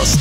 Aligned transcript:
Завтракаст. 0.00 0.20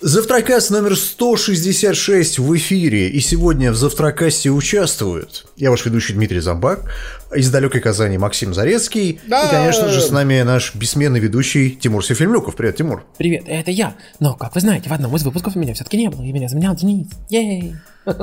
Завтракаст 0.00 0.70
номер 0.70 0.96
166 0.96 2.38
в 2.38 2.56
эфире, 2.56 3.08
и 3.08 3.20
сегодня 3.20 3.72
в 3.72 3.76
Завтракасте 3.76 4.50
участвуют 4.50 5.46
я 5.56 5.70
ваш 5.70 5.84
ведущий 5.86 6.12
Дмитрий 6.12 6.40
Замбак, 6.40 6.90
из 7.34 7.50
далекой 7.50 7.80
Казани 7.80 8.18
Максим 8.18 8.54
Зарецкий, 8.54 9.20
Да. 9.26 9.46
и, 9.46 9.50
конечно 9.50 9.88
же, 9.88 10.00
с 10.00 10.10
нами 10.10 10.42
наш 10.42 10.74
бессменный 10.74 11.20
ведущий 11.20 11.70
Тимур 11.70 12.04
Сефильмюков. 12.04 12.56
Привет, 12.56 12.76
Тимур. 12.76 13.04
Привет, 13.18 13.44
это 13.46 13.70
я. 13.70 13.94
Но, 14.20 14.34
как 14.34 14.54
вы 14.54 14.60
знаете, 14.60 14.88
в 14.88 14.92
одном 14.92 15.14
из 15.16 15.22
выпусков 15.24 15.56
меня 15.56 15.74
все-таки 15.74 15.96
не 15.96 16.08
было, 16.08 16.22
и 16.22 16.32
меня 16.32 16.48
заменял 16.48 16.74
Денис. 16.74 17.08
Ей! 17.28 17.74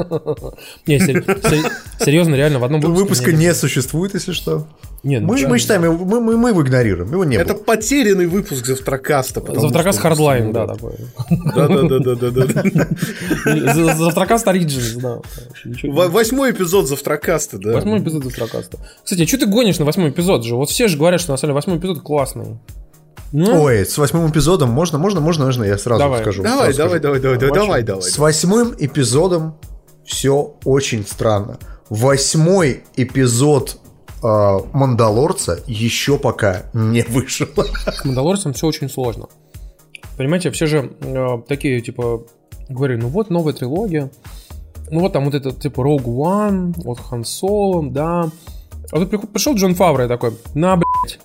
Не, 0.87 0.99
сер- 0.99 1.23
сер- 1.49 1.71
серьезно, 2.03 2.35
реально, 2.35 2.59
в 2.59 2.65
одном 2.65 2.81
выпуске... 2.81 3.01
Выпуска 3.01 3.31
не 3.31 3.53
существует, 3.53 4.13
если 4.13 4.33
что. 4.33 4.67
Не, 5.03 5.21
ну 5.21 5.27
Мы, 5.27 5.47
мы 5.47 5.57
считаем, 5.57 5.85
его- 5.85 6.03
мы, 6.03 6.19
мы, 6.19 6.35
мы 6.35 6.49
его 6.49 6.61
игнорируем, 6.63 7.09
его 7.13 7.23
не 7.23 7.37
Это 7.37 7.53
было. 7.53 7.63
потерянный 7.63 8.27
выпуск 8.27 8.65
Завтракаста. 8.65 9.41
Завтракаст 9.57 9.99
Хардлайн, 9.99 10.51
да, 10.51 10.67
такой. 10.67 10.95
Да-да-да-да-да. 11.55 12.63
За- 13.73 13.95
Завтракаст 13.95 14.45
Origins, 14.47 14.99
да. 14.99 15.21
Восьмой 16.09 16.51
эпизод 16.51 16.89
Завтракаста, 16.89 17.57
да. 17.57 17.75
Восьмой 17.75 17.99
эпизод 17.99 18.25
Завтракаста. 18.25 18.79
Кстати, 19.03 19.23
а 19.23 19.27
что 19.27 19.37
ты 19.39 19.45
гонишь 19.45 19.79
на 19.79 19.85
восьмой 19.85 20.09
эпизод 20.09 20.43
же? 20.43 20.55
Вот 20.55 20.69
все 20.69 20.87
же 20.87 20.97
говорят, 20.97 21.21
что 21.21 21.31
на 21.31 21.37
самом 21.37 21.49
деле 21.49 21.55
восьмой 21.55 21.77
эпизод 21.77 22.01
классный. 22.01 22.59
Ну, 23.31 23.63
Ой, 23.63 23.85
с 23.85 23.97
восьмым 23.97 24.29
эпизодом 24.31 24.71
можно, 24.71 24.97
можно, 24.97 25.19
можно, 25.19 25.45
можно, 25.45 25.63
я 25.63 25.77
сразу 25.77 25.99
Давай. 25.99 26.21
скажу. 26.21 26.41
Давай, 26.41 26.73
сразу 26.73 26.77
давай, 26.77 26.99
скажу. 26.99 27.01
давай, 27.01 27.19
давай, 27.21 27.39
давай, 27.39 27.59
давай, 27.59 27.83
давай. 27.83 28.01
С 28.01 28.17
восьмым 28.17 28.73
эпизодом 28.77 29.55
все 30.03 30.55
очень 30.65 31.05
странно. 31.05 31.59
Восьмой 31.89 32.83
эпизод 32.95 33.77
э, 34.23 34.57
Мандалорца 34.73 35.59
еще 35.67 36.17
пока 36.17 36.63
не 36.73 37.03
вышел. 37.03 37.47
с 37.55 38.05
Мандалорцем 38.05 38.53
все 38.53 38.65
очень 38.67 38.89
сложно. 38.89 39.27
Понимаете, 40.17 40.49
все 40.51 40.65
же 40.65 40.91
э, 40.99 41.25
такие, 41.47 41.81
типа, 41.81 42.23
говорили, 42.67 43.01
ну 43.01 43.07
вот 43.09 43.29
новая 43.29 43.53
трилогия, 43.53 44.09
ну 44.89 45.01
вот 45.01 45.13
там 45.13 45.25
вот 45.25 45.35
этот, 45.35 45.61
типа, 45.61 45.81
Rogue 45.81 46.05
One, 46.05 46.73
вот 46.77 46.99
Хан 46.99 47.23
Соло, 47.23 47.87
да. 47.89 48.29
А 48.91 48.99
тут 48.99 49.31
пришел 49.31 49.55
Джон 49.55 49.75
Фавре 49.75 50.07
такой, 50.07 50.33
на, 50.53 50.75
блядь, 50.75 51.19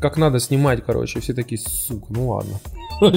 как 0.00 0.16
надо 0.16 0.40
снимать, 0.40 0.82
короче. 0.84 1.20
Все 1.20 1.34
такие, 1.34 1.60
сука, 1.60 2.06
ну 2.08 2.28
ладно. 2.28 2.60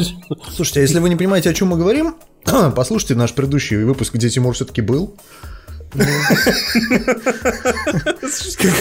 Слушайте, 0.56 0.80
а 0.80 0.84
если 0.84 1.00
вы 1.00 1.10
не 1.10 1.16
понимаете, 1.16 1.50
о 1.50 1.54
чем 1.54 1.70
мы 1.70 1.78
говорим, 1.78 2.16
послушайте 2.76 3.16
наш 3.16 3.34
предыдущий 3.34 3.84
выпуск, 3.84 4.14
где 4.14 4.30
Тимур 4.30 4.54
все-таки 4.54 4.82
был. 4.82 5.16
Как 5.96 6.04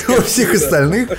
и 0.08 0.12
у 0.18 0.22
всех 0.22 0.54
остальных. 0.54 1.10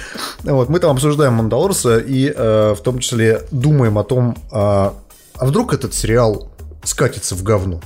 Вот, 0.44 0.68
мы 0.68 0.80
там 0.80 0.92
обсуждаем 0.92 1.34
Мандалорса 1.36 2.00
и 2.00 2.34
э, 2.36 2.74
в 2.74 2.82
том 2.82 3.00
числе 3.00 3.42
думаем 3.52 3.98
о 3.98 4.04
том, 4.04 4.36
а 4.52 4.94
а 5.38 5.46
вдруг 5.46 5.74
этот 5.74 5.94
сериал 5.94 6.52
скатится 6.84 7.36
в 7.36 7.44
говно. 7.44 7.82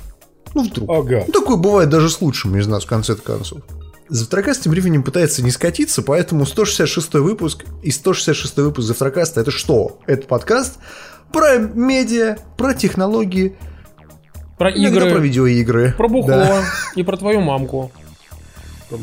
Ну, 0.53 0.63
вдруг. 0.63 0.89
Ага. 0.89 1.23
Ну, 1.27 1.33
такое 1.33 1.57
бывает 1.57 1.89
даже 1.89 2.09
с 2.09 2.21
лучшими 2.21 2.59
из 2.59 2.67
нас 2.67 2.83
в 2.83 2.87
конце 2.87 3.15
концов. 3.15 3.61
Завтракаст 4.09 4.63
тем 4.63 4.71
временем 4.71 5.03
пытается 5.03 5.43
не 5.43 5.51
скатиться, 5.51 6.01
поэтому 6.01 6.45
166 6.45 7.13
выпуск 7.15 7.65
и 7.83 7.91
166 7.91 8.57
выпуск 8.57 8.87
Завтракаста 8.87 9.41
это 9.41 9.51
что? 9.51 9.99
Это 10.07 10.25
подкаст 10.27 10.79
про 11.31 11.57
медиа, 11.59 12.37
про 12.57 12.73
технологии, 12.73 13.55
Про 14.57 14.71
иногда 14.71 15.01
про 15.01 15.09
игры, 15.09 15.21
видеоигры. 15.21 15.93
про 15.95 16.07
бухло 16.09 16.31
Да. 16.31 16.63
и 16.95 17.03
про 17.03 17.17
твою 17.17 17.41
мамку. 17.41 17.91
Ну, 18.89 18.97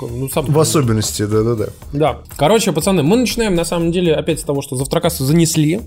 ну, 0.00 0.28
сам 0.28 0.46
В 0.46 0.56
особенности, 0.60 1.24
да-да-да. 1.26 1.66
Да. 1.92 2.18
Короче, 2.36 2.70
пацаны, 2.70 3.02
мы 3.02 3.16
начинаем 3.16 3.56
на 3.56 3.64
самом 3.64 3.90
деле 3.90 4.14
опять 4.14 4.38
с 4.38 4.44
того, 4.44 4.62
что 4.62 4.76
завтракасы 4.76 5.24
занесли. 5.24 5.80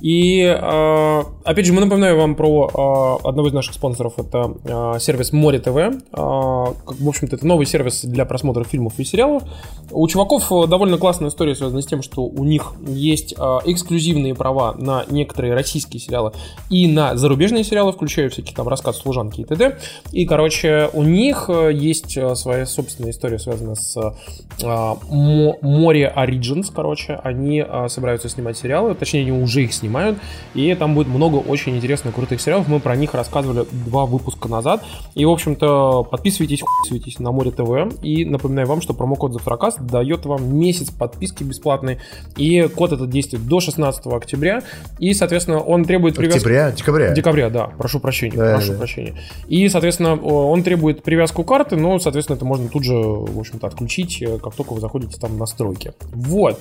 И 0.00 0.42
э, 0.42 1.22
опять 1.44 1.66
же, 1.66 1.72
мы 1.72 1.80
напоминаем 1.80 2.18
вам 2.18 2.34
про 2.34 3.20
э, 3.22 3.28
одного 3.28 3.48
из 3.48 3.52
наших 3.52 3.74
спонсоров. 3.74 4.14
Это 4.18 4.54
э, 4.64 4.98
сервис 5.00 5.32
Море 5.32 5.58
ТВ. 5.58 5.74
В 6.12 7.08
общем-то, 7.08 7.36
это 7.36 7.46
новый 7.46 7.66
сервис 7.66 8.04
для 8.04 8.24
просмотра 8.26 8.64
фильмов 8.64 8.94
и 8.98 9.04
сериалов. 9.04 9.42
У 9.90 10.06
чуваков 10.06 10.52
э, 10.52 10.66
довольно 10.66 10.98
классная 10.98 11.30
история 11.30 11.54
связана 11.54 11.80
с 11.80 11.86
тем, 11.86 12.02
что 12.02 12.24
у 12.24 12.44
них 12.44 12.74
есть 12.86 13.32
эксклюзивные 13.32 14.34
права 14.34 14.74
на 14.74 15.04
некоторые 15.08 15.54
российские 15.54 16.00
сериалы 16.00 16.32
и 16.68 16.86
на 16.86 17.16
зарубежные 17.16 17.64
сериалы, 17.64 17.92
включая 17.92 18.28
всякие 18.28 18.54
там 18.54 18.68
рассказ 18.68 18.98
служанки 18.98 19.40
и 19.40 19.44
т.д. 19.44 19.78
И, 20.12 20.26
короче, 20.26 20.90
у 20.92 21.02
них 21.02 21.46
э, 21.48 21.72
есть 21.72 22.16
э, 22.16 22.34
своя 22.34 22.66
собственная 22.66 23.12
история, 23.12 23.38
связанная 23.38 23.76
с 23.76 23.96
Мо- 24.62 25.56
Море 25.60 26.12
Origins, 26.14 26.70
короче. 26.74 27.18
Они 27.22 27.64
собираются 27.88 28.28
снимать 28.28 28.58
сериалы, 28.58 28.94
точнее, 28.94 29.22
они 29.22 29.32
уже 29.32 29.64
их 29.64 29.72
снимают. 29.72 29.86
И 30.54 30.74
там 30.74 30.94
будет 30.94 31.08
много 31.08 31.36
очень 31.36 31.76
интересных, 31.76 32.14
крутых 32.14 32.40
сериалов. 32.40 32.68
Мы 32.68 32.80
про 32.80 32.96
них 32.96 33.14
рассказывали 33.14 33.66
два 33.70 34.06
выпуска 34.06 34.48
назад. 34.48 34.84
И, 35.14 35.24
в 35.24 35.30
общем-то, 35.30 36.04
подписывайтесь, 36.04 36.60
подписывайтесь 36.60 37.18
на 37.18 37.32
Море 37.32 37.50
ТВ. 37.50 38.02
И 38.02 38.24
напоминаю 38.24 38.66
вам, 38.66 38.80
что 38.80 38.94
промокод 38.94 39.32
Завтракаст 39.32 39.80
дает 39.80 40.26
вам 40.26 40.56
месяц 40.58 40.90
подписки 40.90 41.42
бесплатной. 41.42 41.98
И 42.36 42.62
код 42.68 42.92
этот 42.92 43.10
действует 43.10 43.46
до 43.46 43.60
16 43.60 44.06
октября. 44.06 44.62
И, 44.98 45.14
соответственно, 45.14 45.60
он 45.60 45.84
требует 45.84 46.16
привязки... 46.16 46.38
Октября, 46.38 46.72
декабря. 46.72 47.12
Декабря, 47.12 47.50
да, 47.50 47.66
прошу 47.78 48.00
прощения, 48.00 48.36
Да, 48.36 48.54
прошу 48.54 48.72
да. 48.72 48.78
прощения. 48.78 49.14
И, 49.48 49.68
соответственно, 49.68 50.14
он 50.16 50.62
требует 50.62 51.02
привязку 51.02 51.44
карты, 51.44 51.76
но, 51.76 51.98
соответственно, 51.98 52.36
это 52.36 52.44
можно 52.44 52.68
тут 52.68 52.84
же, 52.84 52.94
в 52.94 53.38
общем-то, 53.38 53.66
отключить, 53.66 54.22
э, 54.22 54.38
как 54.38 54.54
только 54.54 54.72
вы 54.72 54.80
заходите 54.80 55.18
там 55.18 55.32
в 55.32 55.36
настройки. 55.38 55.92
Вот. 56.12 56.60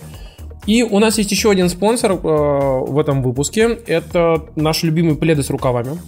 И 0.66 0.84
у 0.84 1.00
нас 1.00 1.18
есть 1.18 1.32
еще 1.32 1.52
один 1.52 1.70
спонсор 1.70 2.14
э, 2.14 2.16
в 2.16 2.98
этом 2.98 3.22
выпуске. 3.22 3.80
Это 3.86 4.46
наши 4.56 4.88
любимые 4.88 5.16
пледы 5.16 5.44
с 5.44 5.50
рукавами. 5.50 6.00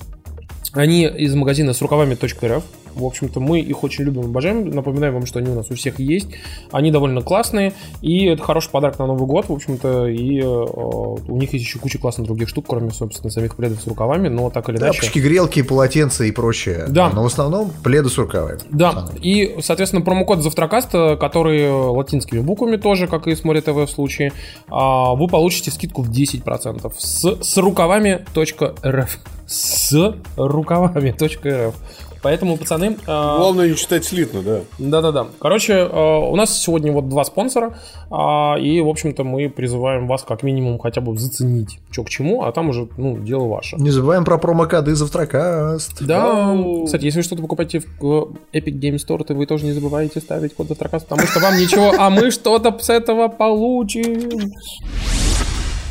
Они 0.73 1.05
из 1.05 1.33
магазина 1.35 1.73
с 1.73 1.81
рукавами.рф. 1.81 2.63
В 2.95 3.05
общем-то, 3.05 3.39
мы 3.39 3.59
их 3.59 3.83
очень 3.83 4.05
любим 4.05 4.25
обожаем. 4.25 4.69
Напоминаю 4.69 5.13
вам, 5.13 5.25
что 5.25 5.39
они 5.39 5.49
у 5.49 5.55
нас 5.55 5.69
у 5.69 5.75
всех 5.75 5.99
есть. 5.99 6.29
Они 6.71 6.91
довольно 6.91 7.21
классные. 7.21 7.73
И 8.01 8.25
это 8.25 8.43
хороший 8.43 8.71
подарок 8.71 8.99
на 8.99 9.07
Новый 9.07 9.27
год, 9.27 9.49
в 9.49 9.53
общем-то. 9.53 10.07
И 10.07 10.39
э, 10.39 10.45
у 10.45 11.37
них 11.37 11.53
есть 11.53 11.65
еще 11.65 11.79
куча 11.79 11.99
классных 11.99 12.27
других 12.27 12.49
штук, 12.49 12.65
кроме, 12.67 12.91
собственно, 12.91 13.29
самих 13.29 13.55
пледов 13.55 13.81
с 13.81 13.87
рукавами. 13.87 14.27
Но 14.27 14.49
так 14.49 14.69
или 14.69 14.77
иначе... 14.77 14.99
Тапочки, 14.99 15.19
грелки, 15.19 15.61
полотенца 15.61 16.23
и 16.23 16.31
прочее. 16.31 16.85
Да. 16.89 17.09
Но 17.09 17.23
в 17.23 17.25
основном 17.25 17.71
пледы 17.83 18.09
с 18.09 18.17
рукавами. 18.17 18.59
Да, 18.69 19.07
и, 19.21 19.57
соответственно, 19.61 20.03
промокод 20.03 20.41
Завтракаста, 20.41 21.17
который 21.19 21.69
латинскими 21.69 22.39
буквами 22.39 22.77
тоже, 22.77 23.07
как 23.07 23.27
и 23.27 23.35
с 23.35 23.43
Море 23.43 23.61
ТВ 23.61 23.75
в 23.75 23.87
случае, 23.87 24.33
а, 24.69 25.13
вы 25.15 25.27
получите 25.27 25.71
скидку 25.71 26.01
в 26.01 26.09
10% 26.09 26.93
с, 26.97 27.43
с 27.43 27.57
рукавами.рф. 27.57 29.19
С 29.47 30.13
рукавами.рф. 30.35 31.75
Поэтому, 32.21 32.57
пацаны... 32.57 32.97
а, 33.07 33.37
Главное 33.37 33.69
не 33.69 33.75
читать 33.75 34.05
слитно, 34.05 34.41
да. 34.41 34.59
Да-да-да. 34.79 35.27
Короче, 35.39 35.73
э, 35.73 36.17
у 36.29 36.35
нас 36.35 36.57
сегодня 36.57 36.91
вот 36.91 37.09
два 37.09 37.23
спонсора, 37.23 37.77
а, 38.09 38.55
и, 38.59 38.79
в 38.81 38.87
общем-то, 38.87 39.23
мы 39.23 39.49
призываем 39.49 40.07
вас 40.07 40.23
как 40.23 40.43
минимум 40.43 40.79
хотя 40.79 41.01
бы 41.01 41.17
заценить, 41.17 41.79
что 41.91 42.03
к 42.03 42.09
чему, 42.09 42.43
а 42.43 42.51
там 42.51 42.69
уже, 42.69 42.87
ну, 42.97 43.17
дело 43.17 43.47
ваше. 43.47 43.75
Не 43.77 43.91
забываем 43.91 44.25
про 44.25 44.37
промокоды 44.37 44.95
Завтракаст. 44.95 46.03
Да, 46.03 46.51
Ау. 46.51 46.85
кстати, 46.85 47.05
если 47.05 47.19
вы 47.19 47.23
что-то 47.23 47.41
покупаете 47.41 47.81
в 47.99 48.29
Epic 48.53 48.79
Game 48.79 48.95
Store, 48.95 49.23
то 49.23 49.33
вы 49.33 49.45
тоже 49.45 49.65
не 49.65 49.71
забывайте 49.71 50.19
ставить 50.19 50.55
код 50.55 50.67
Завтракаст, 50.67 51.07
потому 51.07 51.27
что 51.27 51.39
вам 51.39 51.57
ничего, 51.57 51.93
а 51.97 52.09
мы 52.09 52.31
что-то 52.31 52.77
с 52.79 52.89
этого 52.89 53.27
получим. 53.27 54.29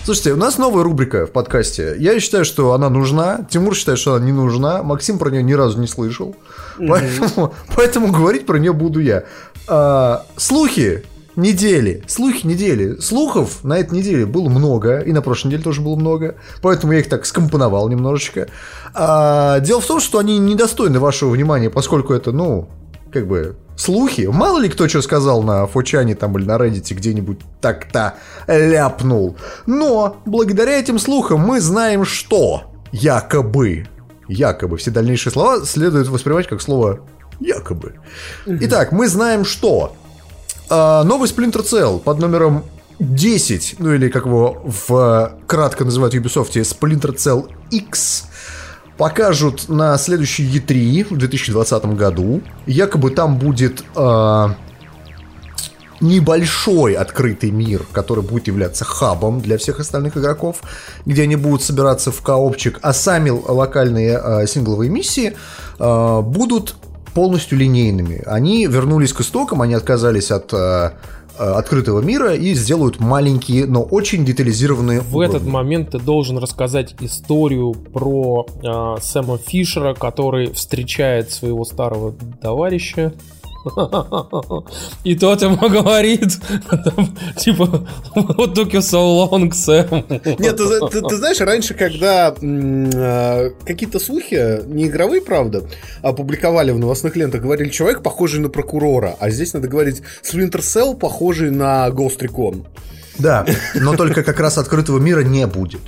Слушайте, 0.06 0.34
у 0.34 0.36
нас 0.36 0.56
новая 0.56 0.84
рубрика 0.84 1.26
в 1.26 1.32
подкасте. 1.32 1.96
Я 1.98 2.20
считаю, 2.20 2.44
что 2.44 2.74
она 2.74 2.88
нужна. 2.88 3.40
Тимур 3.50 3.74
считает, 3.74 3.98
что 3.98 4.14
она 4.14 4.24
не 4.24 4.30
нужна. 4.30 4.84
Максим 4.84 5.18
про 5.18 5.30
нее 5.30 5.42
ни 5.42 5.52
разу 5.52 5.80
не 5.80 5.88
слышал. 5.88 6.36
Поэтому, 6.78 7.52
поэтому 7.74 8.12
говорить 8.12 8.46
про 8.46 8.56
нее 8.58 8.72
буду 8.72 9.00
я. 9.00 9.24
А, 9.66 10.24
слухи 10.36 11.02
недели. 11.34 12.04
Слухи 12.06 12.46
недели. 12.46 13.00
Слухов 13.00 13.64
на 13.64 13.78
этой 13.78 13.98
неделе 13.98 14.26
было 14.26 14.48
много. 14.48 15.00
И 15.00 15.10
на 15.10 15.22
прошлой 15.22 15.48
неделе 15.48 15.64
тоже 15.64 15.80
было 15.80 15.96
много. 15.96 16.36
Поэтому 16.62 16.92
я 16.92 17.00
их 17.00 17.08
так 17.08 17.26
скомпоновал 17.26 17.88
немножечко. 17.88 18.46
А, 18.94 19.58
дело 19.58 19.80
в 19.80 19.86
том, 19.86 19.98
что 19.98 20.20
они 20.20 20.38
недостойны 20.38 21.00
вашего 21.00 21.30
внимания, 21.30 21.68
поскольку 21.68 22.14
это, 22.14 22.30
ну, 22.30 22.68
как 23.12 23.26
бы 23.26 23.56
слухи. 23.76 24.22
Мало 24.22 24.58
ли 24.58 24.68
кто 24.68 24.88
что 24.88 25.02
сказал 25.02 25.42
на 25.42 25.66
Фочане 25.66 26.14
там 26.14 26.36
или 26.38 26.44
на 26.44 26.56
Reddit 26.56 26.94
где-нибудь 26.94 27.40
так-то 27.60 28.14
ляпнул. 28.46 29.36
Но 29.66 30.16
благодаря 30.24 30.78
этим 30.78 30.98
слухам 30.98 31.40
мы 31.40 31.60
знаем, 31.60 32.04
что 32.04 32.64
якобы, 32.92 33.86
якобы, 34.28 34.76
все 34.76 34.90
дальнейшие 34.90 35.32
слова 35.32 35.64
следует 35.64 36.08
воспринимать 36.08 36.48
как 36.48 36.62
слово 36.62 37.00
якобы. 37.40 37.94
Итак, 38.46 38.92
мы 38.92 39.08
знаем, 39.08 39.44
что 39.44 39.94
а, 40.68 41.04
новый 41.04 41.28
Splinter 41.28 41.62
Cell 41.62 42.00
под 42.00 42.18
номером 42.18 42.64
10, 42.98 43.76
ну 43.78 43.94
или 43.94 44.08
как 44.08 44.24
его 44.24 44.62
в 44.64 45.38
кратко 45.46 45.84
называют 45.84 46.14
в 46.14 46.16
Ubisoft, 46.16 46.52
Splinter 46.52 47.14
Cell 47.14 47.50
X, 47.70 48.24
покажут 48.96 49.68
на 49.68 49.96
следующий 49.98 50.44
E3 50.46 51.14
в 51.14 51.16
2020 51.16 51.84
году. 51.96 52.42
Якобы 52.66 53.10
там 53.10 53.38
будет... 53.38 53.84
а, 53.94 54.54
небольшой 56.00 56.94
открытый 56.94 57.50
мир, 57.50 57.82
который 57.92 58.22
будет 58.22 58.46
являться 58.46 58.84
хабом 58.84 59.40
для 59.40 59.56
всех 59.56 59.80
остальных 59.80 60.16
игроков, 60.16 60.62
где 61.06 61.22
они 61.22 61.36
будут 61.36 61.62
собираться 61.62 62.10
в 62.10 62.20
коопчик, 62.20 62.78
а 62.82 62.92
сами 62.92 63.30
локальные 63.30 64.20
э, 64.22 64.46
сингловые 64.46 64.90
миссии 64.90 65.36
э, 65.78 66.20
будут 66.20 66.76
полностью 67.14 67.56
линейными. 67.56 68.22
Они 68.26 68.66
вернулись 68.66 69.14
к 69.14 69.22
истокам, 69.22 69.62
они 69.62 69.72
отказались 69.72 70.30
от 70.30 70.52
э, 70.52 70.56
э, 70.56 70.90
открытого 71.38 72.00
мира 72.00 72.34
и 72.34 72.54
сделают 72.54 73.00
маленькие, 73.00 73.66
но 73.66 73.82
очень 73.82 74.24
детализированные 74.24 75.00
В 75.00 75.20
этот 75.20 75.44
момент 75.44 75.90
ты 75.90 75.98
должен 75.98 76.38
рассказать 76.38 76.94
историю 77.00 77.72
про 77.72 78.46
э, 78.62 79.00
Сэма 79.00 79.38
Фишера, 79.38 79.94
который 79.94 80.52
встречает 80.52 81.30
своего 81.30 81.64
старого 81.64 82.14
товарища. 82.40 83.12
И 85.04 85.14
тот 85.16 85.42
ему 85.42 85.68
говорит, 85.68 86.38
типа, 87.36 87.86
took 88.14 88.70
you 88.72 88.80
so 88.80 89.28
long, 89.30 89.52
Сэм? 89.52 90.04
Нет, 90.38 90.56
ты, 90.56 90.80
ты- 90.90 91.02
ты 91.02 91.16
знаешь, 91.16 91.40
раньше, 91.40 91.74
когда 91.74 92.34
э, 92.40 93.50
какие-то 93.64 93.98
слухи, 93.98 94.62
не 94.66 94.86
игровые, 94.86 95.22
правда, 95.22 95.64
опубликовали 96.02 96.70
в 96.72 96.78
новостных 96.78 97.16
лентах, 97.16 97.42
говорили, 97.42 97.68
человек 97.70 98.02
похожий 98.02 98.40
на 98.40 98.48
прокурора, 98.48 99.16
а 99.18 99.30
здесь 99.30 99.52
надо 99.54 99.68
говорить, 99.68 100.02
Splinter 100.22 100.60
Cell 100.60 100.96
похожий 100.96 101.50
на 101.50 101.88
Ghost 101.88 102.18
Recon. 102.20 102.66
Да, 103.18 103.46
но 103.74 103.96
только 103.96 104.22
как 104.22 104.40
раз 104.40 104.58
открытого 104.58 104.98
мира 104.98 105.20
не 105.20 105.46
будет. 105.46 105.80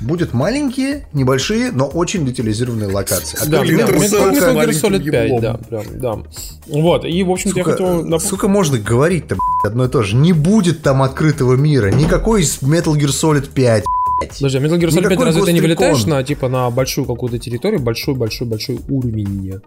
Будут 0.00 0.32
маленькие, 0.32 1.06
небольшие, 1.12 1.70
но 1.72 1.86
очень 1.86 2.24
детализированные 2.26 2.88
локации. 2.88 3.38
Да, 3.46 3.60
будет 3.62 3.88
Metal 3.88 4.32
Gear 4.32 4.70
Solid 4.70 5.10
5, 5.10 5.24
еблом. 5.24 5.40
да, 5.40 5.54
прям, 5.54 5.84
да. 5.94 6.18
Вот, 6.66 7.04
и, 7.04 7.22
в 7.22 7.30
общем-то, 7.30 7.58
я 7.58 7.64
Сука, 7.64 7.72
хотел... 7.72 8.20
сколько 8.20 8.48
можно 8.48 8.78
говорить-то, 8.78 9.36
одно 9.64 9.84
и 9.84 9.88
то 9.88 10.02
же? 10.02 10.16
Не 10.16 10.32
будет 10.32 10.82
там 10.82 11.02
открытого 11.02 11.54
мира. 11.54 11.88
Никакой 11.88 12.42
из 12.42 12.58
Metal 12.62 12.94
Gear 12.94 13.08
Solid 13.08 13.48
5. 13.52 13.84
блядь. 14.20 14.36
Подожди, 14.36 14.58
а 14.58 14.60
Metal 14.60 14.78
Gear 14.78 14.88
Solid 14.88 14.94
5 14.94 15.04
Никакой 15.04 15.26
разве 15.26 15.44
ты 15.44 15.52
не 15.52 15.60
вылетаешь 15.60 16.04
на, 16.06 16.22
типа, 16.22 16.48
на 16.48 16.70
большую 16.70 17.06
какую-то 17.06 17.38
территорию, 17.38 17.80
большой-большой-большой 17.80 18.80
уровень? 18.88 19.60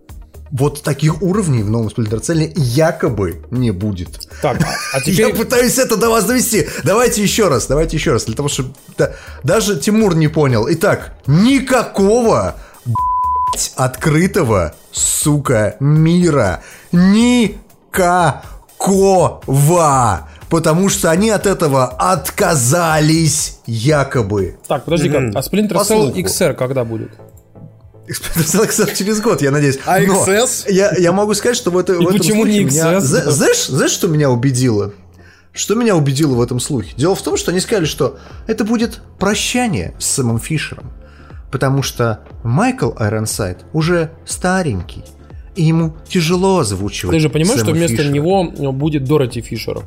Вот 0.52 0.82
таких 0.84 1.22
уровней 1.22 1.64
в 1.64 1.70
новом 1.70 1.88
Splinter 1.88 2.22
Cell 2.22 2.52
якобы 2.56 3.42
не 3.52 3.72
будет. 3.72 4.28
Так, 4.42 4.60
а 4.94 4.98
Я 5.06 5.14
теперь... 5.14 5.36
пытаюсь 5.36 5.78
это 5.78 5.98
до 5.98 6.10
вас 6.10 6.26
довести. 6.26 6.68
Давайте 6.84 7.22
еще 7.22 7.48
раз, 7.48 7.68
давайте 7.68 7.98
еще 7.98 8.14
раз. 8.14 8.26
Для 8.26 8.36
того, 8.36 8.50
чтобы 8.50 8.74
да, 8.98 9.12
даже 9.44 9.78
Тимур 9.80 10.16
не 10.16 10.28
понял. 10.28 10.68
Итак, 10.70 11.14
никакого 11.28 12.56
блядь, 12.86 13.72
открытого, 13.76 14.76
сука, 14.92 15.76
мира. 15.80 16.64
Никакого. 16.92 18.62
Потому 20.50 20.88
что 20.90 21.12
они 21.12 21.30
от 21.30 21.46
этого 21.46 21.86
отказались, 21.86 23.60
якобы. 23.66 24.58
Так, 24.68 24.86
подожди-ка, 24.86 25.18
а 25.18 25.42
Splinter 25.42 25.74
Cell. 25.74 26.14
XR 26.14 26.54
когда 26.54 26.86
будет? 26.86 27.12
Кстати, 28.07 28.95
через 28.98 29.21
год, 29.21 29.42
я 29.42 29.51
надеюсь. 29.51 29.80
А 29.86 30.00
Но 30.00 30.24
XS? 30.25 30.71
Я, 30.71 30.94
я 30.98 31.12
могу 31.12 31.33
сказать, 31.33 31.57
что 31.57 31.71
в, 31.71 31.77
это, 31.77 31.94
в 31.94 32.01
этом 32.01 32.18
почему 32.18 32.45
не 32.45 32.62
слухе 32.62 32.75
меня- 32.75 32.98
XS? 32.98 33.00
Зна- 33.01 33.31
знаешь, 33.31 33.65
знаешь, 33.68 33.92
что 33.92 34.07
меня 34.07 34.30
убедило? 34.30 34.94
Что 35.51 35.74
меня 35.75 35.95
убедило 35.95 36.36
в 36.36 36.42
этом 36.42 36.59
слухе? 36.59 36.94
Дело 36.95 37.15
в 37.15 37.21
том, 37.21 37.36
что 37.36 37.51
они 37.51 37.59
сказали, 37.59 37.86
что 37.86 38.18
это 38.45 38.63
будет 38.63 39.01
прощание 39.19 39.94
с 40.00 40.06
Сэмом 40.06 40.39
Фишером. 40.39 40.92
Потому 41.51 41.81
что 41.81 42.19
Майкл 42.44 42.92
Айронсайд 42.98 43.59
уже 43.74 44.12
старенький. 44.25 45.04
И 45.56 45.63
ему 45.63 45.95
тяжело 46.07 46.59
озвучивать 46.59 47.15
Ты 47.15 47.19
же 47.19 47.30
понимаешь, 47.30 47.59
что 47.59 47.68
Сэма 47.69 47.77
вместо 47.77 47.98
Фишера. 47.98 48.12
него 48.13 48.54
э, 48.56 48.69
будет 48.71 49.06
Дороти 49.06 49.42
Фишер? 49.42 49.83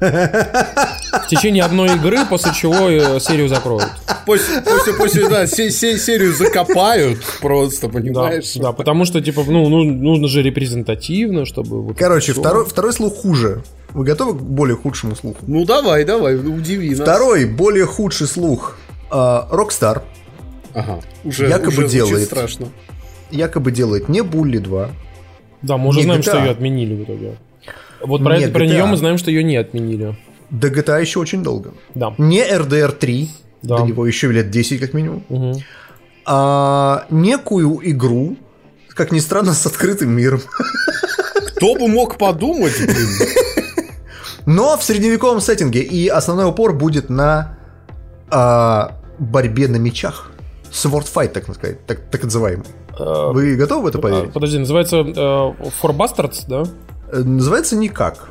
В 0.00 1.28
течение 1.30 1.62
одной 1.64 1.94
игры, 1.94 2.24
после 2.26 2.52
чего 2.52 2.88
э, 2.90 3.20
серию 3.20 3.48
закроют. 3.48 3.88
После, 4.26 4.60
после, 4.60 4.92
после, 4.94 5.28
да, 5.28 5.46
се- 5.46 5.70
се- 5.70 5.98
серию 5.98 6.34
закопают 6.34 7.18
просто, 7.40 7.88
понимаешь? 7.88 8.54
да, 8.56 8.72
потому 8.72 9.04
что, 9.04 9.20
типа, 9.20 9.44
ну, 9.46 9.68
ну, 9.68 9.84
нужно 9.84 10.26
же 10.28 10.42
репрезентативно, 10.42 11.44
чтобы... 11.46 11.82
вот 11.82 11.96
Короче, 11.96 12.32
второй, 12.32 12.64
второй 12.64 12.92
слух 12.92 13.14
хуже. 13.14 13.62
Вы 13.94 14.04
готовы 14.04 14.34
к 14.38 14.42
более 14.42 14.76
худшему 14.76 15.14
слуху? 15.16 15.38
Ну 15.46 15.64
давай, 15.64 16.04
давай, 16.04 16.34
удиви 16.36 16.90
нас. 16.90 17.00
Второй, 17.00 17.44
более 17.46 17.86
худший 17.86 18.26
слух. 18.26 18.76
А, 19.10 19.48
Rockstar 19.52 20.02
Ага, 20.74 21.00
уже, 21.24 21.46
якобы 21.48 21.84
уже 21.84 21.88
делает. 21.88 22.26
страшно. 22.26 22.66
якобы 23.30 23.70
делает 23.70 24.08
не 24.08 24.22
Булли 24.22 24.58
2, 24.58 24.90
Да, 25.62 25.76
мы 25.76 25.88
уже 25.88 25.98
Не 26.00 26.04
знаем, 26.04 26.20
GTA. 26.20 26.24
что 26.30 26.38
ее 26.38 26.50
отменили 26.50 26.94
в 26.94 27.02
итоге. 27.04 27.36
Вот 28.04 28.22
про, 28.24 28.36
это, 28.38 28.50
про 28.52 28.64
GTA. 28.64 28.68
нее 28.68 28.84
мы 28.86 28.96
знаем, 28.96 29.18
что 29.18 29.30
ее 29.30 29.44
не 29.44 29.56
отменили. 29.56 30.16
до 30.50 30.68
GTA 30.68 31.00
еще 31.00 31.20
очень 31.20 31.42
долго. 31.42 31.70
Да. 31.94 32.12
Не 32.18 32.40
RDR 32.42 32.92
3, 32.92 33.30
Да. 33.62 33.78
до 33.78 33.84
него 33.84 34.06
еще 34.06 34.30
лет 34.32 34.50
10 34.50 34.80
как 34.80 34.92
минимум, 34.94 35.24
Мгм. 35.28 35.54
а 36.24 37.06
некую 37.10 37.80
игру, 37.90 38.36
как 38.90 39.12
ни 39.12 39.18
странно, 39.20 39.52
с 39.54 39.66
открытым 39.66 40.10
миром. 40.10 40.40
Кто 41.56 41.74
бы 41.74 41.88
мог 41.88 42.18
подумать, 42.18 42.74
блин. 42.78 43.88
Но 44.46 44.76
в 44.76 44.82
средневековом 44.82 45.40
сеттинге. 45.40 45.80
И 45.80 46.06
основной 46.08 46.46
упор 46.46 46.72
будет 46.74 47.08
на 47.10 47.58
а, 48.30 49.00
борьбе 49.18 49.66
на 49.68 49.76
мечах. 49.76 50.30
Sword 50.70 51.06
fight, 51.12 51.28
так 51.28 51.44
сказать, 51.54 51.84
так, 51.86 51.98
так 52.10 52.22
называемый. 52.24 52.66
Э, 52.98 53.30
Вы 53.32 53.56
готовы 53.56 53.84
в 53.84 53.86
это 53.86 53.98
а, 53.98 54.00
поверить? 54.02 54.32
Подожди, 54.32 54.58
называется 54.58 54.96
э, 54.98 55.02
For 55.14 55.96
Bastards, 55.96 56.44
да? 56.46 56.64
Э, 57.10 57.22
Называется 57.22 57.76
никак. 57.76 58.28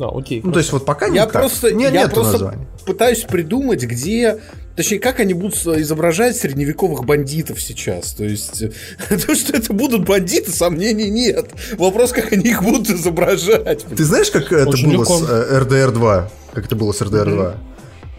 Да, 0.00 0.08
окей. 0.08 0.40
Ну, 0.42 0.50
то 0.50 0.58
есть 0.60 0.72
вот 0.72 0.86
пока 0.86 1.06
Я 1.06 1.12
никак. 1.12 1.32
просто, 1.32 1.72
Не, 1.72 1.84
я 1.84 1.90
нету 1.90 2.14
просто 2.14 2.32
названия. 2.32 2.66
пытаюсь 2.86 3.20
придумать, 3.24 3.84
где... 3.84 4.40
Точнее, 4.74 4.98
как 4.98 5.20
они 5.20 5.34
будут 5.34 5.56
изображать 5.56 6.38
средневековых 6.38 7.04
бандитов 7.04 7.60
сейчас. 7.60 8.12
То 8.14 8.24
есть, 8.24 8.62
то, 9.26 9.34
что 9.34 9.54
это 9.54 9.74
будут 9.74 10.06
бандиты, 10.06 10.52
сомнений 10.52 11.10
нет. 11.10 11.50
Вопрос, 11.76 12.12
как 12.12 12.32
они 12.32 12.48
их 12.48 12.62
будут 12.62 12.88
изображать. 12.88 13.84
Ты 13.94 14.02
знаешь, 14.04 14.30
как 14.30 14.50
это 14.50 14.70
Очень 14.70 14.86
было 14.88 15.00
легко. 15.02 15.18
с 15.18 15.28
э, 15.28 15.60
RDR 15.60 15.90
2? 15.90 16.30
Как 16.54 16.64
это 16.64 16.76
было 16.76 16.92
с 16.92 17.02
RDR 17.02 17.34
2? 17.34 17.54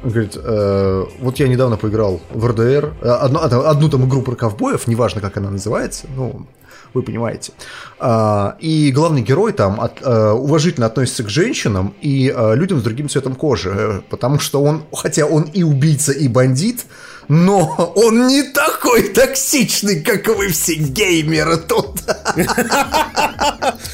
Он 0.04 0.10
говорит, 0.12 0.33
э, 0.36 1.06
вот 1.19 1.39
я 1.39 1.48
недавно 1.48 1.78
поиграл 1.78 2.21
в 2.31 2.45
RDR, 2.45 2.94
э, 3.02 3.07
одну, 3.09 3.40
одну, 3.40 3.61
одну 3.66 3.90
там 3.90 4.07
игру 4.07 4.21
про 4.21 4.35
ковбоев, 4.35 4.85
неважно, 4.85 5.19
как 5.19 5.38
она 5.38 5.50
называется, 5.50 6.06
ну, 6.16 6.45
вы 6.94 7.04
понимаете. 7.04 7.54
А, 8.00 8.56
и 8.60 8.92
главный 8.92 9.21
герой 9.21 9.54
там 9.54 9.80
от- 9.80 10.02
э, 10.02 10.31
уважительно 10.31 10.88
относится 10.88 11.24
к 11.24 11.30
женщинам 11.30 11.94
и 12.02 12.33
э, 12.36 12.56
людям 12.56 12.80
с 12.80 12.83
другим 12.83 13.10
цветом 13.10 13.36
кожи, 13.36 13.69
э, 13.76 14.02
потому 14.10 14.40
что 14.40 14.62
он, 14.62 14.83
хотя 14.94 15.26
он 15.26 15.44
и 15.44 15.64
убийца, 15.64 16.12
и 16.12 16.28
бандит, 16.28 16.86
но 17.28 17.94
он 17.95 18.28
не 18.28 18.44
такой 18.44 19.04
токсичный, 19.10 20.02
как 20.02 20.28
вы 20.28 20.48
все 20.50 20.76
геймеры 20.76 21.57
тут. 21.57 22.02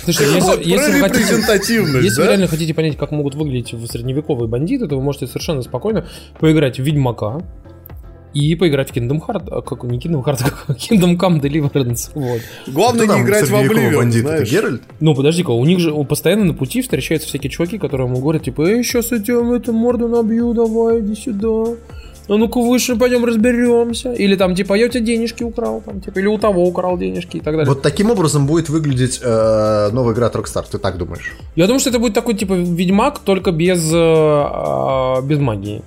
Слушай, 0.03 0.27
если, 0.27 0.39
Вот, 0.39 0.61
если 0.61 0.91
вы 0.93 0.99
хотите, 0.99 1.35
если 2.01 2.15
да? 2.15 2.21
вы 2.21 2.27
реально 2.27 2.47
хотите 2.47 2.73
понять, 2.73 2.97
как 2.97 3.11
могут 3.11 3.35
выглядеть 3.35 3.73
средневековые 3.89 4.47
бандиты, 4.47 4.87
то 4.87 4.95
вы 4.95 5.01
можете 5.03 5.27
совершенно 5.27 5.61
спокойно 5.61 6.07
поиграть 6.39 6.77
в 6.79 6.83
Ведьмака 6.83 7.41
и 8.33 8.55
поиграть 8.55 8.91
в 8.91 8.95
Kingdom 8.95 9.19
Hearts, 9.25 9.47
а 9.49 9.61
как 9.61 9.83
не 9.83 9.99
Kingdom 9.99 10.23
Hearts, 10.23 10.45
а 10.67 10.71
Kingdom 10.73 11.17
Come 11.17 11.41
Deliverance. 11.41 12.11
Вот. 12.13 12.41
Главное 12.67 13.05
Кто 13.05 13.13
не 13.13 13.19
там 13.19 13.25
играть 13.27 13.43
в 13.43 13.47
средневековый 13.47 13.83
Oblivion, 13.83 13.95
бандит? 13.97 14.19
Это 14.25 14.29
знаешь. 14.29 14.51
Геральт? 14.51 14.81
Ну, 14.99 15.15
подожди-ка, 15.15 15.51
у 15.51 15.65
них 15.65 15.79
же 15.79 15.91
у- 15.91 16.03
постоянно 16.03 16.45
на 16.45 16.53
пути 16.53 16.81
встречаются 16.81 17.27
всякие 17.27 17.49
чуваки, 17.49 17.77
которые 17.77 18.07
ему 18.07 18.19
говорят, 18.19 18.43
типа, 18.43 18.61
эй, 18.67 18.83
сейчас 18.83 19.11
я 19.11 19.19
тебе 19.19 19.55
эту 19.55 19.73
морду 19.73 20.07
набью, 20.07 20.53
давай, 20.53 20.99
иди 21.01 21.15
сюда. 21.15 21.75
А 22.29 22.35
ну-ка 22.35 22.59
выше, 22.59 22.97
пойдем 22.97 23.23
разберемся. 23.23 24.11
Или 24.11 24.35
там, 24.35 24.53
типа, 24.53 24.73
я 24.73 24.87
у 24.87 24.89
тебя 24.89 24.99
денежки 25.01 25.43
украл, 25.43 25.81
там, 25.85 26.01
типа, 26.01 26.19
или 26.19 26.27
у 26.27 26.37
того 26.37 26.65
украл 26.65 26.97
денежки 26.97 27.37
и 27.37 27.39
так 27.39 27.55
далее. 27.55 27.69
Вот 27.69 27.81
таким 27.81 28.11
образом 28.11 28.47
будет 28.47 28.67
выглядеть 28.67 29.21
э, 29.23 29.89
новая 29.93 30.13
игра 30.13 30.27
от 30.27 30.35
Rockstar, 30.35 30.65
ты 30.69 30.77
так 30.77 30.97
думаешь? 30.97 31.37
Я 31.55 31.67
думаю, 31.67 31.79
что 31.79 31.89
это 31.89 31.99
будет 31.99 32.13
такой, 32.13 32.33
типа, 32.33 32.53
Ведьмак, 32.53 33.19
только 33.19 33.51
без, 33.51 33.93
э, 33.93 33.95
а, 33.95 35.21
без 35.21 35.39
магии. 35.39 35.81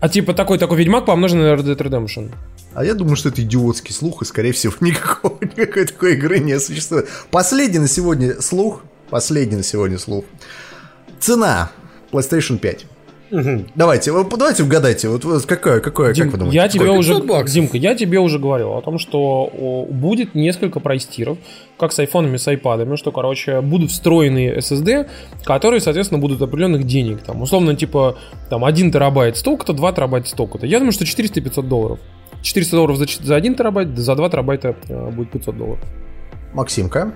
А 0.00 0.08
типа 0.08 0.32
такой 0.32 0.58
такой 0.58 0.78
Ведьмак 0.78 1.04
помноженный 1.04 1.50
на 1.50 1.60
Red 1.60 1.64
Dead 1.64 1.76
Redemption. 1.76 2.32
А 2.72 2.84
я 2.84 2.94
думаю, 2.94 3.16
что 3.16 3.28
это 3.28 3.42
идиотский 3.42 3.94
слух, 3.94 4.22
и, 4.22 4.24
скорее 4.24 4.52
всего, 4.52 4.72
никакого, 4.80 5.38
никакой 5.42 5.86
такой 5.86 6.14
игры 6.14 6.38
не 6.38 6.58
существует. 6.58 7.08
Последний 7.30 7.78
на 7.78 7.88
сегодня 7.88 8.40
слух, 8.40 8.82
последний 9.10 9.56
на 9.56 9.62
сегодня 9.62 9.98
слух. 9.98 10.24
Цена 11.18 11.70
PlayStation 12.12 12.58
5. 12.58 12.86
Давайте, 13.30 14.12
давайте 14.12 14.62
угадайте, 14.64 15.08
вот, 15.08 15.24
вот 15.24 15.46
какое, 15.46 15.80
какое, 15.80 16.12
Дим, 16.12 16.24
как 16.26 16.32
вы 16.32 16.38
думаете? 16.38 16.56
я 16.56 16.68
тебе 16.68 16.90
уже, 16.90 17.14
500 17.14 17.26
баксов? 17.28 17.54
Димка, 17.54 17.76
я 17.76 17.94
тебе 17.94 18.18
уже 18.18 18.38
говорил 18.38 18.72
о 18.72 18.82
том, 18.82 18.98
что 18.98 19.86
будет 19.88 20.34
несколько 20.34 20.80
прайстиров, 20.80 21.38
как 21.78 21.92
с 21.92 21.98
айфонами, 21.98 22.36
с 22.36 22.48
айпадами, 22.48 22.96
что, 22.96 23.12
короче, 23.12 23.60
будут 23.60 23.90
встроенные 23.90 24.58
SSD, 24.58 25.08
которые, 25.44 25.80
соответственно, 25.80 26.20
будут 26.20 26.42
определенных 26.42 26.84
денег. 26.84 27.22
Там, 27.22 27.42
условно, 27.42 27.76
типа, 27.76 28.16
там, 28.48 28.64
1 28.64 28.90
терабайт 28.92 29.36
столько-то, 29.36 29.72
2 29.72 29.92
терабайта 29.92 30.28
столько-то. 30.28 30.66
Я 30.66 30.78
думаю, 30.78 30.92
что 30.92 31.06
400 31.06 31.40
и 31.40 31.42
500 31.42 31.68
долларов. 31.68 31.98
400 32.42 32.76
долларов 32.76 32.96
за, 32.96 33.06
за 33.22 33.36
1 33.36 33.54
терабайт, 33.54 33.96
за 33.96 34.16
2 34.16 34.30
терабайта 34.30 34.74
э, 34.88 35.10
будет 35.10 35.30
500 35.30 35.56
долларов. 35.56 35.80
Максимка. 36.52 37.14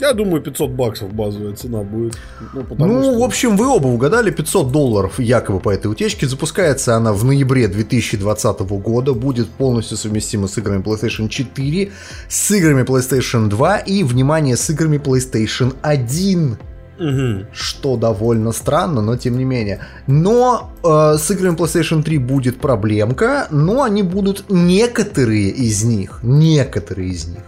Я 0.00 0.12
думаю, 0.12 0.40
500 0.40 0.70
баксов 0.70 1.12
базовая 1.12 1.54
цена 1.54 1.82
будет. 1.82 2.16
Ну, 2.52 2.64
ну 2.78 3.02
что... 3.02 3.18
в 3.18 3.22
общем, 3.22 3.56
вы 3.56 3.66
оба 3.66 3.88
угадали 3.88 4.30
500 4.30 4.70
долларов 4.70 5.18
якобы 5.18 5.58
по 5.60 5.70
этой 5.70 5.90
утечке. 5.90 6.28
Запускается 6.28 6.94
она 6.94 7.12
в 7.12 7.24
ноябре 7.24 7.66
2020 7.66 8.60
года. 8.60 9.12
Будет 9.12 9.48
полностью 9.48 9.96
совместима 9.96 10.46
с 10.46 10.56
играми 10.58 10.82
PlayStation 10.82 11.28
4, 11.28 11.90
с 12.28 12.50
играми 12.52 12.82
PlayStation 12.82 13.48
2 13.48 13.78
и, 13.78 14.04
внимание, 14.04 14.56
с 14.56 14.70
играми 14.70 14.98
PlayStation 14.98 15.74
1. 15.82 16.58
Угу. 16.98 17.46
Что 17.52 17.96
довольно 17.96 18.52
странно, 18.52 19.02
но 19.02 19.16
тем 19.16 19.36
не 19.38 19.44
менее. 19.44 19.80
Но 20.06 20.72
э, 20.84 21.16
с 21.18 21.30
играми 21.30 21.56
PlayStation 21.56 22.02
3 22.02 22.18
будет 22.18 22.60
проблемка, 22.60 23.48
но 23.50 23.82
они 23.82 24.02
будут 24.02 24.44
некоторые 24.48 25.48
из 25.50 25.84
них, 25.84 26.20
некоторые 26.22 27.10
из 27.10 27.26
них 27.26 27.47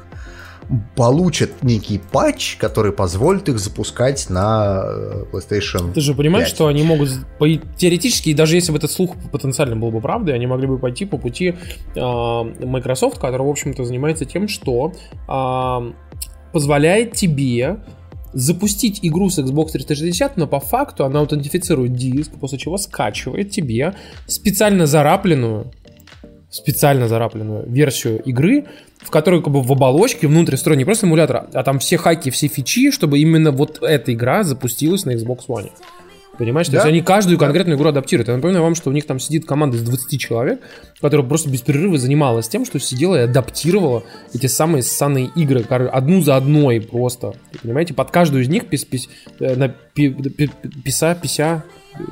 получат 0.94 1.62
некий 1.62 1.98
патч, 1.98 2.56
который 2.56 2.92
позволит 2.92 3.48
их 3.48 3.58
запускать 3.58 4.30
на 4.30 4.82
э, 4.84 5.24
PlayStation 5.32 5.92
Ты 5.92 6.00
же 6.00 6.14
понимаешь, 6.14 6.48
5. 6.48 6.54
что 6.54 6.66
они 6.66 6.82
могут 6.82 7.10
теоретически, 7.76 8.32
даже 8.34 8.56
если 8.56 8.72
бы 8.72 8.78
этот 8.78 8.90
слух 8.90 9.16
потенциально 9.32 9.76
был 9.76 9.90
бы 9.90 10.00
правдой, 10.00 10.34
они 10.34 10.46
могли 10.46 10.66
бы 10.66 10.78
пойти 10.78 11.04
по 11.04 11.18
пути 11.18 11.56
э, 11.94 12.00
Microsoft, 12.00 13.18
который, 13.18 13.46
в 13.46 13.50
общем-то, 13.50 13.84
занимается 13.84 14.24
тем, 14.24 14.48
что 14.48 14.92
э, 15.28 15.92
позволяет 16.52 17.14
тебе 17.14 17.80
запустить 18.32 19.00
игру 19.02 19.28
с 19.28 19.38
Xbox 19.38 19.72
360, 19.72 20.36
но 20.36 20.46
по 20.46 20.60
факту 20.60 21.04
она 21.04 21.20
аутентифицирует 21.20 21.94
диск, 21.94 22.32
после 22.38 22.58
чего 22.58 22.76
скачивает 22.78 23.50
тебе 23.50 23.94
специально 24.26 24.86
зарапленную 24.86 25.72
специально 26.50 27.08
зарапленную 27.08 27.64
версию 27.68 28.20
игры, 28.22 28.66
в 28.98 29.10
которой 29.10 29.42
как 29.42 29.52
бы 29.52 29.62
в 29.62 29.72
оболочке 29.72 30.26
внутрь 30.26 30.56
встроен 30.56 30.78
не 30.78 30.84
просто 30.84 31.06
эмулятор, 31.06 31.46
а 31.52 31.62
там 31.62 31.78
все 31.78 31.96
хаки, 31.96 32.30
все 32.30 32.48
фичи, 32.48 32.90
чтобы 32.90 33.18
именно 33.18 33.52
вот 33.52 33.82
эта 33.82 34.12
игра 34.12 34.42
запустилась 34.42 35.04
на 35.04 35.12
Xbox 35.12 35.46
One. 35.48 35.70
Понимаешь? 36.40 36.68
Да? 36.68 36.72
То 36.72 36.76
есть 36.78 36.88
они 36.88 37.02
каждую 37.02 37.38
конкретную 37.38 37.76
игру 37.76 37.90
адаптируют. 37.90 38.28
Я 38.28 38.36
напоминаю 38.36 38.64
вам, 38.64 38.74
что 38.74 38.88
у 38.88 38.94
них 38.94 39.06
там 39.06 39.20
сидит 39.20 39.44
команда 39.44 39.76
из 39.76 39.82
20 39.82 40.18
человек, 40.18 40.62
которая 40.98 41.26
просто 41.26 41.50
без 41.50 41.60
перерыва 41.60 41.98
занималась 41.98 42.48
тем, 42.48 42.64
что 42.64 42.78
сидела 42.78 43.16
и 43.16 43.24
адаптировала 43.24 44.04
эти 44.32 44.46
самые 44.46 44.82
ссаные 44.82 45.30
игры 45.36 45.60
одну 45.68 46.22
за 46.22 46.36
одной 46.36 46.80
просто. 46.80 47.34
Понимаете? 47.62 47.92
Под 47.92 48.10
каждую 48.10 48.42
из 48.42 48.48
них 48.48 48.68
пис, 48.68 48.86
пис, 48.86 49.10
э, 49.38 49.54
на, 49.54 49.68
пи, 49.68 50.08
пи, 50.08 50.50
писа, 50.82 51.14
пися, 51.14 51.62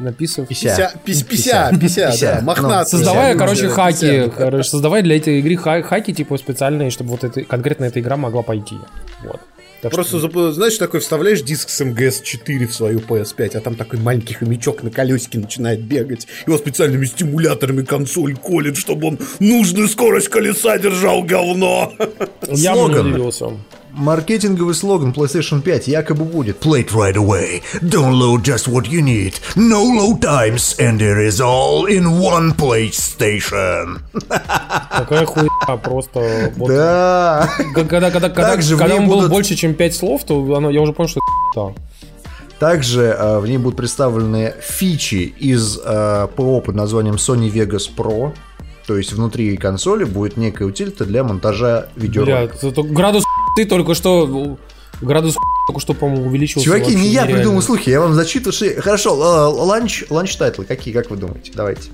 написав. 0.00 0.46
Пися. 0.46 0.92
Пися, 1.04 1.22
пися, 1.28 1.70
пися, 1.80 2.12
да, 2.20 2.40
мохнатый. 2.42 2.78
Ну, 2.92 2.98
создавая, 2.98 3.34
короче, 3.34 3.68
хаки, 3.68 4.30
короче, 4.36 4.68
создавая 4.68 5.02
для 5.02 5.16
этой 5.16 5.38
игры 5.38 5.56
хаки, 5.82 6.12
типа, 6.12 6.38
специальные, 6.38 6.90
чтобы 6.90 7.10
вот 7.10 7.24
эта, 7.24 7.44
конкретно 7.44 7.84
эта 7.84 8.00
игра 8.00 8.16
могла 8.16 8.42
пойти. 8.42 8.76
Вот. 9.24 9.40
Так 9.80 9.92
Просто, 9.92 10.18
что... 10.18 10.52
знаешь, 10.52 10.76
такой 10.76 10.98
вставляешь 10.98 11.42
диск 11.42 11.68
с 11.68 11.80
МГС-4 11.80 12.66
в 12.66 12.74
свою 12.74 12.98
PS5, 12.98 13.56
а 13.56 13.60
там 13.60 13.76
такой 13.76 14.00
маленький 14.00 14.34
хомячок 14.34 14.82
на 14.82 14.90
колесике 14.90 15.38
начинает 15.38 15.82
бегать. 15.82 16.26
Его 16.46 16.58
специальными 16.58 17.04
стимуляторами 17.04 17.84
консоль 17.84 18.34
колет, 18.34 18.76
чтобы 18.76 19.08
он 19.08 19.18
нужную 19.38 19.86
скорость 19.88 20.28
колеса 20.28 20.78
держал 20.78 21.22
говно. 21.22 21.92
Я 22.48 22.76
удивился. 22.76 23.52
Маркетинговый 23.98 24.74
слоган 24.74 25.10
PlayStation 25.10 25.60
5 25.60 25.88
якобы 25.88 26.24
будет 26.24 26.64
Play 26.64 26.86
it 26.86 26.92
right 26.92 27.16
away, 27.16 27.62
download 27.82 28.42
just 28.42 28.68
what 28.68 28.86
you 28.88 29.02
need, 29.02 29.34
no 29.56 29.82
load 29.82 30.20
times, 30.20 30.76
and 30.78 31.00
it 31.00 31.18
is 31.18 31.40
all 31.40 31.86
in 31.86 32.20
one 32.20 32.54
PlayStation. 32.54 33.98
Какая 34.90 35.26
хуйня, 35.26 35.76
просто... 35.82 36.52
Вот, 36.56 36.68
да. 36.68 37.50
Когда, 37.74 38.10
когда, 38.12 38.28
когда, 38.28 38.50
Также 38.50 38.76
когда 38.76 38.94
он 38.94 39.06
будут... 39.06 39.24
был 39.24 39.30
больше, 39.30 39.56
чем 39.56 39.74
5 39.74 39.94
слов, 39.94 40.24
то 40.24 40.54
оно, 40.54 40.70
я 40.70 40.80
уже 40.80 40.92
понял, 40.92 41.08
что 41.08 41.20
это 41.52 41.74
также 42.60 43.02
э, 43.02 43.38
в 43.38 43.46
ней 43.46 43.56
будут 43.56 43.76
представлены 43.76 44.52
фичи 44.60 45.32
из 45.38 45.78
э, 45.84 46.26
ПО 46.34 46.60
под 46.60 46.74
названием 46.74 47.14
Sony 47.14 47.48
Vegas 47.52 47.88
Pro. 47.96 48.34
То 48.84 48.96
есть 48.96 49.12
внутри 49.12 49.56
консоли 49.56 50.04
будет 50.04 50.36
некая 50.36 50.64
утилита 50.64 51.04
для 51.04 51.22
монтажа 51.22 51.88
видеороликов. 51.94 52.60
Бля, 52.74 52.82
градус 52.84 53.24
ты 53.58 53.64
только 53.64 53.94
что 53.94 54.56
градус 55.00 55.34
только 55.66 55.80
что, 55.80 55.92
по-моему, 55.92 56.28
увеличился. 56.28 56.64
Чуваки, 56.64 56.94
не 56.94 57.08
я 57.08 57.26
придумал 57.26 57.60
слухи, 57.60 57.90
я 57.90 58.00
вам 58.00 58.14
зачитываю. 58.14 58.52
Что... 58.52 58.80
Хорошо, 58.80 59.14
launch, 59.14 60.04
launch 60.10 60.36
title 60.36 60.56
-ы 60.56 60.64
какие, 60.64 60.94
как 60.94 61.10
вы 61.10 61.16
думаете? 61.16 61.50
Давайте. 61.56 61.90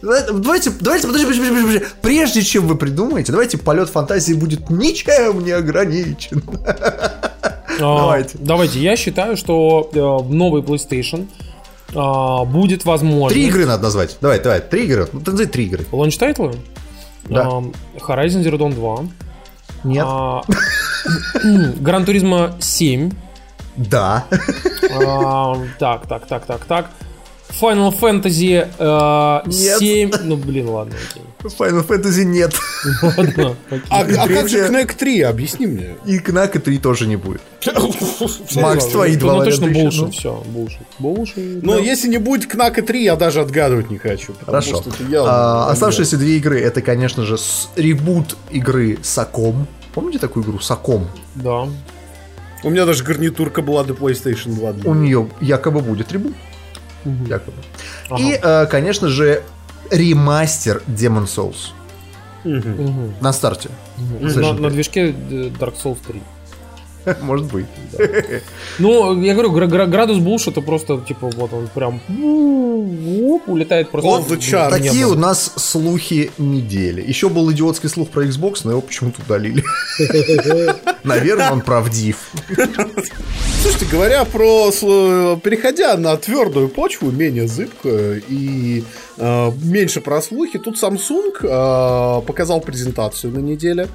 Давайте, 0.00 0.32
давайте, 0.32 0.70
подожди, 0.70 1.06
подожди, 1.08 1.26
подожди, 1.26 1.50
подожди. 1.50 1.84
Прежде 2.02 2.42
чем 2.42 2.68
вы 2.68 2.76
придумаете, 2.76 3.32
давайте 3.32 3.58
полет 3.58 3.88
фантазии 3.88 4.32
будет 4.34 4.70
ничем 4.70 5.44
не 5.44 5.50
ограничен. 5.50 6.40
А, 6.64 7.98
давайте. 7.98 8.38
Давайте, 8.38 8.78
я 8.78 8.94
считаю, 8.94 9.36
что 9.36 9.90
э, 9.92 9.98
новый 10.32 10.62
PlayStation 10.62 11.26
а, 11.96 12.44
будет 12.44 12.84
возможно. 12.84 13.34
Три 13.34 13.48
игры 13.48 13.66
надо 13.66 13.84
назвать. 13.84 14.18
Давай, 14.20 14.38
давай, 14.40 14.60
три 14.60 14.84
игры. 14.84 15.08
Ну, 15.12 15.20
назови 15.24 15.46
три 15.46 15.64
игры. 15.64 15.84
Launch 15.90 16.16
title 16.16 16.40
-ы? 16.40 16.54
Да. 17.24 17.62
Horizon 18.06 18.44
Zero 18.44 18.56
Dawn 18.56 18.74
2. 18.74 19.04
Нет. 19.84 20.06
Gran 21.80 22.04
Turismo 22.04 22.56
7. 22.60 23.10
Да. 23.76 24.26
А, 24.90 25.56
так, 25.78 26.06
так, 26.06 26.26
так, 26.26 26.46
так, 26.46 26.64
так. 26.64 26.90
Final 27.60 27.92
Fantasy 27.98 28.66
э, 28.78 29.48
нет. 29.48 29.78
7. 29.78 30.10
Ну, 30.24 30.36
блин, 30.36 30.68
ладно. 30.68 30.94
Окей. 31.10 31.22
Final 31.42 31.86
Fantasy 31.86 32.24
нет. 32.24 32.54
Ладно. 33.02 33.56
А, 33.90 34.00
а 34.00 34.28
как 34.28 34.48
же 34.48 34.66
Knack 34.68 34.94
3? 34.96 35.22
Объясни 35.22 35.66
мне. 35.66 35.96
И 36.06 36.18
Knack 36.18 36.58
3 36.58 36.78
тоже 36.78 37.06
не 37.06 37.16
будет. 37.16 37.40
Макс, 38.54 38.86
твои 38.86 39.16
два 39.16 39.34
Ну, 39.34 39.44
точно 39.44 39.68
булшит, 39.68 40.14
все. 40.14 40.42
Булшит. 40.98 41.62
Но 41.62 41.78
если 41.78 42.08
не 42.08 42.18
будет 42.18 42.52
Knack 42.52 42.80
3, 42.82 43.04
я 43.04 43.16
даже 43.16 43.40
отгадывать 43.40 43.90
не 43.90 43.98
хочу. 43.98 44.34
Хорошо. 44.44 44.82
А, 45.24 45.70
оставшиеся 45.70 46.16
две 46.16 46.36
игры, 46.36 46.60
это, 46.60 46.80
конечно 46.80 47.24
же, 47.24 47.36
ребут 47.76 48.36
игры 48.50 48.98
Саком. 49.02 49.66
Помните 49.94 50.18
такую 50.18 50.44
игру 50.44 50.58
Саком? 50.60 51.08
Да. 51.34 51.68
У 52.64 52.70
меня 52.70 52.86
даже 52.86 53.04
гарнитурка 53.04 53.62
была 53.62 53.84
до 53.84 53.94
PlayStation 53.94 54.54
2. 54.54 54.90
У 54.90 54.94
нее 54.94 55.28
якобы 55.40 55.80
будет 55.80 56.12
ребут 56.12 56.34
угу. 57.04 57.24
якобы. 57.26 57.56
Ага. 58.08 58.22
И, 58.22 58.38
э, 58.40 58.66
конечно 58.66 59.08
же, 59.08 59.42
ремастер 59.90 60.82
Demon 60.86 61.26
Souls. 61.26 61.72
Угу. 62.44 63.14
На 63.20 63.32
старте. 63.32 63.70
Угу. 63.98 64.40
На, 64.40 64.52
на 64.52 64.70
движке 64.70 65.10
Dark 65.10 65.74
Souls 65.82 65.98
3. 66.06 66.20
Может 67.22 67.52
быть. 67.52 67.66
Ну, 68.78 69.20
я 69.20 69.34
говорю, 69.34 69.50
градус 69.50 70.18
булш 70.18 70.48
это 70.48 70.60
просто, 70.60 70.98
типа, 71.06 71.30
вот 71.36 71.52
он 71.52 71.68
прям 71.68 72.00
улетает 73.46 73.90
просто. 73.90 74.08
Такие 74.70 75.06
у 75.06 75.14
нас 75.14 75.52
слухи 75.56 76.30
недели. 76.38 77.02
Еще 77.06 77.28
был 77.28 77.50
идиотский 77.52 77.88
слух 77.88 78.08
про 78.08 78.24
Xbox, 78.24 78.60
но 78.64 78.72
его 78.72 78.80
почему-то 78.80 79.22
удалили. 79.22 79.64
Наверное, 81.04 81.52
он 81.52 81.60
правдив. 81.60 82.16
Слушайте, 83.62 83.86
говоря 83.90 84.24
про... 84.24 84.70
Переходя 85.42 85.96
на 85.96 86.16
твердую 86.16 86.68
почву, 86.68 87.10
менее 87.10 87.48
зыбкую 87.48 88.22
и 88.28 88.84
э, 89.18 89.50
меньше 89.62 90.00
про 90.00 90.20
слухи, 90.22 90.58
тут 90.58 90.82
Samsung 90.82 91.32
э, 91.42 92.26
показал 92.26 92.60
презентацию 92.60 93.32
на 93.32 93.38
неделе. 93.38 93.88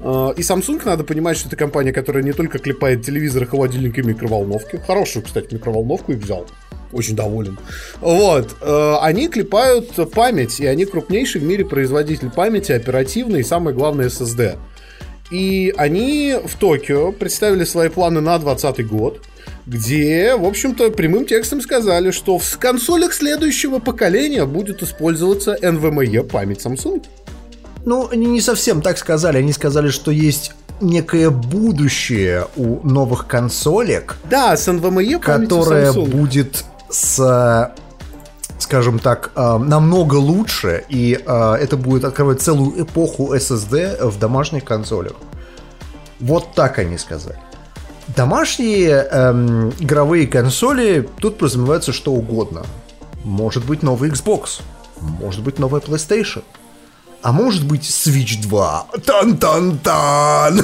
А, 0.00 0.32
и 0.36 0.40
Samsung, 0.40 0.80
надо 0.84 1.04
понимать, 1.04 1.36
что 1.36 1.48
это 1.48 1.56
компания, 1.56 1.92
которая 1.92 2.22
не 2.22 2.32
только 2.32 2.58
клепает 2.58 3.04
телевизоры, 3.04 3.46
холодильники 3.46 4.00
и 4.00 4.02
микроволновки. 4.02 4.80
Хорошую, 4.86 5.24
кстати, 5.24 5.54
микроволновку 5.54 6.12
и 6.12 6.16
взял. 6.16 6.46
Очень 6.92 7.16
доволен. 7.16 7.58
Вот. 8.00 8.56
А, 8.60 9.00
они 9.02 9.28
клепают 9.28 9.90
память, 10.12 10.60
и 10.60 10.66
они 10.66 10.84
крупнейший 10.84 11.40
в 11.40 11.44
мире 11.44 11.64
производитель 11.64 12.30
памяти, 12.30 12.72
оперативной 12.72 13.40
и, 13.40 13.44
самое 13.44 13.76
главное, 13.76 14.08
SSD. 14.08 14.56
И 15.30 15.74
они 15.76 16.36
в 16.42 16.56
Токио 16.56 17.12
представили 17.12 17.64
свои 17.64 17.90
планы 17.90 18.20
на 18.20 18.38
2020 18.38 18.86
год, 18.86 19.20
где, 19.66 20.34
в 20.34 20.46
общем-то, 20.46 20.90
прямым 20.90 21.26
текстом 21.26 21.60
сказали, 21.60 22.10
что 22.10 22.38
в 22.38 22.58
консолях 22.58 23.12
следующего 23.12 23.78
поколения 23.78 24.46
будет 24.46 24.82
использоваться 24.82 25.56
NVMe 25.60 26.22
память 26.22 26.64
Samsung. 26.64 27.04
Ну, 27.88 28.06
они 28.12 28.26
не 28.26 28.42
совсем 28.42 28.82
так 28.82 28.98
сказали. 28.98 29.38
Они 29.38 29.50
сказали, 29.50 29.88
что 29.88 30.10
есть 30.10 30.52
некое 30.82 31.30
будущее 31.30 32.46
у 32.54 32.86
новых 32.86 33.26
консолек. 33.26 34.18
Да, 34.28 34.58
с 34.58 34.68
NVMe 34.68 35.18
Которое 35.18 35.92
будет 35.94 36.66
с 36.90 37.72
скажем 38.58 38.98
так, 38.98 39.30
э, 39.34 39.58
намного 39.58 40.16
лучше, 40.16 40.84
и 40.90 41.18
э, 41.24 41.54
это 41.54 41.78
будет 41.78 42.04
открывать 42.04 42.42
целую 42.42 42.82
эпоху 42.82 43.34
SSD 43.34 44.06
в 44.06 44.18
домашних 44.18 44.64
консолях. 44.64 45.14
Вот 46.20 46.52
так 46.54 46.78
они 46.78 46.98
сказали. 46.98 47.38
Домашние 48.08 49.06
эм, 49.10 49.70
игровые 49.78 50.26
консоли, 50.26 51.08
тут 51.20 51.38
подразумевается 51.38 51.92
что 51.92 52.12
угодно. 52.12 52.64
Может 53.24 53.64
быть 53.64 53.82
новый 53.82 54.10
Xbox, 54.10 54.60
может 55.00 55.42
быть 55.42 55.58
новая 55.58 55.80
PlayStation, 55.80 56.42
а 57.22 57.32
может 57.32 57.64
быть 57.64 57.82
Switch 57.82 58.40
2? 58.40 58.86
Тан-тан-тан! 59.04 60.62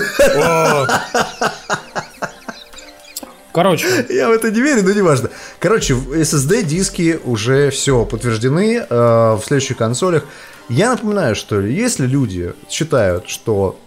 Короче. 3.52 4.06
Я 4.08 4.28
в 4.28 4.32
это 4.32 4.50
не 4.50 4.61
верю, 4.61 4.82
но 4.82 4.92
неважно. 4.92 5.30
Короче, 5.61 5.94
SSD-диски 5.94 7.20
уже 7.25 7.70
все 7.70 8.04
подтверждены 8.04 8.78
э, 8.78 8.87
в 8.88 9.42
следующих 9.46 9.76
консолях. 9.76 10.25
Я 10.68 10.90
напоминаю, 10.90 11.37
что 11.37 11.61
если 11.61 12.06
люди 12.06 12.52
считают, 12.68 13.28
что 13.28 13.78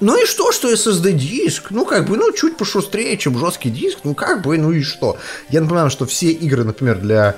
ну 0.00 0.22
и 0.22 0.26
что, 0.26 0.52
что 0.52 0.72
SSD-диск? 0.72 1.68
Ну, 1.70 1.84
как 1.84 2.06
бы, 2.08 2.16
ну, 2.16 2.32
чуть 2.32 2.56
пошустрее, 2.56 3.16
чем 3.16 3.38
жесткий 3.38 3.70
диск. 3.70 4.00
Ну, 4.04 4.14
как 4.14 4.42
бы, 4.42 4.58
ну 4.58 4.70
и 4.72 4.82
что? 4.82 5.16
Я 5.50 5.60
напоминаю, 5.60 5.90
что 5.90 6.04
все 6.04 6.30
игры, 6.30 6.64
например, 6.64 6.98
для 6.98 7.36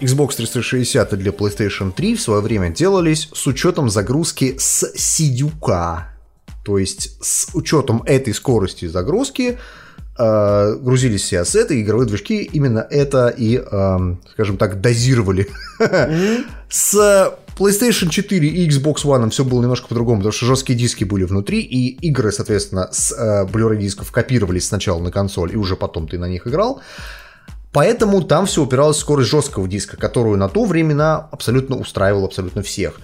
Xbox 0.00 0.36
360 0.36 1.12
и 1.12 1.16
для 1.16 1.30
PlayStation 1.32 1.92
3 1.92 2.16
в 2.16 2.20
свое 2.20 2.40
время 2.40 2.70
делались 2.70 3.28
с 3.32 3.46
учетом 3.46 3.90
загрузки 3.90 4.56
с 4.58 4.92
сидюка. 4.94 6.12
То 6.64 6.78
есть 6.78 7.16
с 7.22 7.48
учетом 7.54 8.02
этой 8.06 8.34
скорости 8.34 8.86
загрузки 8.86 9.58
э, 10.18 10.76
грузились 10.80 11.22
все 11.22 11.40
ассеты, 11.40 11.80
игровые 11.80 12.08
движки 12.08 12.42
именно 12.42 12.86
это 12.90 13.28
и, 13.28 13.56
э, 13.58 13.98
скажем 14.32 14.56
так, 14.56 14.80
дозировали. 14.80 15.48
С 16.68 17.32
PlayStation 17.56 18.10
4 18.10 18.48
и 18.48 18.68
Xbox 18.68 19.04
One 19.04 19.30
все 19.30 19.44
было 19.44 19.62
немножко 19.62 19.88
по-другому, 19.88 20.18
потому 20.18 20.32
что 20.32 20.44
жесткие 20.44 20.78
диски 20.78 21.04
были 21.04 21.24
внутри, 21.24 21.60
и 21.60 21.96
игры, 22.06 22.32
соответственно, 22.32 22.88
с 22.92 23.12
э, 23.12 23.46
Blu-ray 23.46 23.78
дисков 23.78 24.12
копировались 24.12 24.66
сначала 24.66 25.00
на 25.00 25.10
консоль, 25.10 25.52
и 25.52 25.56
уже 25.56 25.76
потом 25.76 26.06
ты 26.06 26.18
на 26.18 26.28
них 26.28 26.46
играл. 26.46 26.82
Поэтому 27.76 28.22
там 28.22 28.46
все 28.46 28.62
упиралось 28.62 28.96
в 28.96 29.00
скорость 29.00 29.28
жесткого 29.28 29.68
диска, 29.68 29.98
которую 29.98 30.38
на 30.38 30.48
то 30.48 30.64
времена 30.64 31.28
абсолютно 31.30 31.76
устраивала 31.76 32.24
абсолютно 32.24 32.62
всех. 32.62 32.98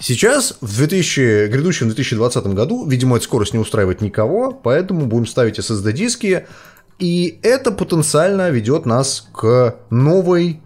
Сейчас, 0.00 0.58
в 0.60 0.76
2000, 0.76 1.46
грядущем 1.48 1.86
2020 1.86 2.44
году, 2.48 2.86
видимо, 2.86 3.16
эта 3.16 3.24
скорость 3.24 3.54
не 3.54 3.58
устраивает 3.58 4.02
никого, 4.02 4.52
поэтому 4.52 5.06
будем 5.06 5.26
ставить 5.26 5.58
SSD-диски, 5.58 6.44
и 6.98 7.38
это 7.42 7.72
потенциально 7.72 8.50
ведет 8.50 8.84
нас 8.84 9.26
к 9.32 9.76
новой 9.88 10.60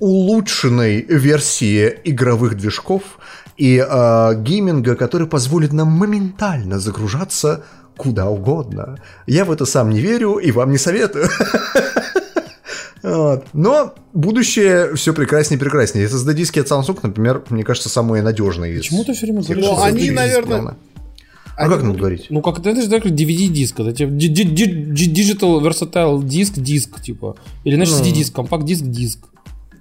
улучшенной 0.00 1.02
версии 1.02 2.00
игровых 2.02 2.56
движков 2.56 3.02
и 3.56 3.76
э, 3.88 4.34
гейминга, 4.42 4.96
который 4.96 5.28
позволит 5.28 5.72
нам 5.72 5.92
моментально 5.92 6.80
загружаться 6.80 7.62
куда 7.96 8.28
угодно. 8.28 8.98
Я 9.28 9.44
в 9.44 9.52
это 9.52 9.64
сам 9.64 9.90
не 9.90 10.00
верю 10.00 10.38
и 10.38 10.50
вам 10.50 10.72
не 10.72 10.78
советую. 10.78 11.28
Вот. 13.04 13.44
Но 13.52 13.94
будущее 14.14 14.94
все 14.94 15.12
прекраснее 15.12 15.58
и 15.58 15.60
прекраснее. 15.60 16.06
SSD-диски 16.06 16.58
от 16.60 16.68
Samsung, 16.68 16.98
например, 17.02 17.44
мне 17.50 17.62
кажется, 17.62 17.90
самые 17.90 18.22
надежные. 18.22 18.78
Почему 18.78 19.04
ты 19.04 19.12
все 19.12 19.26
время 19.26 19.42
говоришь? 19.42 19.64
Ну, 19.64 19.82
они, 19.82 20.10
наверное... 20.10 20.76
А 21.56 21.68
как 21.68 21.82
надо 21.82 21.98
говорить? 21.98 22.26
Ну, 22.30 22.40
как 22.40 22.58
это 22.58 22.74
же 22.74 22.88
так 22.88 23.04
DVD-диск. 23.06 23.78
Это 23.78 23.92
типа 23.92 24.10
Digital 24.10 25.60
Versatile 25.60 26.24
диск, 26.24 26.54
диск, 26.54 27.00
типа. 27.00 27.36
Или, 27.62 27.76
значит, 27.76 27.94
CD-диск, 27.94 28.34
компакт-диск, 28.34 28.84
диск. 28.84 29.18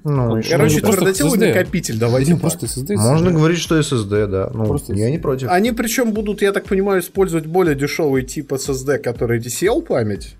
Ну, 0.03 0.42
Короче, 0.48 0.82
твердотелый 0.82 1.39
накопитель, 1.39 1.98
давайте. 1.98 2.36
просто 2.36 2.65
SSD. 2.65 2.96
Можно 2.98 3.32
говорить, 3.32 3.58
что 3.58 3.80
SSD, 3.80 4.27
да. 4.27 4.51
Ну, 4.53 4.65
просто 4.65 4.94
я 4.94 5.10
не 5.10 5.18
против. 5.18 5.48
Они 5.50 5.72
причем 5.72 6.12
будут, 6.12 6.42
я 6.42 6.51
так 6.51 6.65
понимаю, 6.65 7.01
использовать 7.01 7.46
более 7.46 7.74
дешевый 7.74 8.24
тип 8.24 8.51
SSD, 8.51 8.98
который 8.98 9.39
DCL 9.39 9.82
память. 9.82 10.36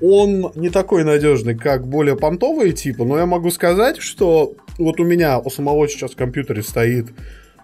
Он 0.00 0.52
не 0.54 0.70
такой 0.70 1.04
надежный, 1.04 1.54
как 1.54 1.86
более 1.86 2.16
понтовые 2.16 2.72
типы, 2.72 3.04
но 3.04 3.18
я 3.18 3.26
могу 3.26 3.50
сказать, 3.50 3.98
что 3.98 4.54
вот 4.78 5.00
у 5.00 5.04
меня 5.04 5.38
у 5.38 5.50
самого 5.50 5.88
сейчас 5.88 6.12
в 6.12 6.16
компьютере 6.16 6.62
стоит 6.62 7.08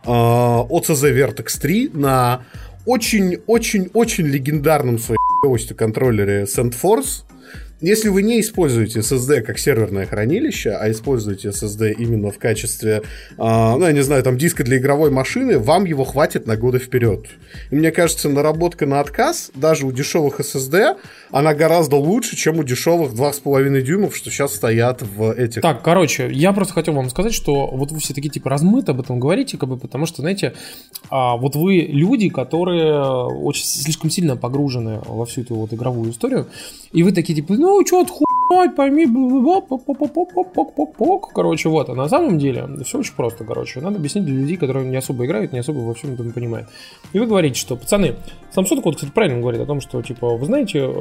э, 0.04 0.08
OCZ 0.08 1.12
Vertex 1.12 1.60
3 1.60 1.90
на 1.92 2.44
очень-очень-очень 2.86 4.26
легендарном 4.26 4.98
своей 4.98 5.18
контроллере 5.76 6.44
SandForce, 6.44 7.24
если 7.82 8.08
вы 8.08 8.22
не 8.22 8.40
используете 8.40 9.00
SSD 9.00 9.40
как 9.40 9.58
серверное 9.58 10.06
хранилище, 10.06 10.70
а 10.70 10.88
используете 10.90 11.48
SSD 11.48 11.94
именно 11.98 12.30
в 12.30 12.38
качестве, 12.38 13.02
э, 13.02 13.02
ну, 13.36 13.84
я 13.84 13.92
не 13.92 14.02
знаю, 14.02 14.22
там 14.22 14.38
диска 14.38 14.62
для 14.62 14.78
игровой 14.78 15.10
машины, 15.10 15.58
вам 15.58 15.84
его 15.84 16.04
хватит 16.04 16.46
на 16.46 16.56
годы 16.56 16.78
вперед. 16.78 17.26
И 17.70 17.74
мне 17.74 17.90
кажется, 17.90 18.28
наработка 18.28 18.86
на 18.86 19.00
отказ, 19.00 19.50
даже 19.54 19.84
у 19.84 19.90
дешевых 19.90 20.38
SSD, 20.38 20.96
она 21.32 21.54
гораздо 21.54 21.96
лучше, 21.96 22.36
чем 22.36 22.60
у 22.60 22.62
дешевых 22.62 23.12
2,5 23.12 23.82
дюймов, 23.82 24.16
что 24.16 24.30
сейчас 24.30 24.54
стоят 24.54 25.02
в 25.02 25.32
этих. 25.32 25.62
Так, 25.62 25.82
короче, 25.82 26.30
я 26.30 26.52
просто 26.52 26.74
хотел 26.74 26.94
вам 26.94 27.10
сказать, 27.10 27.34
что 27.34 27.66
вот 27.66 27.90
вы 27.90 27.98
все 27.98 28.14
такие 28.14 28.30
типа 28.30 28.48
размыто 28.48 28.92
об 28.92 29.00
этом 29.00 29.18
говорите, 29.18 29.58
как 29.58 29.68
бы, 29.68 29.76
потому 29.76 30.06
что, 30.06 30.22
знаете, 30.22 30.54
а, 31.10 31.36
вот 31.36 31.56
вы 31.56 31.78
люди, 31.88 32.28
которые 32.28 33.02
очень 33.02 33.64
слишком 33.64 34.08
сильно 34.08 34.36
погружены 34.36 35.00
во 35.04 35.26
всю 35.26 35.40
эту 35.40 35.56
вот 35.56 35.72
игровую 35.72 36.12
историю, 36.12 36.46
и 36.92 37.02
вы 37.02 37.12
такие 37.12 37.34
типа, 37.34 37.54
ну, 37.54 37.71
ну, 37.72 37.86
что 37.86 38.00
отхуять, 38.00 38.76
пойми, 38.76 39.06
короче, 41.34 41.68
вот, 41.68 41.88
а 41.88 41.94
на 41.94 42.08
самом 42.08 42.38
деле 42.38 42.68
все 42.84 42.98
очень 42.98 43.14
просто, 43.14 43.44
короче, 43.44 43.80
надо 43.80 43.96
объяснить 43.96 44.24
для 44.24 44.34
людей, 44.34 44.56
которые 44.56 44.86
не 44.86 44.96
особо 44.96 45.24
играют, 45.24 45.52
не 45.52 45.58
особо 45.58 45.78
во 45.78 45.94
всем 45.94 46.14
этом 46.14 46.32
понимают. 46.32 46.68
И 47.12 47.18
вы 47.18 47.26
говорите, 47.26 47.58
что, 47.58 47.76
пацаны, 47.76 48.16
Samsung, 48.54 48.82
вот, 48.84 48.96
кстати, 48.96 49.10
правильно 49.10 49.40
говорит 49.40 49.60
о 49.60 49.66
том, 49.66 49.80
что, 49.80 50.02
типа, 50.02 50.36
вы 50.36 50.44
знаете, 50.44 50.92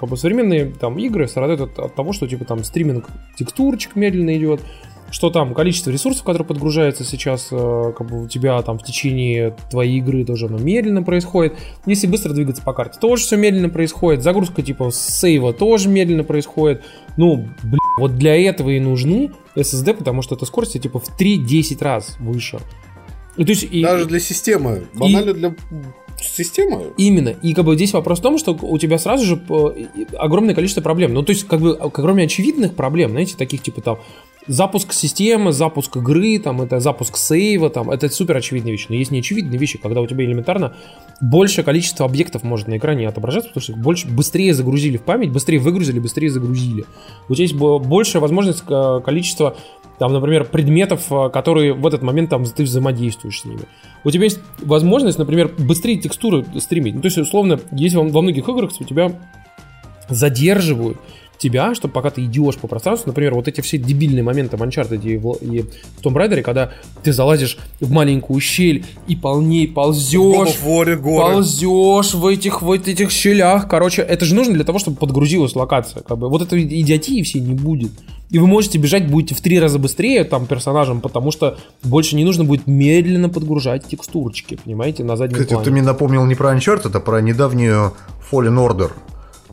как 0.00 0.08
бы 0.08 0.16
современные 0.16 0.66
там 0.66 0.98
игры 0.98 1.28
страдают 1.28 1.60
от, 1.60 1.78
от 1.78 1.94
того, 1.94 2.12
что, 2.12 2.26
типа, 2.26 2.44
там 2.44 2.64
стриминг 2.64 3.08
текстурочек 3.38 3.94
медленно 3.94 4.36
идет, 4.36 4.60
что 5.10 5.30
там 5.30 5.54
количество 5.54 5.90
ресурсов, 5.90 6.24
которые 6.24 6.46
подгружаются 6.46 7.04
сейчас 7.04 7.48
э, 7.50 7.92
как 7.96 8.06
бы 8.06 8.24
у 8.24 8.28
тебя 8.28 8.60
там 8.62 8.78
в 8.78 8.82
течение 8.82 9.56
твоей 9.70 9.98
игры 9.98 10.24
тоже 10.24 10.46
оно 10.46 10.58
медленно 10.58 11.02
происходит. 11.02 11.54
Если 11.86 12.06
быстро 12.06 12.32
двигаться 12.32 12.62
по 12.62 12.72
карте, 12.72 12.98
тоже 13.00 13.22
все 13.22 13.36
медленно 13.36 13.68
происходит. 13.68 14.22
Загрузка 14.22 14.62
типа 14.62 14.90
сейва 14.92 15.52
тоже 15.52 15.88
медленно 15.88 16.24
происходит. 16.24 16.82
Ну, 17.16 17.48
блин, 17.62 17.78
вот 17.98 18.16
для 18.16 18.36
этого 18.36 18.70
и 18.70 18.80
нужны 18.80 19.32
SSD, 19.54 19.94
потому 19.94 20.22
что 20.22 20.34
эта 20.34 20.44
скорость 20.44 20.80
типа 20.80 20.98
в 20.98 21.18
3-10 21.18 21.82
раз 21.82 22.16
выше. 22.18 22.58
И, 23.36 23.44
то 23.44 23.50
есть, 23.50 23.64
и, 23.64 23.82
Даже 23.82 24.06
для 24.06 24.18
системы. 24.18 24.86
Банально 24.94 25.30
и, 25.30 25.34
для 25.34 25.54
системы. 26.20 26.92
Именно. 26.96 27.30
И 27.30 27.54
как 27.54 27.64
бы 27.64 27.74
здесь 27.74 27.92
вопрос 27.92 28.20
в 28.20 28.22
том, 28.22 28.38
что 28.38 28.56
у 28.60 28.78
тебя 28.78 28.98
сразу 28.98 29.24
же 29.24 29.40
э, 29.48 29.86
огромное 30.18 30.54
количество 30.54 30.80
проблем. 30.80 31.14
Ну, 31.14 31.22
то 31.22 31.32
есть, 31.32 31.44
как 31.44 31.60
бы, 31.60 31.76
кроме 31.92 32.24
очевидных 32.24 32.74
проблем, 32.74 33.10
знаете, 33.10 33.36
таких 33.36 33.62
типа 33.62 33.80
там 33.80 33.98
запуск 34.46 34.92
системы, 34.92 35.52
запуск 35.52 35.96
игры, 35.96 36.38
там, 36.38 36.62
это 36.62 36.80
запуск 36.80 37.16
сейва, 37.16 37.70
там, 37.70 37.90
это 37.90 38.08
супер 38.08 38.36
очевидные 38.36 38.72
вещи. 38.72 38.86
Но 38.88 38.94
есть 38.94 39.10
неочевидные 39.10 39.58
вещи, 39.58 39.78
когда 39.78 40.00
у 40.00 40.06
тебя 40.06 40.24
элементарно 40.24 40.74
большее 41.20 41.64
количество 41.64 42.06
объектов 42.06 42.42
может 42.42 42.68
на 42.68 42.76
экране 42.76 43.08
отображаться, 43.08 43.48
потому 43.48 43.62
что 43.62 43.72
их 43.72 43.78
больше, 43.78 44.08
быстрее 44.08 44.54
загрузили 44.54 44.96
в 44.96 45.02
память, 45.02 45.30
быстрее 45.30 45.58
выгрузили, 45.58 45.98
быстрее 45.98 46.30
загрузили. 46.30 46.84
У 47.28 47.34
тебя 47.34 47.44
есть 47.44 47.54
большая 47.54 48.20
возможность 48.20 48.62
э, 48.68 49.00
количества 49.04 49.56
там, 49.98 50.12
например, 50.12 50.44
предметов, 50.44 51.10
э, 51.10 51.30
которые 51.30 51.72
в 51.72 51.86
этот 51.86 52.02
момент 52.02 52.30
там 52.30 52.44
ты 52.44 52.64
взаимодействуешь 52.64 53.40
с 53.40 53.44
ними. 53.44 53.62
У 54.04 54.10
тебя 54.10 54.24
есть 54.24 54.40
возможность, 54.60 55.18
например, 55.18 55.52
быстрее 55.58 55.96
текстуры 55.96 56.44
стримить. 56.58 56.94
Ну, 56.94 57.00
то 57.00 57.06
есть, 57.06 57.18
условно, 57.18 57.60
есть 57.72 57.94
во, 57.94 58.02
многих 58.02 58.48
играх 58.48 58.70
у 58.78 58.84
тебя 58.84 59.12
задерживают 60.08 60.98
тебя, 61.38 61.74
чтобы 61.74 61.92
пока 61.92 62.10
ты 62.10 62.24
идешь 62.24 62.56
по 62.56 62.66
пространству, 62.66 63.08
например, 63.08 63.34
вот 63.34 63.48
эти 63.48 63.60
все 63.60 63.78
дебильные 63.78 64.22
моменты 64.22 64.56
в 64.56 64.62
Uncharted 64.62 65.02
и 65.02 65.16
в, 65.16 65.34
и 65.34 65.62
в 65.62 66.02
Tomb 66.02 66.14
Raider, 66.14 66.42
когда 66.42 66.72
ты 67.02 67.12
залазишь 67.12 67.58
в 67.80 67.90
маленькую 67.90 68.40
щель 68.40 68.84
и 69.06 69.16
полней 69.16 69.68
ползешь, 69.68 70.56
в 70.62 70.82
ползешь 71.34 72.14
в 72.14 72.26
этих, 72.26 72.62
в 72.62 72.70
этих 72.70 73.10
щелях, 73.10 73.68
короче, 73.68 74.02
это 74.02 74.24
же 74.24 74.34
нужно 74.34 74.54
для 74.54 74.64
того, 74.64 74.78
чтобы 74.78 74.96
подгрузилась 74.96 75.54
локация, 75.54 76.02
как 76.02 76.18
бы, 76.18 76.28
вот 76.28 76.42
этой 76.42 76.62
идиотии 76.62 77.22
все 77.22 77.40
не 77.40 77.54
будет. 77.54 77.92
И 78.30 78.38
вы 78.38 78.46
можете 78.46 78.78
бежать, 78.78 79.08
будете 79.08 79.34
в 79.34 79.40
три 79.40 79.60
раза 79.60 79.78
быстрее 79.78 80.24
там 80.24 80.46
персонажем, 80.46 81.00
потому 81.00 81.30
что 81.30 81.58
больше 81.82 82.16
не 82.16 82.24
нужно 82.24 82.44
будет 82.44 82.66
медленно 82.66 83.28
подгружать 83.28 83.86
текстурочки, 83.86 84.58
понимаете, 84.62 85.04
на 85.04 85.16
заднем 85.16 85.34
Кстати, 85.36 85.50
плане. 85.50 85.64
ты 85.64 85.70
мне 85.70 85.82
напомнил 85.82 86.24
не 86.26 86.34
про 86.34 86.54
Uncharted, 86.54 86.90
а 86.92 87.00
про 87.00 87.20
недавнюю 87.20 87.92
Fallen 88.30 88.56
Order. 88.56 88.90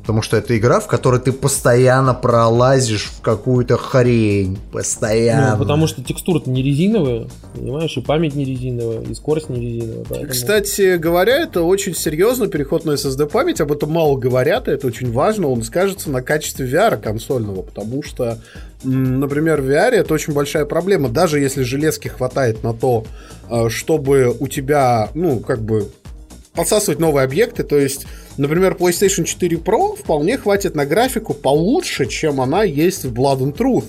Потому 0.04 0.22
что 0.22 0.36
это 0.36 0.58
игра, 0.58 0.82
в 0.82 0.88
которой 0.88 1.22
ты 1.22 1.32
постоянно 1.32 2.14
пролазишь 2.14 3.06
в 3.06 3.22
какую-то 3.22 3.78
хрень. 3.78 4.60
Постоянно. 4.74 5.54
Ну, 5.54 5.60
потому 5.60 5.88
что 5.88 6.04
текстура-то 6.04 6.50
не 6.50 6.62
резиновая, 6.62 7.30
понимаешь, 7.56 7.96
и 7.96 8.02
память 8.02 8.36
не 8.36 8.44
резиновая, 8.44 9.02
и 9.02 9.14
скорость 9.14 9.48
не 9.48 9.62
резиновая. 9.62 10.04
Поэтому... 10.10 10.30
Кстати 10.30 10.98
говоря, 10.98 11.38
это 11.38 11.64
очень 11.64 11.96
серьезно 11.96 12.48
переход 12.48 12.84
на 12.84 12.92
SSD 12.92 13.30
память, 13.30 13.62
об 13.62 13.72
этом 13.72 13.92
мало 13.92 14.18
говорят, 14.18 14.68
и 14.68 14.72
это 14.72 14.88
очень 14.88 15.10
важно, 15.10 15.48
он 15.48 15.64
скажется 15.64 16.12
на 16.12 16.22
качестве 16.22 16.68
VR 16.68 17.02
консольного, 17.02 17.62
потому 17.62 18.04
что, 18.04 18.40
например, 18.84 19.62
в 19.62 19.70
VR 19.70 19.92
это 19.92 20.14
очень 20.14 20.34
большая 20.34 20.66
проблема, 20.66 21.08
даже 21.08 21.40
если 21.40 21.64
железки 21.64 22.10
хватает 22.10 22.62
на 22.62 22.74
то, 22.74 23.06
э, 23.50 23.70
чтобы 23.70 24.36
у 24.38 24.50
тебя, 24.50 25.10
ну, 25.14 25.40
как 25.40 25.62
бы 25.62 25.90
подсасывать 26.54 27.00
новые 27.00 27.24
объекты, 27.24 27.64
то 27.64 27.78
есть 27.78 28.06
Например, 28.38 28.74
PlayStation 28.74 29.24
4 29.26 29.58
Pro 29.58 29.96
вполне 29.96 30.38
хватит 30.38 30.76
на 30.76 30.86
графику 30.86 31.34
получше, 31.34 32.06
чем 32.06 32.42
она 32.42 32.64
есть 32.64 33.06
в 33.06 33.14
Blood 33.14 33.40
and 33.40 33.56
Truth. 33.56 33.86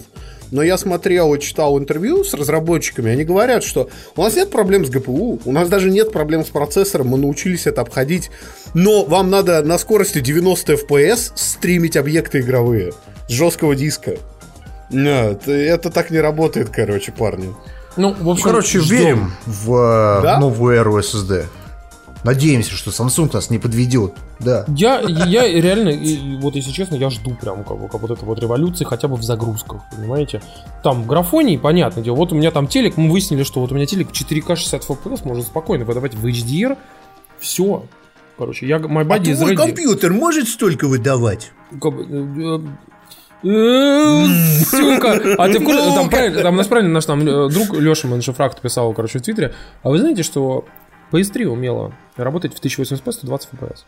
но 0.51 0.63
я 0.63 0.79
смотрел 0.79 1.35
и 1.35 1.41
читал 1.41 1.79
интервью 1.79 2.23
с 2.23 2.35
разработчиками, 2.35 3.11
они 3.11 3.25
говорят, 3.25 3.65
что 3.65 3.89
у 4.15 4.23
нас 4.23 4.37
нет 4.37 4.51
проблем 4.51 4.85
с 4.85 4.91
ГПУ, 4.91 5.41
у 5.45 5.53
нас 5.53 5.69
даже 5.69 5.91
нет 5.91 6.13
проблем 6.13 6.45
с 6.45 6.49
процессором, 6.49 7.09
мы 7.09 7.19
научились 7.19 7.67
это 7.67 7.81
обходить, 7.81 8.31
но 8.73 9.05
вам 9.05 9.31
надо 9.31 9.63
на 9.63 9.79
скорости 9.79 10.21
90 10.21 10.75
FPS 10.75 11.33
стримить 11.35 11.97
объекты 11.97 12.41
игровые 12.41 12.93
с 13.29 13.33
жесткого 13.33 13.75
диска. 13.75 14.17
Нет, 14.91 15.49
это 15.49 15.91
так 15.91 16.11
не 16.11 16.21
работает, 16.21 16.69
короче, 16.71 17.11
парни. 17.11 17.53
Ну, 17.97 18.15
в 18.17 18.29
общем, 18.29 18.45
короче, 18.45 18.81
ждем. 18.81 18.97
верим 18.97 19.33
в 19.47 20.21
да? 20.23 20.39
новую 20.39 20.77
эру 20.77 20.99
SSD. 20.99 21.47
Надеемся, 22.25 22.73
что 22.73 22.91
Samsung 22.91 23.31
нас 23.35 23.51
не 23.51 23.59
подведет. 23.59 24.15
Да. 24.41 24.65
Я, 24.69 25.01
я 25.01 25.47
реально, 25.47 26.41
вот 26.41 26.57
если 26.57 26.71
честно, 26.71 26.95
я 26.95 27.11
жду 27.11 27.35
прям 27.35 27.65
как, 27.65 27.79
как 27.91 28.01
вот 28.01 28.11
этой 28.11 28.25
вот 28.25 28.41
революции 28.41 28.85
хотя 28.85 29.09
бы 29.09 29.17
в 29.17 29.23
загрузках, 29.23 29.83
понимаете? 29.95 30.43
Там 30.83 31.03
в 31.03 31.07
графонии, 31.07 31.59
понятное 31.59 32.03
дело, 32.03 32.17
вот 32.17 32.33
у 32.33 32.35
меня 32.35 32.51
там 32.51 32.67
телек, 32.67 32.97
мы 32.97 33.11
выяснили, 33.11 33.43
что 33.43 33.61
вот 33.61 33.73
у 33.73 33.75
меня 33.75 33.85
телек 33.85 34.09
4К 34.11 34.57
60 34.57 34.83
FPS 34.83 35.21
может 35.25 35.47
спокойно 35.47 35.85
выдавать 35.85 36.15
в 36.15 36.27
HDR. 36.27 36.79
Все. 37.39 37.85
Короче, 38.39 38.67
я, 38.67 38.79
my 38.79 39.05
body 39.05 39.33
а 39.33 39.37
твой 39.37 39.55
компьютер 39.55 40.13
может 40.13 40.49
столько 40.49 40.89
выдавать? 40.89 41.53
Э, 41.73 42.59
э, 43.45 44.27
Сука! 44.65 45.21
А 45.39 45.49
ты 45.49 45.61
в 45.61 45.65
курсе, 45.65 45.95
там, 45.95 46.09
правильно, 46.09 46.43
там 46.43 46.57
нас 46.57 46.67
правильно 46.67 46.93
наш 46.95 47.05
там 47.05 47.21
э, 47.21 47.51
друг 47.51 47.75
Леша 47.75 48.09
Маншефракт 48.09 48.61
писал, 48.61 48.93
короче, 48.95 49.19
в 49.19 49.23
Твиттере. 49.23 49.55
А 49.83 49.91
вы 49.91 49.99
знаете, 49.99 50.23
что 50.23 50.65
PS3 51.15 51.47
умела 51.47 51.93
работать 52.17 52.55
в 52.55 52.63
1080p 52.63 53.13
120 53.13 53.49
FPS. 53.53 53.79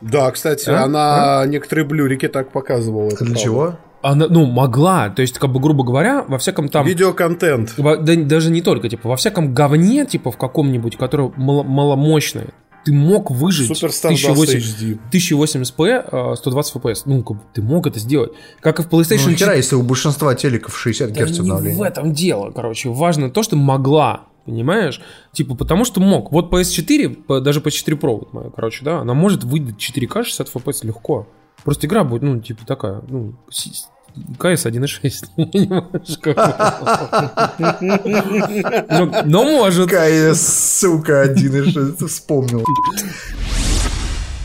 Да, 0.00 0.30
кстати, 0.30 0.68
а? 0.68 0.84
она 0.84 1.40
а? 1.40 1.46
некоторые 1.46 1.84
блюрики 1.86 2.28
так 2.28 2.52
показывала. 2.52 3.10
Для 3.10 3.34
чего? 3.34 3.78
Она, 4.02 4.26
ну, 4.28 4.46
могла, 4.46 5.08
то 5.08 5.22
есть, 5.22 5.38
как 5.38 5.50
бы, 5.50 5.58
грубо 5.58 5.82
говоря, 5.82 6.24
во 6.28 6.38
всяком 6.38 6.68
там... 6.68 6.86
Видеоконтент. 6.86 7.76
Во, 7.76 7.96
да, 7.96 8.14
даже 8.14 8.50
не 8.50 8.62
только, 8.62 8.88
типа, 8.88 9.08
во 9.08 9.16
всяком 9.16 9.52
говне, 9.52 10.06
типа, 10.06 10.30
в 10.30 10.36
каком-нибудь, 10.36 10.96
которое 10.96 11.32
мало, 11.36 11.64
маломощное, 11.64 12.48
ты 12.84 12.92
мог 12.92 13.32
выжить 13.32 13.68
1080, 13.68 15.00
1080p 15.12 16.36
120 16.36 16.76
FPS. 16.76 17.02
Ну, 17.06 17.24
как 17.24 17.38
бы, 17.38 17.42
ты 17.52 17.62
мог 17.62 17.88
это 17.88 17.98
сделать. 17.98 18.30
Как 18.60 18.78
и 18.78 18.82
в 18.82 18.88
PlayStation 18.88 19.30
ну, 19.30 19.34
4. 19.34 19.56
если 19.56 19.74
у 19.74 19.82
большинства 19.82 20.36
телеков 20.36 20.78
60 20.78 21.12
да 21.12 21.24
Гц 21.24 21.40
обновления. 21.40 21.76
в 21.76 21.82
этом 21.82 22.12
дело, 22.12 22.52
короче. 22.52 22.90
Важно 22.90 23.28
то, 23.28 23.42
что 23.42 23.56
могла 23.56 24.26
Понимаешь? 24.46 25.02
Типа, 25.32 25.56
потому 25.56 25.84
что 25.84 26.00
мог. 26.00 26.32
Вот 26.32 26.50
PS4, 26.52 27.42
даже 27.42 27.60
PS4 27.60 27.98
Pro, 27.98 28.18
вот 28.18 28.32
моя, 28.32 28.50
короче, 28.50 28.84
да, 28.84 29.00
она 29.00 29.12
может 29.12 29.44
выдать 29.44 29.76
4К 29.76 30.22
60 30.22 30.54
FPS 30.54 30.86
легко. 30.86 31.26
Просто 31.64 31.88
игра 31.88 32.04
будет, 32.04 32.22
ну, 32.22 32.40
типа 32.40 32.64
такая, 32.64 33.02
ну, 33.08 33.34
КС 34.38 34.66
1.6. 34.66 35.36
но, 39.26 39.44
может. 39.44 39.90
КС, 39.90 40.78
сука, 40.80 41.24
1.6, 41.24 42.06
вспомнил. 42.06 42.64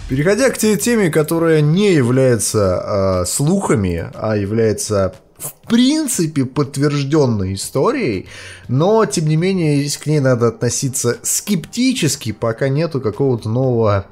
Переходя 0.10 0.50
к 0.50 0.58
теме, 0.58 1.10
которая 1.10 1.62
не 1.62 1.94
является 1.94 3.22
э, 3.22 3.26
слухами, 3.26 4.10
а 4.14 4.36
является 4.36 5.16
в 5.42 5.54
принципе 5.68 6.46
подтвержденной 6.46 7.56
историей, 7.56 8.28
но 8.68 9.06
тем 9.06 9.28
не 9.28 9.36
менее 9.36 9.90
к 9.90 10.06
ней 10.06 10.20
надо 10.20 10.48
относиться 10.48 11.18
скептически, 11.24 12.32
пока 12.32 12.70
нету 12.70 13.02
какого-то 13.02 13.50
нового 13.50 14.06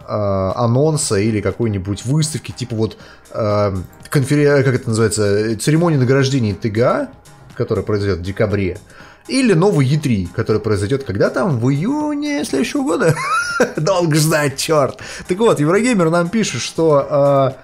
э, 0.00 0.04
анонса 0.06 1.16
или 1.16 1.40
какой-нибудь 1.40 2.04
выставки, 2.04 2.52
типа 2.52 2.76
вот 2.76 2.96
э, 3.32 3.76
конферен... 4.08 4.64
как 4.64 4.74
это 4.74 4.88
называется, 4.88 5.58
церемония 5.58 5.98
награждения 5.98 6.54
ТГА, 6.54 7.10
которая 7.56 7.84
произойдет 7.84 8.18
в 8.18 8.22
декабре, 8.22 8.78
или 9.26 9.52
новый 9.52 9.86
E3, 9.86 10.28
который 10.34 10.60
произойдет 10.60 11.04
когда 11.04 11.28
там? 11.28 11.58
В 11.60 11.70
июне 11.70 12.44
следующего 12.44 12.82
года? 12.82 13.14
Долго 13.76 14.16
ждать, 14.16 14.56
черт. 14.56 14.98
Так 15.26 15.38
вот, 15.38 15.60
Еврогеймер 15.60 16.08
нам 16.08 16.30
пишет, 16.30 16.62
что 16.62 17.54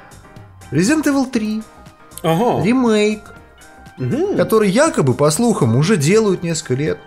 э, 0.70 0.74
Resident 0.76 1.04
Evil 1.04 1.30
3 1.30 1.62
ага. 2.24 2.64
ремейк, 2.64 3.34
угу. 3.98 4.36
который 4.36 4.70
якобы, 4.70 5.14
по 5.14 5.30
слухам, 5.30 5.76
уже 5.76 5.96
делают 5.96 6.42
несколько 6.42 6.74
лет. 6.74 6.98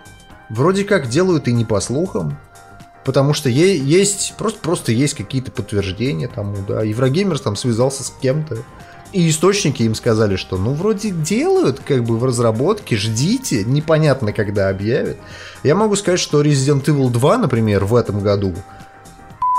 Вроде 0.48 0.84
как 0.84 1.08
делают 1.08 1.48
и 1.48 1.52
не 1.52 1.64
по 1.64 1.80
слухам. 1.80 2.38
Потому 3.04 3.32
что 3.32 3.48
есть 3.48 4.34
просто, 4.36 4.60
просто 4.60 4.92
есть 4.92 5.14
какие-то 5.14 5.50
подтверждения 5.50 6.28
тому, 6.28 6.56
да. 6.66 6.82
Еврогеймерс 6.82 7.40
там 7.40 7.56
связался 7.56 8.04
с 8.04 8.10
кем-то. 8.10 8.58
И 9.12 9.30
источники 9.30 9.82
им 9.82 9.94
сказали, 9.94 10.36
что 10.36 10.58
ну 10.58 10.74
вроде 10.74 11.10
делают 11.10 11.80
как 11.80 12.04
бы 12.04 12.18
в 12.18 12.24
разработке, 12.24 12.96
ждите, 12.96 13.64
непонятно 13.64 14.34
когда 14.34 14.68
объявят. 14.68 15.16
Я 15.62 15.74
могу 15.74 15.96
сказать, 15.96 16.20
что 16.20 16.42
Resident 16.42 16.84
Evil 16.84 17.08
2, 17.08 17.38
например, 17.38 17.86
в 17.86 17.94
этом 17.94 18.20
году 18.20 18.54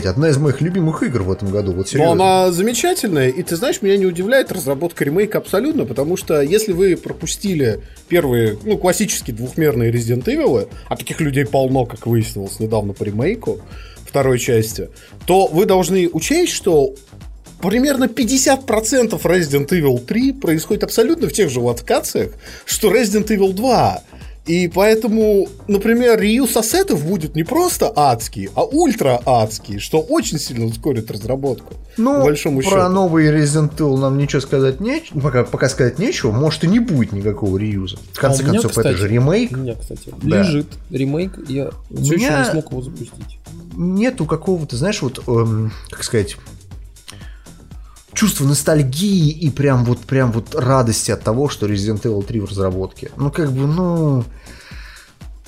Одна 0.06 0.30
из 0.30 0.38
моих 0.38 0.62
любимых 0.62 1.04
игр 1.04 1.24
в 1.24 1.32
этом 1.32 1.52
году, 1.52 1.74
вот 1.74 1.90
серьезно. 1.90 2.16
Но 2.16 2.24
она 2.24 2.52
замечательная, 2.52 3.28
и 3.28 3.44
ты 3.44 3.58
знаешь, 3.58 3.82
меня 3.82 3.98
не 3.98 4.06
удивляет 4.06 4.50
разработка 4.52 5.04
ремейка 5.04 5.40
абсолютно, 5.40 5.86
потому 5.86 6.16
что 6.16 6.42
если 6.42 6.72
вы 6.72 6.96
пропустили 6.96 7.82
первые, 8.08 8.58
ну, 8.64 8.78
классические 8.78 9.36
двухмерные 9.36 9.92
Resident 9.92 10.24
Evil, 10.24 10.70
а 10.88 10.96
таких 10.96 11.20
людей 11.20 11.46
полно, 11.46 11.86
как 11.86 12.08
выяснилось 12.08 12.60
недавно 12.62 12.94
по 12.94 13.04
ремейку 13.04 13.60
второй 14.06 14.40
части, 14.40 14.90
то 15.26 15.48
вы 15.48 15.66
должны 15.66 16.08
учесть, 16.08 16.54
что 16.54 16.96
примерно 17.62 18.06
50% 18.06 19.22
Resident 19.22 19.68
Evil 19.68 20.00
3 20.00 20.34
происходит 20.34 20.84
абсолютно 20.86 21.28
в 21.28 21.34
тех 21.34 21.50
же 21.50 21.60
локациях, 21.60 22.32
что 22.66 22.90
Resident 22.90 23.28
Evil 23.28 23.52
2. 23.52 24.04
И 24.46 24.68
поэтому, 24.68 25.48
например, 25.68 26.20
реюз 26.20 26.58
ассетов 26.58 27.06
будет 27.06 27.36
не 27.36 27.44
просто 27.44 27.92
адский, 27.96 28.50
а 28.56 28.64
ультра 28.64 29.22
адский, 29.26 29.80
что 29.80 30.00
очень 30.00 30.40
сильно 30.40 30.66
ускорит 30.66 31.12
разработку. 31.12 31.76
Ну, 31.98 32.24
большому 32.24 32.62
про 32.62 32.70
счету. 32.70 32.90
новый 32.90 33.28
Resident 33.28 33.76
Evil 33.78 33.98
нам 33.98 34.18
ничего 34.18 34.42
сказать 34.42 34.80
нечего, 34.80 35.20
пока, 35.20 35.44
пока 35.44 35.70
сказать 35.70 36.00
нечего, 36.00 36.32
может 36.32 36.64
и 36.64 36.68
не 36.68 36.80
будет 36.80 37.12
никакого 37.12 37.58
реюза. 37.58 37.98
В 38.14 38.20
конце 38.20 38.44
а 38.44 38.46
концов, 38.46 38.64
меня, 38.64 38.70
кстати, 38.70 38.88
это 38.88 38.98
же 38.98 39.08
ремейк. 39.08 39.52
У 39.52 39.58
меня, 39.58 39.76
кстати, 39.76 40.14
да. 40.22 40.40
лежит 40.40 40.68
ремейк, 40.90 41.38
я 41.48 41.72
все 41.94 42.16
еще 42.16 42.38
не 42.38 42.46
смог 42.52 42.72
его 42.72 42.82
запустить. 42.82 43.40
Нету 43.76 44.26
какого-то, 44.26 44.78
знаешь, 44.78 45.02
вот, 45.02 45.22
эм, 45.28 45.72
как 45.90 46.04
сказать, 46.04 46.38
чувство 48.20 48.44
ностальгии 48.44 49.32
и 49.32 49.50
прям 49.50 49.86
вот, 49.86 50.00
прям 50.00 50.34
вот 50.34 50.54
радости 50.54 51.10
от 51.10 51.24
того, 51.24 51.48
что 51.48 51.68
Resident 51.68 52.02
Evil 52.02 52.22
3 52.22 52.42
в 52.42 52.50
разработке. 52.50 53.12
Ну, 53.16 53.32
как 53.32 53.50
бы, 53.54 53.66
ну... 53.66 54.26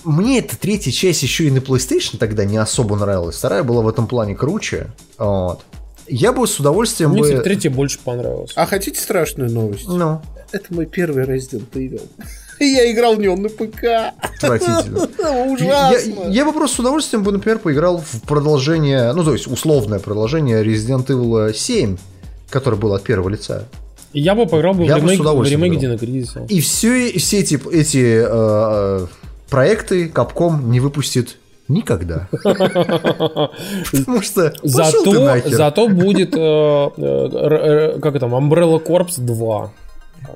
Мне 0.05 0.39
эта 0.39 0.57
третья 0.57 0.89
часть 0.89 1.21
еще 1.21 1.47
и 1.47 1.51
на 1.51 1.57
PlayStation 1.57 2.17
тогда 2.17 2.45
не 2.45 2.55
особо 2.55 2.95
нравилась. 2.95 3.36
Вторая 3.36 3.63
была 3.63 3.81
в 3.81 3.89
этом 3.89 4.07
плане 4.07 4.36
круче. 4.36 4.88
Вот. 5.17 5.65
Я 6.07 6.31
бы 6.31 6.47
с 6.47 6.62
удовольствием 6.62 7.12
Мне, 7.12 7.23
бы... 7.23 7.39
Третья 7.43 7.69
больше 7.69 7.99
понравилась. 7.99 8.53
А 8.55 8.65
хотите 8.65 9.01
страшную 9.01 9.51
новость? 9.51 9.89
Ну. 9.89 10.21
Это 10.53 10.73
мой 10.73 10.86
первый 10.86 11.25
Resident 11.25 11.69
Evil. 11.73 12.07
Я 12.62 12.89
играл 12.89 13.15
в 13.15 13.19
него 13.19 13.36
на 13.36 13.49
ПК. 13.49 14.13
Отвратительно. 14.17 15.07
Ужасно. 15.51 16.10
Я, 16.23 16.27
я 16.29 16.45
бы 16.45 16.53
просто 16.53 16.77
с 16.77 16.79
удовольствием 16.79 17.23
бы, 17.23 17.34
например, 17.34 17.60
поиграл 17.60 17.97
в 17.97 18.21
продолжение, 18.21 19.12
ну, 19.12 19.25
то 19.25 19.34
есть 19.34 19.47
условное 19.47 19.99
продолжение 19.99 20.63
Resident 20.63 21.07
Evil 21.07 21.53
7 21.53 21.97
который 22.52 22.78
был 22.78 22.94
от 22.94 23.04
первого 23.04 23.30
лица. 23.30 23.66
Я 24.14 24.36
бы 24.36 24.46
поиграл 24.46 24.74
бы 24.74 24.84
я 24.84 24.98
в 24.98 25.04
ремейк, 25.04 25.22
в 25.22 25.44
ремейк 25.44 25.80
Дина 25.80 25.98
Кризиса. 25.98 26.46
И 26.50 26.60
все, 26.60 27.18
все 27.18 27.40
эти, 27.40 27.60
эти 27.74 28.24
э, 28.28 29.08
проекты 29.50 30.08
Capcom 30.08 30.64
не 30.66 30.80
выпустит 30.80 31.38
никогда. 31.70 32.28
Потому 32.32 34.22
что 34.22 34.54
зато, 34.64 35.40
зато 35.46 35.88
будет, 35.88 36.36
э, 36.36 36.90
э, 36.98 38.00
как 38.02 38.16
это, 38.16 38.26
Umbrella 38.26 38.84
Corps 38.86 39.14
2. 39.18 39.72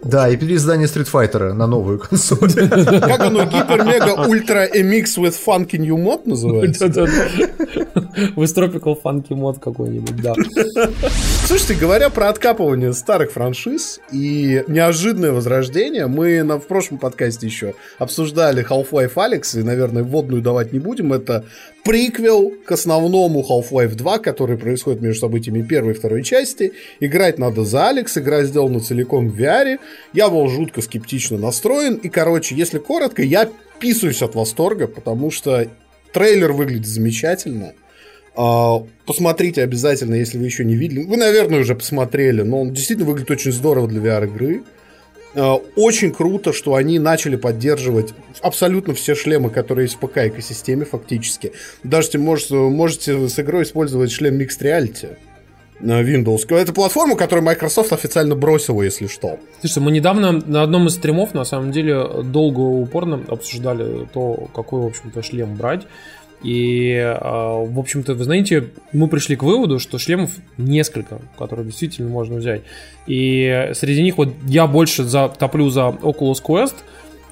Да, 0.03 0.29
и 0.29 0.38
переиздание 0.38 0.88
Street 0.88 1.08
Fighter 1.12 1.53
на 1.53 1.67
новую 1.67 1.99
консоль. 1.99 2.51
Как 2.53 3.19
оно, 3.21 3.45
Гипер 3.45 3.84
Мега 3.84 4.27
Ультра 4.27 4.67
MX 4.67 5.05
with 5.17 5.36
Funky 5.45 5.77
New 5.77 5.97
Mod 5.97 6.21
называется? 6.25 6.86
With 8.36 8.53
Tropical 8.55 8.95
Funky 9.01 9.31
Mod 9.31 9.60
какой-нибудь, 9.60 10.15
да. 10.21 10.34
Слушайте, 11.45 11.75
говоря 11.75 12.10
про 12.10 12.29
откапывание 12.29 12.93
старых 12.93 13.31
франшиз 13.31 13.99
и 14.12 14.63
неожиданное 14.67 15.31
возрождение, 15.31 16.08
мы 16.08 16.43
на, 16.43 16.60
в 16.60 16.67
прошлом 16.67 16.97
подкасте 16.97 17.45
еще 17.45 17.73
обсуждали 17.99 18.65
Half-Life 18.67 19.13
Alex, 19.15 19.60
и, 19.60 19.63
наверное, 19.63 20.03
вводную 20.03 20.41
давать 20.41 20.73
не 20.73 20.79
будем. 20.79 21.13
Это 21.13 21.45
приквел 21.84 22.51
к 22.65 22.71
основному 22.71 23.45
Half-Life 23.47 23.95
2, 23.95 24.19
который 24.19 24.58
происходит 24.58 25.01
между 25.01 25.21
событиями 25.21 25.62
первой 25.62 25.91
и 25.91 25.95
второй 25.95 26.23
части. 26.23 26.73
Играть 26.99 27.38
надо 27.38 27.63
за 27.63 27.89
Алекс, 27.89 28.17
игра 28.17 28.43
сделана 28.43 28.79
целиком 28.79 29.29
в 29.29 29.39
VR. 29.39 29.77
Я 30.13 30.29
был 30.29 30.47
жутко 30.47 30.81
скептично 30.81 31.37
настроен. 31.37 31.95
И, 31.95 32.09
короче, 32.09 32.55
если 32.55 32.79
коротко, 32.79 33.21
я 33.21 33.49
писаюсь 33.79 34.21
от 34.21 34.35
восторга, 34.35 34.87
потому 34.87 35.31
что 35.31 35.67
трейлер 36.13 36.51
выглядит 36.51 36.87
замечательно. 36.87 37.73
А, 38.35 38.83
посмотрите 39.05 39.63
обязательно, 39.63 40.15
если 40.15 40.37
вы 40.37 40.45
еще 40.45 40.65
не 40.65 40.75
видели. 40.75 41.03
Вы, 41.03 41.17
наверное, 41.17 41.59
уже 41.59 41.75
посмотрели, 41.75 42.41
но 42.41 42.61
он 42.61 42.73
действительно 42.73 43.07
выглядит 43.07 43.31
очень 43.31 43.51
здорово 43.51 43.87
для 43.87 44.01
VR-игры. 44.01 44.63
Э, 45.35 45.55
очень 45.75 46.11
круто, 46.11 46.53
что 46.53 46.75
они 46.75 46.97
начали 46.97 47.35
поддерживать 47.35 48.13
абсолютно 48.41 48.93
все 48.93 49.15
шлемы, 49.15 49.49
которые 49.49 49.85
есть 49.85 49.95
в 49.95 49.99
ПК-экосистеме 49.99 50.85
фактически. 50.85 51.51
Даже 51.83 52.17
можете, 52.17 52.55
можете 52.55 53.27
с 53.27 53.37
игрой 53.39 53.63
использовать 53.63 54.11
шлем 54.11 54.39
Mixed 54.39 54.61
Reality 54.61 55.17
Windows. 55.81 56.53
Это 56.55 56.73
платформа, 56.73 57.15
которую 57.15 57.45
Microsoft 57.45 57.93
официально 57.93 58.35
бросила, 58.35 58.81
если 58.81 59.07
что. 59.07 59.39
Слушай, 59.59 59.79
мы 59.83 59.91
недавно 59.91 60.31
на 60.31 60.63
одном 60.63 60.88
из 60.88 60.95
стримов, 60.95 61.33
на 61.33 61.45
самом 61.45 61.71
деле, 61.71 62.23
долго 62.23 62.59
упорно 62.59 63.21
обсуждали 63.27 64.07
то, 64.13 64.47
какой, 64.53 64.81
в 64.81 64.85
общем-то, 64.85 65.21
шлем 65.21 65.55
брать. 65.55 65.83
И, 66.43 66.95
а, 66.97 67.63
в 67.65 67.79
общем-то, 67.79 68.13
вы 68.13 68.23
знаете, 68.23 68.69
мы 68.91 69.07
пришли 69.07 69.35
к 69.35 69.43
выводу, 69.43 69.79
что 69.79 69.97
шлемов 69.97 70.31
несколько, 70.57 71.19
которые 71.38 71.65
действительно 71.65 72.09
можно 72.09 72.38
взять. 72.38 72.61
И 73.07 73.71
среди 73.73 74.03
них 74.03 74.17
вот 74.17 74.29
я 74.45 74.67
больше 74.67 75.03
за, 75.03 75.29
топлю 75.29 75.69
за 75.69 75.88
Oculus 76.01 76.43
Quest, 76.43 76.75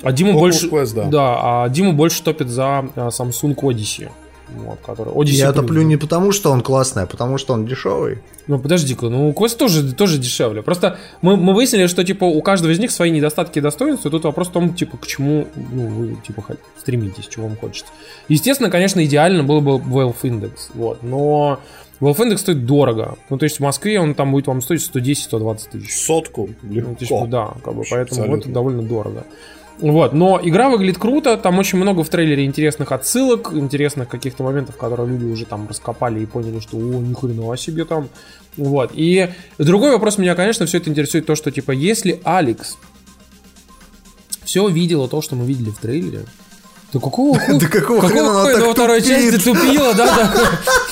а 0.02 0.12
Дима 0.12 0.32
Oculus 0.32 0.40
больше... 0.40 0.68
Quest, 0.68 0.96
да. 0.96 1.04
да, 1.06 1.40
а 1.64 1.70
Дима 1.70 1.94
больше 1.94 2.24
топит 2.24 2.50
за 2.50 2.80
а, 2.80 3.10
Samsung 3.10 3.56
Odyssey. 3.56 4.10
Вот, 4.54 4.80
который... 4.86 5.14
Odyssey 5.14 5.32
Я 5.32 5.50
Plus, 5.50 5.54
топлю 5.54 5.82
да. 5.82 5.88
не 5.88 5.98
потому, 5.98 6.32
что 6.32 6.52
он 6.52 6.62
классный, 6.62 7.04
а 7.04 7.06
потому, 7.06 7.38
что 7.38 7.54
он 7.54 7.66
дешевый. 7.66 8.20
Ну, 8.48 8.60
подожди-ка, 8.60 9.10
ну, 9.10 9.32
Quest 9.32 9.58
тоже, 9.58 9.94
тоже 9.94 10.18
дешевле. 10.18 10.62
Просто 10.62 10.98
мы, 11.22 11.38
мы 11.38 11.54
выяснили, 11.54 11.88
что, 11.88 12.04
типа, 12.04 12.26
у 12.26 12.42
каждого 12.42 12.72
из 12.72 12.80
них 12.80 12.92
свои 12.92 13.10
недостатки 13.10 13.60
и 13.60 13.62
достоинства, 13.62 14.10
и 14.10 14.12
тут 14.12 14.24
вопрос 14.26 14.50
в 14.50 14.52
том, 14.52 14.74
типа, 14.74 14.98
к 14.98 15.08
чему, 15.08 15.48
ну, 15.56 15.88
вы, 15.88 16.18
типа, 16.26 16.44
стремитесь, 16.80 17.28
чего 17.28 17.48
вам 17.48 17.58
хочется. 17.58 17.92
Естественно, 18.28 18.70
конечно, 18.70 19.04
идеально 19.04 19.44
было 19.44 19.60
бы 19.60 19.78
Valve 19.78 20.22
Index, 20.24 20.52
вот, 20.74 21.04
но 21.04 21.60
Valve 22.02 22.18
Index 22.18 22.38
стоит 22.38 22.66
дорого. 22.66 23.18
Ну, 23.30 23.38
то 23.38 23.46
есть 23.46 23.58
в 23.58 23.60
Москве 23.62 24.00
он 24.00 24.14
там 24.14 24.32
будет 24.32 24.48
вам 24.48 24.62
стоить 24.62 24.82
110-120 24.94 25.60
тысяч. 25.72 26.06
Сотку. 26.06 26.50
Ну, 26.62 26.74
Легко. 26.74 26.96
типа, 26.96 27.28
да, 27.28 27.54
как 27.64 27.76
бы, 27.76 27.84
поэтому 27.90 28.22
Абсолютно. 28.22 28.42
это 28.42 28.54
довольно 28.54 28.84
дорого. 28.84 29.24
Вот, 29.80 30.14
но 30.14 30.40
игра 30.42 30.70
выглядит 30.70 31.00
круто, 31.00 31.36
там 31.36 31.58
очень 31.58 31.78
много 31.78 32.04
в 32.04 32.10
трейлере 32.10 32.46
интересных 32.46 32.92
отсылок, 32.92 33.52
интересных 33.54 34.08
каких-то 34.08 34.44
моментов, 34.44 34.78
которые 34.78 35.10
люди 35.10 35.26
уже 35.26 35.46
там 35.46 35.68
раскопали 35.68 36.22
и 36.22 36.26
поняли, 36.26 36.60
что 36.60 36.78
о, 36.78 36.80
ни 36.80 37.14
хрена 37.14 37.58
себе 37.58 37.84
там. 37.86 38.10
Вот, 38.56 38.92
и 38.94 39.30
другой 39.58 39.92
вопрос 39.92 40.18
меня, 40.18 40.36
конечно, 40.36 40.66
все 40.68 40.78
это 40.78 40.90
интересует 40.90 41.26
то, 41.26 41.36
что, 41.36 41.52
типа, 41.52 41.72
если 41.72 42.22
Алекс 42.24 42.78
все 44.44 44.68
видела 44.68 45.08
то, 45.08 45.22
что 45.22 45.36
мы 45.36 45.46
видели 45.46 45.72
в 45.72 45.80
трейлере, 45.80 46.26
то 46.92 47.00
какого 47.00 47.40
хуя... 47.40 47.58
Да 47.60 47.68
какого 47.68 48.02
хрена 48.02 48.42
она 48.42 48.54
так 48.54 48.72
второй 48.74 49.02
части 49.02 49.44
тупила, 49.44 49.94
да. 49.96 50.34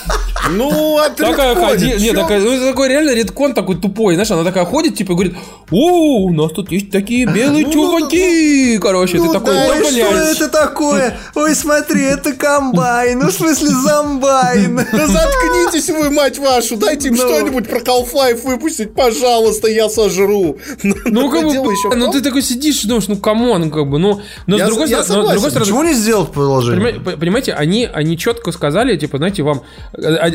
Ну, 0.49 0.99
Такая 1.15 1.51
отредконит, 1.51 1.69
ходи... 1.69 1.85
Не, 1.93 2.09
чё? 2.09 2.21
такая, 2.21 2.39
ну, 2.39 2.51
это 2.51 2.67
такой 2.67 2.89
реально 2.89 3.13
редкон 3.13 3.53
такой 3.53 3.75
тупой, 3.75 4.15
знаешь, 4.15 4.31
она 4.31 4.43
такая 4.43 4.65
ходит, 4.65 4.95
типа, 4.95 5.11
и 5.11 5.15
говорит, 5.15 5.35
о, 5.69 6.25
у 6.25 6.33
нас 6.33 6.51
тут 6.51 6.71
есть 6.71 6.89
такие 6.91 7.25
белые 7.25 7.65
Ну, 7.65 7.71
чуваки, 7.71 8.77
короче, 8.79 9.17
ты 9.17 9.23
Ну 9.23 9.33
такой, 9.33 9.53
да, 9.53 9.83
что 9.83 10.17
это 10.17 10.47
такое? 10.49 11.17
Ой, 11.35 11.55
смотри, 11.55 12.03
это 12.03 12.33
комбайн, 12.33 13.19
ну 13.19 13.27
в 13.27 13.31
смысле 13.31 13.67
зомбайн. 13.67 14.75
Да 14.91 15.07
заткнитесь 15.07 15.89
вы, 15.89 16.09
мать 16.09 16.37
вашу, 16.39 16.75
дайте 16.75 17.09
им 17.09 17.15
Ну. 17.15 17.21
что-нибудь 17.21 17.69
про 17.69 17.79
Half-Life 17.79 18.41
выпустить, 18.43 18.93
пожалуйста, 18.93 19.67
я 19.67 19.89
сожру. 19.89 20.57
Ну, 21.11 21.29
как 21.29 21.43
бы, 21.43 21.95
ну 21.95 22.11
ты 22.11 22.21
такой 22.21 22.41
сидишь 22.41 22.83
и 22.83 22.87
думаешь, 22.87 23.07
ну, 23.07 23.17
come 23.17 23.47
on, 23.47 23.69
как 23.69 23.87
бы, 23.87 23.99
ну, 23.99 24.21
но 24.47 24.57
Я 24.57 24.65
с 24.65 24.69
другой 24.69 24.87
стороны, 24.87 25.39
Почему 25.39 25.83
не 25.83 25.93
сделать 25.93 26.31
приложение? 26.31 26.99
Понимаете, 26.99 27.53
они, 27.53 27.87
они 27.91 28.17
четко 28.17 28.51
сказали, 28.51 28.97
типа, 28.97 29.17
знаете, 29.17 29.43
вам, 29.43 29.61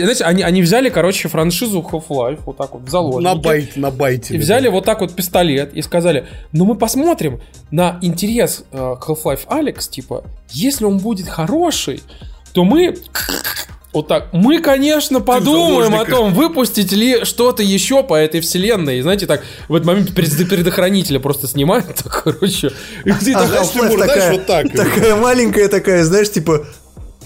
знаете, 0.03 0.25
они, 0.25 0.43
они 0.43 0.63
взяли, 0.63 0.89
короче, 0.89 1.29
франшизу 1.29 1.81
Half-Life, 1.81 2.41
вот 2.47 2.57
так 2.57 2.73
вот, 2.73 2.83
в 2.83 2.89
заложники. 2.89 3.25
На 3.25 3.35
байт, 3.35 3.77
на 3.77 3.91
байте. 3.91 4.35
И 4.35 4.39
взяли 4.39 4.69
вот 4.69 4.85
так 4.85 5.01
вот 5.01 5.15
пистолет 5.15 5.75
и 5.75 5.83
сказали, 5.83 6.27
ну 6.53 6.65
мы 6.65 6.75
посмотрим 6.77 7.41
на 7.71 7.99
интерес 8.03 8.65
э, 8.73 8.77
к 9.01 9.09
Half-Life: 9.09 9.47
Alyx, 9.49 9.91
типа, 9.91 10.25
если 10.51 10.85
он 10.85 10.99
будет 10.99 11.29
хороший, 11.29 12.03
то 12.53 12.65
мы... 12.65 12.97
Вот 13.93 14.09
так. 14.09 14.29
Мы, 14.33 14.59
конечно, 14.61 15.21
подумаем 15.21 15.95
о 15.95 16.05
том, 16.05 16.35
выпустить 16.35 16.93
ли 16.93 17.25
что-то 17.25 17.63
еще 17.63 18.03
по 18.03 18.15
этой 18.15 18.41
вселенной. 18.43 18.99
И 18.99 19.01
знаете, 19.01 19.27
так 19.27 19.43
в 19.69 19.75
этот 19.75 19.87
момент 19.87 20.15
пред- 20.15 20.49
предохранителя 20.51 21.19
просто 21.19 21.49
снимают, 21.49 21.87
так, 22.05 22.25
короче. 22.25 22.73
И 23.07 23.13
ты 23.13 23.33
А 23.33 23.47
знаешь, 23.47 23.71
Тимур, 23.71 23.93
знаешь, 23.97 24.13
такая, 24.13 24.33
вот 24.33 24.47
так. 24.47 24.73
такая 24.73 25.17
маленькая 25.17 25.69
такая, 25.69 26.05
знаешь, 26.05 26.31
типа, 26.31 26.67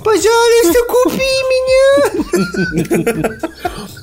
пожалуйста, 0.04 0.78
купи 0.88 1.32
меня. 1.52 3.38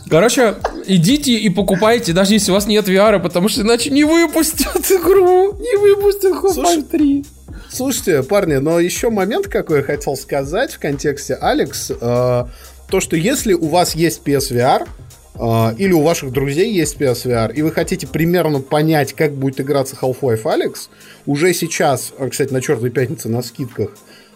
Короче, 0.09 0.55
идите 0.85 1.33
и 1.33 1.49
покупайте, 1.49 2.13
даже 2.13 2.33
если 2.33 2.51
у 2.51 2.53
вас 2.53 2.65
нет 2.65 2.87
VR, 2.87 3.19
потому 3.21 3.49
что 3.49 3.61
иначе 3.61 3.89
не 3.89 4.03
выпустят 4.03 4.89
игру, 4.91 5.53
не 5.59 5.77
выпустят 5.77 6.33
Half-Life 6.33 6.87
3. 6.89 7.25
Слушайте, 7.69 8.23
парни, 8.23 8.55
но 8.55 8.79
еще 8.79 9.09
момент, 9.09 9.47
какой 9.47 9.77
я 9.79 9.83
хотел 9.83 10.15
сказать 10.15 10.73
в 10.73 10.79
контексте 10.79 11.35
Алекс. 11.35 11.91
э, 11.91 11.95
то, 11.99 12.99
что 13.01 13.17
если 13.17 13.53
у 13.53 13.67
вас 13.67 13.95
есть 13.95 14.21
PSVR, 14.23 14.87
э, 15.35 15.75
или 15.77 15.91
у 15.91 16.01
ваших 16.01 16.31
друзей 16.31 16.73
есть 16.73 16.95
PSVR, 16.95 17.53
и 17.53 17.61
вы 17.61 17.71
хотите 17.71 18.07
примерно 18.07 18.61
понять, 18.61 19.11
как 19.13 19.33
будет 19.33 19.59
играться 19.59 19.97
Half-Life 20.01 20.49
Алекс, 20.49 20.89
уже 21.25 21.53
сейчас, 21.53 22.13
э, 22.17 22.29
кстати, 22.29 22.53
на 22.53 22.61
черной 22.61 22.89
пятнице 22.89 23.27
на 23.27 23.41
скидках, 23.41 23.89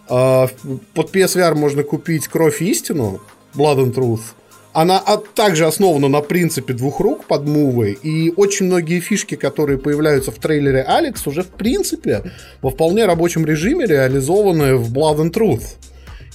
под 0.08 1.16
PSVR 1.16 1.56
можно 1.56 1.84
купить 1.84 2.28
Кровь 2.28 2.62
и 2.62 2.70
истину, 2.72 3.22
Blood 3.54 3.78
and 3.78 3.94
Truth, 3.94 4.34
она 4.74 5.02
также 5.36 5.66
основана 5.66 6.08
на 6.08 6.22
принципе 6.22 6.74
двух 6.74 7.00
рук 7.00 7.26
под 7.26 7.46
мувы, 7.46 7.98
и 8.02 8.32
очень 8.36 8.68
многие 8.68 9.02
фишки, 9.02 9.36
которые 9.36 9.78
появляются 9.78 10.32
в 10.32 10.36
трейлере 10.36 10.82
Алекс, 10.82 11.28
уже 11.28 11.44
в 11.44 11.50
принципе 11.50 12.32
во 12.62 12.70
вполне 12.70 13.06
рабочем 13.06 13.46
режиме 13.46 13.86
реализованы 13.86 14.76
в 14.76 14.94
Blood 14.94 15.18
and 15.18 15.34
Truth. 15.34 15.76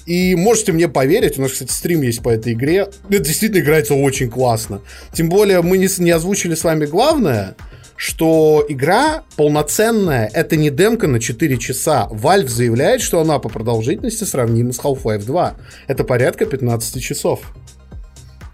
И 0.04 0.36
можете 0.36 0.72
мне 0.72 0.86
поверить, 0.86 1.38
у 1.38 1.42
нас, 1.42 1.52
кстати, 1.52 1.72
стрим 1.72 2.02
есть 2.02 2.22
по 2.22 2.28
этой 2.28 2.52
игре. 2.52 2.88
Это 3.08 3.18
действительно 3.24 3.60
играется 3.60 3.94
очень 3.94 4.30
классно. 4.30 4.80
Тем 5.12 5.28
более 5.28 5.62
мы 5.62 5.78
не, 5.78 5.88
не 5.98 6.10
озвучили 6.12 6.54
с 6.54 6.62
вами 6.62 6.86
главное, 6.86 7.56
что 7.96 8.64
игра 8.68 9.24
полноценная, 9.36 10.30
это 10.32 10.56
не 10.56 10.70
демка 10.70 11.08
на 11.08 11.20
4 11.20 11.56
часа. 11.58 12.08
Valve 12.10 12.48
заявляет, 12.48 13.00
что 13.00 13.20
она 13.20 13.38
по 13.38 13.48
продолжительности 13.48 14.24
сравнима 14.24 14.72
с 14.72 14.80
Half-Life 14.80 15.24
2. 15.24 15.54
Это 15.88 16.04
порядка 16.04 16.46
15 16.46 17.02
часов. 17.02 17.40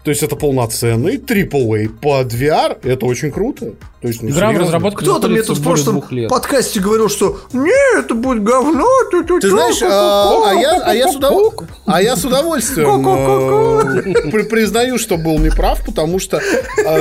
То 0.03 0.11
есть 0.11 0.23
это 0.23 0.35
полноценный 0.35 1.17
AAA 1.17 1.89
под 1.89 2.33
VR, 2.33 2.77
это 2.83 3.05
очень 3.05 3.31
круто. 3.31 3.73
То 4.03 4.09
есть, 4.09 4.21
ну, 4.21 4.27
Игра 4.31 4.47
в 4.47 4.49
серьезно. 4.49 4.65
разработке 4.65 4.97
Кто-то 5.05 5.29
мне 5.29 5.41
тут 5.43 5.59
в 5.59 5.63
прошлом 5.63 6.03
подкасте 6.27 6.81
говорил, 6.81 7.07
что 7.07 7.37
не, 7.53 7.99
это 7.99 8.13
будет 8.15 8.43
говно. 8.43 8.85
Ты 9.39 9.49
знаешь, 9.49 9.81
а, 9.81 10.49
а 10.49 10.53
я, 10.55 10.71
а, 10.83 10.93
я 10.93 11.07
с 11.07 11.15
удов- 11.15 11.63
а 11.85 12.01
я 12.01 12.17
с 12.17 12.25
удовольствием 12.25 13.07
э, 13.07 14.29
при- 14.29 14.43
признаю, 14.43 14.97
что 14.97 15.15
был 15.15 15.39
неправ, 15.39 15.85
потому 15.85 16.19
что, 16.19 16.41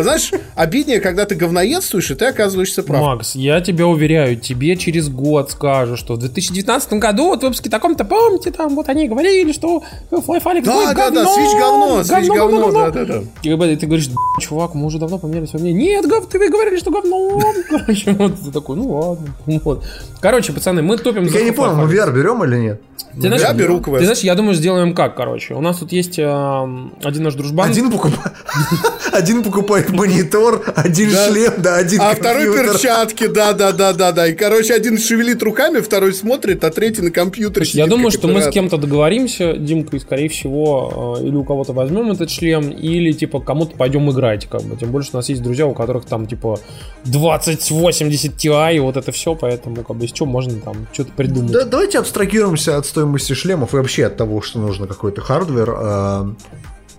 знаешь, 0.01 0.31
обиднее, 0.55 1.01
когда 1.01 1.25
ты 1.25 1.35
говноедствуешь, 1.35 2.09
и 2.13 2.15
ты 2.15 2.27
оказываешься 2.27 2.85
прав. 2.85 3.01
Макс, 3.03 3.35
я 3.35 3.61
тебя 3.61 3.89
уверяю, 3.89 4.37
тебе 4.37 4.77
через 4.77 5.09
год 5.09 5.51
скажу, 5.51 5.97
что 5.97 6.15
в 6.15 6.19
2019 6.19 6.93
году, 7.01 7.31
вот 7.31 7.41
в 7.41 7.43
выпуске 7.43 7.69
таком-то, 7.69 8.05
помните, 8.05 8.53
там 8.53 8.77
вот 8.77 8.89
они 8.89 9.09
говорили, 9.09 9.51
что 9.51 9.83
Half-Life 10.13 10.63
Да, 10.65 10.73
будет 10.73 10.95
да, 10.95 11.11
да, 11.11 11.11
говно, 11.11 11.37
Switch 11.37 11.59
говно, 11.59 12.01
Switch 12.03 12.29
говно, 12.29 12.71
да, 12.71 12.91
да, 12.91 13.05
да. 13.05 13.23
И 13.43 13.49
как 13.49 13.59
бы 13.59 13.75
ты 13.75 13.87
говоришь, 13.87 14.07
«Да, 14.07 14.15
чувак, 14.41 14.75
мы 14.75 14.87
уже 14.87 14.99
давно 14.99 15.19
поменяли 15.19 15.47
свое 15.47 15.65
мнение. 15.65 15.97
Нет, 15.97 16.07
гов, 16.09 16.29
ты 16.29 16.39
говорили, 16.49 16.79
что 16.79 16.92
говно. 16.93 17.41
Короче, 17.69 18.13
вот 18.13 18.41
ты 18.41 18.51
такой, 18.53 18.77
ну 18.77 18.93
ладно. 18.93 19.35
Вот. 19.47 19.85
Короче, 20.21 20.53
пацаны, 20.53 20.83
мы 20.83 20.97
топим 20.99 21.29
за 21.29 21.39
Я 21.39 21.45
не 21.45 21.51
понял, 21.53 21.75
мы. 21.75 21.93
VR 21.93 22.13
берем 22.13 22.45
или 22.45 22.57
нет? 22.57 22.83
Ты 23.15 23.23
знаешь, 23.23 23.43
Я 23.43 23.53
беру 23.53 23.81
квест. 23.81 23.99
Ты 23.99 24.05
знаешь, 24.05 24.21
я 24.21 24.35
думаю, 24.35 24.55
сделаем 24.55 24.95
как, 24.95 25.17
короче. 25.17 25.55
У 25.55 25.61
нас 25.61 25.79
тут 25.79 25.93
есть 25.93 26.19
эм, 26.19 26.95
один 27.03 27.25
наш 27.25 27.35
дружбан. 27.35 27.69
Один 27.71 27.91
покупает, 27.91 28.33
один 29.13 29.43
покупает 29.43 29.91
монитор, 29.91 30.63
один 30.75 31.11
Да. 31.11 31.29
шлем, 31.29 31.53
да, 31.59 31.77
один 31.77 32.01
А 32.01 32.15
второй 32.15 32.47
компьютер. 32.47 32.73
перчатки, 32.73 33.27
да, 33.27 33.53
да, 33.53 33.73
да, 33.73 33.93
да, 33.93 34.13
да. 34.13 34.27
И, 34.27 34.35
короче, 34.35 34.75
один 34.75 34.99
шевелит 34.99 35.43
руками, 35.43 35.81
второй 35.81 36.15
смотрит, 36.15 36.65
а 36.65 36.71
третий 36.71 37.03
на 37.03 37.11
компьютере 37.11 37.67
Я 37.67 37.71
сидит, 37.73 37.89
думаю, 37.89 38.11
что 38.11 38.29
мы 38.29 38.43
с 38.43 38.49
кем-то 38.49 38.77
договоримся, 38.77 39.53
Димкой, 39.55 40.01
скорее 40.01 40.29
всего, 40.29 41.17
э, 41.21 41.25
или 41.27 41.37
у 41.37 41.45
кого-то 41.45 41.73
возьмем 41.73 42.11
этот 42.11 42.31
шлем, 42.31 42.71
или 42.71 43.13
типа 43.13 43.41
кому-то 43.41 43.77
пойдем 43.77 44.11
играть, 44.11 44.47
как 44.47 44.63
бы. 44.63 44.77
Тем 44.77 44.91
больше 44.91 45.11
у 45.13 45.17
нас 45.17 45.29
есть 45.29 45.43
друзья, 45.43 45.67
у 45.67 45.75
которых 45.75 46.05
там 46.07 46.27
типа 46.27 46.59
2080 47.05 48.33
Ti 48.37 48.77
и 48.77 48.79
вот 48.81 48.97
это 48.97 49.13
все, 49.13 49.35
поэтому 49.35 49.77
как 49.77 49.97
бы 49.97 50.05
из 50.05 50.13
чего 50.13 50.27
можно 50.27 50.55
там 50.61 50.87
что-то 50.93 51.13
придумать. 51.13 51.53
Да, 51.53 51.65
давайте 51.65 51.99
абстрагируемся 51.99 52.77
от 52.77 52.87
стоимости 52.87 53.35
шлемов 53.35 53.75
и 53.75 53.77
вообще 53.77 54.07
от 54.07 54.17
того, 54.17 54.41
что 54.43 54.59
нужно 54.59 54.87
какой-то 54.87 55.21
hardware. 55.21 56.35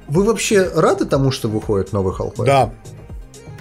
Вы 0.08 0.24
вообще 0.24 0.70
рады 0.76 1.06
тому, 1.06 1.32
что 1.32 1.48
выходит 1.48 1.94
новый 1.94 2.14
Half-Life? 2.14 2.46
Да. 2.46 2.72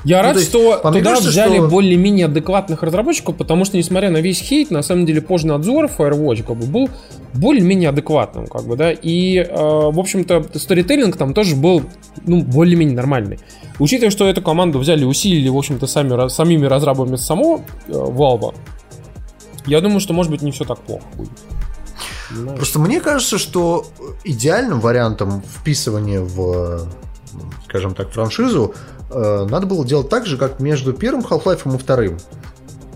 Я 0.04 0.16
Ну, 0.18 0.22
рад, 0.24 0.36
есть, 0.36 0.48
что 0.48 0.78
туда 0.78 1.00
кажется, 1.00 1.28
взяли 1.28 1.58
что- 1.58 1.68
более-менее 1.68 2.26
адекватных 2.26 2.82
разработчиков, 2.82 3.36
потому 3.36 3.64
что, 3.64 3.76
несмотря 3.76 4.10
на 4.10 4.16
весь 4.16 4.40
хейт, 4.40 4.72
на 4.72 4.82
самом 4.82 5.06
деле 5.06 5.22
познадзор 5.22 5.84
Firewatch 5.96 6.42
как 6.42 6.56
бы, 6.56 6.66
был 6.66 6.90
более-менее 7.34 7.90
адекватным, 7.90 8.48
как 8.48 8.64
бы, 8.64 8.76
да, 8.76 8.90
и, 8.90 9.36
э, 9.36 9.46
в 9.48 9.98
общем-то, 9.98 10.44
сторителлинг 10.58 11.16
там 11.16 11.34
тоже 11.34 11.54
был, 11.54 11.82
ну, 12.26 12.42
более-менее 12.42 12.96
нормальный. 12.96 13.38
Учитывая, 13.78 14.10
что 14.10 14.26
эту 14.28 14.42
команду 14.42 14.80
взяли 14.80 15.02
и 15.02 15.04
усилили, 15.04 15.48
в 15.48 15.56
общем-то, 15.56 15.86
сами, 15.86 16.28
самими 16.28 16.66
разрабами 16.66 17.14
самого 17.14 17.60
э, 17.86 17.92
Valve, 17.92 18.56
я 19.66 19.80
думаю, 19.80 20.00
что, 20.00 20.14
может 20.14 20.32
быть, 20.32 20.42
не 20.42 20.50
все 20.50 20.64
так 20.64 20.80
плохо 20.80 21.04
будет. 21.16 21.30
Понимаешь? 22.32 22.56
Просто 22.56 22.78
мне 22.78 23.00
кажется, 23.00 23.38
что 23.38 23.86
идеальным 24.24 24.80
вариантом 24.80 25.42
вписывания 25.42 26.20
в, 26.20 26.88
скажем 27.68 27.94
так, 27.94 28.10
франшизу 28.10 28.74
э, 29.10 29.46
надо 29.48 29.66
было 29.66 29.84
делать 29.84 30.08
так 30.08 30.26
же, 30.26 30.36
как 30.36 30.60
между 30.60 30.92
первым 30.92 31.24
Half-Life 31.24 31.74
и 31.74 31.78
вторым. 31.78 32.18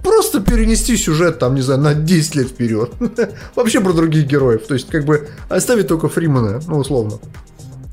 Просто 0.03 0.41
перенести 0.41 0.97
сюжет, 0.97 1.39
там, 1.39 1.55
не 1.57 1.63
знаю, 1.63 1.81
на 1.81 1.95
10 1.95 2.35
лет 2.37 2.49
вперед. 2.49 2.93
Вообще 3.57 3.81
про 3.81 3.93
других 3.93 4.27
героев. 4.27 4.67
То 4.67 4.75
есть, 4.75 4.89
как 4.89 5.05
бы, 5.05 5.29
оставить 5.49 5.89
только 5.89 6.09
Фримана, 6.09 6.61
ну, 6.69 6.79
условно. 6.79 7.19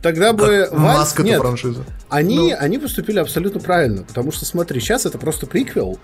Тогда 0.03 0.33
бы 0.33 0.67
Как 0.69 0.73
Valve- 0.73 0.77
маска-то 0.79 1.23
нет, 1.29 1.39
франшизы. 1.41 1.83
Они, 2.09 2.51
Ну. 2.51 2.55
они 2.59 2.77
поступили 2.77 3.17
абсолютно 3.19 3.59
правильно, 3.61 4.03
потому 4.03 4.31
что, 4.33 4.45
смотри, 4.45 4.79
сейчас 4.81 5.05
это 5.05 5.17
просто 5.17 5.47
приквел, 5.47 5.97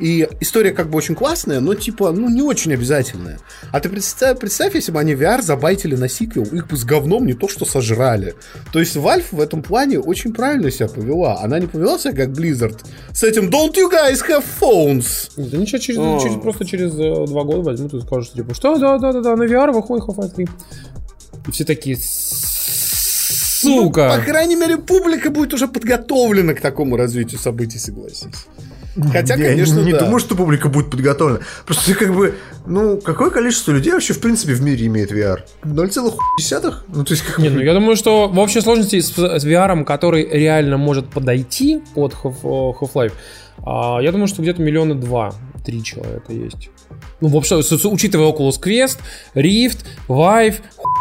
и 0.00 0.28
история 0.40 0.72
как 0.72 0.90
бы 0.90 0.98
очень 0.98 1.14
классная, 1.14 1.60
но 1.60 1.74
типа, 1.74 2.10
ну, 2.10 2.28
не 2.28 2.42
очень 2.42 2.74
обязательная. 2.74 3.38
А 3.72 3.78
ты 3.80 3.88
представь, 3.88 4.38
представь 4.40 4.74
если 4.74 4.90
бы 4.92 4.98
они 4.98 5.14
VR 5.14 5.40
забайтили 5.40 5.94
на 5.94 6.08
сиквел, 6.08 6.42
их 6.44 6.66
бы 6.66 6.76
с 6.76 6.84
говном 6.84 7.24
не 7.26 7.32
то 7.34 7.48
что 7.48 7.64
сожрали. 7.64 8.34
То 8.72 8.80
есть 8.80 8.96
Valve 8.96 9.24
в 9.30 9.40
этом 9.40 9.62
плане 9.62 10.00
очень 10.00 10.34
правильно 10.34 10.70
себя 10.72 10.88
повела. 10.88 11.40
Она 11.40 11.60
не 11.60 11.66
повела 11.68 11.96
себя 11.98 12.12
как 12.12 12.30
Blizzard 12.30 12.80
с 13.12 13.22
этим 13.22 13.48
«Don't 13.50 13.74
you 13.74 13.88
guys 13.90 14.20
have 14.28 14.44
phones?» 14.60 15.30
Да 15.36 15.56
ничего, 15.56 15.78
через, 15.78 15.98
О. 16.00 16.18
через- 16.20 16.42
просто 16.42 16.64
через 16.66 16.92
э, 16.94 17.26
два 17.28 17.44
года 17.44 17.60
возьмут 17.62 17.94
и 17.94 18.00
скажут, 18.00 18.32
типа, 18.34 18.52
что, 18.52 18.76
да-да-да, 18.78 19.36
на 19.36 19.44
VR 19.44 19.72
выходит 19.72 20.04
Half-Life 20.08 20.34
3. 20.34 20.48
И 21.46 21.50
все 21.52 21.64
такие, 21.64 21.96
Ну, 23.64 23.90
по 23.90 24.10
сука. 24.10 24.22
крайней 24.24 24.56
мере, 24.56 24.76
публика 24.78 25.30
будет 25.30 25.54
уже 25.54 25.68
подготовлена 25.68 26.54
к 26.54 26.60
такому 26.60 26.96
развитию 26.96 27.40
событий, 27.40 27.78
согласись. 27.78 28.46
Хотя, 29.12 29.34
Я 29.34 29.48
конечно, 29.50 29.80
не 29.80 29.90
да. 29.92 29.98
думаю, 30.00 30.20
что 30.20 30.36
публика 30.36 30.68
будет 30.68 30.88
подготовлена. 30.90 31.40
Просто 31.66 31.94
как 31.94 32.14
бы, 32.14 32.36
ну, 32.64 32.98
какое 33.00 33.30
количество 33.30 33.72
людей 33.72 33.92
вообще 33.92 34.12
в 34.14 34.20
принципе 34.20 34.54
в 34.54 34.62
мире 34.62 34.86
имеет 34.86 35.10
VR? 35.10 35.40
0,1? 35.64 36.74
Ну, 36.94 37.04
то 37.04 37.12
есть, 37.12 37.24
как 37.24 37.38
Не, 37.38 37.48
бы... 37.48 37.56
ну 37.56 37.60
я 37.62 37.74
думаю, 37.74 37.96
что 37.96 38.28
в 38.28 38.38
общей 38.38 38.60
сложности 38.60 39.00
с, 39.00 39.10
с 39.12 39.44
VR, 39.44 39.84
который 39.84 40.28
реально 40.30 40.76
может 40.76 41.08
подойти 41.08 41.82
под 41.94 42.12
э, 42.12 42.16
Half-Life, 42.42 43.12
а, 43.66 43.98
я 44.00 44.12
думаю, 44.12 44.28
что 44.28 44.42
где-то 44.42 44.62
миллиона 44.62 44.94
два, 44.94 45.34
три 45.64 45.82
человека 45.82 46.32
есть. 46.32 46.70
Ну, 47.20 47.28
в 47.28 47.36
общем, 47.36 47.62
с- 47.62 47.68
с- 47.78 47.84
учитывая 47.86 48.30
Oculus 48.32 48.60
Quest, 48.62 48.98
Rift, 49.34 49.78
Vive, 50.08 50.56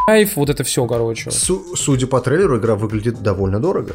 Vive, 0.10 0.30
вот 0.36 0.50
это 0.50 0.64
все, 0.64 0.86
короче. 0.88 1.32
Су- 1.32 1.76
судя 1.76 2.08
по 2.08 2.20
трейлеру, 2.22 2.58
игра 2.60 2.76
выглядит 2.76 3.22
довольно 3.22 3.60
дорого. 3.60 3.94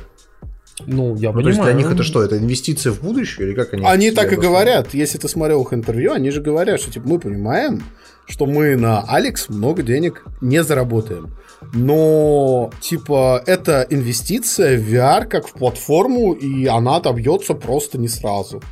Ну, 0.87 1.17
я 1.17 1.33
Ну, 1.33 1.39
понимаю. 1.39 1.43
то 1.43 1.49
есть 1.49 1.63
для 1.63 1.73
них 1.73 1.91
это 1.93 2.03
что? 2.05 2.23
Это 2.23 2.39
инвестиция 2.39 2.93
в 2.93 3.01
будущее 3.01 3.49
или 3.49 3.55
как 3.55 3.75
они? 3.75 3.85
Они 3.85 4.11
так 4.13 4.33
и 4.33 4.37
говорят. 4.37 4.95
Если 4.95 5.19
ты 5.19 5.27
смотрел 5.29 5.63
их 5.63 5.73
интервью, 5.73 6.13
они 6.13 6.31
же 6.31 6.41
говорят, 6.41 6.81
что 6.81 6.91
типа 6.93 7.09
мы 7.09 7.19
понимаем, 7.19 7.83
что 8.27 8.47
мы 8.47 8.77
на 8.77 9.01
Алекс 9.09 9.49
много 9.49 9.83
денег 9.83 10.25
не 10.41 10.63
заработаем. 10.63 11.35
Но, 11.75 12.71
типа, 12.81 13.43
это 13.47 13.85
инвестиция 13.91 14.79
в 14.79 14.83
VR 14.83 15.25
как 15.27 15.49
в 15.49 15.53
платформу, 15.55 16.33
и 16.35 16.67
она 16.67 16.97
отобьется 16.97 17.55
просто 17.55 17.99
не 17.99 18.07
сразу. 18.09 18.63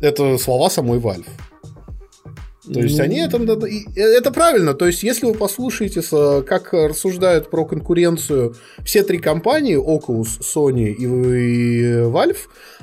Это 0.00 0.38
слова 0.38 0.70
самой 0.70 0.98
Valve. 0.98 1.26
То 2.72 2.80
есть 2.80 2.98
Ну, 2.98 3.04
они 3.04 3.18
это, 3.18 3.38
и 3.66 3.84
это 3.98 4.30
правильно. 4.30 4.74
То 4.74 4.86
есть 4.86 5.02
если 5.02 5.24
вы 5.24 5.34
послушаете, 5.34 6.02
как 6.42 6.72
рассуждают 6.74 7.50
про 7.50 7.64
конкуренцию 7.64 8.54
все 8.84 9.02
три 9.02 9.18
компании, 9.18 9.78
Oculus, 9.78 10.40
Sony 10.40 10.92
и 10.92 11.06
Valve, 12.10 12.36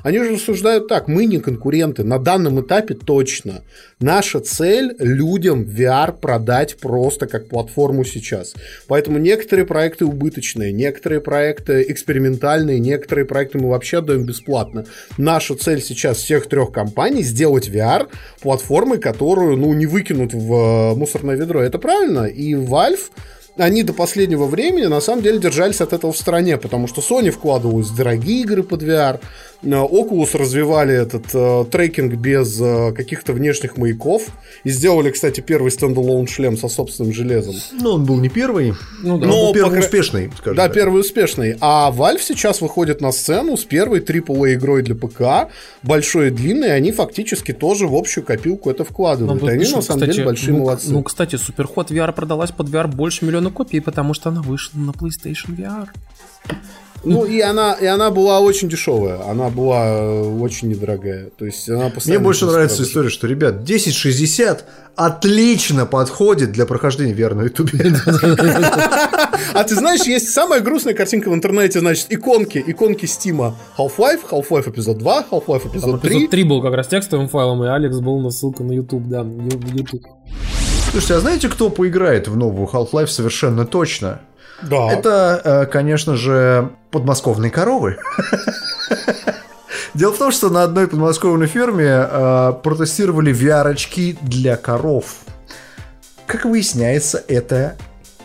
они 0.06 0.18
же 0.18 0.34
рассуждают 0.34 0.86
так, 0.86 1.08
мы 1.08 1.24
не 1.24 1.40
конкуренты, 1.40 2.04
на 2.04 2.20
данном 2.20 2.60
этапе 2.60 2.94
точно. 2.94 3.64
Наша 3.98 4.38
цель 4.38 4.94
людям 5.00 5.64
VR 5.64 6.12
продать 6.16 6.76
просто 6.76 7.26
как 7.26 7.48
платформу 7.48 8.04
сейчас. 8.04 8.54
Поэтому 8.86 9.18
некоторые 9.18 9.66
проекты 9.66 10.04
убыточные, 10.04 10.72
некоторые 10.72 11.20
проекты 11.20 11.84
экспериментальные, 11.88 12.78
некоторые 12.78 13.24
проекты 13.24 13.58
мы 13.58 13.70
вообще 13.70 13.98
отдаем 13.98 14.26
бесплатно. 14.26 14.86
Наша 15.18 15.56
цель 15.56 15.82
сейчас 15.82 16.18
всех 16.18 16.46
трех 16.46 16.70
компаний 16.70 17.24
сделать 17.24 17.68
VR 17.68 18.06
платформой, 18.40 18.98
которую, 18.98 19.56
ну, 19.56 19.74
не 19.74 19.86
выкинут 19.86 20.32
в 20.32 20.52
э, 20.54 20.94
мусорное 20.94 21.34
ведро. 21.34 21.60
Это 21.60 21.80
правильно. 21.80 22.26
И 22.26 22.54
Valve 22.54 23.10
они 23.58 23.82
до 23.82 23.92
последнего 23.92 24.44
времени 24.44 24.84
на 24.84 25.00
самом 25.00 25.22
деле 25.22 25.38
держались 25.38 25.80
от 25.80 25.92
этого 25.92 26.12
в 26.12 26.18
стороне, 26.18 26.58
потому 26.58 26.86
что 26.86 27.00
Sony 27.00 27.30
вкладывалась 27.30 27.88
в 27.88 27.96
дорогие 27.96 28.42
игры 28.42 28.62
под 28.62 28.82
VR, 28.82 29.20
Oculus 29.62 30.36
развивали 30.36 30.94
этот 30.94 31.26
э, 31.34 31.64
трекинг 31.70 32.14
без 32.14 32.60
э, 32.60 32.92
каких-то 32.92 33.32
внешних 33.32 33.76
маяков 33.76 34.28
и 34.64 34.70
сделали, 34.70 35.10
кстати, 35.10 35.40
первый 35.40 35.70
standalone 35.70 36.26
шлем 36.26 36.56
со 36.56 36.68
собственным 36.68 37.12
железом. 37.12 37.54
Ну, 37.72 37.92
он 37.92 38.04
был 38.04 38.20
не 38.20 38.28
первый, 38.28 38.74
Ну 39.02 39.18
да. 39.18 39.26
но 39.26 39.32
Но, 39.36 39.46
был 39.46 39.52
первый 39.54 39.68
по 39.70 39.76
кра- 39.76 39.84
успешный, 39.84 40.30
скажем 40.36 40.56
Да, 40.56 40.64
так. 40.64 40.74
первый 40.74 41.00
успешный. 41.00 41.56
А 41.60 41.90
Valve 41.90 42.20
сейчас 42.20 42.60
выходит 42.60 43.00
на 43.00 43.12
сцену 43.12 43.56
с 43.56 43.64
первой 43.64 44.00
AAA 44.00 44.54
игрой 44.54 44.82
для 44.82 44.94
ПК, 44.94 45.50
большой 45.82 46.28
и 46.28 46.30
длинной, 46.30 46.68
и 46.68 46.72
они 46.72 46.92
фактически 46.92 47.52
тоже 47.52 47.86
в 47.88 47.94
общую 47.94 48.24
копилку 48.24 48.70
это 48.70 48.80
Ну, 48.84 48.84
вкладывают. 48.84 49.42
и 49.42 49.48
они 49.48 49.60
пишут, 49.60 49.76
на 49.76 49.82
самом 49.82 50.00
кстати, 50.00 50.14
деле 50.16 50.26
большие 50.26 50.52
ну, 50.52 50.58
молодцы. 50.60 50.92
Ну, 50.92 51.02
кстати, 51.02 51.36
Суперход 51.36 51.90
VR 51.90 52.12
продалась 52.12 52.50
под 52.52 52.68
VR 52.68 52.86
больше 52.88 53.24
миллиона 53.24 53.50
копий, 53.50 53.80
потому 53.80 54.14
что 54.14 54.28
она 54.28 54.42
вышла 54.42 54.78
на 54.78 54.90
PlayStation 54.90 55.56
VR. 55.56 55.88
Ну, 57.06 57.24
и 57.24 57.40
она, 57.40 57.72
и 57.74 57.86
она 57.86 58.10
была 58.10 58.40
очень 58.40 58.68
дешевая, 58.68 59.20
она 59.30 59.48
была 59.48 59.86
э, 59.86 60.22
очень 60.40 60.68
недорогая. 60.68 61.30
То 61.38 61.46
есть 61.46 61.68
она 61.68 61.92
Мне 62.04 62.18
больше 62.18 62.46
нравится 62.46 62.78
дороже. 62.78 62.90
история, 62.90 63.10
что, 63.10 63.26
ребят, 63.26 63.54
1060 63.62 64.64
отлично 64.96 65.86
подходит 65.86 66.52
для 66.52 66.66
прохождения 66.66 67.12
VR 67.14 67.34
на 67.34 67.42
Ютубе. 67.42 67.94
А 69.54 69.64
ты 69.64 69.74
знаешь, 69.74 70.02
есть 70.02 70.30
самая 70.30 70.60
грустная 70.60 70.94
картинка 70.94 71.30
в 71.30 71.34
интернете, 71.34 71.80
значит, 71.80 72.06
иконки, 72.10 72.62
иконки 72.66 73.06
Стима. 73.06 73.56
Half-Life, 73.78 74.20
Half-Life 74.30 74.70
эпизод 74.70 74.98
2, 74.98 75.26
Half-Life 75.30 75.68
эпизод 75.70 76.00
3. 76.02 76.10
Эпизод 76.10 76.30
3 76.30 76.44
был 76.44 76.62
как 76.62 76.74
раз 76.74 76.88
текстовым 76.88 77.28
файлом, 77.28 77.62
и 77.64 77.68
Алекс 77.68 77.98
был 77.98 78.18
на 78.20 78.30
ссылка 78.30 78.64
на 78.64 78.72
YouTube, 78.72 79.06
да, 79.08 79.22
в 79.22 79.74
YouTube. 79.74 80.02
Слушайте, 80.96 81.14
а 81.16 81.20
знаете, 81.20 81.48
кто 81.50 81.68
поиграет 81.68 82.26
в 82.26 82.38
новую 82.38 82.66
Half-Life 82.66 83.08
совершенно 83.08 83.66
точно? 83.66 84.22
Да. 84.62 84.90
Это, 84.90 85.42
э, 85.44 85.66
конечно 85.66 86.16
же, 86.16 86.70
подмосковные 86.90 87.50
коровы. 87.50 87.98
Дело 89.94 90.14
в 90.14 90.16
том, 90.16 90.32
что 90.32 90.48
на 90.48 90.62
одной 90.62 90.88
подмосковной 90.88 91.48
ферме 91.48 91.84
э, 91.86 92.54
протестировали 92.62 93.30
VR-очки 93.30 94.16
для 94.22 94.56
коров. 94.56 95.16
Как 96.26 96.46
выясняется, 96.46 97.22
это 97.28 97.76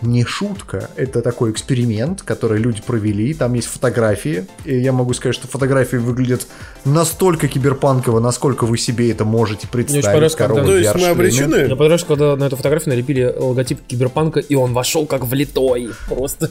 не 0.02 0.26
шутка. 0.26 0.90
Это 0.96 1.22
такой 1.22 1.52
эксперимент, 1.52 2.22
который 2.22 2.60
люди 2.60 2.82
провели. 2.82 3.34
Там 3.34 3.54
есть 3.54 3.68
фотографии. 3.68 4.46
И 4.66 4.78
я 4.78 4.92
могу 4.92 5.14
сказать, 5.14 5.36
что 5.36 5.48
фотографии 5.48 5.98
выглядят 5.98 6.48
настолько 6.86 7.48
киберпанково, 7.48 8.20
насколько 8.20 8.66
вы 8.66 8.78
себе 8.78 9.12
это 9.12 9.26
можете 9.26 9.68
представить. 9.68 10.06
понравилось, 10.06 10.36
когда- 10.36 10.56
коровы 10.56 10.72
То 10.72 10.78
есть 10.78 10.96
мы 10.96 11.08
обречены? 11.08 11.56
Я 11.56 11.70
понравилось, 11.70 12.04
когда 12.04 12.36
на 12.36 12.46
эту 12.46 12.56
фотографию 12.56 12.90
налепили 12.94 13.34
логотип 13.38 13.80
киберпанка, 13.88 14.40
и 14.40 14.56
он 14.56 14.74
вошел 14.74 15.06
как 15.06 15.26
влитой. 15.26 15.90
Просто. 16.08 16.50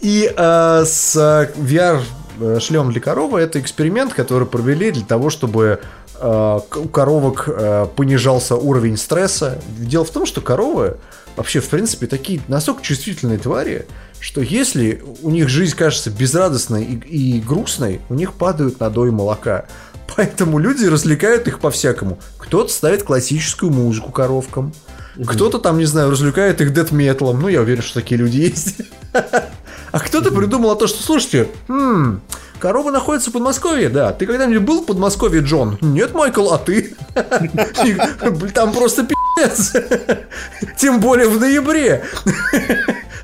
И 0.00 0.30
э, 0.36 0.84
с 0.86 1.16
э, 1.16 1.50
VR 1.58 2.02
э, 2.40 2.58
шлем 2.60 2.92
для 2.92 3.00
коровы 3.00 3.40
это 3.40 3.58
эксперимент, 3.60 4.12
который 4.12 4.46
провели 4.46 4.90
для 4.92 5.04
того, 5.04 5.30
чтобы 5.30 5.80
э, 5.82 5.86
у 6.20 6.88
коровок 6.88 7.44
э, 7.48 7.86
понижался 7.94 8.56
уровень 8.56 8.96
стресса. 8.96 9.58
Дело 9.78 10.04
в 10.04 10.10
том, 10.10 10.26
что 10.26 10.40
коровы 10.40 10.96
вообще, 11.36 11.60
в 11.60 11.68
принципе, 11.68 12.06
такие 12.06 12.40
настолько 12.48 12.82
чувствительные 12.82 13.38
твари, 13.38 13.86
что 14.20 14.40
если 14.40 15.02
у 15.22 15.30
них 15.30 15.48
жизнь 15.48 15.76
кажется 15.76 16.10
безрадостной 16.10 16.84
и, 16.84 17.36
и 17.36 17.40
грустной, 17.40 18.00
у 18.08 18.14
них 18.14 18.32
падают 18.32 18.80
надои 18.80 19.10
молока. 19.10 19.66
Поэтому 20.16 20.58
люди 20.58 20.86
развлекают 20.86 21.48
их 21.48 21.60
по-всякому. 21.60 22.18
Кто-то 22.38 22.72
ставит 22.72 23.02
классическую 23.02 23.72
музыку 23.72 24.12
коровкам, 24.12 24.72
кто-то 25.26 25.58
там, 25.58 25.78
не 25.78 25.86
знаю, 25.86 26.10
развлекает 26.10 26.60
их 26.60 26.72
дед-металом. 26.72 27.40
Ну, 27.40 27.48
я 27.48 27.62
уверен, 27.62 27.82
что 27.82 28.00
такие 28.00 28.18
люди 28.18 28.38
есть. 28.38 28.82
А 29.92 30.00
кто-то 30.00 30.30
придумал 30.30 30.72
о 30.72 30.76
том, 30.76 30.88
что, 30.88 31.02
слушайте, 31.02 31.48
м, 31.68 32.20
корова 32.66 32.90
находится 32.90 33.30
в 33.30 33.32
Подмосковье, 33.32 33.88
да. 33.88 34.12
Ты 34.12 34.26
когда-нибудь 34.26 34.66
был 34.66 34.82
в 34.82 34.86
Подмосковье, 34.86 35.40
Джон? 35.40 35.78
Нет, 35.80 36.14
Майкл, 36.14 36.52
а 36.52 36.58
ты? 36.58 36.96
Там 38.54 38.72
просто 38.72 39.04
пи***ц. 39.04 40.26
Тем 40.76 40.98
более 40.98 41.28
в 41.28 41.38
ноябре. 41.38 42.02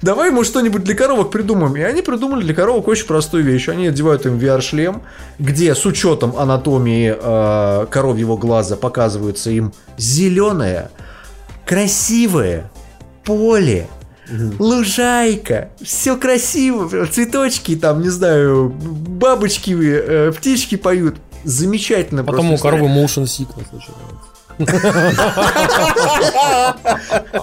давай 0.00 0.30
мы 0.30 0.44
что-нибудь 0.44 0.84
для 0.84 0.94
коровок 0.94 1.32
придумаем. 1.32 1.74
И 1.74 1.80
они 1.80 2.02
придумали 2.02 2.42
для 2.44 2.54
коровок 2.54 2.86
очень 2.86 3.08
простую 3.08 3.42
вещь. 3.42 3.68
Они 3.68 3.88
одевают 3.88 4.26
им 4.26 4.38
VR-шлем, 4.38 5.02
где 5.40 5.74
с 5.74 5.84
учетом 5.86 6.36
анатомии 6.36 7.12
э, 7.12 7.86
коровьего 7.90 8.36
глаза 8.36 8.76
показывается 8.76 9.50
им 9.50 9.72
зеленое, 9.98 10.92
красивое 11.66 12.70
поле, 13.24 13.88
лужайка, 14.58 15.70
все 15.82 16.16
красиво, 16.16 17.06
цветочки 17.06 17.76
там, 17.76 18.02
не 18.02 18.10
знаю, 18.10 18.68
бабочки, 18.70 19.74
э, 19.78 20.32
птички 20.32 20.76
поют. 20.76 21.16
Замечательно 21.44 22.22
Потом 22.22 22.48
просто. 22.48 22.68
у 22.68 22.70
коровы 22.70 22.86
motion 22.86 23.24
sickness 23.24 23.66
начинается. 23.72 24.28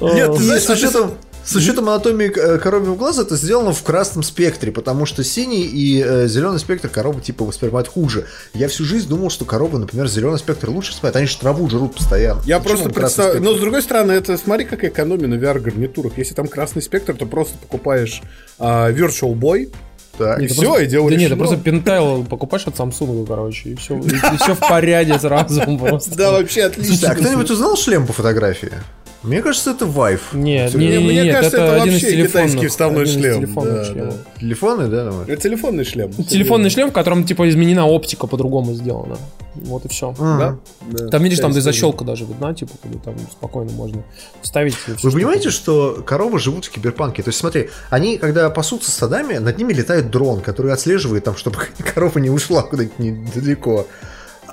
Нет, 0.00 0.36
ты 0.36 0.42
знаешь, 0.42 0.62
с 0.62 0.70
учетом, 0.70 1.14
с 1.46 1.54
учетом 1.54 1.88
анатомии 1.88 2.30
э, 2.36 2.58
коровьего 2.58 2.96
глаза 2.96 3.22
это 3.22 3.36
сделано 3.36 3.72
в 3.72 3.82
красном 3.82 4.22
спектре, 4.22 4.72
потому 4.72 5.06
что 5.06 5.22
синий 5.24 5.62
и 5.62 6.02
э, 6.04 6.26
зеленый 6.26 6.58
спектр 6.58 6.88
коровы 6.88 7.20
типа 7.20 7.44
воспринимают 7.44 7.88
хуже. 7.88 8.26
Я 8.52 8.68
всю 8.68 8.84
жизнь 8.84 9.08
думал, 9.08 9.30
что 9.30 9.44
коровы, 9.44 9.78
например, 9.78 10.08
зеленый 10.08 10.38
спектр 10.38 10.68
лучше 10.70 10.90
воспринимают. 10.92 11.16
Они 11.16 11.26
же 11.26 11.36
траву 11.38 11.68
жрут 11.70 11.94
постоянно. 11.94 12.40
Я 12.44 12.58
Зачем 12.58 12.62
просто 12.64 12.90
представляю. 12.90 13.42
Но 13.42 13.54
с 13.54 13.60
другой 13.60 13.82
стороны, 13.82 14.12
это 14.12 14.36
смотри, 14.36 14.64
какая 14.66 14.90
экономия 14.90 15.28
на 15.28 15.34
VR-гарнитурах. 15.34 16.18
Если 16.18 16.34
там 16.34 16.48
красный 16.48 16.82
спектр, 16.82 17.14
то 17.14 17.26
просто 17.26 17.56
покупаешь 17.58 18.22
а, 18.58 18.90
Virtual 18.90 19.32
Boy. 19.34 19.72
Так. 20.18 20.40
И 20.40 20.46
всё, 20.46 20.62
просто- 20.62 20.82
и 20.82 20.86
дело 20.86 21.10
Да 21.10 21.16
нет, 21.16 21.24
решено. 21.26 21.34
ты 21.36 21.38
просто 21.48 21.56
пентайл 21.64 22.24
покупаешь 22.24 22.66
от 22.66 22.74
Samsung, 22.74 23.26
короче, 23.26 23.68
и 23.70 23.74
все, 23.76 23.98
и, 23.98 24.08
все 24.38 24.54
в 24.54 24.58
порядке 24.60 25.18
сразу 25.18 25.60
просто. 25.78 26.16
Да, 26.16 26.32
вообще 26.32 26.62
Слушайте, 26.70 26.80
отлично. 26.80 27.10
а 27.10 27.14
кто-нибудь 27.14 27.50
узнал 27.50 27.76
шлем 27.76 28.06
по 28.06 28.12
фотографии? 28.14 28.72
Мне 29.26 29.42
кажется, 29.42 29.72
это 29.72 29.84
Vive. 29.84 30.20
Нет, 30.32 30.74
Мне- 30.74 30.88
не, 30.88 30.96
не, 30.98 31.04
мне 31.04 31.22
нет, 31.24 31.34
кажется, 31.36 31.56
это, 31.58 31.66
это 31.76 31.90
вообще 31.90 32.22
китайский 32.26 32.66
вставной 32.68 33.02
один 33.02 33.14
из 33.14 33.20
шлем. 33.20 33.36
телефонных 33.40 33.74
Да, 33.76 33.84
шлемов. 33.84 34.14
да. 34.14 34.40
Телефоны, 34.40 34.88
да, 34.88 35.10
думаешь? 35.10 35.28
Это 35.28 35.42
телефонный 35.42 35.84
шлем. 35.84 36.12
Телефонный 36.12 36.70
шлем, 36.70 36.90
в 36.90 36.92
котором 36.92 37.24
типа 37.24 37.48
изменена 37.48 37.86
оптика 37.86 38.26
по-другому 38.26 38.72
сделана. 38.74 39.18
Вот 39.56 39.84
и 39.84 39.88
все. 39.88 40.14
Ага. 40.18 40.58
Да? 40.90 41.08
Там 41.08 41.22
видишь, 41.22 41.38
там 41.38 41.50
Да, 41.52 41.58
и 41.58 41.60
защелка 41.62 42.04
даже 42.04 42.24
видна, 42.24 42.52
типа, 42.54 42.72
когда 42.82 42.98
там 42.98 43.14
спокойно 43.32 43.72
можно 43.72 44.02
вставить. 44.42 44.74
Вы 45.02 45.10
понимаете, 45.10 45.50
что 45.50 46.02
коровы 46.06 46.38
живут 46.38 46.66
в 46.66 46.70
киберпанке? 46.70 47.22
То 47.22 47.30
есть, 47.30 47.38
смотри, 47.40 47.70
они, 47.90 48.18
когда 48.18 48.50
пасутся 48.50 48.90
стадами, 48.90 49.38
над 49.38 49.56
ними 49.58 49.72
летает 49.72 50.10
дрон, 50.10 50.40
который 50.42 50.72
отслеживает 50.72 51.24
там, 51.24 51.36
чтобы 51.36 51.56
корова 51.94 52.18
не 52.18 52.28
ушла 52.30 52.62
куда-нибудь 52.62 52.98
недалеко. 52.98 53.86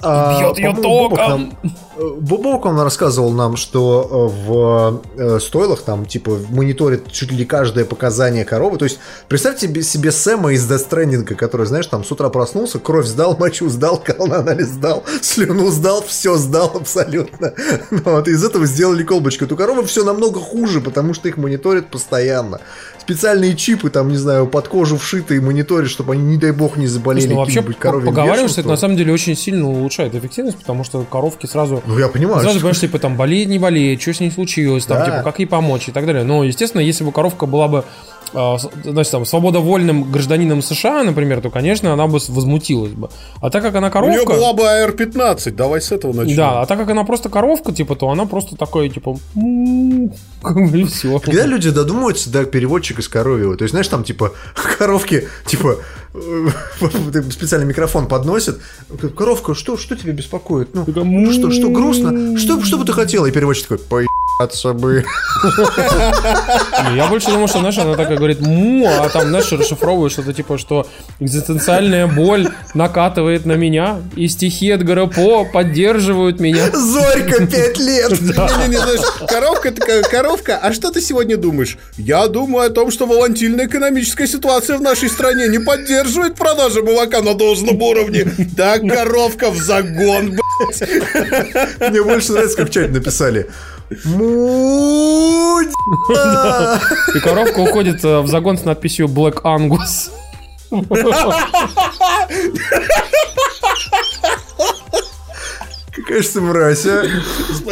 А, 0.03 0.39
Бьет 0.39 0.57
ее 0.57 0.73
по-моему, 0.73 1.09
Бобок 1.09 1.19
током! 1.19 1.29
нам- 1.29 1.73
э, 1.97 2.13
Бобок 2.19 2.65
он 2.65 2.79
рассказывал 2.81 3.31
нам, 3.31 3.55
что 3.55 4.31
э, 4.35 4.47
в 4.47 5.01
э, 5.17 5.39
стойлах 5.39 5.81
там, 5.81 6.05
типа, 6.05 6.39
мониторит 6.49 7.11
чуть 7.11 7.31
ли 7.31 7.45
каждое 7.45 7.85
показание 7.85 8.45
коровы. 8.45 8.77
То 8.77 8.85
есть, 8.85 8.99
представьте 9.27 9.81
себе, 9.83 10.11
Сэма 10.11 10.53
из 10.53 10.69
Stranding, 10.69 11.23
который, 11.35 11.65
знаешь, 11.65 11.87
там 11.87 12.03
с 12.03 12.11
утра 12.11 12.29
проснулся, 12.29 12.79
кровь 12.79 13.05
сдал, 13.05 13.37
мочу 13.39 13.69
сдал, 13.69 13.97
колонанализ 13.97 14.67
сдал, 14.67 15.03
слюну 15.21 15.69
сдал, 15.69 16.03
все 16.05 16.35
сдал 16.35 16.71
абсолютно. 16.75 17.53
Ну, 17.91 18.01
вот, 18.05 18.27
из 18.27 18.43
этого 18.43 18.65
сделали 18.65 19.03
колбочку. 19.03 19.45
У 19.45 19.55
коровы 19.55 19.83
все 19.85 20.03
намного 20.03 20.39
хуже, 20.39 20.81
потому 20.81 21.13
что 21.13 21.29
их 21.29 21.37
мониторят 21.37 21.89
постоянно. 21.89 22.59
Специальные 23.05 23.55
чипы, 23.55 23.89
там, 23.89 24.07
не 24.07 24.15
знаю, 24.15 24.47
под 24.47 24.69
кожу 24.69 24.97
вшитые 24.97 25.41
мониторят, 25.41 25.89
чтобы 25.89 26.13
они, 26.13 26.23
не 26.23 26.37
дай 26.37 26.51
бог, 26.51 26.77
не 26.77 26.87
заболели 26.87 27.27
ну, 27.27 27.35
вообще 27.35 27.61
поговариваешь, 27.61 28.51
что 28.51 28.61
это 28.61 28.69
на 28.69 28.77
самом 28.77 28.95
деле 28.95 29.11
очень 29.11 29.35
сильно 29.35 29.67
улучшает 29.67 30.15
эффективность, 30.15 30.57
потому 30.57 30.85
что 30.85 31.01
коровки 31.03 31.45
сразу 31.45 31.83
Ну, 31.85 31.99
я 31.99 32.07
понимаю. 32.07 32.41
Сразу 32.41 32.59
понимаешь, 32.59 32.79
типа, 32.79 32.99
там, 32.99 33.17
болеет, 33.17 33.49
не 33.49 33.59
болеет, 33.59 34.01
что 34.01 34.13
с 34.13 34.19
ней 34.21 34.31
случилось, 34.31 34.85
там, 34.85 34.99
Да. 34.99 35.05
типа, 35.05 35.21
как 35.23 35.39
ей 35.39 35.45
помочь 35.45 35.89
и 35.89 35.91
так 35.91 36.05
далее. 36.05 36.23
Но, 36.23 36.45
естественно, 36.45 36.81
если 36.81 37.03
бы 37.03 37.11
коровка 37.11 37.45
была 37.45 37.67
бы, 37.67 37.83
значит, 38.33 39.11
там, 39.11 39.25
свободовольным 39.25 40.11
гражданином 40.11 40.61
США, 40.61 41.03
например, 41.03 41.41
то, 41.41 41.49
конечно, 41.49 41.93
она 41.93 42.07
бы 42.07 42.19
возмутилась 42.27 42.91
бы. 42.91 43.09
А 43.39 43.49
так 43.49 43.61
как 43.61 43.75
она 43.75 43.87
У 43.87 44.09
нее 44.09 44.25
коровка... 44.25 44.33
была 44.33 44.53
бы 44.53 44.63
AR-15, 44.63 45.51
давай 45.51 45.81
с 45.81 45.91
этого 45.91 46.13
начнем. 46.13 46.37
Да, 46.37 46.61
а 46.61 46.65
так 46.65 46.79
как 46.79 46.89
она 46.89 47.03
просто 47.03 47.29
коровка, 47.29 47.71
типа, 47.71 47.95
то 47.95 48.09
она 48.09 48.25
просто 48.25 48.55
такое, 48.55 48.89
типа. 48.89 49.17
Когда 50.41 51.45
люди 51.45 51.69
додумываются 51.69 52.31
до 52.31 52.45
переводчика 52.45 53.01
с 53.01 53.07
коровьего, 53.07 53.55
то 53.55 53.63
есть, 53.63 53.71
знаешь, 53.71 53.87
там, 53.87 54.03
типа, 54.03 54.33
коровки, 54.77 55.27
типа, 55.45 55.77
э, 56.13 56.47
специальный 57.31 57.67
микрофон 57.67 58.07
подносят, 58.07 58.59
коровка, 59.15 59.53
что, 59.53 59.77
что 59.77 59.95
тебя 59.95 60.13
беспокоит? 60.13 60.69
Ну, 60.73 61.31
что, 61.31 61.51
что 61.51 61.69
грустно? 61.69 62.37
Что, 62.37 62.61
что 62.63 62.77
бы 62.77 62.85
ты 62.85 62.93
хотела? 62.93 63.27
И 63.27 63.31
переводчик 63.31 63.67
такой, 63.67 64.07
поебаться 64.37 64.73
бы. 64.73 65.03
Я 66.95 67.07
больше 67.07 67.27
думал, 67.27 67.47
что, 67.47 67.59
знаешь, 67.59 67.77
она 67.77 67.95
такая 67.95 68.17
говорит, 68.17 68.41
му, 68.41 68.87
а 68.87 69.09
там, 69.09 69.29
знаешь, 69.29 69.51
расшифровывает 69.51 70.11
что-то 70.11 70.33
типа, 70.33 70.57
что 70.57 70.87
экзистенциальная 71.19 72.07
боль 72.07 72.49
накатывает 72.73 73.45
на 73.45 73.53
меня, 73.53 74.01
и 74.15 74.27
стихи 74.27 74.67
Эдгара 74.67 75.07
По 75.07 75.45
поддерживают 75.45 76.39
меня. 76.39 76.69
Зорька, 76.71 77.45
пять 77.51 77.79
лет. 77.79 78.11
Не-не-не, 78.21 78.77
знаешь, 78.77 79.01
коровка 79.27 79.71
такая, 79.71 80.03
коровка, 80.03 80.57
а 80.57 80.73
что 80.73 80.91
ты 80.91 81.01
сегодня 81.01 81.37
думаешь? 81.37 81.77
Я 81.97 82.27
думаю 82.27 82.67
о 82.67 82.69
том, 82.69 82.91
что 82.91 83.05
волатильная 83.05 83.65
экономическая 83.65 84.27
ситуация 84.27 84.77
в 84.77 84.81
нашей 84.81 85.09
стране 85.09 85.47
не 85.47 85.59
поддерживает 85.59 86.35
продажи 86.35 86.81
молока 86.81 87.21
на 87.21 87.33
должном 87.35 87.81
уровне. 87.81 88.25
Так, 88.55 88.81
коровка 88.87 89.49
в 89.49 89.57
загон, 89.57 90.31
блядь. 90.31 91.89
Мне 91.89 92.03
больше 92.03 92.31
нравится, 92.31 92.57
как 92.57 92.69
в 92.69 92.71
чате 92.71 92.91
написали. 92.91 93.49
И 97.15 97.19
коровка 97.19 97.59
уходит 97.59 98.03
э, 98.03 98.19
в 98.21 98.27
загон 98.27 98.57
с 98.57 98.65
надписью 98.65 99.07
Black 99.07 99.41
Angus. 99.43 100.09
Какая 105.95 106.23
же 106.23 106.29
ты 106.29 106.41
мразь, 106.41 106.85
а? 106.87 107.03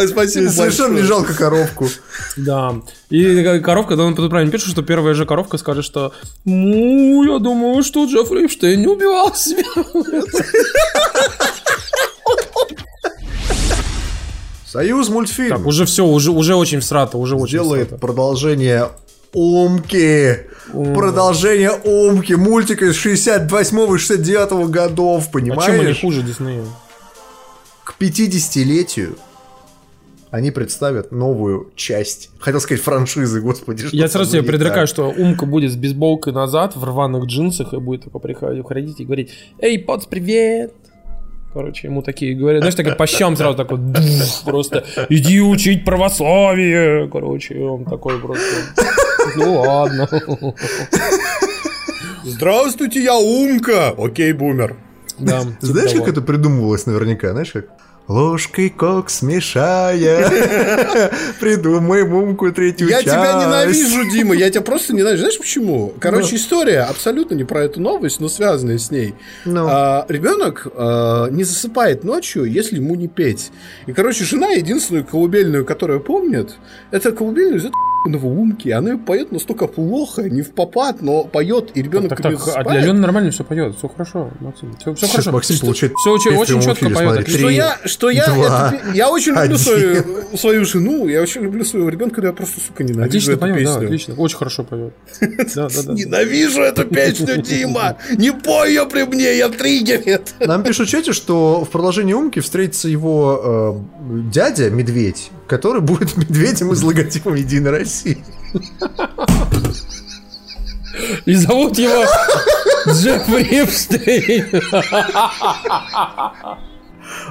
Спасибо 0.07 0.49
Совершенно 0.49 0.97
не 0.97 1.03
жалко 1.03 1.33
коровку. 1.33 1.87
Да. 2.37 2.75
И 3.09 3.35
такая 3.35 3.59
коровка, 3.59 3.95
да, 3.95 4.03
он 4.03 4.15
тут 4.15 4.29
правильно 4.29 4.51
пишет, 4.51 4.69
что 4.69 4.83
первая 4.83 5.15
же 5.15 5.25
коровка 5.25 5.57
скажет, 5.57 5.83
что 5.83 6.13
ну, 6.45 7.23
я 7.23 7.39
думаю, 7.39 7.83
что 7.83 8.05
Джеффри 8.05 8.45
Эпштейн 8.45 8.81
не 8.81 8.87
убивал 8.87 9.33
себя. 9.35 9.63
Союз 14.71 15.09
мультфильм. 15.09 15.57
Так, 15.57 15.65
уже 15.65 15.85
все, 15.85 16.05
уже, 16.05 16.31
уже 16.31 16.55
очень 16.55 16.79
всрато, 16.79 17.17
уже 17.17 17.35
очень 17.35 17.51
делает 17.51 17.87
всрато. 17.87 18.01
продолжение 18.01 18.87
Умки. 19.33 20.45
Продолжение 20.71 21.71
Умки. 21.71 22.33
Мультика 22.33 22.85
из 22.85 23.05
68-69 23.05 24.67
годов, 24.69 25.27
А 25.27 25.31
чем 25.31 25.41
они 25.41 25.51
понимаешь? 25.51 25.99
хуже 25.99 26.21
Диснея? 26.21 26.63
К 27.83 27.95
50-летию 27.99 29.17
они 30.29 30.51
представят 30.51 31.11
новую 31.11 31.71
часть. 31.75 32.29
Хотел 32.39 32.61
сказать 32.61 32.81
франшизы, 32.81 33.41
господи. 33.41 33.87
Я 33.91 34.07
сразу 34.07 34.31
тебе 34.31 34.43
предрекаю, 34.43 34.87
так? 34.87 34.87
что 34.87 35.09
Умка 35.09 35.45
будет 35.45 35.73
с 35.73 35.75
бейсболкой 35.75 36.31
назад, 36.31 36.77
в 36.77 36.83
рваных 36.85 37.25
джинсах, 37.25 37.73
и 37.73 37.77
будет 37.77 38.05
такой 38.05 38.21
приходить, 38.21 39.01
и 39.01 39.03
говорить 39.03 39.31
«Эй, 39.59 39.77
Потс, 39.77 40.05
привет!» 40.05 40.73
Короче, 41.53 41.87
ему 41.87 42.01
такие 42.01 42.33
говорят, 42.33 42.61
знаешь, 42.61 42.75
такая 42.75 42.95
по 42.95 43.05
щам 43.05 43.35
сразу 43.35 43.57
такой 43.57 43.77
просто 44.45 44.85
«Иди 45.09 45.41
учить 45.41 45.83
православие!» 45.83 47.09
Короче, 47.09 47.59
он 47.59 47.83
такой 47.83 48.19
просто 48.19 48.45
«Ну 49.35 49.59
ладно». 49.59 50.07
Здравствуйте, 52.23 53.03
я 53.03 53.17
Умка. 53.17 53.93
Окей, 53.97 54.31
бумер. 54.33 54.77
Да, 55.19 55.41
типа 55.41 55.55
Знаешь, 55.59 55.91
того. 55.91 56.03
как 56.05 56.13
это 56.13 56.21
придумывалось 56.21 56.85
наверняка? 56.85 57.31
Знаешь, 57.31 57.51
как? 57.51 57.65
Ложкой 58.11 58.69
кокс 58.69 59.21
мешая, 59.21 60.29
придумаем 61.39 62.13
умку 62.13 62.51
третью 62.51 62.89
Я 62.89 63.03
часть. 63.03 63.15
тебя 63.15 63.41
ненавижу, 63.41 64.09
Дима, 64.11 64.35
я 64.35 64.49
тебя 64.49 64.61
просто 64.61 64.93
ненавижу. 64.93 65.21
Знаешь 65.21 65.39
почему? 65.39 65.93
Короче, 65.97 66.35
история 66.35 66.81
абсолютно 66.81 67.35
не 67.35 67.45
про 67.45 67.63
эту 67.63 67.79
новость, 67.79 68.19
но 68.19 68.27
связанная 68.27 68.79
с 68.79 68.91
ней. 68.91 69.15
Ну. 69.45 69.65
А, 69.69 70.05
ребенок 70.09 70.67
а, 70.75 71.29
не 71.29 71.45
засыпает 71.45 72.03
ночью, 72.03 72.43
если 72.43 72.75
ему 72.75 72.95
не 72.95 73.07
петь. 73.07 73.49
И, 73.85 73.93
короче, 73.93 74.25
жена 74.25 74.49
единственную 74.49 75.05
колыбельную, 75.05 75.63
которую 75.63 76.01
помнит, 76.01 76.55
это 76.91 77.13
колыбельную 77.13 77.59
из 77.59 77.65
этого 77.65 77.90
умки. 78.05 78.69
Она 78.69 78.91
ее 78.91 78.97
поет 78.97 79.31
настолько 79.31 79.67
плохо, 79.67 80.23
не 80.23 80.41
в 80.41 80.51
попад, 80.51 81.01
но 81.01 81.23
поет, 81.23 81.71
и 81.75 81.81
ребенок 81.81 82.09
Так, 82.09 82.21
когда 82.21 82.37
так, 82.37 82.55
а 82.57 82.63
для. 82.69 82.79
Алены 82.81 82.99
нормально 82.99 83.31
все 83.31 83.43
поет, 83.43 83.75
все 83.77 83.87
хорошо, 83.87 84.31
Максим, 84.39 84.75
все, 84.79 84.95
Сейчас 84.95 85.11
хорошо. 85.11 85.31
Максим 85.31 85.59
получает 85.59 85.93
Все 85.95 86.11
очень, 86.11 86.31
очень 86.35 86.61
четко 86.61 86.85
эфире, 86.85 86.95
поет. 86.95 87.05
смотри. 87.07 87.21
отлично. 87.21 87.37
Что 87.39 87.47
Три, 87.47 87.55
я, 87.55 87.77
что 87.85 88.09
я, 88.09 88.25
два, 88.27 88.73
это 88.73 88.85
пе- 88.91 88.97
я 88.97 89.09
очень 89.09 89.31
люблю 89.31 89.41
один. 89.43 89.57
свою, 89.57 90.03
свою 90.37 90.65
жену, 90.65 91.07
я 91.07 91.21
очень 91.21 91.41
люблю 91.41 91.63
своего 91.63 91.89
ребенка, 91.89 92.21
но 92.21 92.27
я 92.27 92.33
просто, 92.33 92.59
сука, 92.59 92.83
ненавижу 92.83 93.07
Отлично 93.07 93.31
эту 93.31 93.39
поет, 93.39 93.53
да, 93.55 93.59
песню. 93.59 93.85
отлично, 93.85 94.13
очень 94.15 94.37
хорошо 94.37 94.63
поет. 94.63 94.93
Да, 95.55 95.69
да, 95.69 95.83
да. 95.83 95.93
Ненавижу 95.93 96.61
эту 96.61 96.85
песню, 96.85 97.41
Дима! 97.41 97.97
Не 98.17 98.31
пой 98.31 98.69
ее 98.69 98.85
при 98.87 99.03
мне, 99.03 99.37
я 99.37 99.49
триггерит! 99.49 100.33
Нам 100.39 100.63
пишут 100.63 100.87
в 100.87 100.91
чате, 100.91 101.13
что 101.13 101.63
в 101.63 101.69
продолжении 101.69 102.13
Умки 102.13 102.39
встретится 102.39 102.87
его 102.87 103.83
э, 103.99 104.21
дядя, 104.31 104.69
медведь, 104.69 105.29
который 105.47 105.81
будет 105.81 106.15
медведем 106.17 106.71
из 106.73 106.81
логотипа 106.83 107.33
Единой 107.33 107.71
России. 107.71 107.90
И 111.25 111.35
зовут 111.35 111.77
его 111.77 112.05
Джеффри 112.87 113.43
Эпштейн. 113.63 114.61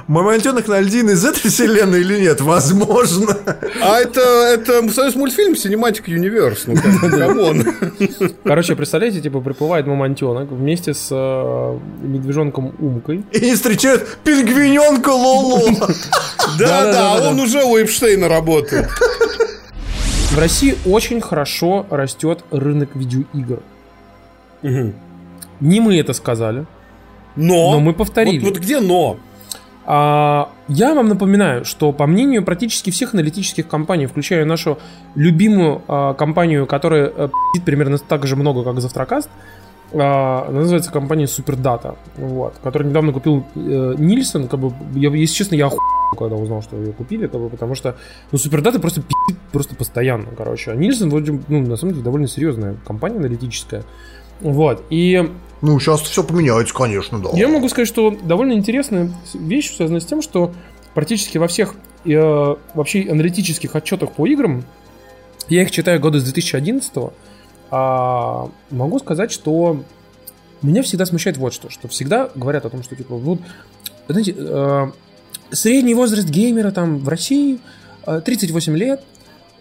Мамонтенок 0.07 0.67
на 0.67 0.79
льдине 0.79 1.09
из 1.09 1.23
этой 1.25 1.49
вселенной 1.49 2.01
или 2.01 2.19
нет? 2.19 2.41
Возможно. 2.41 3.37
А 3.81 3.99
это, 3.99 4.21
это 4.21 4.89
Союзмультфильм 4.91 5.53
Cinematic 5.53 6.05
Universe. 6.05 6.63
Ну, 6.65 6.75
come 7.09 7.41
on. 7.41 7.65
Короче, 8.43 8.75
представляете, 8.75 9.21
типа 9.21 9.39
приплывает 9.41 9.87
мамонтенок 9.87 10.51
вместе 10.51 10.93
с 10.93 11.07
э, 11.11 11.79
медвежонком 12.01 12.75
Умкой. 12.79 13.23
И 13.31 13.39
они 13.39 13.55
встречают 13.55 14.17
пингвиненка 14.23 15.09
Лоло. 15.09 15.61
Да, 16.59 16.91
да, 16.91 17.29
он 17.29 17.39
уже 17.39 17.63
у 17.63 17.77
Эпштейна 17.77 18.27
работает. 18.27 18.89
В 20.31 20.39
России 20.39 20.77
очень 20.85 21.19
хорошо 21.19 21.85
растет 21.89 22.45
рынок 22.51 22.91
видеоигр. 22.95 23.59
Не 24.63 25.79
мы 25.81 25.99
это 25.99 26.13
сказали, 26.13 26.65
Но. 27.35 27.73
но 27.73 27.79
мы 27.81 27.93
повторили. 27.93 28.39
Вот, 28.39 28.53
вот 28.53 28.63
где 28.63 28.79
но? 28.79 29.17
А, 29.85 30.49
я 30.69 30.95
вам 30.95 31.09
напоминаю, 31.09 31.65
что 31.65 31.91
по 31.91 32.07
мнению 32.07 32.45
практически 32.45 32.91
всех 32.91 33.13
аналитических 33.13 33.67
компаний, 33.67 34.05
включая 34.05 34.45
нашу 34.45 34.79
любимую 35.15 35.81
а, 35.89 36.13
компанию, 36.13 36.65
которая 36.65 37.11
а, 37.13 37.29
примерно 37.65 37.97
так 37.97 38.25
же 38.25 38.37
много, 38.37 38.63
как 38.63 38.79
Завтракаст, 38.79 39.29
она 39.93 40.51
называется 40.51 40.91
компания 40.91 41.25
Superdata, 41.25 41.97
вот, 42.17 42.53
которая 42.63 42.89
недавно 42.89 43.11
купил 43.11 43.43
э, 43.55 43.95
Нильсон, 43.97 44.47
как 44.47 44.59
бы, 44.59 44.73
я, 44.95 45.09
если 45.09 45.35
честно, 45.35 45.55
я 45.55 45.67
охуел, 45.67 45.81
когда 46.17 46.35
узнал, 46.35 46.61
что 46.61 46.77
ее 46.77 46.93
купили, 46.93 47.27
как 47.27 47.41
бы, 47.41 47.49
потому 47.49 47.75
что, 47.75 47.97
ну, 48.31 48.37
Superdata 48.37 48.79
просто 48.79 49.01
пи***ит 49.01 49.37
просто 49.51 49.75
постоянно, 49.75 50.27
короче, 50.37 50.71
а 50.71 50.75
Нильсон, 50.75 51.09
вроде, 51.09 51.39
ну, 51.47 51.59
на 51.59 51.75
самом 51.75 51.93
деле, 51.93 52.03
довольно 52.03 52.27
серьезная 52.27 52.77
компания 52.85 53.17
аналитическая, 53.17 53.83
вот, 54.39 54.83
и 54.89 55.29
Ну, 55.61 55.79
сейчас 55.79 56.01
все 56.01 56.23
поменяется, 56.23 56.73
конечно, 56.73 57.19
да. 57.19 57.29
я 57.33 57.47
могу 57.47 57.67
сказать, 57.69 57.87
что 57.87 58.15
довольно 58.23 58.53
интересная 58.53 59.11
вещь 59.33 59.75
связана 59.75 59.99
с 59.99 60.05
тем, 60.05 60.21
что 60.21 60.53
практически 60.93 61.37
во 61.37 61.47
всех 61.47 61.75
э, 62.05 62.55
вообще 62.73 63.07
аналитических 63.09 63.75
отчетах 63.75 64.13
по 64.13 64.25
играм, 64.25 64.63
я 65.49 65.63
их 65.63 65.71
читаю 65.71 65.99
года 65.99 66.19
с 66.19 66.23
2011 66.23 66.93
а, 67.71 68.49
могу 68.69 68.99
сказать, 68.99 69.31
что 69.31 69.83
меня 70.61 70.83
всегда 70.83 71.05
смущает 71.05 71.37
вот 71.37 71.53
что, 71.53 71.69
что 71.69 71.87
всегда 71.87 72.29
говорят 72.35 72.65
о 72.65 72.69
том, 72.69 72.83
что 72.83 72.95
типа 72.95 73.15
вот, 73.15 73.39
знаете, 74.07 74.35
э, 74.37 74.91
средний 75.51 75.95
возраст 75.95 76.29
геймера 76.29 76.71
там 76.71 76.99
в 76.99 77.07
России 77.07 77.59
э, 78.05 78.21
38 78.23 78.77
лет, 78.77 79.01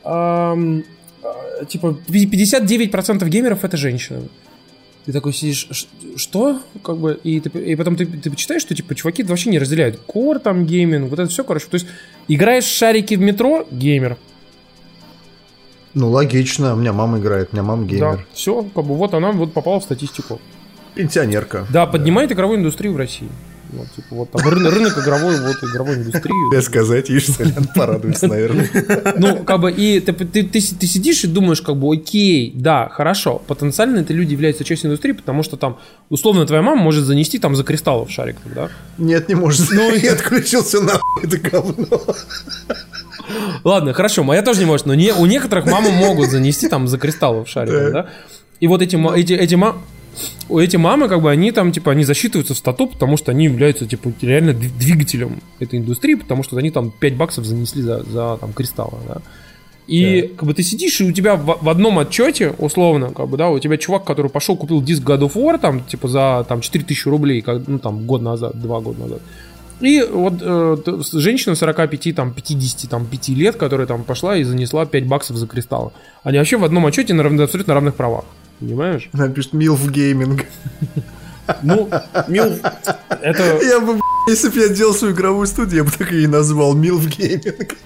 ам, 0.05 0.83
э, 1.23 1.65
типа 1.69 1.99
59% 2.09 3.27
геймеров 3.29 3.65
это 3.65 3.77
женщины. 3.77 4.29
Ты 5.07 5.13
такой 5.13 5.33
сидишь, 5.33 5.67
«Ш- 5.71 5.87
что? 6.17 6.61
Как 6.83 6.99
бы, 6.99 7.19
и, 7.23 7.41
ты, 7.41 7.49
и 7.59 7.75
потом 7.75 7.97
ты, 7.97 8.05
ты 8.05 8.35
читаешь, 8.37 8.61
что 8.61 8.75
типа 8.75 8.95
чуваки 8.95 9.23
вообще 9.23 9.49
не 9.49 9.59
разделяют 9.59 9.99
core 10.01 10.39
там 10.39 10.67
гейминг, 10.67 11.09
вот 11.09 11.19
это 11.19 11.31
все, 11.31 11.43
короче. 11.43 11.67
То 11.71 11.77
есть 11.77 11.87
играешь 12.29 12.65
в 12.65 12.77
шарики 12.77 13.15
в 13.15 13.21
метро, 13.21 13.67
геймер. 13.71 14.19
Ну, 15.95 16.11
логично. 16.11 16.75
У 16.75 16.77
меня 16.77 16.93
мама 16.93 17.19
играет, 17.19 17.49
у 17.53 17.57
меня 17.57 17.63
мама 17.63 17.85
Да, 17.85 17.89
геймер. 17.89 18.27
все, 18.33 18.63
как 18.75 18.85
бы 18.85 18.95
вот 18.97 19.15
она 19.15 19.33
вот 19.33 19.53
попала 19.53 19.81
в 19.81 19.83
статистику. 19.85 20.41
Пенсионерка. 20.95 21.67
Да, 21.71 21.87
поднимает 21.87 22.33
игровую 22.33 22.59
индустрию 22.59 22.95
в 22.95 22.97
России. 22.97 23.29
Вот, 23.73 23.87
типа, 23.95 24.09
вот 24.11 24.31
там 24.33 24.49
рынок, 24.49 24.73
рынок 24.75 24.99
игровой, 24.99 25.41
вот 25.41 25.57
игровой 25.63 25.95
индустрии. 25.97 26.55
Я 26.55 26.61
сказать, 26.61 27.09
ей 27.09 27.21
что 27.21 27.45
порадуется, 27.75 28.27
наверное. 28.27 28.69
Ну, 29.17 29.45
как 29.45 29.61
бы, 29.61 29.71
и 29.71 30.01
ты, 30.01 30.13
ты, 30.13 30.43
ты, 30.43 30.61
ты 30.61 30.61
сидишь 30.61 31.23
и 31.23 31.29
думаешь, 31.29 31.63
как 31.63 31.77
бы, 31.77 31.95
окей, 31.95 32.53
да, 32.55 32.89
хорошо, 32.89 33.41
потенциально 33.47 34.01
это 34.01 34.13
люди 34.13 34.33
являются 34.33 34.65
частью 34.65 34.89
индустрии, 34.89 35.13
потому 35.13 35.45
что 35.45 35.57
там, 35.57 35.79
условно, 36.09 36.47
твоя 36.47 36.63
мама 36.63 36.83
может 36.83 37.05
занести 37.05 37.39
там 37.39 37.55
за 37.55 37.63
кристаллов 37.63 38.11
шарик, 38.11 38.37
да? 38.45 38.71
Нет, 38.99 39.29
не 39.29 39.37
может. 39.37 39.71
Ну, 39.71 39.91
и 39.95 40.07
отключился 40.07 40.81
нахуй, 40.81 41.23
это 41.23 41.39
говно. 41.39 41.87
Ладно, 43.65 43.93
хорошо, 43.93 44.23
моя 44.25 44.43
тоже 44.43 44.61
не 44.61 44.67
может, 44.67 44.87
но 44.87 44.95
не, 44.95 45.13
у 45.13 45.27
некоторых 45.27 45.67
мамы 45.67 45.91
могут 45.93 46.31
занести 46.31 46.69
там 46.69 46.89
за 46.89 46.99
кристаллов 46.99 47.49
шариком, 47.49 47.77
да? 47.93 48.07
И 48.61 48.67
вот 48.67 48.83
эти, 48.83 48.97
эти, 49.17 49.33
эти, 49.33 49.55
ма- 49.55 49.77
у 50.49 50.59
эти 50.59 50.77
мамы, 50.77 51.09
как 51.09 51.23
бы, 51.23 51.31
они 51.31 51.51
там, 51.53 51.73
типа, 51.73 51.93
они 51.93 52.05
засчитываются 52.05 52.55
в 52.55 52.59
стату, 52.59 52.87
потому 52.87 53.17
что 53.17 53.31
они 53.31 53.45
являются, 53.45 53.87
типа, 53.87 54.13
реально 54.21 54.51
дви- 54.51 54.77
двигателем 54.79 55.41
этой 55.61 55.79
индустрии, 55.79 56.15
потому 56.15 56.43
что 56.43 56.57
они 56.59 56.71
там 56.71 56.91
5 56.91 57.15
баксов 57.17 57.45
занесли 57.47 57.83
за, 57.83 58.03
за 58.05 58.37
там, 58.41 58.53
кристаллы, 58.53 58.99
да. 59.09 59.17
И 59.87 60.33
как 60.37 60.47
бы 60.47 60.55
ты 60.55 60.63
сидишь, 60.63 61.01
и 61.01 61.05
у 61.05 61.13
тебя 61.13 61.35
в, 61.35 61.59
в 61.63 61.69
одном 61.69 61.99
отчете, 61.99 62.55
условно, 62.59 63.11
как 63.11 63.29
бы, 63.29 63.37
да, 63.37 63.49
у 63.49 63.59
тебя 63.59 63.77
чувак, 63.77 64.05
который 64.05 64.31
пошел, 64.31 64.57
купил 64.57 64.81
диск 64.83 65.03
God 65.03 65.21
of 65.21 65.33
War, 65.35 65.59
там, 65.59 65.83
типа, 65.83 66.07
за 66.07 66.45
там 66.49 66.61
4000 66.61 67.09
рублей, 67.09 67.41
как, 67.41 67.63
ну, 67.67 67.79
там, 67.81 68.07
год 68.07 68.23
назад, 68.23 68.61
два 68.61 68.81
года 68.81 69.01
назад. 69.01 69.23
И 69.81 70.03
вот 70.03 70.35
э, 70.41 70.77
женщина 71.13 71.55
45, 71.55 72.15
там, 72.15 72.33
50, 72.33 72.91
там, 72.91 73.07
5 73.07 73.29
лет, 73.31 73.57
которая 73.57 73.87
там 73.87 74.05
пошла 74.05 74.37
и 74.37 74.45
занесла 74.45 74.85
5 74.87 75.07
баксов 75.07 75.37
за 75.37 75.47
кристаллы. 75.47 75.93
Они 76.23 76.39
вообще 76.39 76.59
в 76.59 76.65
одном 76.65 76.87
отчете 76.87 77.15
на 77.15 77.25
абсолютно 77.45 77.75
равных 77.75 77.95
правах. 77.95 78.25
Понимаешь? 78.59 79.09
Она 79.13 79.29
пишет 79.29 79.55
MILF 79.55 79.91
Gaming. 79.91 80.45
Ну, 81.63 81.89
Мил, 82.29 82.59
это... 83.23 83.61
Я 83.63 83.81
бы, 83.81 84.01
если 84.29 84.49
бы 84.49 84.61
я 84.61 84.69
делал 84.69 84.95
свою 84.95 85.15
игровую 85.15 85.47
студию, 85.47 85.79
я 85.79 85.85
бы 85.85 85.91
так 85.91 86.13
и 86.13 86.27
назвал 86.27 86.75
MILF 86.75 87.07
Gaming. 87.07 87.77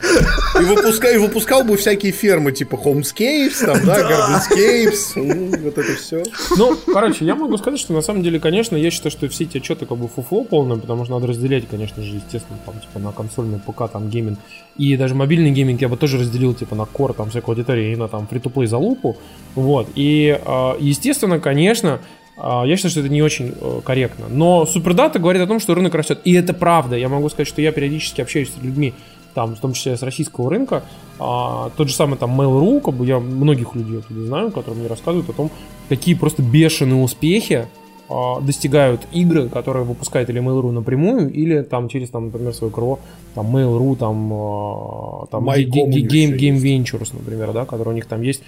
и, 0.60 0.64
выпускал, 0.64 1.12
и 1.12 1.16
выпускал 1.16 1.64
бы 1.64 1.76
всякие 1.76 2.12
фермы, 2.12 2.52
типа 2.52 2.76
Homescapes, 2.76 3.64
там, 3.64 3.84
да, 3.84 4.00
Gardenscapes, 4.00 5.16
м, 5.16 5.50
вот 5.62 5.78
это 5.78 5.94
все. 5.94 6.22
Ну, 6.56 6.76
короче, 6.92 7.24
я 7.24 7.34
могу 7.34 7.56
сказать, 7.56 7.80
что 7.80 7.92
на 7.92 8.02
самом 8.02 8.22
деле, 8.22 8.40
конечно, 8.40 8.76
я 8.76 8.90
считаю, 8.90 9.10
что 9.10 9.28
все 9.28 9.44
эти 9.44 9.58
отчеты 9.58 9.86
как 9.86 9.98
бы 9.98 10.08
фуфло 10.08 10.44
полное, 10.44 10.76
потому 10.76 11.04
что 11.04 11.14
надо 11.14 11.28
разделять, 11.28 11.68
конечно 11.68 12.02
же, 12.02 12.16
естественно, 12.16 12.58
там, 12.66 12.80
типа, 12.80 12.98
на 12.98 13.12
консольный 13.12 13.58
ПК, 13.58 13.90
там, 13.90 14.08
гейминг. 14.10 14.38
И 14.76 14.96
даже 14.96 15.14
мобильный 15.14 15.50
гейминг 15.50 15.80
я 15.80 15.88
бы 15.88 15.96
тоже 15.96 16.18
разделил, 16.18 16.54
типа, 16.54 16.74
на 16.74 16.84
core, 16.84 17.14
там, 17.14 17.30
всякую 17.30 17.54
аудиторию 17.54 17.92
и 17.92 17.96
на, 17.96 18.08
там, 18.08 18.26
free-to-play 18.26 18.66
залупу. 18.66 19.16
Вот. 19.54 19.88
И, 19.94 20.38
э, 20.44 20.72
естественно, 20.80 21.38
конечно, 21.40 22.00
я 22.36 22.76
считаю, 22.76 22.90
что 22.90 23.00
это 23.00 23.08
не 23.08 23.22
очень 23.22 23.54
э, 23.60 23.80
корректно. 23.84 24.26
Но 24.28 24.66
SuperData 24.66 25.18
говорит 25.18 25.42
о 25.42 25.46
том, 25.46 25.60
что 25.60 25.74
рынок 25.74 25.94
растет. 25.94 26.20
И 26.24 26.32
это 26.32 26.52
правда. 26.52 26.96
Я 26.96 27.08
могу 27.08 27.28
сказать, 27.28 27.46
что 27.46 27.62
я 27.62 27.70
периодически 27.70 28.20
общаюсь 28.20 28.52
с 28.52 28.62
людьми, 28.62 28.92
там, 29.34 29.54
в 29.56 29.60
том 29.60 29.72
числе 29.72 29.96
с 29.96 30.02
российского 30.02 30.50
рынка, 30.50 30.84
А, 31.18 31.70
тот 31.76 31.88
же 31.88 31.94
самый 31.94 32.18
там 32.18 32.40
Mail.ru, 32.40 32.80
как 32.80 32.94
бы 32.94 33.06
я 33.06 33.20
многих 33.20 33.74
людей 33.74 33.98
оттуда 33.98 34.26
знаю, 34.26 34.50
которые 34.50 34.80
мне 34.80 34.88
рассказывают 34.88 35.28
о 35.28 35.32
том, 35.32 35.50
какие 35.88 36.14
просто 36.14 36.42
бешеные 36.42 37.00
успехи 37.00 37.66
а, 38.08 38.40
достигают 38.40 39.06
игры, 39.12 39.48
которые 39.48 39.84
выпускает 39.84 40.28
или 40.30 40.40
Mail.ru 40.40 40.72
напрямую, 40.72 41.32
или 41.32 41.62
там 41.62 41.88
через, 41.88 42.10
там, 42.10 42.26
например, 42.26 42.52
свое 42.52 42.72
крыло, 42.72 42.98
там 43.34 43.56
Mail.ru, 43.56 43.96
там, 43.96 44.32
а, 44.32 45.26
там 45.30 45.48
Game, 45.48 45.90
еще 45.90 46.36
Game 46.36 46.56
Ventures, 46.56 47.10
например, 47.12 47.52
да, 47.52 47.64
который 47.64 47.90
у 47.90 47.92
них 47.92 48.06
там 48.06 48.22
есть, 48.22 48.42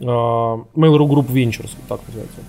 а, 0.00 0.04
Mail.ru 0.74 1.06
Group 1.08 1.32
Ventures, 1.32 1.70
так 1.88 2.00
называется. 2.06 2.40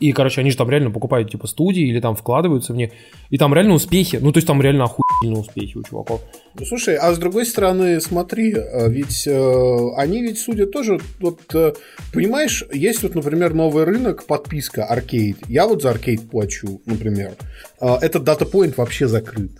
И, 0.00 0.12
короче, 0.12 0.40
они 0.40 0.50
же 0.50 0.56
там 0.56 0.70
реально 0.70 0.90
покупают, 0.90 1.30
типа, 1.30 1.46
студии 1.46 1.82
или 1.82 2.00
там 2.00 2.14
вкладываются 2.16 2.72
в 2.72 2.76
них. 2.76 2.90
И 3.30 3.38
там 3.38 3.54
реально 3.54 3.74
успехи. 3.74 4.18
Ну, 4.20 4.32
то 4.32 4.38
есть 4.38 4.46
там 4.46 4.60
реально 4.62 4.84
охуительные 4.84 5.40
успехи 5.40 5.76
у 5.76 5.82
чуваков. 5.82 6.20
Ну, 6.58 6.64
слушай, 6.64 6.96
а 6.96 7.12
с 7.12 7.18
другой 7.18 7.46
стороны, 7.46 8.00
смотри, 8.00 8.54
э, 8.54 8.88
ведь 8.90 9.26
э, 9.26 9.90
они 9.96 10.22
ведь 10.22 10.38
судят 10.38 10.72
тоже, 10.72 11.00
вот, 11.20 11.40
э, 11.54 11.74
понимаешь, 12.12 12.64
есть 12.72 13.02
вот, 13.02 13.14
например, 13.14 13.54
новый 13.54 13.84
рынок, 13.84 14.24
подписка, 14.24 14.84
аркейд. 14.84 15.38
Я 15.48 15.66
вот 15.66 15.82
за 15.82 15.90
аркейд 15.90 16.30
плачу, 16.30 16.80
например. 16.86 17.32
Э, 17.80 17.96
Этот 18.00 18.24
дата-поинт 18.24 18.76
вообще 18.76 19.08
закрыт. 19.08 19.52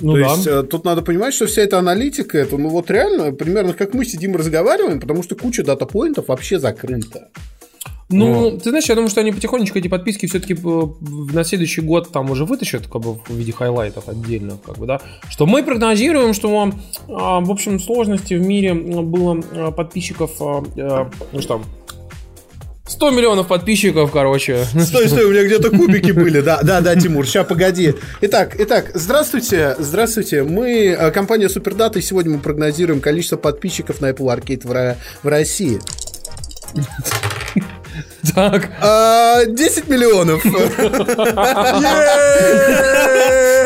Ну 0.00 0.14
То 0.14 0.20
да. 0.20 0.32
есть 0.32 0.46
э, 0.46 0.62
тут 0.64 0.84
надо 0.84 1.02
понимать, 1.02 1.32
что 1.32 1.46
вся 1.46 1.62
эта 1.62 1.78
аналитика, 1.78 2.36
это 2.38 2.56
ну 2.56 2.68
вот 2.68 2.90
реально 2.90 3.32
примерно 3.32 3.72
как 3.72 3.94
мы 3.94 4.04
сидим 4.04 4.34
разговариваем, 4.34 5.00
потому 5.00 5.22
что 5.22 5.36
куча 5.36 5.62
дата-поинтов 5.62 6.28
вообще 6.28 6.58
закрыта. 6.58 7.28
Ну, 8.12 8.58
ты 8.58 8.70
знаешь, 8.70 8.86
я 8.86 8.94
думаю, 8.94 9.10
что 9.10 9.20
они 9.20 9.32
потихонечку 9.32 9.78
эти 9.78 9.88
подписки 9.88 10.26
все-таки 10.26 10.56
на 11.32 11.44
следующий 11.44 11.80
год 11.80 12.10
там 12.12 12.30
уже 12.30 12.44
вытащат, 12.44 12.86
как 12.86 13.02
бы 13.02 13.14
в 13.14 13.30
виде 13.30 13.52
хайлайтов 13.52 14.08
отдельно, 14.08 14.58
как 14.64 14.78
бы, 14.78 14.86
да. 14.86 15.00
Что 15.28 15.46
мы 15.46 15.62
прогнозируем, 15.62 16.34
что 16.34 16.72
а, 17.08 17.40
в 17.40 17.50
общем 17.50 17.80
сложности 17.80 18.34
в 18.34 18.42
мире 18.42 18.74
было 18.74 19.42
а, 19.52 19.70
подписчиков, 19.70 20.32
ну 20.38 21.40
что 21.40 21.48
там, 21.48 21.64
100 22.92 23.10
миллионов 23.10 23.48
подписчиков, 23.48 24.10
короче. 24.12 24.64
Стой, 24.80 25.08
стой, 25.08 25.24
у 25.24 25.30
меня 25.30 25.44
где-то 25.44 25.70
кубики 25.70 26.10
были. 26.10 26.40
Да, 26.40 26.60
да, 26.62 26.80
да, 26.80 26.94
Тимур, 26.94 27.26
сейчас 27.26 27.46
погоди. 27.46 27.94
Итак, 28.20 28.56
итак, 28.58 28.90
здравствуйте, 28.94 29.76
здравствуйте. 29.78 30.42
Мы 30.42 30.88
э, 30.88 31.10
компания 31.10 31.48
SuperData, 31.48 31.98
и 31.98 32.02
сегодня 32.02 32.32
мы 32.32 32.38
прогнозируем 32.38 33.00
количество 33.00 33.36
подписчиков 33.36 34.00
на 34.00 34.10
Apple 34.10 34.36
Arcade 34.36 34.66
в, 34.66 34.96
в 35.22 35.28
России. 35.28 35.80
Так, 38.34 38.70
А, 38.80 39.44
10 39.46 39.88
миллионов. 39.88 40.42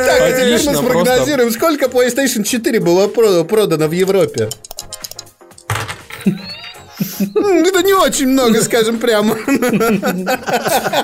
Так, 0.06 0.20
а 0.22 0.30
теперь 0.32 0.48
мы 0.48 0.54
Отлично, 0.54 0.74
спрогнозируем, 0.74 1.50
сколько 1.50 1.86
PlayStation 1.86 2.42
4 2.44 2.80
было 2.80 3.08
про- 3.08 3.44
продано 3.44 3.88
в 3.88 3.92
Европе. 3.92 4.48
Это 7.18 7.82
не 7.82 7.92
очень 7.92 8.28
много, 8.28 8.62
скажем 8.62 8.98
прямо. 8.98 9.36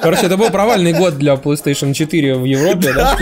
Короче, 0.03 0.27
это 0.27 0.37
был 0.37 0.51
провальный 0.51 0.93
год 0.93 1.19
для 1.19 1.35
PlayStation 1.35 1.93
4 1.93 2.37
в 2.37 2.45
Европе, 2.45 2.93
да? 2.95 3.17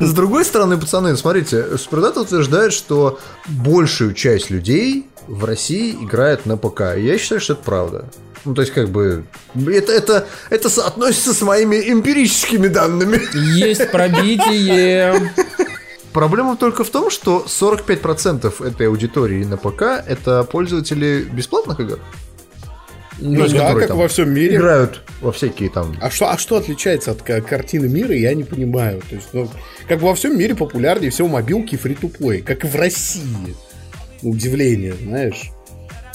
С 0.00 0.12
другой 0.12 0.44
стороны, 0.44 0.76
пацаны, 0.78 1.16
смотрите, 1.16 1.76
Супердата 1.78 2.20
утверждает, 2.20 2.72
что 2.72 3.18
большую 3.46 4.14
часть 4.14 4.50
людей 4.50 5.06
в 5.26 5.44
России 5.44 5.92
играет 5.92 6.46
на 6.46 6.56
ПК. 6.56 6.96
Я 6.96 7.18
считаю, 7.18 7.40
что 7.40 7.54
это 7.54 7.62
правда. 7.62 8.04
Ну, 8.44 8.54
то 8.54 8.62
есть, 8.62 8.72
как 8.72 8.88
бы, 8.88 9.24
это, 9.54 9.92
это, 9.92 10.26
это 10.50 10.68
соотносится 10.68 11.32
с 11.32 11.42
моими 11.42 11.76
эмпирическими 11.76 12.68
данными. 12.68 13.20
Есть 13.56 13.90
пробитие. 13.90 15.32
Проблема 16.12 16.56
только 16.56 16.84
в 16.84 16.90
том, 16.90 17.08
что 17.10 17.46
45% 17.46 18.66
этой 18.66 18.88
аудитории 18.88 19.44
на 19.44 19.56
ПК 19.56 19.82
это 20.06 20.44
пользователи 20.44 21.26
бесплатных 21.32 21.80
игр. 21.80 21.98
Ну, 23.18 23.48
да, 23.48 23.74
как 23.74 23.88
там, 23.88 23.98
во 23.98 24.08
всем 24.08 24.34
мире. 24.34 24.56
Играют 24.56 25.02
во 25.20 25.30
всякие 25.32 25.70
там... 25.70 25.96
А 26.00 26.10
что, 26.10 26.30
а 26.30 26.38
что 26.38 26.56
отличается 26.56 27.12
от 27.12 27.22
картины 27.22 27.88
мира, 27.88 28.14
я 28.14 28.34
не 28.34 28.42
понимаю. 28.42 29.00
То 29.08 29.14
есть, 29.14 29.28
ну, 29.32 29.48
как 29.88 30.00
во 30.00 30.14
всем 30.14 30.36
мире 30.36 30.54
популярнее 30.54 31.10
всего 31.10 31.28
мобилки 31.28 31.76
фри 31.76 31.94
to 31.94 32.14
play, 32.14 32.42
как 32.42 32.64
и 32.64 32.66
в 32.66 32.74
России. 32.74 33.54
Удивление, 34.22 34.94
знаешь. 34.94 35.50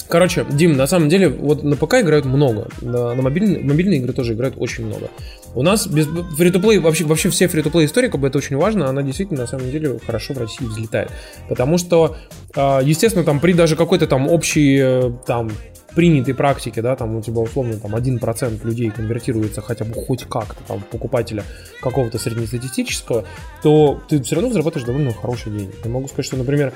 Короче, 0.08 0.46
Дим, 0.50 0.76
на 0.76 0.86
самом 0.86 1.10
деле, 1.10 1.28
вот 1.28 1.62
на 1.62 1.76
ПК 1.76 1.94
играют 1.96 2.24
много, 2.24 2.68
на, 2.80 3.14
на 3.14 3.22
мобильные, 3.22 3.62
мобильные 3.62 3.98
игры 3.98 4.14
тоже 4.14 4.32
играют 4.32 4.54
очень 4.58 4.86
много. 4.86 5.10
У 5.54 5.62
нас 5.62 5.86
без 5.86 6.06
фри 6.06 6.50
play 6.50 6.80
вообще, 6.80 7.04
вообще 7.04 7.28
все 7.28 7.46
фри 7.46 7.62
to 7.62 7.70
play 7.70 7.84
истории, 7.84 8.08
как 8.08 8.20
бы 8.20 8.28
это 8.28 8.38
очень 8.38 8.56
важно, 8.56 8.88
она 8.88 9.02
действительно 9.02 9.40
на 9.40 9.46
самом 9.46 9.70
деле 9.70 9.98
хорошо 10.04 10.32
в 10.32 10.38
России 10.38 10.64
взлетает. 10.64 11.10
Потому 11.48 11.76
что, 11.76 12.16
а, 12.56 12.80
естественно, 12.82 13.24
там 13.24 13.38
при 13.38 13.52
даже 13.52 13.76
какой-то 13.76 14.06
там 14.06 14.28
общей 14.28 14.78
э, 14.80 15.12
там 15.26 15.50
принятой 15.94 16.34
практике, 16.34 16.80
да, 16.80 16.96
там 16.96 17.16
у 17.16 17.22
тебя 17.22 17.40
условно 17.40 17.76
там 17.78 17.94
1% 17.94 18.66
людей 18.66 18.90
конвертируется 18.90 19.60
хотя 19.60 19.84
бы 19.84 19.94
хоть 19.94 20.24
как-то 20.24 20.62
там 20.66 20.80
покупателя 20.90 21.44
какого-то 21.80 22.18
среднестатистического, 22.18 23.24
то 23.62 24.00
ты 24.08 24.22
все 24.22 24.36
равно 24.36 24.50
зарабатываешь 24.50 24.86
довольно 24.86 25.12
хорошие 25.12 25.58
деньги. 25.58 25.74
Я 25.82 25.90
могу 25.90 26.08
сказать, 26.08 26.26
что, 26.26 26.36
например, 26.36 26.72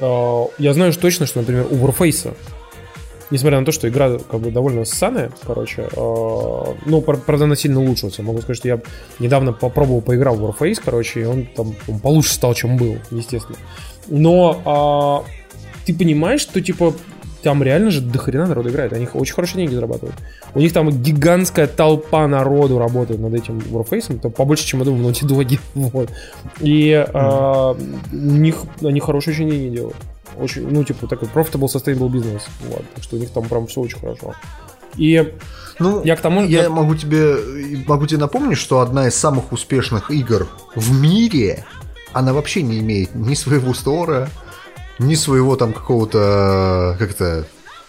я 0.00 0.72
знаю 0.74 0.92
точно, 0.92 1.26
что, 1.26 1.40
например, 1.40 1.66
у 1.70 1.76
Warface 1.76 2.34
несмотря 3.30 3.60
на 3.60 3.66
то, 3.66 3.72
что 3.72 3.88
игра 3.88 4.18
как 4.18 4.40
бы 4.40 4.50
довольно 4.50 4.84
ссаная, 4.84 5.30
короче, 5.46 5.82
э, 5.82 6.64
ну, 6.86 7.00
правда, 7.00 7.44
она 7.44 7.56
сильно 7.56 7.80
улучшилась. 7.80 8.18
Могу 8.18 8.40
сказать, 8.40 8.56
что 8.56 8.68
я 8.68 8.80
недавно 9.18 9.52
попробовал, 9.52 10.00
поиграл 10.00 10.36
в 10.36 10.44
Warface, 10.44 10.80
короче, 10.84 11.22
и 11.22 11.24
он 11.24 11.46
там 11.46 11.74
он 11.86 12.00
получше 12.00 12.32
стал, 12.32 12.54
чем 12.54 12.76
был, 12.76 12.98
естественно. 13.10 13.58
Но 14.08 15.24
э, 15.24 15.86
ты 15.86 15.94
понимаешь, 15.94 16.40
что, 16.40 16.60
типа, 16.60 16.94
там 17.42 17.62
реально 17.62 17.90
же 17.90 18.00
дохрена 18.00 18.46
народ 18.46 18.66
играет. 18.66 18.92
Они 18.92 19.08
очень 19.12 19.34
хорошие 19.34 19.58
деньги 19.58 19.74
зарабатывают. 19.74 20.16
У 20.54 20.60
них 20.60 20.72
там 20.72 20.90
гигантская 20.90 21.66
толпа 21.66 22.26
народу 22.26 22.78
работает 22.78 23.20
над 23.20 23.34
этим 23.34 23.58
Warface. 23.58 24.16
Это 24.16 24.28
побольше, 24.30 24.66
чем, 24.66 24.80
я 24.80 24.86
думаю, 24.86 25.04
в 25.04 25.08
Naughty 25.08 25.26
Dog. 25.26 25.58
Вот. 25.74 26.10
И 26.60 26.90
э, 26.90 27.74
у 28.12 28.16
них 28.16 28.56
они 28.82 29.00
хорошие 29.00 29.34
очень 29.34 29.50
деньги 29.50 29.76
делают. 29.76 29.96
Очень, 30.36 30.68
ну, 30.68 30.84
типа, 30.84 31.06
такой 31.06 31.28
profitable, 31.28 31.66
sustainable 31.66 32.08
business. 32.10 32.42
Вот. 32.68 32.84
Так 32.94 33.04
что 33.04 33.16
у 33.16 33.18
них 33.18 33.30
там 33.30 33.44
прям 33.48 33.66
все 33.66 33.80
очень 33.80 33.98
хорошо. 33.98 34.34
И 34.96 35.34
ну, 35.78 36.02
я 36.04 36.16
к 36.16 36.20
тому 36.20 36.44
я 36.44 36.64
как... 36.64 36.72
могу 36.72 36.94
тебе 36.96 37.36
могу 37.86 38.06
тебе 38.06 38.18
напомнить, 38.18 38.58
что 38.58 38.80
одна 38.80 39.08
из 39.08 39.14
самых 39.14 39.52
успешных 39.52 40.10
игр 40.10 40.48
в 40.74 41.00
мире, 41.00 41.64
она 42.12 42.32
вообще 42.32 42.62
не 42.62 42.80
имеет 42.80 43.14
ни 43.14 43.34
своего 43.34 43.74
стора, 43.74 44.28
ни 44.98 45.14
своего 45.14 45.56
там 45.56 45.72
какого-то 45.72 46.96
как-то 46.98 47.46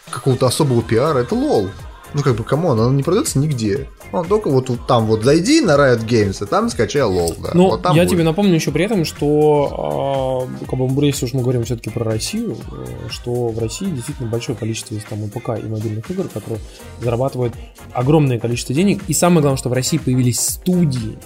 какого-то 0.10 0.47
особого 0.47 0.82
пиара. 0.82 1.20
Это 1.20 1.36
LoL. 1.36 1.70
Ну, 2.14 2.24
как 2.24 2.36
бы, 2.36 2.43
come 2.43 2.64
on, 2.64 2.80
она 2.80 2.91
не 2.91 3.03
продается 3.03 3.38
нигде. 3.38 3.88
Он 4.12 4.26
только 4.26 4.49
вот 4.49 4.72
там 4.88 5.05
вот 5.05 5.24
зайди 5.24 5.62
на 5.62 5.76
Riot 5.76 6.03
Games, 6.05 6.43
и 6.43 6.47
там 6.47 6.70
скачай 6.70 7.03
LoL, 7.03 7.36
да. 7.38 7.51
Ну, 7.53 7.70
вот 7.70 7.86
я 7.86 7.91
будет. 7.91 8.10
тебе 8.10 8.24
напомню 8.24 8.55
еще 8.55 8.72
при 8.72 8.86
этом, 8.86 9.05
что, 9.05 10.47
э, 10.62 10.66
как 10.66 10.80
бы, 10.80 11.05
если 11.05 11.26
уж 11.26 11.34
мы 11.34 11.43
говорим 11.43 11.64
все-таки 11.64 11.91
про 11.91 12.03
Россию, 12.03 12.57
э, 12.72 13.10
что 13.10 13.49
в 13.49 13.60
России 13.60 13.86
действительно 13.86 14.28
большое 14.28 14.57
количество 14.57 14.95
есть 14.95 15.07
там 15.07 15.24
и 15.24 15.28
ПК, 15.28 15.49
и 15.64 15.68
мобильных 15.68 16.10
игр, 16.10 16.28
которые 16.28 16.60
зарабатывают 17.01 17.53
огромное 17.93 18.39
количество 18.39 18.74
денег. 18.74 19.03
И 19.07 19.14
самое 19.14 19.41
главное, 19.41 19.60
что 19.60 19.70
в 19.70 19.74
России 19.74 19.99
появились 19.99 20.39
студии, 20.39 21.20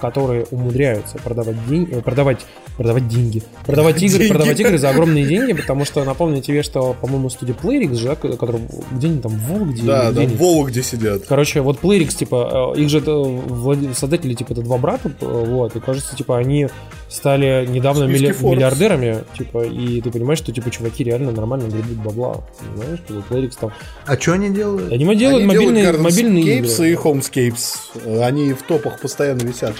которые 0.00 0.46
умудряются 0.50 1.18
продавать, 1.18 1.64
день, 1.68 1.88
э, 1.90 2.00
продавать, 2.00 2.40
продавать 2.76 3.08
деньги, 3.08 3.42
продавать 3.66 4.02
игры, 4.02 4.18
деньги. 4.18 4.32
продавать 4.32 4.60
игры 4.60 4.78
за 4.78 4.90
огромные 4.90 5.26
деньги, 5.26 5.52
потому 5.52 5.84
что 5.84 6.04
напомню 6.04 6.42
тебе, 6.42 6.62
что, 6.62 6.94
по-моему, 7.00 7.30
студия 7.30 7.54
Playrix 7.54 7.94
же, 7.94 8.16
который 8.16 8.60
где 8.90 9.06
они 9.08 9.20
там 9.20 9.32
в 9.32 9.48
Вологде? 9.48 9.82
Да, 9.82 10.10
да, 10.12 10.22
в 10.22 10.36
Вологде 10.36 10.82
сидят. 10.82 11.22
Короче, 11.28 11.60
вот 11.60 11.80
Playrix, 11.80 12.16
типа, 12.16 12.74
э, 12.76 12.80
их 12.80 12.88
же 12.88 13.00
влад... 13.00 13.78
создатели, 13.96 14.34
типа, 14.34 14.52
это 14.52 14.62
два 14.62 14.78
брата, 14.78 15.12
э, 15.20 15.44
вот, 15.46 15.76
и 15.76 15.80
кажется, 15.80 16.16
типа, 16.16 16.38
они 16.38 16.68
стали 17.08 17.66
недавно 17.68 18.04
милли... 18.04 18.34
миллиардерами, 18.40 19.24
типа, 19.38 19.64
и 19.64 20.00
ты 20.00 20.10
понимаешь, 20.10 20.38
что, 20.38 20.52
типа, 20.52 20.70
чуваки 20.70 21.04
реально 21.04 21.30
нормально 21.30 21.68
гребут 21.68 22.04
бабла, 22.04 22.44
понимаешь, 22.58 23.00
что 23.06 23.22
Playrix 23.30 23.52
там... 23.60 23.72
А 24.06 24.16
что 24.16 24.32
они 24.32 24.50
делают? 24.50 24.92
Они 24.92 25.04
делают 25.16 25.42
они 25.42 25.46
мобильные, 25.46 25.82
делают 25.82 26.00
мобильные 26.02 26.58
игры. 26.58 26.68
и 26.68 26.94
Homescapes, 26.94 28.20
они 28.20 28.52
в 28.52 28.62
топах 28.62 29.00
постоянно 29.00 29.42
висят 29.42 29.74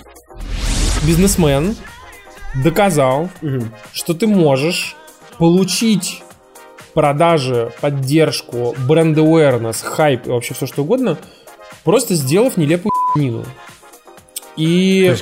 бизнесмен 1.06 1.76
доказал, 2.62 3.30
угу. 3.42 3.64
что 3.92 4.14
ты 4.14 4.26
можешь 4.26 4.96
получить 5.38 6.22
продажи, 6.94 7.72
поддержку, 7.80 8.74
бренд 8.86 9.18
awareness, 9.18 9.84
хайп 9.84 10.26
и 10.26 10.30
вообще 10.30 10.54
все 10.54 10.66
что 10.66 10.82
угодно, 10.82 11.18
просто 11.82 12.14
сделав 12.14 12.56
нелепую 12.56 12.92
нину. 13.16 13.44
И... 14.56 15.14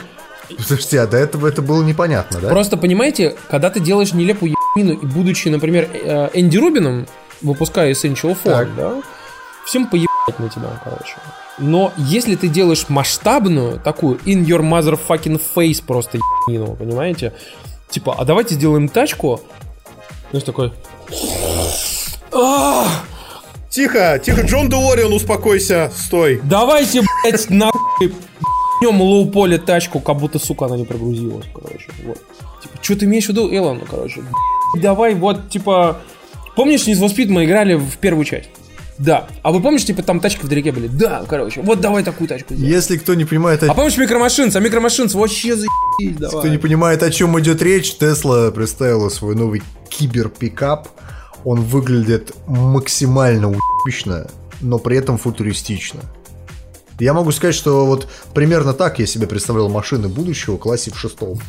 Слушайте, 0.59 1.01
а 1.01 1.07
до 1.07 1.17
этого 1.17 1.47
это 1.47 1.63
было 1.63 1.83
непонятно, 1.83 2.41
да? 2.41 2.51
Просто 2.51 2.77
понимаете, 2.77 3.37
когда 3.49 3.71
ты 3.71 3.81
делаешь 3.81 4.13
нелепую 4.13 4.53
ебанину 4.53 5.01
и 5.01 5.07
будучи, 5.07 5.49
например, 5.49 5.89
э, 5.93 6.29
Энди 6.35 6.59
Рубином, 6.59 7.07
выпуская 7.41 7.93
Essential 7.93 8.37
Form, 8.45 8.75
да, 8.77 9.03
всем 9.65 9.87
поебать 9.87 10.39
на 10.39 10.51
тебя, 10.51 10.79
короче. 10.85 11.15
Но 11.63 11.93
если 11.97 12.35
ты 12.35 12.49
делаешь 12.49 12.87
масштабную, 12.89 13.81
такую 13.81 14.19
in 14.27 14.45
your 14.45 14.61
motherfucking 14.61 15.41
face 15.55 15.83
просто 15.85 16.19
ебанину, 16.19 16.77
понимаете? 16.77 17.33
Типа, 17.89 18.15
а 18.19 18.25
давайте 18.25 18.55
сделаем 18.55 18.89
тачку. 18.89 19.41
Знаешь, 20.31 20.45
такой... 20.45 20.73
Тихо, 23.71 24.21
тихо, 24.23 24.43
Джон 24.43 24.69
Делориан, 24.69 25.13
успокойся, 25.13 25.91
стой. 25.97 26.41
Давайте, 26.45 27.03
блядь, 27.23 27.49
нахуй 27.49 28.13
нем 28.83 29.01
лоу-поле 29.01 29.59
тачку, 29.59 30.01
как 30.01 30.19
будто, 30.19 30.39
сука, 30.39 30.67
она 30.67 30.77
не 30.77 30.85
прогрузилась, 30.85 31.47
короче. 31.55 31.91
Вот. 32.05 32.19
Типа, 32.63 32.75
что 32.83 32.97
ты 32.97 33.05
имеешь 33.07 33.27
в 33.27 33.29
виду, 33.29 33.49
Эллен, 33.49 33.81
короче? 33.89 34.23
Давай, 34.77 35.15
вот, 35.15 35.49
типа... 35.49 35.99
Помнишь, 36.57 36.87
Speed 36.87 37.29
мы 37.29 37.45
играли 37.45 37.75
в 37.75 37.97
первую 37.99 38.25
часть? 38.25 38.51
Да. 39.05 39.27
А 39.43 39.51
вы 39.51 39.61
помните, 39.61 39.87
типа, 39.87 40.03
там 40.03 40.21
тачки 40.21 40.45
вдалеке 40.45 40.73
были? 40.73 40.87
Да, 40.87 41.25
короче. 41.29 41.61
Вот 41.63 41.81
давай 41.81 42.05
такую 42.05 42.29
тачку 42.29 42.55
сделаем. 42.55 42.75
Если 42.75 42.97
кто 42.97 43.15
не 43.15 43.25
понимает... 43.25 43.63
А 43.65 43.75
помнишь 43.75 43.97
микромашинц? 43.97 44.55
А 44.55 44.61
микромашинц 44.61 45.15
вообще 45.15 45.57
за 45.57 45.67
давай. 46.01 46.41
Кто 46.41 46.49
не 46.49 46.59
понимает, 46.59 47.03
о 47.03 47.11
чем 47.11 47.39
идет 47.41 47.63
речь, 47.63 47.97
Тесла 47.97 48.51
представила 48.51 49.09
свой 49.09 49.35
новый 49.35 49.63
киберпикап. 49.89 50.89
Он 51.45 51.61
выглядит 51.61 52.33
максимально 52.47 53.51
уебищно, 53.51 54.29
но 54.61 54.79
при 54.79 54.97
этом 54.97 55.19
футуристично. 55.19 56.01
Я 57.03 57.15
могу 57.15 57.33
сказать, 57.33 57.57
что 57.57 57.85
вот 57.85 58.07
примерно 58.33 58.75
так 58.75 59.01
я 59.01 59.07
себе 59.07 59.27
представлял 59.27 59.69
машины 59.69 60.07
будущего 60.07 60.57
классе 60.57 60.93
в 60.93 60.97
шестом. 60.97 61.37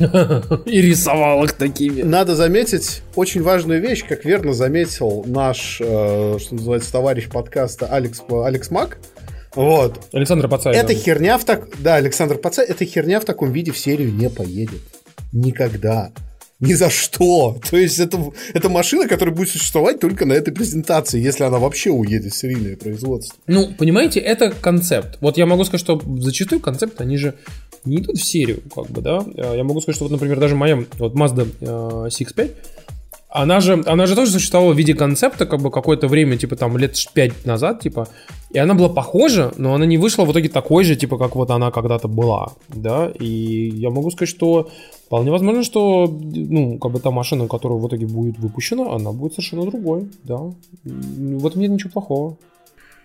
И 0.66 0.82
рисовал 0.82 1.44
их 1.44 1.52
такими. 1.52 2.02
Надо 2.02 2.34
заметить 2.34 3.02
очень 3.14 3.40
важную 3.40 3.80
вещь, 3.80 4.04
как 4.04 4.24
верно 4.24 4.52
заметил 4.52 5.22
наш, 5.24 5.80
э, 5.80 6.38
что 6.40 6.54
называется, 6.56 6.90
товарищ 6.90 7.28
подкаста 7.28 7.86
Алекс, 7.86 8.20
Алекс 8.28 8.68
Мак. 8.72 8.98
Вот. 9.54 10.00
Александр 10.12 10.48
Пацай. 10.48 10.74
Эта 10.74 10.92
херня 10.92 11.38
в 11.38 11.44
так... 11.44 11.68
Да, 11.78 11.94
Александр 11.94 12.36
Пацай, 12.36 12.66
эта 12.66 12.84
херня 12.84 13.20
в 13.20 13.24
таком 13.24 13.52
виде 13.52 13.70
в 13.70 13.78
серию 13.78 14.12
не 14.12 14.28
поедет. 14.28 14.82
Никогда. 15.32 16.10
Ни 16.66 16.74
за 16.74 16.90
что. 16.90 17.58
То 17.70 17.76
есть 17.76 17.98
это, 17.98 18.32
это 18.52 18.68
машина, 18.68 19.08
которая 19.08 19.34
будет 19.34 19.50
существовать 19.50 20.00
только 20.00 20.24
на 20.24 20.32
этой 20.32 20.52
презентации, 20.52 21.20
если 21.20 21.44
она 21.44 21.58
вообще 21.58 21.90
уедет 21.90 22.32
в 22.32 22.36
серийное 22.36 22.76
производство. 22.76 23.36
Ну, 23.46 23.72
понимаете, 23.76 24.20
это 24.20 24.50
концепт. 24.50 25.18
Вот 25.20 25.38
я 25.38 25.46
могу 25.46 25.64
сказать, 25.64 25.80
что 25.80 26.00
зачастую 26.18 26.60
концепты, 26.60 27.02
они 27.02 27.16
же 27.16 27.34
не 27.84 27.98
идут 27.98 28.16
в 28.16 28.24
серию, 28.24 28.62
как 28.74 28.90
бы, 28.90 29.02
да. 29.02 29.24
Я 29.34 29.64
могу 29.64 29.80
сказать, 29.80 29.96
что 29.96 30.04
вот, 30.06 30.12
например, 30.12 30.40
даже 30.40 30.54
моя 30.54 30.82
вот 30.98 31.14
Mazda 31.14 31.46
CX-5, 31.60 32.50
Она 33.36 33.58
же, 33.58 33.82
она 33.86 34.06
же 34.06 34.14
тоже 34.14 34.30
существовала 34.30 34.72
в 34.72 34.78
виде 34.78 34.94
концепта, 34.94 35.44
как 35.44 35.60
бы 35.60 35.72
какое-то 35.72 36.06
время, 36.06 36.36
типа 36.36 36.54
там 36.54 36.78
лет 36.78 36.96
5 37.14 37.46
назад, 37.46 37.80
типа, 37.80 38.06
и 38.54 38.58
она 38.58 38.74
была 38.74 38.88
похожа, 38.88 39.52
но 39.56 39.74
она 39.74 39.86
не 39.86 39.98
вышла 39.98 40.24
в 40.24 40.30
итоге 40.30 40.48
такой 40.48 40.84
же, 40.84 40.94
типа, 40.94 41.18
как 41.18 41.34
вот 41.34 41.50
она 41.50 41.72
когда-то 41.72 42.06
была, 42.06 42.52
да, 42.68 43.10
и 43.18 43.70
я 43.74 43.90
могу 43.90 44.12
сказать, 44.12 44.28
что 44.28 44.68
вполне 45.06 45.32
возможно, 45.32 45.64
что, 45.64 46.06
ну, 46.06 46.78
как 46.78 46.92
бы 46.92 47.00
та 47.00 47.10
машина, 47.10 47.48
которая 47.48 47.76
в 47.80 47.88
итоге 47.88 48.06
будет 48.06 48.38
выпущена, 48.38 48.94
она 48.94 49.10
будет 49.10 49.32
совершенно 49.32 49.64
другой, 49.64 50.08
да, 50.22 50.38
в 50.84 51.46
этом 51.46 51.60
нет 51.60 51.72
ничего 51.72 51.90
плохого. 51.90 52.36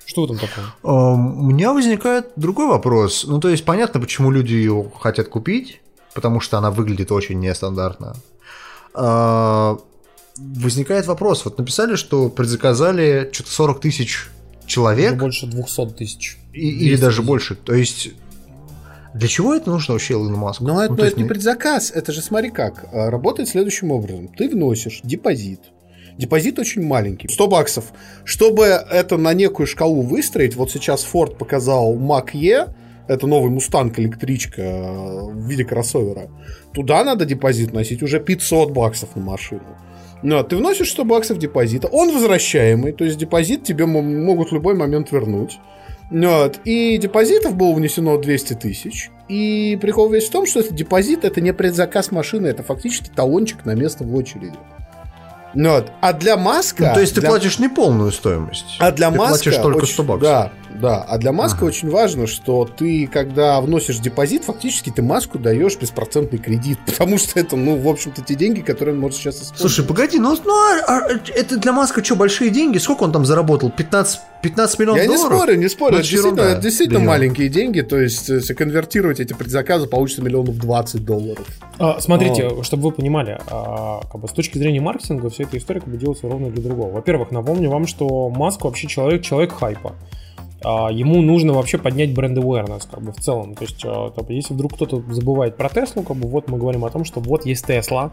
Что 0.06 0.26
этом 0.26 0.38
такое? 0.38 0.66
У 0.84 1.42
меня 1.42 1.74
возникает 1.74 2.32
другой 2.36 2.68
вопрос. 2.68 3.26
Ну, 3.28 3.40
то 3.40 3.50
есть, 3.50 3.66
понятно, 3.66 4.00
почему 4.00 4.30
люди 4.30 4.54
ее 4.54 4.92
хотят 5.00 5.28
купить, 5.28 5.82
потому 6.14 6.40
что 6.40 6.60
она 6.60 6.70
выглядит 6.70 7.12
очень 7.12 7.40
нестандартно. 7.40 8.14
А, 10.40 10.60
возникает 10.60 11.06
вопрос. 11.08 11.46
Вот 11.46 11.58
написали, 11.58 11.96
что 11.96 12.30
предзаказали 12.30 13.30
что-то 13.32 13.52
40 13.52 13.82
тысяч 13.82 14.28
человек. 14.66 15.14
Уже 15.14 15.22
больше 15.22 15.48
200 15.48 15.88
тысяч. 15.94 16.38
или 16.54 16.96
даже 16.96 17.22
больше. 17.22 17.56
То 17.56 17.74
есть 17.74 18.10
для 19.14 19.28
чего 19.28 19.56
это 19.56 19.72
нужно 19.72 19.94
вообще 19.94 20.14
Илону 20.14 20.38
Маску? 20.38 20.64
Но 20.64 20.84
это, 20.84 20.94
ну, 20.94 21.04
это 21.04 21.20
не 21.20 21.28
предзаказ, 21.28 21.92
это 21.92 22.12
же 22.12 22.22
смотри 22.22 22.52
как. 22.52 22.86
А, 22.94 23.10
работает 23.10 23.50
следующим 23.50 23.92
образом. 23.92 24.28
Ты 24.28 24.50
вносишь 24.50 25.02
депозит. 25.04 25.62
Депозит 26.18 26.60
очень 26.60 26.84
маленький, 26.84 27.30
100 27.30 27.48
баксов. 27.48 27.86
Чтобы 28.26 28.66
это 28.66 29.18
на 29.18 29.34
некую 29.34 29.68
шкалу 29.68 30.02
выстроить, 30.02 30.56
вот 30.56 30.70
сейчас 30.70 31.08
Ford 31.12 31.38
показал 31.38 31.96
Mach-E, 31.96 32.68
это 33.08 33.26
новый 33.26 33.50
Мустанг 33.50 33.98
электричка 33.98 34.62
э, 34.62 35.32
в 35.32 35.48
виде 35.48 35.64
кроссовера. 35.64 36.30
Туда 36.74 37.04
надо 37.04 37.26
депозит 37.26 37.74
вносить 37.74 38.04
уже 38.04 38.20
500 38.20 38.72
баксов 38.72 39.16
на 39.16 39.22
машину. 39.24 39.78
Ну, 40.22 40.44
ты 40.44 40.58
вносишь 40.58 40.92
100 40.92 41.06
баксов 41.06 41.38
депозита, 41.38 41.88
он 41.88 42.12
возвращаемый, 42.14 42.92
то 42.92 43.06
есть 43.06 43.18
депозит 43.18 43.64
тебе 43.64 43.86
могут 43.86 44.52
в 44.52 44.54
любой 44.54 44.76
момент 44.76 45.12
вернуть. 45.12 45.60
Вот. 46.12 46.60
И 46.66 46.98
депозитов 46.98 47.56
было 47.56 47.74
внесено 47.74 48.18
200 48.18 48.54
тысяч. 48.56 49.12
И 49.28 49.78
прикол 49.80 50.10
весь 50.10 50.28
в 50.28 50.32
том, 50.32 50.46
что 50.46 50.60
этот 50.60 50.74
депозит 50.74 51.24
это 51.24 51.40
не 51.40 51.54
предзаказ 51.54 52.12
машины, 52.12 52.48
это 52.48 52.64
фактически 52.64 53.10
талончик 53.16 53.64
на 53.66 53.76
место 53.76 54.04
в 54.04 54.16
очереди. 54.16 54.58
Ну 55.54 55.72
вот. 55.72 55.92
А 56.02 56.14
для 56.14 56.36
Маска... 56.38 56.88
Ну, 56.88 56.94
то 56.96 57.00
есть 57.02 57.16
ты 57.16 57.22
для... 57.22 57.30
платишь 57.30 57.60
не 57.60 57.70
полную 57.70 58.12
стоимость. 58.12 58.78
А 58.80 58.92
для 58.92 59.12
ты 59.12 59.18
Маска... 59.18 59.44
платишь 59.44 59.62
только 59.62 59.86
100 59.86 60.04
баксов. 60.04 60.22
Да, 60.22 60.52
да. 60.76 61.02
А 61.02 61.18
для 61.18 61.32
Маска 61.32 61.60
ага. 61.60 61.66
очень 61.66 61.90
важно, 61.90 62.28
что 62.28 62.66
ты, 62.66 63.08
когда 63.08 63.60
вносишь 63.62 64.00
депозит, 64.00 64.44
фактически 64.44 64.90
ты 64.90 65.02
Маску 65.02 65.40
даешь 65.40 65.78
беспроцентный 65.78 66.40
кредит. 66.40 66.78
Потому 66.86 67.18
что 67.18 67.40
это, 67.40 67.56
ну, 67.56 67.76
в 67.78 67.88
общем-то, 67.88 68.22
те 68.22 68.36
деньги, 68.36 68.62
которые 68.62 68.96
он 68.96 69.02
может 69.02 69.18
сейчас 69.18 69.36
использовать. 69.36 69.60
Слушай, 69.60 69.88
погоди, 69.88 70.20
ну, 70.20 70.36
ну 70.46 70.54
а, 70.54 70.80
а, 70.88 71.10
это 71.36 71.58
для 71.58 71.74
Маска 71.74 72.04
что, 72.04 72.16
большие 72.16 72.50
деньги? 72.50 72.78
Сколько 72.78 73.04
он 73.04 73.12
там 73.12 73.26
заработал? 73.26 73.72
15, 73.72 74.20
15 74.42 74.80
миллионов 74.80 75.02
Я 75.02 75.08
долларов? 75.08 75.48
Я 75.48 75.56
не 75.56 75.58
спорю, 75.58 75.60
не 75.60 75.70
спорю. 75.70 75.92
Ну, 75.94 76.00
это 76.00 76.08
действительно, 76.08 76.42
это 76.42 76.62
действительно 76.62 77.00
маленькие 77.00 77.50
деньги. 77.50 77.82
То 77.82 77.98
есть, 77.98 78.30
если 78.30 78.54
конвертировать 78.54 79.20
эти 79.20 79.34
предзаказы, 79.34 79.88
получится 79.88 80.22
миллионов 80.22 80.58
20 80.58 81.04
долларов. 81.04 81.46
А, 81.78 82.00
смотрите, 82.00 82.48
а. 82.48 82.64
чтобы 82.64 82.84
вы 82.84 82.92
понимали, 82.92 83.40
а, 83.48 84.02
как 84.12 84.22
бы 84.22 84.28
с 84.28 84.32
точки 84.32 84.58
зрения 84.58 84.82
маркетинга 84.82 85.30
вся 85.30 85.44
эта 85.44 85.58
история 85.58 85.80
как 85.82 85.90
бы 85.90 85.98
делается 85.98 86.28
ровно 86.28 86.50
для 86.50 86.62
другого. 86.62 86.92
Во-первых, 86.92 87.32
напомню 87.32 87.70
вам, 87.70 87.88
что 87.88 88.30
Маск 88.30 88.64
вообще 88.64 88.88
человек, 88.88 89.24
человек 89.24 89.54
хайпа. 89.54 89.96
А, 90.64 90.90
ему 90.92 91.22
нужно 91.22 91.54
вообще 91.54 91.78
поднять 91.78 92.14
бренд 92.14 92.38
awareness, 92.38 92.88
как 92.90 93.02
бы 93.02 93.12
в 93.12 93.18
целом. 93.18 93.56
То 93.56 93.64
есть, 93.64 93.82
а, 93.86 94.12
если 94.30 94.54
вдруг 94.54 94.74
кто-то 94.74 95.02
забывает 95.10 95.56
про 95.56 95.70
Теслу, 95.70 96.04
как 96.04 96.18
бы 96.18 96.28
вот 96.28 96.50
мы 96.50 96.58
говорим 96.58 96.86
о 96.86 96.90
том, 96.90 97.06
что 97.06 97.20
вот 97.20 97.46
есть 97.46 97.66
Тесла. 97.66 98.12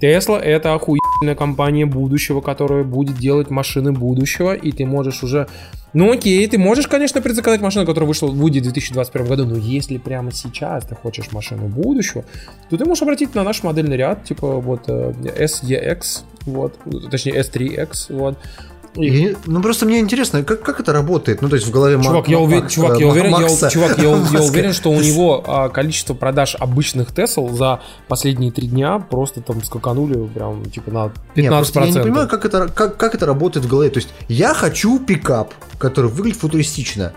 Тесла 0.00 0.38
это 0.38 0.74
охуенная 0.74 1.34
компания 1.34 1.86
будущего, 1.86 2.40
которая 2.40 2.84
будет 2.84 3.16
делать 3.16 3.50
машины 3.50 3.92
будущего, 3.92 4.54
и 4.54 4.72
ты 4.72 4.84
можешь 4.84 5.22
уже 5.22 5.48
ну 5.96 6.12
окей, 6.12 6.46
ты 6.46 6.58
можешь, 6.58 6.88
конечно, 6.88 7.22
предзаказать 7.22 7.62
машину, 7.62 7.86
которая 7.86 8.06
вышла 8.06 8.26
в 8.26 8.34
Woody 8.34 8.58
в 8.58 8.64
2021 8.64 9.26
году, 9.26 9.46
но 9.46 9.56
если 9.56 9.96
прямо 9.96 10.30
сейчас 10.30 10.84
ты 10.84 10.94
хочешь 10.94 11.32
машину 11.32 11.68
будущего, 11.68 12.26
то 12.68 12.76
ты 12.76 12.84
можешь 12.84 13.00
обратить 13.00 13.34
на 13.34 13.44
наш 13.44 13.62
модельный 13.62 13.96
ряд, 13.96 14.22
типа 14.24 14.60
вот 14.60 14.82
э, 14.88 15.12
SEX, 15.38 16.24
вот, 16.44 16.78
точнее 17.10 17.40
S3X, 17.40 18.14
вот, 18.14 18.36
и, 18.96 19.36
ну 19.46 19.62
просто 19.62 19.86
мне 19.86 20.00
интересно, 20.00 20.42
как, 20.42 20.62
как 20.62 20.80
это 20.80 20.92
работает? 20.92 21.42
Ну, 21.42 21.48
то 21.48 21.56
есть 21.56 21.66
в 21.66 21.70
голове 21.70 22.00
Чувак, 22.02 22.28
я, 22.28 22.38
увер... 22.38 22.68
чувак, 22.68 22.98
я 22.98 23.08
уверен, 23.08 23.30
я, 23.30 23.70
чувак, 23.70 23.98
я, 23.98 24.04
я 24.04 24.42
уверен, 24.42 24.72
что 24.72 24.90
у 24.90 25.00
него 25.00 25.44
а, 25.46 25.68
количество 25.68 26.14
продаж 26.14 26.56
обычных 26.58 27.12
Тесл 27.12 27.48
за 27.48 27.80
последние 28.08 28.52
три 28.52 28.68
дня 28.68 28.98
просто 28.98 29.40
там 29.40 29.62
скаканули 29.62 30.26
прям 30.26 30.64
типа 30.64 30.90
на 30.90 31.12
15%. 31.34 31.36
Нет, 31.36 31.74
я 31.74 31.86
не 31.86 31.92
понимаю, 31.92 32.28
как 32.28 32.44
это, 32.44 32.68
как, 32.68 32.96
как 32.96 33.14
это 33.14 33.26
работает 33.26 33.66
в 33.66 33.68
голове. 33.68 33.90
То 33.90 33.98
есть 33.98 34.08
я 34.28 34.54
хочу 34.54 34.98
пикап, 34.98 35.54
который 35.78 36.10
выглядит 36.10 36.40
футуристично 36.40 37.12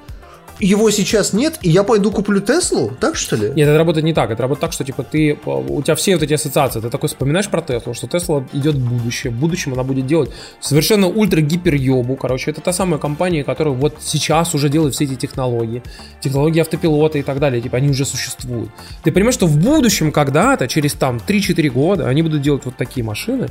его 0.59 0.91
сейчас 0.91 1.33
нет, 1.33 1.57
и 1.61 1.69
я 1.69 1.83
пойду 1.83 2.11
куплю 2.11 2.41
Теслу? 2.41 2.91
Так 2.99 3.15
что 3.15 3.35
ли? 3.35 3.49
Нет, 3.49 3.67
это 3.67 3.77
работает 3.77 4.05
не 4.05 4.13
так. 4.13 4.31
Это 4.31 4.41
работает 4.41 4.61
так, 4.61 4.73
что 4.73 4.83
типа 4.83 5.03
ты, 5.03 5.37
у 5.45 5.81
тебя 5.81 5.95
все 5.95 6.15
вот 6.15 6.23
эти 6.23 6.33
ассоциации, 6.33 6.81
ты 6.81 6.89
такой 6.89 7.09
вспоминаешь 7.09 7.49
про 7.49 7.61
Теслу, 7.61 7.93
что 7.93 8.07
Тесла 8.07 8.45
идет 8.53 8.75
в 8.75 8.89
будущее. 8.89 9.31
В 9.31 9.35
будущем 9.35 9.73
она 9.73 9.83
будет 9.83 10.05
делать 10.05 10.31
совершенно 10.59 11.07
ультра-гипер 11.07 11.75
ёбу. 11.75 12.15
Короче, 12.15 12.51
это 12.51 12.61
та 12.61 12.73
самая 12.73 12.99
компания, 12.99 13.43
которая 13.43 13.73
вот 13.73 13.97
сейчас 14.01 14.53
уже 14.53 14.69
делает 14.69 14.93
все 14.95 15.05
эти 15.05 15.15
технологии. 15.15 15.81
Технологии 16.21 16.59
автопилота 16.59 17.17
и 17.17 17.23
так 17.23 17.39
далее. 17.39 17.61
Типа 17.61 17.77
они 17.77 17.89
уже 17.89 18.05
существуют. 18.05 18.69
Ты 19.03 19.11
понимаешь, 19.11 19.35
что 19.35 19.47
в 19.47 19.57
будущем 19.57 20.11
когда-то, 20.11 20.67
через 20.67 20.93
там 20.93 21.21
3-4 21.25 21.69
года, 21.69 22.07
они 22.07 22.21
будут 22.21 22.41
делать 22.41 22.65
вот 22.65 22.75
такие 22.75 23.05
машины, 23.05 23.47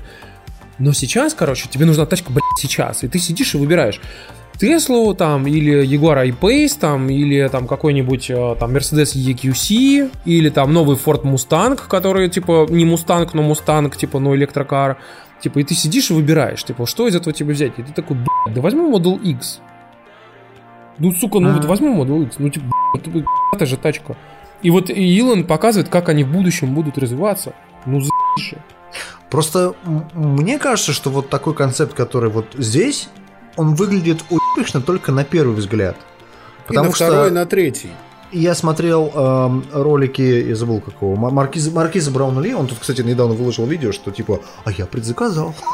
но 0.78 0.92
сейчас, 0.92 1.34
короче, 1.34 1.68
тебе 1.68 1.86
нужна 1.86 2.06
тачка, 2.06 2.30
блядь, 2.30 2.42
сейчас. 2.60 3.02
И 3.02 3.08
ты 3.08 3.18
сидишь 3.18 3.54
и 3.54 3.58
выбираешь. 3.58 4.00
Теслу 4.58 5.14
там, 5.14 5.46
или 5.46 5.84
Jaguar 5.84 6.18
I-Pace, 6.26 6.78
там, 6.80 7.08
или 7.08 7.46
там 7.48 7.68
какой-нибудь 7.68 8.30
э, 8.30 8.56
там 8.58 8.74
Mercedes 8.74 9.14
EQC, 9.14 10.10
или 10.24 10.50
там 10.50 10.72
новый 10.72 10.96
Ford 10.96 11.22
Mustang, 11.22 11.80
который 11.88 12.28
типа 12.28 12.66
не 12.68 12.84
Mustang, 12.84 13.30
но 13.34 13.42
Mustang, 13.42 13.96
типа, 13.96 14.18
но 14.18 14.34
электрокар. 14.34 14.98
Типа, 15.40 15.60
и 15.60 15.62
ты 15.62 15.74
сидишь 15.74 16.10
и 16.10 16.14
выбираешь, 16.14 16.64
типа, 16.64 16.86
что 16.86 17.06
из 17.06 17.14
этого 17.14 17.32
тебе 17.32 17.54
взять? 17.54 17.78
И 17.78 17.82
ты 17.82 17.92
такой, 17.92 18.16
блядь, 18.16 18.54
да 18.54 18.60
возьму 18.60 18.90
Model 18.90 19.22
X. 19.22 19.60
Ну, 20.98 21.12
сука, 21.12 21.38
ну 21.38 21.52
вот 21.52 21.64
возьму 21.64 22.02
Model 22.02 22.24
X. 22.24 22.36
Ну, 22.38 22.48
типа, 22.48 22.66
блядь, 23.06 23.24
это 23.54 23.66
же 23.66 23.76
тачка. 23.76 24.16
И 24.62 24.70
вот 24.70 24.90
Илон 24.90 25.44
показывает, 25.44 25.88
как 25.88 26.08
они 26.08 26.24
в 26.24 26.32
будущем 26.32 26.74
будут 26.74 26.98
развиваться. 26.98 27.54
Ну, 27.86 28.00
за***ше. 28.00 28.58
Просто 29.30 29.74
мне 30.14 30.58
кажется, 30.58 30.92
что 30.92 31.10
вот 31.10 31.28
такой 31.28 31.54
концепт, 31.54 31.94
который 31.94 32.30
вот 32.30 32.46
здесь 32.56 33.08
он 33.58 33.74
выглядит 33.74 34.24
уебищно 34.30 34.80
только 34.80 35.12
на 35.12 35.24
первый 35.24 35.56
взгляд. 35.56 35.96
Потому 36.66 36.86
и 36.86 36.88
на 36.90 36.94
что 36.94 37.06
второй, 37.06 37.28
и 37.28 37.32
на 37.32 37.44
третий. 37.44 37.90
Я 38.30 38.54
смотрел 38.54 39.10
э, 39.14 39.60
ролики, 39.72 40.22
я 40.22 40.54
забыл 40.54 40.80
какого, 40.80 41.16
Маркиза, 41.16 41.70
Маркиза 41.70 42.10
Брауна 42.10 42.40
Ли, 42.40 42.54
он 42.54 42.66
тут, 42.66 42.78
кстати, 42.78 43.00
недавно 43.00 43.34
выложил 43.34 43.66
видео, 43.66 43.90
что 43.90 44.10
типа, 44.10 44.40
а 44.64 44.70
я 44.70 44.86
предзаказал. 44.86 45.54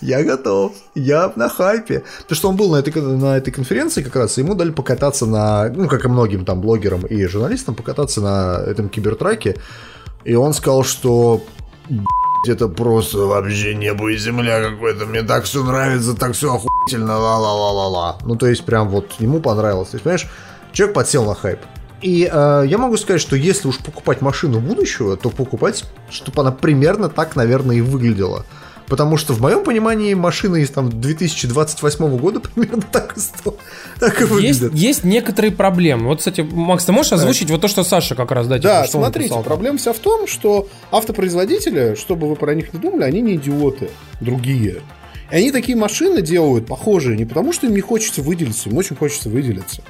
Я 0.00 0.24
готов, 0.24 0.72
я 0.96 1.32
на 1.36 1.48
хайпе. 1.48 2.02
То, 2.26 2.34
что 2.34 2.48
он 2.48 2.56
был 2.56 2.72
на 2.72 2.76
этой, 2.76 2.92
на 3.00 3.36
этой 3.36 3.52
конференции 3.52 4.02
как 4.02 4.16
раз, 4.16 4.36
ему 4.36 4.56
дали 4.56 4.70
покататься 4.70 5.26
на, 5.26 5.68
ну, 5.68 5.86
как 5.86 6.04
и 6.04 6.08
многим 6.08 6.44
там 6.44 6.60
блогерам 6.60 7.06
и 7.06 7.24
журналистам, 7.26 7.76
покататься 7.76 8.20
на 8.20 8.60
этом 8.66 8.88
кибертраке. 8.88 9.58
И 10.24 10.34
он 10.34 10.54
сказал, 10.54 10.82
что 10.82 11.44
это 12.48 12.68
просто 12.68 13.18
вообще 13.18 13.74
небо 13.74 14.08
и 14.10 14.16
земля 14.16 14.62
какой-то. 14.62 15.06
Мне 15.06 15.22
так 15.22 15.44
все 15.44 15.62
нравится, 15.64 16.14
так 16.14 16.32
все 16.32 16.54
охуительно, 16.54 17.18
ла-ла-ла-ла-ла. 17.18 18.18
Ну, 18.24 18.36
то 18.36 18.46
есть, 18.46 18.64
прям 18.64 18.88
вот 18.88 19.12
ему 19.18 19.40
понравилось. 19.40 19.90
То 19.90 19.96
есть, 19.96 20.04
понимаешь, 20.04 20.28
человек 20.72 20.94
подсел 20.94 21.24
на 21.24 21.34
хайп. 21.34 21.60
И 22.00 22.28
э, 22.30 22.64
я 22.66 22.78
могу 22.78 22.96
сказать, 22.96 23.20
что 23.20 23.36
если 23.36 23.68
уж 23.68 23.78
покупать 23.78 24.20
машину 24.20 24.58
будущего, 24.58 25.16
то 25.16 25.30
покупать, 25.30 25.84
чтобы 26.10 26.42
она 26.42 26.50
примерно 26.50 27.08
так, 27.08 27.36
наверное, 27.36 27.76
и 27.76 27.80
выглядела. 27.80 28.44
Потому 28.92 29.16
что 29.16 29.32
в 29.32 29.40
моем 29.40 29.64
понимании 29.64 30.12
машина 30.12 30.56
из 30.56 30.68
там 30.68 30.90
2028 31.00 32.18
года 32.18 32.40
примерно 32.40 32.82
так 32.92 33.16
и, 33.16 33.20
так 33.98 34.20
и 34.20 34.24
выглядит. 34.24 34.64
Есть, 34.74 34.74
есть 34.74 35.04
некоторые 35.04 35.50
проблемы. 35.50 36.08
Вот, 36.08 36.18
кстати, 36.18 36.42
Макс, 36.42 36.84
ты 36.84 36.92
можешь 36.92 37.10
озвучить 37.14 37.48
да. 37.48 37.54
вот 37.54 37.62
то, 37.62 37.68
что 37.68 37.84
Саша 37.84 38.14
как 38.14 38.32
раз, 38.32 38.48
да, 38.48 38.58
типа, 38.58 38.68
Да, 38.68 38.86
смотрите, 38.86 39.34
проблема 39.42 39.78
вся 39.78 39.94
в 39.94 39.98
том, 39.98 40.26
что 40.26 40.68
автопроизводители, 40.90 41.94
чтобы 41.98 42.28
вы 42.28 42.36
про 42.36 42.54
них 42.54 42.74
не 42.74 42.80
думали, 42.80 43.04
они 43.04 43.22
не 43.22 43.36
идиоты, 43.36 43.88
другие. 44.20 44.82
И 45.30 45.36
они 45.36 45.52
такие 45.52 45.78
машины 45.78 46.20
делают 46.20 46.66
похожие 46.66 47.16
не 47.16 47.24
потому, 47.24 47.54
что 47.54 47.68
им 47.68 47.74
не 47.74 47.80
хочется 47.80 48.20
выделиться, 48.20 48.68
им 48.68 48.76
очень 48.76 48.94
хочется 48.94 49.30
выделиться 49.30 49.82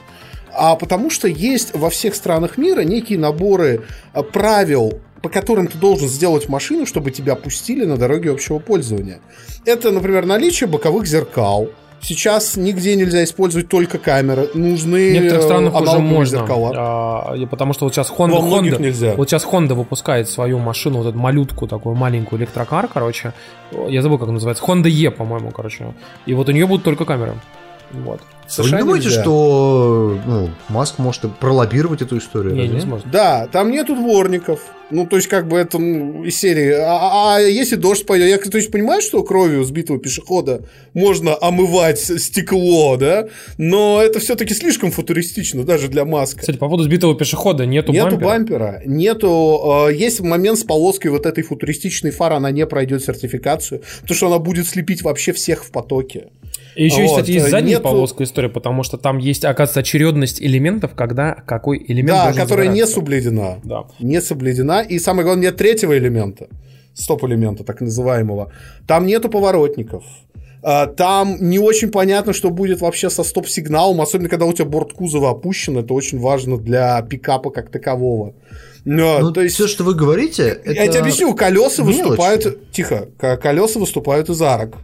а 0.54 0.76
потому 0.76 1.08
что 1.08 1.28
есть 1.28 1.74
во 1.74 1.88
всех 1.88 2.14
странах 2.14 2.58
мира 2.58 2.82
некие 2.82 3.18
наборы 3.18 3.84
э, 4.12 4.22
правил 4.22 5.00
по 5.22 5.28
которым 5.28 5.68
ты 5.68 5.78
должен 5.78 6.08
сделать 6.08 6.48
машину, 6.48 6.84
чтобы 6.86 7.10
тебя 7.10 7.34
пустили 7.36 7.84
на 7.84 7.96
дороге 7.96 8.30
общего 8.32 8.58
пользования. 8.58 9.20
Это, 9.64 9.90
например, 9.92 10.26
наличие 10.26 10.68
боковых 10.68 11.06
зеркал, 11.06 11.68
Сейчас 12.04 12.56
нигде 12.56 12.96
нельзя 12.96 13.22
использовать 13.22 13.68
только 13.68 13.96
камеры. 13.96 14.48
Нужны 14.54 15.10
В 15.10 15.12
некоторых 15.12 15.44
странах 15.44 15.80
уже 15.80 15.98
можно. 16.00 16.38
зеркала. 16.38 16.72
а, 16.76 17.46
потому 17.46 17.74
что 17.74 17.84
вот 17.84 17.94
сейчас 17.94 18.10
Honda, 18.10 18.40
Во 18.40 18.58
Honda- 18.58 18.82
нельзя. 18.82 19.14
вот 19.14 19.30
сейчас 19.30 19.44
Honda 19.46 19.74
выпускает 19.74 20.28
свою 20.28 20.58
машину, 20.58 20.98
вот 20.98 21.06
эту 21.06 21.16
малютку, 21.18 21.68
такую 21.68 21.94
маленькую 21.94 22.40
электрокар, 22.40 22.88
короче. 22.92 23.34
Я 23.88 24.02
забыл, 24.02 24.18
как 24.18 24.30
называется. 24.30 24.64
Honda 24.64 24.88
E, 24.90 25.10
по-моему, 25.12 25.52
короче. 25.52 25.94
И 26.26 26.34
вот 26.34 26.48
у 26.48 26.52
нее 26.52 26.66
будут 26.66 26.82
только 26.84 27.04
камеры. 27.04 27.34
Вот. 27.92 28.20
В 28.52 28.58
Вы 28.58 28.64
не 28.64 28.68
США 28.68 28.78
думаете, 28.80 29.06
нельзя. 29.08 29.22
что 29.22 30.18
ну, 30.26 30.50
Маск 30.68 30.98
может 30.98 31.22
пролоббировать 31.40 32.02
эту 32.02 32.18
историю? 32.18 32.54
Не, 32.54 32.68
не 32.68 32.80
сможет. 32.80 33.10
Да, 33.10 33.48
там 33.50 33.70
нету 33.70 33.94
дворников. 33.96 34.60
Ну, 34.90 35.06
то 35.06 35.16
есть, 35.16 35.26
как 35.28 35.48
бы 35.48 35.56
это 35.56 35.78
ну, 35.78 36.22
из 36.24 36.38
серии. 36.38 36.70
А, 36.72 36.98
а- 36.98 37.36
а 37.36 37.40
если 37.40 37.76
дождь 37.76 38.04
пойдет? 38.04 38.28
Я, 38.28 38.50
то 38.50 38.58
есть, 38.58 38.70
понимаю, 38.70 39.00
что 39.00 39.22
кровью 39.22 39.64
сбитого 39.64 39.98
пешехода 39.98 40.64
можно 40.92 41.34
омывать 41.40 41.98
стекло, 41.98 42.98
да? 42.98 43.28
Но 43.56 44.02
это 44.02 44.20
все-таки 44.20 44.52
слишком 44.52 44.90
футуристично, 44.90 45.64
даже 45.64 45.88
для 45.88 46.04
маска. 46.04 46.40
Кстати, 46.40 46.58
по 46.58 46.66
поводу 46.66 46.82
сбитого 46.84 47.14
пешехода 47.16 47.64
нету, 47.64 47.90
Нету 47.92 48.18
бампера. 48.18 48.28
бампера, 48.28 48.82
нету... 48.84 49.86
э, 49.88 49.94
есть 49.94 50.20
момент 50.20 50.58
с 50.58 50.64
полоской 50.64 51.10
вот 51.10 51.24
этой 51.24 51.42
футуристичной 51.42 52.10
фары, 52.10 52.34
она 52.34 52.50
не 52.50 52.66
пройдет 52.66 53.02
сертификацию, 53.02 53.80
потому 54.02 54.14
что 54.16 54.26
она 54.26 54.38
будет 54.40 54.66
слепить 54.68 55.00
вообще 55.00 55.32
всех 55.32 55.64
в 55.64 55.70
потоке. 55.70 56.26
И 56.74 56.84
еще, 56.84 57.02
Вот, 57.02 57.10
кстати, 57.10 57.32
есть 57.32 57.50
задняя 57.50 57.78
нету- 57.78 57.82
полоска 57.84 58.24
история, 58.24 58.48
потому 58.48 58.82
что 58.82 58.96
там 58.96 59.18
есть, 59.18 59.44
оказывается, 59.44 59.80
очередность 59.80 60.40
элементов, 60.40 60.92
когда 60.94 61.34
какой 61.34 61.84
элемент 61.86 62.08
да, 62.10 62.32
которая 62.32 62.68
не 62.68 62.86
соблюдена. 62.86 63.60
Да. 63.64 63.84
Не 64.00 64.20
соблюдена. 64.20 64.80
И 64.82 64.98
самое 64.98 65.24
главное, 65.24 65.44
нет 65.48 65.56
третьего 65.56 65.96
элемента, 65.98 66.48
стоп-элемента, 66.94 67.64
так 67.64 67.80
называемого. 67.80 68.52
Там 68.86 69.06
нету 69.06 69.28
поворотников. 69.28 70.04
А, 70.64 70.86
Там 70.86 71.36
не 71.40 71.58
очень 71.58 71.90
понятно, 71.90 72.32
что 72.32 72.50
будет 72.50 72.80
вообще 72.80 73.10
со 73.10 73.24
стоп-сигналом, 73.24 74.00
особенно 74.00 74.28
когда 74.28 74.46
у 74.46 74.52
тебя 74.52 74.64
борт 74.66 74.92
кузова 74.92 75.30
опущен, 75.30 75.76
это 75.76 75.92
очень 75.92 76.20
важно 76.20 76.56
для 76.56 77.02
пикапа 77.02 77.50
как 77.50 77.70
такового. 77.70 78.34
Но, 78.84 79.18
Ну, 79.20 79.32
то 79.32 79.42
есть, 79.42 79.56
все, 79.56 79.66
что 79.66 79.82
вы 79.84 79.94
говорите, 79.94 80.44
это... 80.64 80.72
я 80.72 80.86
тебе 80.88 81.00
объясню, 81.00 81.34
колеса 81.34 81.82
мелочи. 81.82 81.98
выступают... 81.98 82.70
Тихо, 82.72 83.08
колеса 83.18 83.78
выступают 83.80 84.28
из 84.30 84.40
арок. 84.40 84.76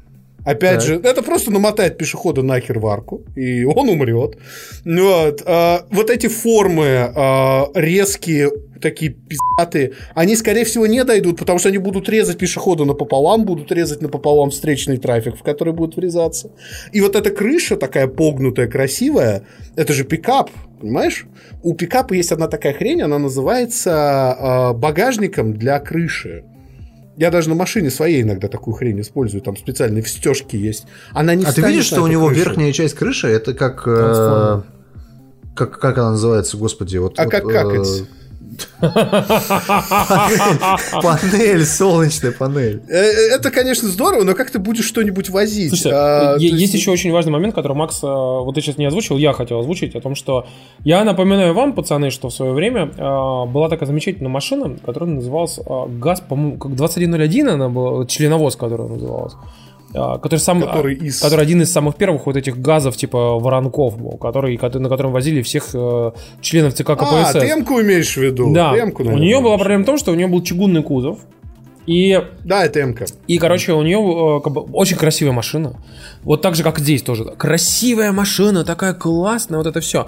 Опять 0.48 0.78
Так. 0.78 0.82
же, 0.82 0.94
это 0.94 1.22
просто 1.22 1.50
намотает 1.50 1.98
пешехода 1.98 2.42
нахер 2.42 2.78
в 2.78 2.86
арку, 2.86 3.20
и 3.36 3.64
он 3.64 3.90
умрет. 3.90 4.38
Вот, 4.82 5.42
а, 5.44 5.84
вот 5.90 6.08
эти 6.08 6.26
формы 6.28 7.12
а, 7.14 7.66
резкие, 7.74 8.50
такие 8.80 9.10
пиздатые, 9.10 9.92
они, 10.14 10.36
скорее 10.36 10.64
всего, 10.64 10.86
не 10.86 11.04
дойдут, 11.04 11.38
потому 11.38 11.58
что 11.58 11.68
они 11.68 11.76
будут 11.76 12.08
резать 12.08 12.38
пешехода 12.38 12.86
напополам, 12.86 13.44
будут 13.44 13.70
резать 13.72 14.00
напополам 14.00 14.48
встречный 14.48 14.96
трафик, 14.96 15.36
в 15.36 15.42
который 15.42 15.74
будет 15.74 15.96
врезаться. 15.96 16.50
И 16.92 17.02
вот 17.02 17.14
эта 17.14 17.28
крыша 17.30 17.76
такая 17.76 18.06
погнутая, 18.06 18.68
красивая, 18.68 19.42
это 19.76 19.92
же 19.92 20.04
пикап, 20.04 20.50
понимаешь? 20.80 21.26
У 21.62 21.74
пикапа 21.74 22.14
есть 22.14 22.32
одна 22.32 22.48
такая 22.48 22.72
хрень, 22.72 23.02
она 23.02 23.18
называется 23.18 23.92
а, 23.92 24.72
багажником 24.72 25.52
для 25.52 25.78
крыши. 25.78 26.44
Я 27.18 27.32
даже 27.32 27.48
на 27.48 27.56
машине 27.56 27.90
своей 27.90 28.22
иногда 28.22 28.46
такую 28.46 28.74
хрень 28.74 29.00
использую, 29.00 29.42
там 29.42 29.56
специальные 29.56 30.04
встежки 30.04 30.54
есть. 30.54 30.86
Она 31.12 31.34
не 31.34 31.44
А 31.44 31.52
ты 31.52 31.62
видишь, 31.62 31.86
что 31.86 32.02
у 32.02 32.06
него 32.06 32.28
крышу. 32.28 32.44
верхняя 32.44 32.72
часть 32.72 32.94
крыши, 32.94 33.26
это 33.26 33.54
как... 33.54 33.82
э, 33.86 34.62
как, 35.56 35.80
как 35.80 35.98
она 35.98 36.12
называется, 36.12 36.56
господи? 36.56 36.96
Вот, 36.98 37.18
А 37.18 37.24
вот, 37.24 37.30
как 37.32 37.44
э, 37.44 37.52
какать? 37.52 38.04
Панель, 41.02 41.64
солнечная 41.64 42.32
панель. 42.32 42.82
Э, 42.88 42.96
э, 42.96 43.34
Это, 43.34 43.50
конечно, 43.50 43.88
здорово, 43.88 44.24
но 44.24 44.34
как 44.34 44.50
ты 44.50 44.58
будешь 44.58 44.84
что-нибудь 44.86 45.30
возить? 45.30 45.70
Слушайте, 45.70 45.94
А, 45.94 46.36
то 46.36 46.42
есть 46.42 46.74
еще 46.74 46.90
очень 46.90 47.12
важный 47.12 47.32
момент, 47.32 47.54
который 47.54 47.76
Макс, 47.76 48.02
э, 48.02 48.06
вот 48.06 48.54
ты 48.54 48.60
сейчас 48.60 48.78
не 48.78 48.86
озвучил, 48.86 49.16
я 49.18 49.32
хотел 49.32 49.60
озвучить, 49.60 49.94
о 49.94 50.00
том, 50.00 50.14
что 50.14 50.46
я 50.84 51.04
напоминаю 51.04 51.54
вам, 51.54 51.72
пацаны, 51.72 52.10
что 52.10 52.28
в 52.28 52.34
свое 52.34 52.52
время 52.52 52.90
э, 52.96 53.00
была 53.00 53.68
такая 53.68 53.86
замечательная 53.86 54.30
машина, 54.30 54.76
которая 54.84 55.10
называлась 55.10 55.58
э, 55.58 55.86
ГАЗ, 55.88 56.22
по-моему, 56.28 56.58
как 56.58 56.74
2101 56.74 57.48
она 57.48 57.68
была, 57.68 58.06
членовоз, 58.06 58.56
которая 58.56 58.88
называлась. 58.88 59.34
Э, 59.94 60.18
Который, 60.22 60.38
сам, 60.40 60.60
Который 60.62 60.94
э, 60.94 60.98
из- 61.06 61.20
который 61.20 61.42
один 61.42 61.62
из 61.62 61.72
самых 61.72 61.96
первых 61.96 62.26
вот 62.26 62.36
этих 62.36 62.60
газов 62.60 62.96
типа 62.96 63.38
воронков 63.38 63.94
который, 64.20 64.56
кото- 64.56 64.78
на 64.78 64.88
котором 64.88 65.12
возили 65.12 65.42
всех 65.42 65.70
э, 65.74 66.12
членов 66.40 66.74
ЦК 66.74 66.90
А, 66.90 66.96
КПСС. 66.96 67.32
ты 67.40 67.46
М-ку 67.50 67.80
имеешь 67.80 68.12
в 68.14 68.20
виду? 68.20 68.52
да, 68.52 68.72
Ты 68.72 68.78
М-ку, 68.80 69.02
у 69.02 69.06
наверное, 69.06 69.26
нее 69.26 69.40
была 69.40 69.56
проблема 69.58 69.82
в 69.82 69.86
том, 69.86 69.98
что 69.98 70.12
у 70.12 70.14
нее 70.14 70.26
был 70.26 70.42
чугунный 70.42 70.82
кузов, 70.82 71.18
и 71.86 72.22
Да, 72.44 72.64
это 72.66 72.80
М-ка. 72.80 73.06
и, 73.26 73.38
короче, 73.38 73.72
у 73.72 73.82
нее 73.82 74.40
как 74.44 74.52
бы, 74.52 74.60
очень 74.60 74.96
красивая 74.98 75.32
машина. 75.32 75.72
Вот 76.22 76.42
так 76.42 76.54
же, 76.54 76.62
как 76.62 76.78
здесь 76.78 77.02
тоже. 77.02 77.24
Красивая 77.24 78.12
машина, 78.12 78.64
такая 78.64 78.92
классная, 78.92 79.56
вот 79.58 79.66
это 79.66 79.80
все. 79.80 80.06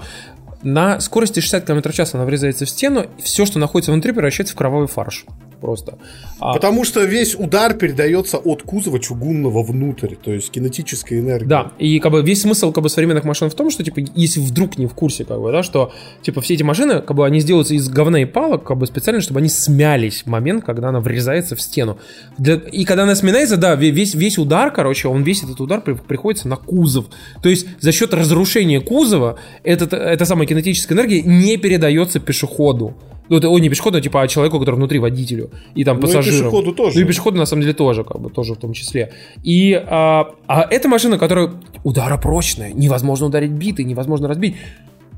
На 0.61 0.99
скорости 0.99 1.39
60 1.39 1.65
км 1.65 1.89
в 1.91 1.95
час 1.95 2.13
она 2.13 2.23
врезается 2.23 2.65
в 2.65 2.69
стену, 2.69 3.05
и 3.17 3.21
все, 3.23 3.47
что 3.47 3.57
находится 3.57 3.91
внутри, 3.91 4.11
превращается 4.11 4.53
в 4.53 4.57
кровавый 4.57 4.87
фарш. 4.87 5.25
Просто. 5.61 5.99
А, 6.39 6.53
Потому 6.53 6.83
что 6.83 7.03
весь 7.03 7.35
удар 7.35 7.75
передается 7.75 8.37
от 8.37 8.63
кузова 8.63 8.99
чугунного 8.99 9.61
внутрь, 9.63 10.15
то 10.15 10.31
есть 10.33 10.49
кинетическая 10.49 11.19
энергия. 11.19 11.45
Да, 11.47 11.71
и 11.77 11.99
как 11.99 12.11
бы 12.11 12.23
весь 12.23 12.41
смысл 12.41 12.71
как 12.71 12.83
бы 12.83 12.89
современных 12.89 13.25
машин 13.25 13.47
в 13.49 13.53
том, 13.53 13.69
что 13.69 13.83
типа 13.83 13.99
если 14.15 14.39
вдруг 14.39 14.79
не 14.79 14.87
в 14.87 14.93
курсе, 14.95 15.23
как 15.23 15.39
бы, 15.39 15.51
да, 15.51 15.61
что 15.61 15.93
типа 16.23 16.41
все 16.41 16.55
эти 16.55 16.63
машины, 16.63 17.01
как 17.01 17.15
бы 17.15 17.25
они 17.27 17.39
сделаются 17.41 17.75
из 17.75 17.87
говна 17.89 18.21
и 18.21 18.25
палок, 18.25 18.63
как 18.63 18.77
бы 18.77 18.87
специально, 18.87 19.21
чтобы 19.21 19.39
они 19.39 19.49
смялись 19.49 20.23
в 20.23 20.27
момент, 20.27 20.65
когда 20.65 20.89
она 20.89 20.99
врезается 20.99 21.55
в 21.55 21.61
стену. 21.61 21.99
Для- 22.39 22.55
и 22.55 22.83
когда 22.83 23.03
она 23.03 23.13
сминается, 23.13 23.55
да, 23.57 23.75
ве- 23.75 23.91
весь, 23.91 24.15
весь 24.15 24.39
удар, 24.39 24.71
короче, 24.73 25.07
он 25.09 25.21
весь 25.21 25.43
этот 25.43 25.61
удар 25.61 25.79
при- 25.81 25.93
приходится 25.93 26.47
на 26.47 26.55
кузов. 26.55 27.05
То 27.43 27.49
есть 27.49 27.67
за 27.79 27.91
счет 27.91 28.13
разрушения 28.15 28.81
кузова 28.81 29.37
этот, 29.63 29.93
эта 29.93 30.25
самая 30.25 30.47
кинетическая 30.47 30.97
энергия 30.97 31.21
не 31.21 31.57
передается 31.57 32.19
пешеходу. 32.19 32.95
Ну, 33.31 33.37
это, 33.37 33.47
ой, 33.47 33.61
не 33.61 33.69
пешеходу, 33.69 33.97
а 33.97 34.01
типа 34.01 34.23
а 34.23 34.27
человеку, 34.27 34.59
который 34.59 34.75
внутри 34.75 34.99
водителю. 34.99 35.51
И 35.73 35.85
там 35.85 36.01
Ну, 36.01 36.09
и 36.09 36.11
пешеходу 36.11 36.73
тоже. 36.73 36.99
Ну 36.99 37.05
и 37.05 37.07
пешеходу 37.07 37.37
на 37.37 37.45
самом 37.45 37.61
деле 37.61 37.73
тоже, 37.73 38.03
как 38.03 38.19
бы, 38.19 38.29
тоже 38.29 38.55
в 38.55 38.57
том 38.57 38.73
числе. 38.73 39.13
И 39.41 39.73
а, 39.73 40.35
а 40.47 40.67
эта 40.69 40.89
машина, 40.89 41.17
которая 41.17 41.53
ударопрочная, 41.85 42.73
невозможно 42.73 43.27
ударить 43.27 43.51
битой, 43.51 43.85
невозможно 43.85 44.27
разбить. 44.27 44.57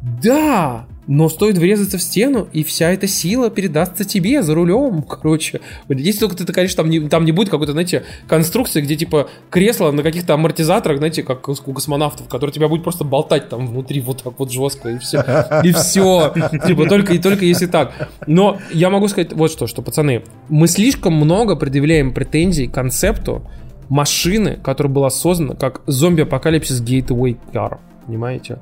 Да, 0.03 0.85
но 1.07 1.29
стоит 1.29 1.57
врезаться 1.57 1.97
в 1.97 2.01
стену, 2.01 2.47
и 2.51 2.63
вся 2.63 2.91
эта 2.91 3.07
сила 3.07 3.49
передастся 3.49 4.03
тебе 4.03 4.43
за 4.43 4.53
рулем, 4.53 5.01
короче. 5.09 5.61
Если 5.87 6.19
только 6.19 6.35
ты, 6.35 6.51
конечно, 6.51 6.77
там 6.83 6.89
не, 6.89 6.99
там 7.07 7.25
не 7.25 7.31
будет 7.31 7.49
какой-то, 7.49 7.71
знаете, 7.71 8.03
конструкции, 8.27 8.81
где, 8.81 8.95
типа, 8.95 9.29
кресло 9.49 9.91
на 9.91 10.03
каких-то 10.03 10.33
амортизаторах, 10.33 10.97
знаете, 10.97 11.23
как 11.23 11.47
у 11.47 11.55
космонавтов, 11.55 12.27
который 12.27 12.51
тебя 12.51 12.67
будет 12.67 12.83
просто 12.83 13.03
болтать 13.03 13.49
там 13.49 13.67
внутри 13.67 14.01
вот 14.01 14.23
так 14.23 14.37
вот 14.37 14.51
жестко, 14.51 14.89
и 14.89 14.97
все. 14.97 15.23
И 15.63 15.71
все. 15.71 16.33
Типа, 16.67 16.87
только 16.87 17.13
и 17.13 17.19
только 17.19 17.45
если 17.45 17.67
так. 17.67 18.09
Но 18.27 18.59
я 18.71 18.89
могу 18.89 19.07
сказать 19.07 19.33
вот 19.33 19.51
что, 19.51 19.67
что, 19.67 19.81
пацаны, 19.81 20.23
мы 20.49 20.67
слишком 20.67 21.13
много 21.13 21.55
предъявляем 21.55 22.13
претензий 22.13 22.67
к 22.67 22.73
концепту 22.73 23.49
машины, 23.89 24.57
которая 24.61 24.91
была 24.91 25.09
создана 25.09 25.55
как 25.55 25.81
зомби-апокалипсис 25.87 26.81
Gateway 26.81 27.37
Car. 27.53 27.79
Понимаете? 28.05 28.59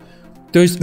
То 0.52 0.60
есть 0.60 0.80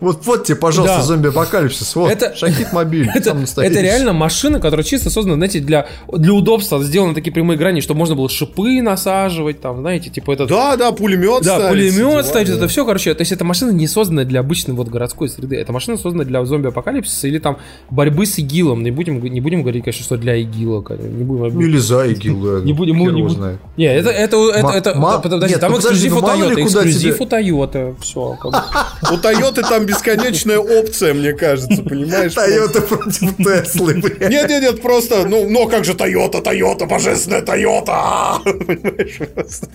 Вот, 0.00 0.24
вот 0.24 0.44
тебе, 0.44 0.56
пожалуйста, 0.56 0.98
Да. 0.98 1.02
зомби-апокалипсис. 1.02 1.94
Вот, 1.94 2.10
Это- 2.10 2.34
Шахид 2.34 2.72
Мобиль. 2.72 3.08
Это, 3.14 3.36
это 3.56 3.80
реально 3.80 4.12
машина, 4.12 4.60
которая 4.60 4.84
чисто 4.84 5.10
создана, 5.10 5.36
знаете, 5.36 5.60
для, 5.60 5.86
для 6.08 6.32
удобства. 6.32 6.82
Сделаны 6.82 7.14
такие 7.14 7.32
прямые 7.32 7.58
грани, 7.58 7.80
чтобы 7.80 7.98
можно 7.98 8.14
было 8.14 8.28
шипы 8.28 8.80
насаживать, 8.82 9.60
там, 9.60 9.80
знаете, 9.80 10.10
типа 10.10 10.32
этот... 10.32 10.48
Да, 10.48 10.76
да, 10.76 10.92
пулемет 10.92 11.42
Да, 11.42 11.56
ставить, 11.56 11.68
пулемет 11.68 11.94
дела, 11.96 12.22
ставить, 12.22 12.48
да. 12.48 12.54
это 12.54 12.68
все, 12.68 12.84
короче, 12.84 13.14
то 13.14 13.20
есть 13.20 13.32
эта 13.32 13.44
машина 13.44 13.70
не 13.70 13.86
создана 13.86 14.24
для 14.24 14.40
обычной 14.40 14.74
вот 14.74 14.88
городской 14.88 15.28
среды, 15.28 15.56
эта 15.56 15.72
машина 15.72 15.98
создана 15.98 16.24
для 16.24 16.44
зомби-апокалипсиса 16.44 17.28
или 17.28 17.38
там 17.38 17.58
борьбы 17.90 18.26
с 18.26 18.38
ИГИЛом, 18.38 18.82
не 18.82 18.90
будем, 18.90 19.22
не 19.22 19.40
будем 19.40 19.62
говорить, 19.62 19.84
конечно, 19.84 20.04
что 20.04 20.16
для 20.16 20.36
ИГИЛа, 20.36 20.84
не 20.98 21.24
будем... 21.24 21.54
Ну, 21.54 21.60
или 21.60 21.78
за 21.78 22.06
ИГИЛ. 22.06 22.62
Не 22.62 22.72
будем, 22.72 22.98
не 22.98 23.22
будем. 23.22 23.58
Не, 23.76 23.84
это, 23.84 24.10
это, 24.10 24.50
это, 24.50 24.68
это, 24.68 25.20
подожди, 25.22 25.56
там 25.56 25.72
ну 25.72 25.76
подожди, 25.76 26.08
эксклюзив 26.08 26.12
ну 26.12 26.18
у 26.18 26.22
Toyota, 26.22 26.62
эксклюзив 26.64 27.20
у 27.20 27.24
Toyota, 27.24 27.94
все. 28.00 28.38
У 29.12 29.16
Тойоты 29.18 29.62
там 29.62 29.86
бесконечная 29.90 30.58
опция, 30.58 31.14
мне 31.14 31.32
кажется, 31.32 31.82
понимаешь? 31.82 32.34
Тойота 32.34 32.80
против 32.82 33.36
Теслы, 33.36 33.94
блядь. 33.94 34.30
Нет, 34.30 34.48
нет, 34.48 34.62
нет, 34.62 34.82
просто, 34.82 35.26
ну, 35.28 35.48
но 35.48 35.66
как 35.66 35.84
же 35.84 35.94
Тойота, 35.94 36.40
Тойота, 36.40 36.86
божественная 36.86 37.42
Тойота! 37.42 38.38
Понимаешь, 38.44 39.18
просто. 39.34 39.68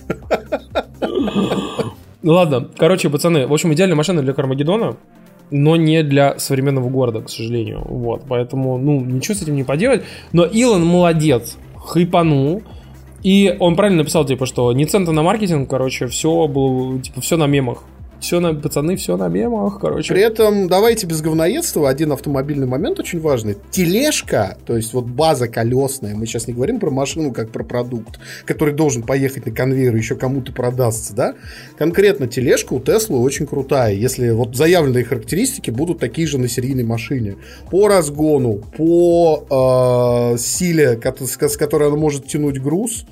Ну 2.22 2.32
ладно, 2.32 2.68
короче, 2.76 3.08
пацаны, 3.08 3.46
в 3.46 3.52
общем, 3.52 3.72
идеальная 3.72 3.96
машина 3.96 4.22
для 4.22 4.32
Кармагеддона, 4.32 4.96
но 5.50 5.76
не 5.76 6.02
для 6.02 6.38
современного 6.38 6.88
города, 6.88 7.20
к 7.20 7.30
сожалению. 7.30 7.82
Вот, 7.84 8.24
поэтому, 8.28 8.78
ну, 8.78 9.00
ничего 9.00 9.34
с 9.34 9.42
этим 9.42 9.54
не 9.54 9.64
поделать. 9.64 10.02
Но 10.32 10.44
Илон 10.44 10.84
молодец, 10.84 11.56
хайпанул. 11.76 12.62
И 13.22 13.56
он 13.58 13.76
правильно 13.76 13.98
написал, 13.98 14.24
типа, 14.24 14.46
что 14.46 14.72
не 14.72 14.86
цента 14.86 15.12
на 15.12 15.22
маркетинг, 15.22 15.68
короче, 15.70 16.06
все 16.06 16.46
было, 16.46 17.00
типа, 17.00 17.20
все 17.20 17.36
на 17.36 17.46
мемах. 17.46 17.84
Все 18.20 18.40
на, 18.40 18.54
пацаны, 18.54 18.96
все 18.96 19.16
на 19.16 19.28
мемах, 19.28 19.80
короче. 19.80 20.12
При 20.12 20.22
этом, 20.22 20.68
давайте 20.68 21.06
без 21.06 21.20
говноедства, 21.20 21.88
один 21.88 22.12
автомобильный 22.12 22.66
момент 22.66 22.98
очень 22.98 23.20
важный. 23.20 23.56
Тележка, 23.70 24.56
то 24.66 24.76
есть 24.76 24.92
вот 24.92 25.04
база 25.04 25.48
колесная, 25.48 26.14
мы 26.14 26.26
сейчас 26.26 26.46
не 26.48 26.54
говорим 26.54 26.80
про 26.80 26.90
машину 26.90 27.32
как 27.32 27.50
про 27.50 27.64
продукт, 27.64 28.18
который 28.44 28.74
должен 28.74 29.02
поехать 29.02 29.46
на 29.46 29.52
конвейер 29.52 29.94
и 29.94 29.98
еще 29.98 30.16
кому-то 30.16 30.52
продастся, 30.52 31.14
да? 31.14 31.34
Конкретно 31.78 32.26
тележка 32.26 32.72
у 32.72 32.80
Теслы 32.80 33.18
очень 33.18 33.46
крутая, 33.46 33.92
если 33.92 34.30
вот 34.30 34.56
заявленные 34.56 35.04
характеристики 35.04 35.70
будут 35.70 35.98
такие 35.98 36.26
же 36.26 36.38
на 36.38 36.48
серийной 36.48 36.84
машине. 36.84 37.36
По 37.70 37.88
разгону, 37.88 38.60
по 38.76 40.32
э, 40.34 40.38
силе, 40.38 40.98
с 41.00 41.56
которой 41.56 41.88
она 41.88 41.96
может 41.96 42.26
тянуть 42.26 42.60
груз, 42.60 43.04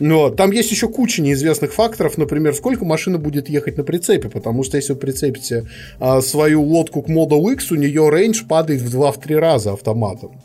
но 0.00 0.30
там 0.30 0.50
есть 0.52 0.70
еще 0.70 0.88
куча 0.88 1.22
неизвестных 1.22 1.72
факторов, 1.72 2.18
например, 2.18 2.54
сколько 2.54 2.84
машина 2.84 3.18
будет 3.18 3.48
ехать 3.48 3.76
на 3.76 3.84
прицепе, 3.84 4.28
потому 4.28 4.62
что 4.62 4.76
если 4.76 4.92
вы 4.92 4.98
прицепите 4.98 5.66
а, 5.98 6.20
свою 6.20 6.62
лодку 6.62 7.02
к 7.02 7.08
Model 7.08 7.52
X, 7.52 7.72
у 7.72 7.76
нее 7.76 8.08
рейндж 8.10 8.44
падает 8.48 8.82
в 8.82 8.96
2-3 8.96 9.36
раза 9.36 9.72
автоматом. 9.72 10.40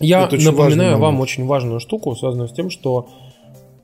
Я 0.00 0.28
напоминаю 0.30 0.98
вам 0.98 1.20
очень 1.20 1.46
важную 1.46 1.80
штуку, 1.80 2.14
связанную 2.16 2.48
с 2.48 2.52
тем, 2.52 2.70
что 2.70 3.08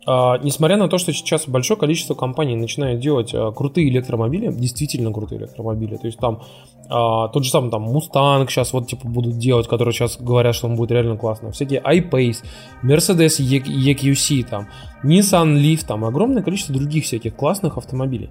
несмотря 0.06 0.76
на 0.76 0.88
то, 0.88 0.96
что 0.98 1.12
сейчас 1.12 1.46
большое 1.46 1.78
количество 1.78 2.14
компаний 2.14 2.56
начинает 2.56 3.00
делать 3.00 3.34
а, 3.34 3.52
крутые 3.52 3.90
электромобили, 3.90 4.50
действительно 4.50 5.12
крутые 5.12 5.40
электромобили, 5.40 5.96
то 5.96 6.06
есть 6.06 6.18
там 6.18 6.42
а, 6.88 7.28
тот 7.28 7.44
же 7.44 7.50
самый 7.50 7.70
там 7.70 7.88
Mustang 7.94 8.48
сейчас 8.48 8.72
вот 8.72 8.88
типа 8.88 9.06
будут 9.06 9.36
делать, 9.38 9.68
которые 9.68 9.92
сейчас 9.92 10.16
говорят, 10.18 10.54
что 10.54 10.68
он 10.68 10.76
будет 10.76 10.90
реально 10.90 11.16
классно, 11.16 11.52
всякие 11.52 11.80
iPace, 11.80 12.38
Mercedes 12.82 13.38
EQC, 13.40 14.44
там, 14.48 14.68
Nissan 15.04 15.56
Leaf, 15.56 15.84
там, 15.86 16.04
огромное 16.04 16.42
количество 16.42 16.74
других 16.74 17.04
всяких 17.04 17.36
классных 17.36 17.76
автомобилей. 17.76 18.30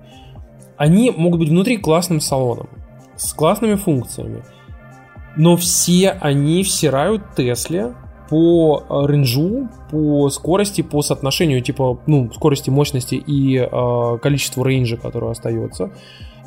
Они 0.76 1.12
могут 1.12 1.40
быть 1.40 1.50
внутри 1.50 1.78
классным 1.78 2.20
салоном, 2.20 2.68
с 3.16 3.32
классными 3.34 3.76
функциями, 3.76 4.44
но 5.38 5.56
все 5.56 6.10
они 6.10 6.64
всирают 6.64 7.36
Тесле 7.36 7.94
по 8.30 8.84
рейнджу, 8.90 9.68
по 9.92 10.30
скорости, 10.30 10.82
по 10.82 11.02
соотношению 11.02 11.62
типа, 11.62 12.00
ну, 12.06 12.32
скорости, 12.34 12.70
мощности 12.70 13.16
и 13.16 13.58
э, 13.58 14.18
количеству 14.22 14.64
рейнджа, 14.64 14.98
который 14.98 15.32
остается. 15.32 15.92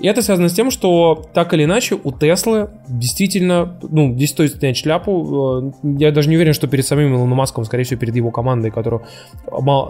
И 0.03 0.07
это 0.09 0.21
связано 0.21 0.49
с 0.49 0.53
тем, 0.53 0.73
что 0.73 1.25
так 1.33 1.55
или 1.55 1.63
иначе 1.63 1.97
у 2.03 2.11
Теслы 2.11 2.71
действительно, 2.89 3.79
ну, 3.83 4.13
здесь 4.15 4.31
стоит 4.31 4.57
снять 4.57 4.77
шляпу. 4.77 5.73
Э, 5.85 5.89
я 5.99 6.11
даже 6.11 6.29
не 6.29 6.35
уверен, 6.35 6.55
что 6.55 6.67
перед 6.67 6.85
самим 6.85 7.15
Илоном 7.15 7.39
Маском, 7.39 7.65
скорее 7.65 7.85
всего, 7.85 8.01
перед 8.01 8.17
его 8.17 8.33
командой, 8.33 8.73
которая 8.73 9.03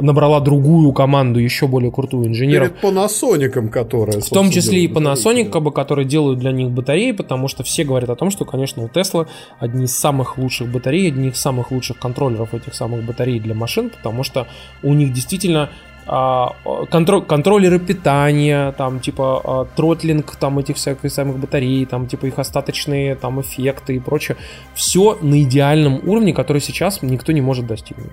набрала 0.01 0.41
другую 0.41 0.93
команду, 0.93 1.41
еще 1.41 1.67
более 1.67 1.91
крутую 1.91 2.29
инженеров. 2.29 2.73
Перед 2.73 2.85
Panasonic, 2.85 3.69
которая, 3.71 4.21
В 4.21 4.29
том 4.29 4.51
числе 4.51 4.85
и 4.85 4.89
Panasonic, 4.89 5.49
как 5.49 5.63
бы, 5.63 5.73
которые 5.73 6.07
делают 6.07 6.39
для 6.39 6.53
них 6.53 6.71
батареи, 6.71 7.13
потому 7.13 7.49
что 7.49 7.65
все 7.65 7.83
говорят 7.85 8.11
о 8.11 8.17
том, 8.17 8.31
что, 8.31 8.45
конечно, 8.45 8.85
у 8.85 8.89
Tesla 8.89 9.27
одни 9.59 9.87
из 9.87 9.97
самых 9.97 10.37
лучших 10.37 10.71
батарей, 10.71 11.09
одни 11.09 11.29
из 11.29 11.39
самых 11.39 11.71
лучших 11.71 11.99
контроллеров 11.99 12.53
этих 12.53 12.75
самых 12.75 13.03
батарей 13.05 13.41
для 13.41 13.55
машин, 13.55 13.89
потому 13.89 14.25
что 14.25 14.47
у 14.83 14.93
них 14.93 15.13
действительно 15.15 15.71
контроль, 16.07 17.25
контроллеры 17.25 17.79
питания, 17.79 18.73
там, 18.73 19.01
типа, 19.01 19.41
а, 19.45 19.65
тротлинг, 19.77 20.37
там, 20.37 20.59
этих 20.59 20.77
всяких 20.77 21.11
самых 21.13 21.39
батарей, 21.39 21.87
там, 21.87 22.07
типа, 22.07 22.27
их 22.27 22.39
остаточные, 22.39 23.15
там, 23.15 23.41
эффекты 23.41 23.97
и 23.97 23.99
прочее. 23.99 24.37
Все 24.75 25.19
на 25.21 25.43
идеальном 25.43 26.01
уровне, 26.09 26.33
который 26.33 26.61
сейчас 26.61 27.03
никто 27.03 27.33
не 27.33 27.41
может 27.41 27.67
достигнуть. 27.67 28.13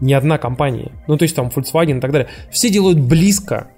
Ни 0.00 0.12
одна 0.12 0.38
компания. 0.38 0.92
Ну, 1.06 1.16
то 1.16 1.24
есть, 1.24 1.36
там, 1.36 1.48
Volkswagen 1.48 1.98
и 1.98 2.00
так 2.00 2.12
далее. 2.12 2.28
Все 2.50 2.70
делают 2.70 2.98
близко. 2.98 3.68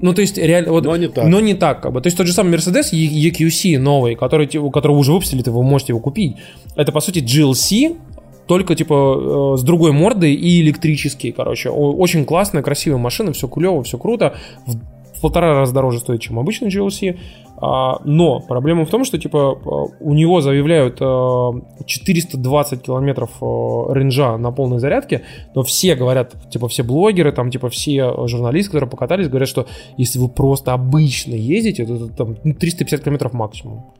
Ну, 0.00 0.12
то 0.12 0.20
есть, 0.20 0.36
реально... 0.36 0.72
Вот, 0.72 0.84
но 0.84 0.96
не 0.96 1.08
так. 1.08 1.24
Но 1.24 1.40
не 1.40 1.54
так, 1.54 1.80
как 1.80 1.92
бы. 1.92 2.00
То 2.00 2.08
есть, 2.08 2.16
тот 2.16 2.26
же 2.26 2.32
самый 2.32 2.52
Mercedes 2.52 2.92
EQC 2.92 3.78
новый, 3.78 4.16
который, 4.16 4.48
которого 4.48 4.98
уже 4.98 5.12
выпустили, 5.12 5.48
вы 5.48 5.62
можете 5.62 5.92
его 5.92 6.00
купить. 6.00 6.36
Это, 6.74 6.90
по 6.90 7.00
сути, 7.00 7.20
GLC, 7.20 7.96
только 8.46 8.74
типа 8.74 9.54
э, 9.54 9.58
с 9.58 9.62
другой 9.62 9.92
мордой 9.92 10.34
и 10.34 10.60
электрические, 10.60 11.32
короче. 11.32 11.70
Очень 11.70 12.24
классная, 12.24 12.62
красивая 12.62 12.98
машина, 12.98 13.32
все 13.32 13.48
клево, 13.48 13.82
все 13.82 13.98
круто. 13.98 14.34
В, 14.66 14.76
полтора 15.20 15.54
раза 15.54 15.72
дороже 15.72 16.00
стоит, 16.00 16.20
чем 16.20 16.38
обычный 16.38 16.68
GLC. 16.68 17.18
А, 17.64 18.00
но 18.04 18.40
проблема 18.40 18.84
в 18.84 18.90
том, 18.90 19.04
что 19.04 19.18
типа 19.18 19.56
э, 19.56 19.68
у 20.00 20.14
него 20.14 20.40
заявляют 20.40 20.96
420 21.86 22.72
э, 22.72 22.82
километров 22.82 23.30
рейнджа 23.40 24.36
на 24.36 24.50
полной 24.50 24.80
зарядке, 24.80 25.22
но 25.54 25.62
все 25.62 25.94
говорят, 25.94 26.34
типа 26.50 26.66
все 26.66 26.82
блогеры, 26.82 27.30
там 27.30 27.50
типа 27.50 27.68
все 27.68 28.26
журналисты, 28.26 28.72
которые 28.72 28.90
покатались, 28.90 29.28
говорят, 29.28 29.48
что 29.48 29.66
если 29.96 30.18
вы 30.18 30.28
просто 30.28 30.72
обычно 30.72 31.34
ездите, 31.34 31.86
то 31.86 31.94
это 31.94 32.08
там 32.08 32.34
350 32.34 32.98
ну, 32.98 33.04
километров 33.04 33.32
максимум. 33.32 33.94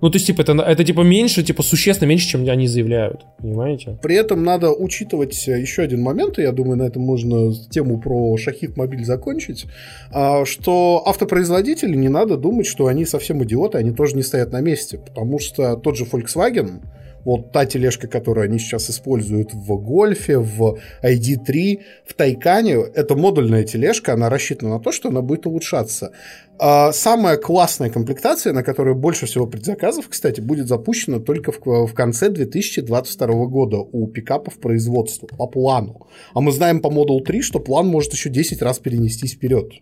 Ну, 0.00 0.10
то 0.10 0.16
есть, 0.16 0.26
типа, 0.26 0.42
это, 0.42 0.52
это 0.52 0.84
типа 0.84 1.00
меньше, 1.00 1.42
типа, 1.42 1.62
существенно 1.62 2.08
меньше, 2.08 2.28
чем 2.28 2.48
они 2.48 2.66
заявляют. 2.66 3.24
Понимаете? 3.38 3.98
При 4.02 4.16
этом 4.16 4.44
надо 4.44 4.72
учитывать 4.72 5.46
еще 5.46 5.82
один 5.82 6.02
момент, 6.02 6.38
и 6.38 6.42
я 6.42 6.52
думаю, 6.52 6.76
на 6.76 6.84
этом 6.84 7.02
можно 7.02 7.52
тему 7.70 7.98
про 7.98 8.36
Шахид 8.36 8.76
Мобиль 8.76 9.04
закончить, 9.04 9.66
а, 10.12 10.44
что 10.44 11.02
автопроизводители 11.06 11.96
не 11.96 12.08
надо 12.08 12.36
думать, 12.36 12.66
что 12.66 12.86
они 12.86 13.04
совсем 13.04 13.42
идиоты, 13.44 13.78
они 13.78 13.92
тоже 13.92 14.16
не 14.16 14.22
стоят 14.22 14.52
на 14.52 14.60
месте, 14.60 14.98
потому 14.98 15.38
что 15.38 15.76
тот 15.76 15.96
же 15.96 16.04
Volkswagen, 16.04 16.82
вот 17.26 17.50
та 17.50 17.66
тележка, 17.66 18.06
которую 18.06 18.44
они 18.44 18.58
сейчас 18.58 18.88
используют 18.88 19.52
в 19.52 19.76
Гольфе, 19.76 20.38
в 20.38 20.78
ID3, 21.02 21.80
в 22.06 22.14
Тайкане, 22.14 22.74
это 22.94 23.16
модульная 23.16 23.64
тележка, 23.64 24.12
она 24.12 24.30
рассчитана 24.30 24.74
на 24.74 24.80
то, 24.80 24.92
что 24.92 25.08
она 25.08 25.22
будет 25.22 25.44
улучшаться. 25.44 26.12
А 26.58 26.92
самая 26.92 27.36
классная 27.36 27.90
комплектация, 27.90 28.52
на 28.52 28.62
которую 28.62 28.94
больше 28.94 29.26
всего 29.26 29.48
предзаказов, 29.48 30.08
кстати, 30.08 30.40
будет 30.40 30.68
запущена 30.68 31.18
только 31.18 31.50
в, 31.50 31.86
в 31.86 31.94
конце 31.94 32.30
2022 32.30 33.46
года 33.46 33.78
у 33.78 34.06
пикапов 34.06 34.60
производства 34.60 35.26
по 35.26 35.48
плану. 35.48 36.06
А 36.32 36.40
мы 36.40 36.52
знаем 36.52 36.80
по 36.80 36.86
Model 36.86 37.24
3, 37.24 37.42
что 37.42 37.58
план 37.58 37.88
может 37.88 38.12
еще 38.12 38.30
10 38.30 38.62
раз 38.62 38.78
перенестись 38.78 39.34
вперед. 39.34 39.72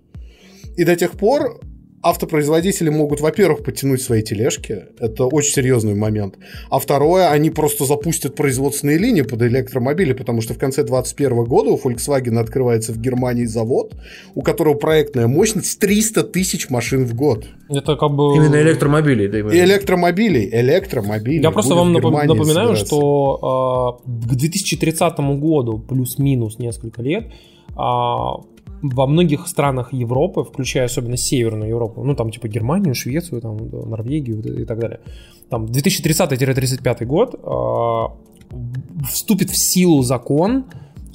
И 0.78 0.84
до 0.84 0.96
тех 0.96 1.12
пор 1.12 1.60
автопроизводители 2.04 2.90
могут, 2.90 3.20
во-первых, 3.20 3.64
подтянуть 3.64 4.02
свои 4.02 4.22
тележки, 4.22 4.84
это 4.98 5.24
очень 5.24 5.52
серьезный 5.52 5.94
момент, 5.94 6.36
а 6.70 6.78
второе, 6.78 7.30
они 7.30 7.50
просто 7.50 7.84
запустят 7.84 8.36
производственные 8.36 8.98
линии 8.98 9.22
под 9.22 9.42
электромобили, 9.42 10.12
потому 10.12 10.42
что 10.42 10.54
в 10.54 10.58
конце 10.58 10.82
2021 10.84 11.44
года 11.44 11.70
у 11.70 11.78
Volkswagen 11.78 12.38
открывается 12.38 12.92
в 12.92 12.98
Германии 12.98 13.46
завод, 13.46 13.94
у 14.34 14.42
которого 14.42 14.74
проектная 14.74 15.26
мощность 15.26 15.78
300 15.80 16.24
тысяч 16.24 16.68
машин 16.70 17.06
в 17.06 17.14
год. 17.14 17.46
Это 17.68 17.96
как 17.96 18.10
бы... 18.12 18.36
Именно 18.36 18.60
электромобилей. 18.60 19.28
Да, 19.28 19.38
И 19.38 19.64
электромобилей, 19.64 20.50
электромобилей. 20.52 21.42
Я 21.42 21.50
просто 21.50 21.74
вам 21.74 21.92
напоминаю, 21.92 22.28
собираться. 22.28 22.86
что 22.86 24.00
э, 24.06 24.10
к 24.10 24.36
2030 24.36 25.18
году 25.40 25.78
плюс-минус 25.78 26.58
несколько 26.58 27.00
лет 27.02 27.32
э, 27.70 28.53
во 28.92 29.06
многих 29.06 29.46
странах 29.48 29.92
Европы, 29.92 30.44
включая 30.44 30.84
особенно 30.84 31.16
Северную 31.16 31.70
Европу, 31.70 32.04
ну 32.04 32.14
там 32.14 32.30
типа 32.30 32.48
Германию, 32.48 32.94
Швецию, 32.94 33.40
там, 33.40 33.56
Норвегию 33.56 34.42
и 34.60 34.64
так 34.64 34.78
далее, 34.78 35.00
там 35.48 35.64
2030-35 35.66 37.04
год 37.06 37.34
э, 37.34 39.04
вступит 39.08 39.50
в 39.50 39.56
силу 39.56 40.02
закон, 40.02 40.64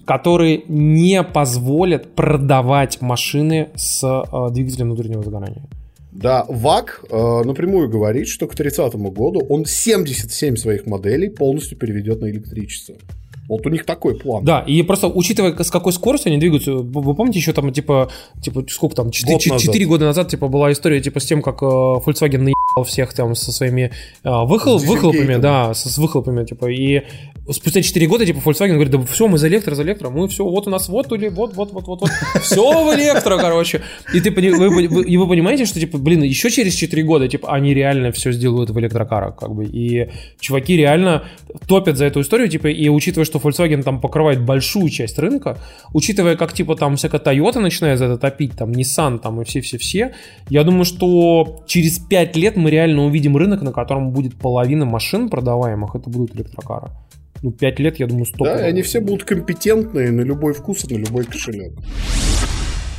который 0.06 0.66
не 0.68 1.24
позволит 1.24 2.16
продавать 2.16 3.02
машины 3.02 3.70
с 3.76 4.04
э, 4.04 4.54
двигателем 4.54 4.88
внутреннего 4.88 5.22
сгорания. 5.22 5.64
Да, 6.12 6.46
ВАК 6.50 7.06
э, 7.10 7.42
напрямую 7.46 7.88
говорит, 7.88 8.28
что 8.28 8.48
к 8.48 8.56
30 8.56 8.96
году 8.96 9.42
он 9.48 9.66
77 9.66 10.56
своих 10.56 10.88
моделей 10.88 11.30
полностью 11.30 11.78
переведет 11.78 12.22
на 12.22 12.32
электричество. 12.32 12.96
Вот 13.50 13.66
у 13.66 13.70
них 13.70 13.84
такой 13.84 14.14
план. 14.14 14.46
Да, 14.46 14.60
и 14.60 14.84
просто 14.84 15.08
учитывая, 15.08 15.56
с 15.58 15.72
какой 15.72 15.92
скоростью 15.92 16.30
они 16.30 16.40
двигаются, 16.40 16.74
вы 16.74 17.16
помните 17.16 17.40
еще 17.40 17.52
там, 17.52 17.74
типа, 17.74 18.10
типа 18.42 18.64
сколько 18.70 18.96
там, 18.96 19.10
4, 19.10 19.34
Год 19.34 19.42
4, 19.42 19.60
4 19.60 19.86
года 19.88 20.06
назад, 20.06 20.30
типа, 20.30 20.48
была 20.48 20.72
история, 20.72 21.02
типа, 21.02 21.20
с 21.20 21.26
тем, 21.26 21.42
как 21.42 21.64
э, 21.64 21.66
Volkswagen 21.66 22.38
наебал 22.38 22.84
всех 22.86 23.12
там 23.14 23.34
со 23.34 23.52
своими 23.52 23.92
э, 24.24 24.30
выхл, 24.46 24.78
выхлопами, 24.78 25.38
да, 25.38 25.74
с, 25.74 25.84
с 25.84 25.98
выхлопами, 25.98 26.46
типа, 26.46 26.68
и 26.68 27.02
спустя 27.52 27.82
4 27.82 28.08
года, 28.08 28.26
типа, 28.26 28.40
Volkswagen 28.40 28.74
говорит, 28.74 28.92
да 28.92 29.02
все, 29.04 29.28
мы 29.28 29.38
за 29.38 29.48
электро, 29.48 29.76
за 29.76 29.84
электро, 29.84 30.10
мы 30.10 30.28
все, 30.28 30.44
вот 30.44 30.68
у 30.68 30.70
нас 30.70 30.90
вот, 30.90 31.12
или 31.12 31.30
вот, 31.30 31.56
вот, 31.56 31.72
вот, 31.72 31.88
вот, 31.88 32.02
вот, 32.02 32.10
все 32.42 32.86
в 32.86 32.96
электро, 32.96 33.38
короче. 33.38 33.82
И 34.14 34.20
ты, 34.20 34.32
вы, 34.32 34.70
вы, 34.70 35.04
и 35.04 35.18
вы 35.18 35.28
понимаете, 35.28 35.66
что, 35.66 35.80
типа, 35.80 35.98
блин, 35.98 36.24
еще 36.24 36.50
через 36.50 36.76
4 36.76 37.04
года, 37.04 37.28
типа, 37.28 37.54
они 37.54 37.74
реально 37.74 38.12
все 38.12 38.32
сделают 38.32 38.70
в 38.70 38.80
электрокарах, 38.80 39.36
как 39.36 39.54
бы, 39.54 39.66
и 39.66 40.10
чуваки 40.40 40.76
реально 40.78 41.24
топят 41.68 41.98
за 41.98 42.06
эту 42.06 42.22
историю, 42.22 42.50
типа, 42.50 42.68
и 42.68 42.90
учитывая, 42.90 43.26
что 43.26 43.40
Volkswagen 43.40 43.84
там 43.84 44.00
покрывает 44.02 44.42
большую 44.42 44.90
часть 44.90 45.18
рынка, 45.20 45.58
учитывая, 45.94 46.36
как, 46.36 46.54
типа, 46.54 46.76
там 46.76 46.96
всякая 46.96 47.22
Toyota 47.22 47.60
начинает 47.60 48.00
за 48.00 48.06
это 48.06 48.18
топить, 48.18 48.54
там, 48.58 48.72
Nissan, 48.72 49.20
там, 49.20 49.42
и 49.42 49.46
все-все-все, 49.46 50.14
я 50.50 50.64
думаю, 50.64 50.86
что 50.86 51.64
через 51.68 52.00
5 52.00 52.36
лет 52.36 52.56
мы 52.56 52.70
реально 52.70 53.06
увидим 53.06 53.38
рынок, 53.38 53.62
на 53.62 53.72
котором 53.72 54.12
будет 54.12 54.36
половина 54.36 54.86
машин 54.86 55.30
продаваемых, 55.30 55.96
это 55.96 56.10
будут 56.10 56.36
электрокары 56.36 56.90
ну, 57.42 57.52
5 57.52 57.80
лет, 57.80 58.00
я 58.00 58.08
думаю, 58.08 58.26
100. 58.26 58.46
Да, 58.46 58.66
и 58.66 58.70
они 58.70 58.82
все 58.82 59.00
будут 59.00 59.24
компетентные 59.24 60.12
на 60.12 60.22
любой 60.22 60.54
вкус 60.54 60.86
и 60.86 60.94
на 60.94 61.00
любой 61.00 61.26
кошелек. 61.26 61.74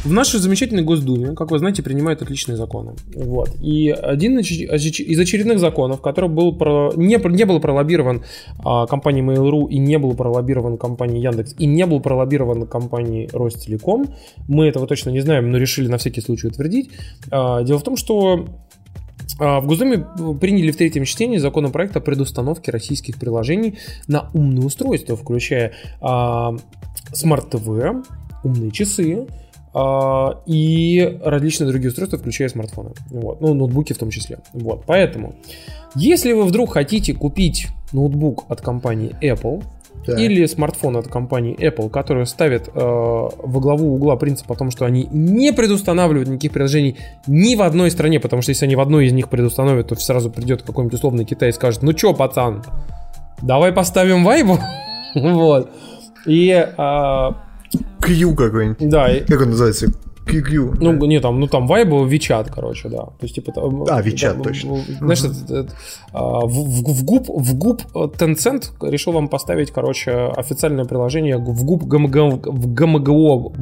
В 0.02 0.12
нашей 0.12 0.40
замечательной 0.40 0.82
Госдуме, 0.82 1.34
как 1.34 1.50
вы 1.50 1.58
знаете, 1.58 1.82
принимают 1.82 2.22
отличные 2.22 2.56
законы. 2.56 2.94
Вот. 3.14 3.50
И 3.60 3.90
один 3.90 4.38
из 4.38 5.18
очередных 5.18 5.58
законов, 5.58 6.00
который 6.00 6.30
был 6.30 6.56
про... 6.56 6.90
не, 6.96 7.16
не 7.16 7.44
был 7.44 7.60
пролоббирован 7.60 8.22
а, 8.64 8.86
компанией 8.86 9.22
Mail.ru 9.22 9.68
и 9.68 9.76
не 9.76 9.98
был 9.98 10.14
пролоббирован 10.14 10.78
компанией 10.78 11.22
Яндекс 11.22 11.54
и 11.58 11.66
не 11.66 11.84
был 11.84 12.00
пролоббирован 12.00 12.66
компанией 12.66 13.28
Ростелеком, 13.30 14.06
мы 14.48 14.68
этого 14.68 14.86
точно 14.86 15.10
не 15.10 15.20
знаем, 15.20 15.50
но 15.50 15.58
решили 15.58 15.88
на 15.88 15.98
всякий 15.98 16.22
случай 16.22 16.46
утвердить. 16.46 16.88
А, 17.30 17.62
дело 17.62 17.78
в 17.78 17.82
том, 17.82 17.98
что 17.98 18.46
в 19.40 19.66
Госдуме 19.66 20.06
приняли 20.38 20.70
в 20.70 20.76
третьем 20.76 21.04
чтении 21.04 21.38
законопроект 21.38 21.96
о 21.96 22.00
предустановке 22.00 22.70
российских 22.70 23.18
приложений 23.18 23.78
на 24.06 24.28
умные 24.34 24.64
устройства, 24.64 25.16
включая 25.16 25.72
а, 26.00 26.54
смарт-ТВ, 27.12 28.06
умные 28.44 28.70
часы, 28.70 29.26
а, 29.72 30.42
и 30.46 31.18
различные 31.24 31.68
другие 31.68 31.88
устройства, 31.88 32.18
включая 32.18 32.48
смартфоны. 32.48 32.90
Вот. 33.10 33.40
Ну, 33.40 33.54
ноутбуки 33.54 33.92
в 33.92 33.98
том 33.98 34.10
числе. 34.10 34.40
Вот. 34.52 34.84
Поэтому, 34.86 35.34
если 35.94 36.32
вы 36.32 36.44
вдруг 36.44 36.72
хотите 36.74 37.14
купить 37.14 37.68
ноутбук 37.92 38.44
от 38.48 38.60
компании 38.60 39.16
Apple, 39.22 39.64
так. 40.10 40.20
или 40.20 40.46
смартфон 40.46 40.96
от 40.96 41.08
компании 41.08 41.56
Apple, 41.58 41.90
которые 41.90 42.26
ставят 42.26 42.68
э, 42.68 42.70
во 42.74 43.60
главу 43.60 43.94
угла 43.94 44.16
принцип 44.16 44.50
о 44.50 44.54
том, 44.54 44.70
что 44.70 44.84
они 44.84 45.08
не 45.10 45.52
предустанавливают 45.52 46.28
никаких 46.28 46.52
приложений 46.52 46.96
ни 47.26 47.54
в 47.56 47.62
одной 47.62 47.90
стране, 47.90 48.20
потому 48.20 48.42
что 48.42 48.50
если 48.50 48.66
они 48.66 48.76
в 48.76 48.80
одной 48.80 49.06
из 49.06 49.12
них 49.12 49.28
предустановят, 49.28 49.88
то 49.88 49.96
сразу 49.96 50.30
придет 50.30 50.62
какой-нибудь 50.62 50.94
условный 50.94 51.24
Китай 51.24 51.50
и 51.50 51.52
скажет, 51.52 51.82
ну 51.82 51.92
чё, 51.92 52.14
пацан, 52.14 52.62
давай 53.42 53.72
поставим 53.72 54.24
вайбу. 54.24 54.58
вот. 55.14 55.70
И 56.26 56.50
э, 56.50 57.30
Q 58.00 58.34
какой-нибудь. 58.34 58.88
Да. 58.88 59.08
Как 59.26 59.40
он 59.40 59.50
называется? 59.50 59.92
QQ. 60.26 60.76
Ну, 60.80 60.98
да. 60.98 61.06
не, 61.06 61.20
там, 61.20 61.40
ну, 61.40 61.46
там 61.46 61.66
Vibe, 61.70 62.08
WeChat, 62.08 62.50
короче, 62.54 62.88
да. 62.88 62.98
То 62.98 63.22
есть, 63.22 63.34
типа... 63.34 63.52
А, 63.56 64.02
WeChat, 64.02 64.36
да, 64.36 64.42
точно. 64.42 64.76
Знаешь, 64.98 65.20
uh-huh. 65.20 65.44
это, 65.44 65.54
это, 65.54 65.72
а, 66.12 66.40
в, 66.40 66.52
в, 66.52 67.00
в 67.00 67.04
ГУП, 67.04 67.28
в 67.28 67.54
ГУП 67.58 67.82
Tencent 67.94 68.70
решил 68.82 69.12
вам 69.12 69.28
поставить, 69.28 69.70
короче, 69.70 70.12
официальное 70.36 70.84
приложение 70.84 71.38
в 71.38 71.64
ГМГ, 71.64 72.46
в 72.46 72.74
ГМГО 72.74 73.52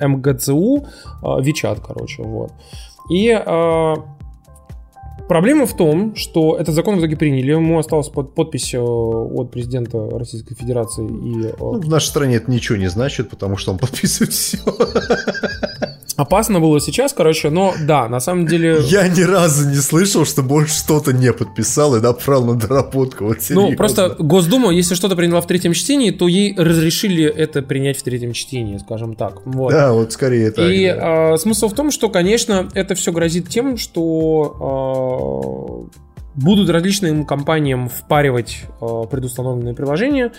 МГЦУ 0.00 0.86
а, 1.22 1.40
WeChat, 1.40 1.80
короче, 1.86 2.22
вот. 2.22 2.52
И 3.10 3.30
а, 3.30 3.94
Проблема 5.28 5.66
в 5.66 5.74
том, 5.74 6.14
что 6.16 6.56
этот 6.56 6.74
закон 6.74 6.96
в 6.96 7.00
итоге 7.00 7.16
приняли, 7.16 7.52
ему 7.52 7.78
осталась 7.78 8.08
под 8.08 8.34
подпись 8.34 8.74
э, 8.74 8.78
от 8.78 9.50
президента 9.50 9.98
Российской 10.10 10.54
Федерации 10.54 11.06
и... 11.06 11.46
Э, 11.46 11.54
ну, 11.58 11.80
в 11.80 11.88
нашей 11.88 12.08
стране 12.08 12.36
это 12.36 12.50
ничего 12.50 12.76
не 12.76 12.88
значит, 12.88 13.30
потому 13.30 13.56
что 13.56 13.72
он 13.72 13.78
подписывает 13.78 14.32
все. 14.34 14.58
Опасно 16.16 16.60
было 16.60 16.80
сейчас, 16.80 17.12
короче, 17.12 17.50
но 17.50 17.74
да, 17.80 18.08
на 18.08 18.20
самом 18.20 18.46
деле... 18.46 18.78
Я 18.82 19.08
ни 19.08 19.22
разу 19.22 19.68
не 19.68 19.76
слышал, 19.76 20.24
что 20.24 20.42
больше 20.42 20.74
что-то 20.74 21.12
не 21.12 21.32
подписал 21.32 21.96
и 21.96 22.00
направил 22.00 22.46
на 22.46 22.54
доработку. 22.54 23.24
Вот 23.24 23.38
ну, 23.50 23.74
просто 23.74 24.16
Госдума, 24.18 24.72
если 24.72 24.94
что-то 24.94 25.16
приняла 25.16 25.40
в 25.40 25.46
третьем 25.46 25.72
чтении, 25.72 26.10
то 26.10 26.28
ей 26.28 26.54
разрешили 26.56 27.24
это 27.24 27.62
принять 27.62 27.98
в 27.98 28.02
третьем 28.02 28.32
чтении, 28.32 28.78
скажем 28.78 29.16
так. 29.16 29.44
Вот. 29.44 29.72
Да, 29.72 29.92
вот 29.92 30.12
скорее 30.12 30.50
так. 30.50 30.70
И 30.70 30.86
да. 30.86 31.32
а, 31.32 31.36
смысл 31.36 31.68
в 31.68 31.74
том, 31.74 31.90
что, 31.90 32.08
конечно, 32.08 32.68
это 32.74 32.94
все 32.94 33.12
грозит 33.12 33.48
тем, 33.48 33.76
что 33.76 35.88
а, 35.90 35.98
будут 36.34 36.70
различным 36.70 37.26
компаниям 37.26 37.88
впаривать 37.88 38.64
а, 38.80 39.04
предустановленные 39.04 39.74
приложения, 39.74 40.32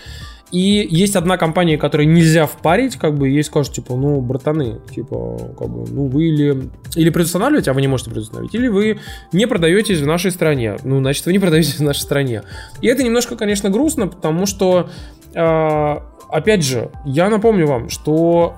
и 0.52 0.86
есть 0.88 1.16
одна 1.16 1.36
компания, 1.36 1.76
которой 1.76 2.06
нельзя 2.06 2.46
впарить, 2.46 2.96
как 2.96 3.14
бы 3.16 3.28
ей 3.28 3.42
скажут, 3.42 3.74
типа, 3.74 3.94
ну, 3.96 4.20
братаны, 4.20 4.78
типа, 4.94 5.54
как 5.58 5.68
бы, 5.68 5.90
ну, 5.90 6.06
вы 6.06 6.28
или, 6.28 6.70
или 6.94 7.10
предустанавливаете, 7.10 7.72
а 7.72 7.74
вы 7.74 7.80
не 7.80 7.88
можете 7.88 8.10
предустановить, 8.10 8.54
или 8.54 8.68
вы 8.68 9.00
не 9.32 9.46
продаетесь 9.46 10.00
в 10.00 10.06
нашей 10.06 10.30
стране. 10.30 10.76
Ну, 10.84 11.00
значит, 11.00 11.26
вы 11.26 11.32
не 11.32 11.40
продаетесь 11.40 11.78
в 11.78 11.82
нашей 11.82 12.00
стране. 12.00 12.42
И 12.80 12.86
это 12.86 13.02
немножко, 13.02 13.36
конечно, 13.36 13.70
грустно, 13.70 14.06
потому 14.06 14.46
что, 14.46 14.88
э, 15.34 15.96
опять 16.30 16.64
же, 16.64 16.90
я 17.04 17.28
напомню 17.28 17.66
вам, 17.66 17.88
что 17.88 18.54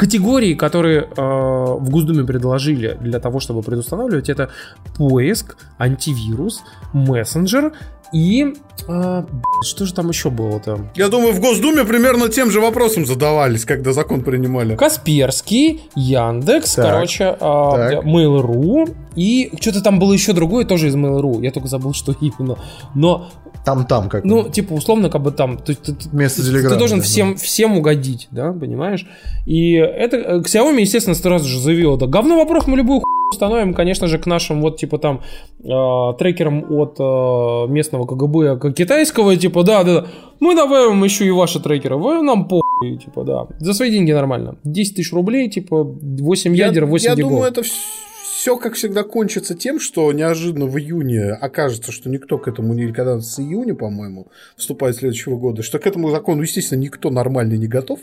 категории, 0.00 0.54
которые 0.54 1.00
э, 1.00 1.06
в 1.16 1.90
Госдуме 1.90 2.24
предложили 2.24 2.98
для 3.00 3.20
того, 3.20 3.40
чтобы 3.40 3.62
предустанавливать, 3.62 4.28
это 4.28 4.50
поиск, 4.96 5.56
антивирус, 5.78 6.62
мессенджер, 6.92 7.72
и 8.12 8.54
а, 8.88 9.24
что 9.62 9.86
же 9.86 9.94
там 9.94 10.08
еще 10.08 10.30
было-то? 10.30 10.86
Я 10.94 11.08
думаю, 11.08 11.32
в 11.32 11.40
Госдуме 11.40 11.84
примерно 11.84 12.28
тем 12.28 12.50
же 12.50 12.60
вопросом 12.60 13.06
задавались, 13.06 13.64
когда 13.64 13.92
закон 13.92 14.22
принимали. 14.22 14.76
Касперский, 14.76 15.82
Яндекс, 15.94 16.74
так, 16.74 16.86
короче, 16.86 17.36
а, 17.40 18.00
Mail.ru 18.02 18.94
и 19.16 19.52
что-то 19.60 19.82
там 19.82 19.98
было 19.98 20.12
еще 20.12 20.32
другое, 20.32 20.64
тоже 20.64 20.88
из 20.88 20.96
Mail.ru. 20.96 21.42
Я 21.42 21.50
только 21.50 21.68
забыл, 21.68 21.92
что 21.92 22.12
именно. 22.20 22.58
Но 22.94 23.28
там-там 23.64 24.08
как 24.08 24.24
Ну, 24.24 24.48
типа, 24.48 24.72
условно, 24.72 25.10
как 25.10 25.22
бы 25.22 25.30
там. 25.32 25.58
То 25.58 25.70
есть, 25.70 25.82
ты, 25.82 25.94
Вместо 26.10 26.42
ты, 26.42 26.62
ты 26.62 26.76
должен 26.76 26.98
да, 26.98 27.04
всем, 27.04 27.34
да. 27.34 27.38
всем 27.38 27.76
угодить, 27.76 28.28
да, 28.30 28.52
понимаешь? 28.52 29.06
И 29.46 29.72
это 29.72 30.16
э, 30.16 30.40
Xiaomi, 30.40 30.80
естественно, 30.80 31.14
сразу 31.14 31.48
же 31.48 31.60
заявил, 31.60 31.96
да, 31.96 32.06
говно 32.06 32.36
вопрос, 32.36 32.66
мы 32.66 32.76
любую 32.76 33.00
хуйню 33.00 33.19
установим, 33.30 33.74
конечно 33.74 34.06
же, 34.06 34.18
к 34.18 34.26
нашим 34.26 34.60
вот, 34.60 34.78
типа, 34.78 34.98
там, 34.98 35.22
э, 35.62 36.18
трекерам 36.18 36.64
от 36.70 36.96
э, 36.98 37.72
местного 37.72 38.06
КГБ, 38.06 38.72
китайского, 38.72 39.36
типа, 39.36 39.62
да, 39.62 39.84
да, 39.84 40.00
да, 40.00 40.06
мы 40.40 40.54
добавим 40.54 41.02
еще 41.04 41.26
и 41.26 41.30
ваши 41.30 41.60
трекеры, 41.60 41.96
вы 41.96 42.22
нам 42.22 42.48
по 42.48 42.60
типа, 43.04 43.24
да, 43.24 43.46
за 43.58 43.74
свои 43.74 43.90
деньги 43.90 44.12
нормально. 44.12 44.56
10 44.64 44.96
тысяч 44.96 45.12
рублей, 45.12 45.50
типа, 45.50 45.84
8 45.84 46.56
я, 46.56 46.66
ядер, 46.66 46.86
8 46.86 47.08
Я 47.08 47.14
гигов. 47.14 47.30
думаю, 47.30 47.48
это 47.48 47.62
все, 47.62 48.56
как 48.56 48.74
всегда, 48.74 49.02
кончится 49.02 49.54
тем, 49.54 49.78
что 49.78 50.10
неожиданно 50.12 50.64
в 50.64 50.78
июне 50.78 51.32
окажется, 51.32 51.92
что 51.92 52.08
никто 52.08 52.38
к 52.38 52.48
этому 52.48 52.72
никогда 52.72 53.20
с 53.20 53.38
июня, 53.38 53.74
по-моему, 53.74 54.28
вступает 54.56 54.96
следующего 54.96 55.36
года, 55.36 55.62
что 55.62 55.78
к 55.78 55.86
этому 55.86 56.10
закону, 56.10 56.40
естественно, 56.40 56.80
никто 56.80 57.10
нормальный 57.10 57.58
не 57.58 57.66
готов. 57.66 58.00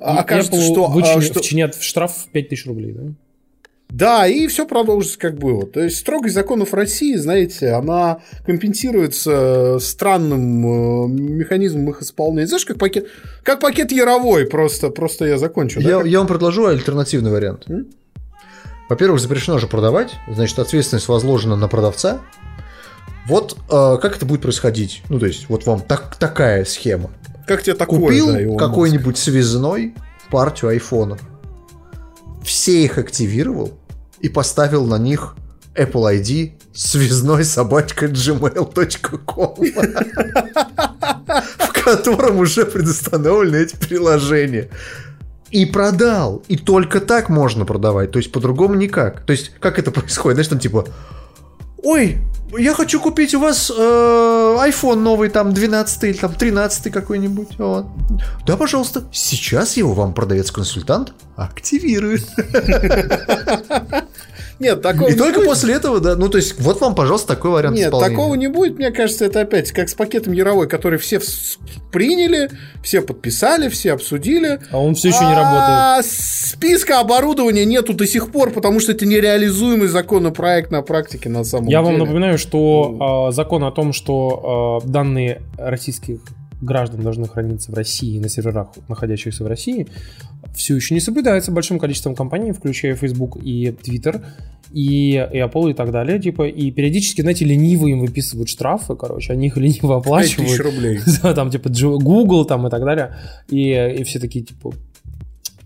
А 0.00 0.20
окажется, 0.20 0.60
Apple 0.60 0.72
что... 0.72 0.86
Вычинят, 0.86 1.16
а, 1.16 1.22
что... 1.22 1.40
вчинят 1.40 1.74
в 1.74 1.82
штраф 1.82 2.26
5000 2.32 2.66
рублей, 2.66 2.92
да? 2.92 3.02
Да, 3.90 4.26
и 4.26 4.46
все 4.46 4.66
продолжится 4.66 5.18
как 5.18 5.36
было. 5.36 5.66
То 5.66 5.80
есть 5.80 5.98
строгость 5.98 6.34
законов 6.34 6.72
России, 6.74 7.16
знаете, 7.16 7.72
она 7.72 8.20
компенсируется 8.46 9.78
странным 9.80 10.64
э, 10.64 11.08
механизмом 11.08 11.90
их 11.90 12.02
исполнения. 12.02 12.46
Знаешь, 12.46 12.64
как 12.64 12.78
пакет, 12.78 13.08
как 13.42 13.60
пакет 13.60 13.90
Яровой, 13.90 14.46
просто, 14.46 14.90
просто 14.90 15.26
я 15.26 15.38
закончу. 15.38 15.80
Я, 15.80 16.00
да? 16.00 16.08
я 16.08 16.18
вам 16.18 16.28
предложу 16.28 16.66
альтернативный 16.66 17.30
вариант. 17.30 17.66
Во-первых, 18.88 19.20
запрещено 19.20 19.58
же 19.58 19.66
продавать, 19.66 20.12
значит, 20.28 20.58
ответственность 20.58 21.08
возложена 21.08 21.56
на 21.56 21.68
продавца. 21.68 22.20
Вот 23.26 23.56
э, 23.70 23.98
как 24.00 24.16
это 24.16 24.26
будет 24.26 24.42
происходить? 24.42 25.02
Ну, 25.08 25.18
то 25.18 25.26
есть, 25.26 25.48
вот 25.48 25.66
вам 25.66 25.80
так, 25.80 26.16
такая 26.16 26.64
схема. 26.64 27.10
Как 27.46 27.62
тебе 27.62 27.74
такое? 27.74 28.00
Купил 28.00 28.32
да, 28.32 28.56
какой-нибудь 28.56 29.18
связной 29.18 29.94
партию 30.30 30.70
айфонов, 30.70 31.20
все 32.42 32.84
их 32.84 32.98
активировал 32.98 33.78
и 34.20 34.28
поставил 34.28 34.84
на 34.86 34.98
них 34.98 35.36
Apple 35.74 36.20
ID 36.20 36.52
связной 36.74 37.44
собачка 37.44 38.06
gmail.com 38.06 39.54
в 41.58 41.72
котором 41.84 42.38
уже 42.38 42.66
предустановлены 42.66 43.56
эти 43.56 43.76
приложения 43.76 44.68
и 45.50 45.66
продал. 45.66 46.42
И 46.48 46.56
только 46.56 47.00
так 47.00 47.28
можно 47.28 47.64
продавать. 47.64 48.12
То 48.12 48.18
есть 48.18 48.32
по-другому 48.32 48.74
никак. 48.74 49.22
То 49.22 49.32
есть 49.32 49.52
как 49.58 49.78
это 49.78 49.90
происходит? 49.90 50.36
Знаешь, 50.36 50.48
там 50.48 50.58
типа, 50.58 50.86
ой, 51.82 52.18
я 52.58 52.74
хочу 52.74 53.00
купить 53.00 53.34
у 53.34 53.40
вас 53.40 53.70
э, 53.70 53.72
iPhone 54.68 54.96
новый, 54.96 55.28
там 55.30 55.52
12 55.54 56.04
или 56.04 56.12
там 56.14 56.34
13 56.34 56.92
какой-нибудь. 56.92 57.58
Вот. 57.58 57.86
Да, 58.46 58.56
пожалуйста. 58.56 59.04
Сейчас 59.12 59.76
его 59.76 59.94
вам 59.94 60.14
продавец-консультант 60.14 61.12
активирует. 61.36 62.26
Нет, 64.60 64.82
такого 64.82 65.08
И 65.08 65.14
только 65.14 65.38
будет. 65.38 65.48
после 65.48 65.74
этого, 65.74 66.00
да. 66.00 66.16
Ну, 66.16 66.28
то 66.28 66.36
есть, 66.36 66.60
вот 66.60 66.80
вам, 66.80 66.94
пожалуйста, 66.94 67.28
такой 67.28 67.50
вариант 67.50 67.76
Нет, 67.76 67.86
исполнения. 67.86 68.10
такого 68.14 68.34
не 68.34 68.48
будет. 68.48 68.76
Мне 68.76 68.90
кажется, 68.90 69.24
это 69.24 69.40
опять 69.40 69.72
как 69.72 69.88
с 69.88 69.94
пакетом 69.94 70.34
Яровой, 70.34 70.68
который 70.68 70.98
все 70.98 71.18
приняли, 71.90 72.50
все 72.82 73.00
подписали, 73.00 73.70
все 73.70 73.92
обсудили. 73.92 74.60
А 74.70 74.78
он 74.78 74.94
все 74.94 75.08
еще 75.08 75.24
не 75.24 75.32
а 75.32 75.96
работает. 75.96 76.12
Списка 76.12 77.00
оборудования 77.00 77.64
нету 77.64 77.94
до 77.94 78.06
сих 78.06 78.30
пор, 78.30 78.50
потому 78.50 78.80
что 78.80 78.92
это 78.92 79.06
нереализуемый 79.06 79.88
законопроект 79.88 80.70
на 80.70 80.82
практике 80.82 81.30
на 81.30 81.42
самом 81.42 81.68
Я 81.68 81.80
деле. 81.80 81.92
Я 81.92 81.98
вам 81.98 81.98
напоминаю, 81.98 82.38
что 82.38 83.28
э, 83.30 83.34
закон 83.34 83.64
о 83.64 83.72
том, 83.72 83.94
что 83.94 84.82
э, 84.84 84.86
данные 84.86 85.40
российских 85.56 86.20
граждан 86.60 87.00
должны 87.00 87.26
храниться 87.26 87.72
в 87.72 87.74
России, 87.74 88.18
на 88.18 88.28
серверах, 88.28 88.68
находящихся 88.88 89.44
в 89.44 89.46
России, 89.46 89.88
все 90.54 90.76
еще 90.76 90.94
не 90.94 91.00
соблюдается 91.00 91.52
большим 91.52 91.78
количеством 91.78 92.14
компаний, 92.14 92.52
включая 92.52 92.96
Facebook 92.96 93.38
и 93.42 93.68
Twitter, 93.68 94.24
и, 94.72 95.16
Apple 95.16 95.70
и 95.70 95.74
так 95.74 95.90
далее, 95.90 96.20
типа, 96.20 96.46
и 96.46 96.70
периодически, 96.70 97.22
знаете, 97.22 97.44
лениво 97.44 97.88
им 97.88 98.00
выписывают 98.00 98.48
штрафы, 98.48 98.94
короче, 98.94 99.32
они 99.32 99.48
их 99.48 99.56
лениво 99.56 99.96
оплачивают. 99.96 100.56
5 100.56 100.60
рублей. 100.60 101.00
Да, 101.22 101.34
там, 101.34 101.50
типа, 101.50 101.70
Google 101.70 102.44
там 102.44 102.66
и 102.66 102.70
так 102.70 102.84
далее, 102.84 103.16
и, 103.48 103.96
и 103.98 104.04
все 104.04 104.18
такие, 104.18 104.44
типа, 104.44 104.72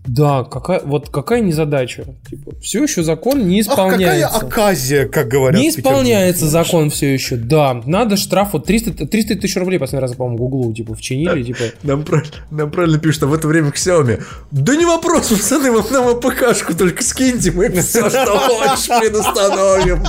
Да, 0.07 0.43
какая, 0.43 0.81
вот 0.81 1.09
какая 1.09 1.41
незадача. 1.41 2.05
Типа, 2.29 2.53
все 2.61 2.83
еще 2.83 3.03
закон 3.03 3.47
не 3.47 3.61
исполняется. 3.61 4.27
Ах, 4.27 4.39
какая 4.41 4.65
оказия, 4.65 5.07
как 5.07 5.27
говорят. 5.27 5.59
Не 5.59 5.69
исполняется 5.69 6.47
закон 6.47 6.89
все 6.89 7.13
еще, 7.13 7.35
да. 7.35 7.81
Надо 7.85 8.15
штраф 8.17 8.53
вот 8.53 8.65
300, 8.65 9.07
300 9.07 9.35
тысяч 9.35 9.55
рублей, 9.57 9.79
последний 9.79 10.01
раз, 10.01 10.15
по-моему, 10.15 10.37
Гуглу, 10.37 10.73
типа, 10.73 10.95
вчинили, 10.95 11.43
типа. 11.43 11.63
Нам, 11.83 12.05
нам 12.51 12.71
правильно 12.71 12.99
пишут, 12.99 13.23
а 13.23 13.27
в 13.27 13.33
это 13.33 13.47
время 13.47 13.71
к 13.71 13.75
Xiaomi. 13.75 14.21
Да 14.51 14.75
не 14.75 14.85
вопрос, 14.85 15.29
пацаны, 15.29 15.71
вам 15.71 15.85
нам 15.91 16.07
АПКшку 16.07 16.75
только 16.75 17.03
скиньте, 17.03 17.51
мы 17.51 17.69
все, 17.69 18.09
что 18.09 18.37
хочешь, 18.37 18.87
предустановим. 18.87 20.03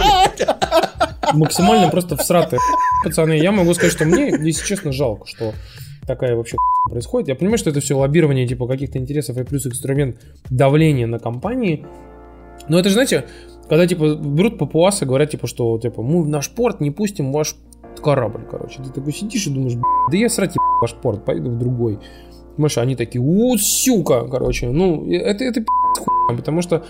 Максимально 1.33 1.89
просто 1.89 2.17
всратые 2.17 2.61
пацаны. 3.05 3.39
Я 3.39 3.53
могу 3.53 3.75
сказать, 3.75 3.93
что 3.93 4.05
мне, 4.05 4.29
если 4.41 4.65
честно, 4.65 4.93
жалко, 4.93 5.27
что 5.27 5.55
такая 6.07 6.37
вообще 6.37 6.57
происходит. 6.91 7.29
Я 7.29 7.35
понимаю, 7.35 7.59
что 7.59 7.71
это 7.71 7.81
все 7.81 7.97
лоббирование 7.97 8.47
типа 8.47 8.67
каких-то 8.67 8.99
интересов 8.99 9.37
и 9.39 9.45
плюс 9.45 9.67
инструмент 9.67 10.17
давления 10.51 11.07
на 11.07 11.19
компании. 11.19 11.85
Но 12.69 12.79
это 12.79 12.89
же, 12.89 12.95
знаете, 12.95 13.25
когда 13.69 13.87
типа 13.87 14.15
берут 14.15 14.59
папуасы, 14.59 15.05
говорят 15.05 15.31
типа, 15.31 15.47
что 15.47 15.79
типа 15.79 16.03
мы 16.03 16.23
в 16.23 16.29
наш 16.29 16.51
порт 16.51 16.81
не 16.81 16.91
пустим 16.91 17.33
ваш 17.33 17.57
корабль, 18.03 18.43
короче. 18.51 18.83
Ты 18.83 18.91
такой 18.91 19.13
сидишь 19.13 19.47
и 19.47 19.51
думаешь, 19.51 19.75
да 20.11 20.17
я 20.17 20.29
срать 20.29 20.55
ваш 20.81 20.95
порт, 20.95 21.25
пойду 21.25 21.51
в 21.51 21.59
другой. 21.59 21.99
Понимаешь, 22.57 22.79
они 22.79 22.97
такие, 22.97 23.21
у, 23.21 23.57
сюка, 23.59 24.25
короче. 24.29 24.69
Ну, 24.69 25.11
это, 25.11 25.45
это 25.45 25.65
хуйня, 25.99 26.39
потому 26.39 26.63
что 26.63 26.85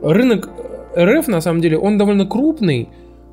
рынок 0.00 0.50
РФ, 0.96 1.28
на 1.28 1.40
самом 1.40 1.60
деле, 1.60 1.78
он 1.78 1.98
довольно 1.98 2.26
крупный, 2.26 2.88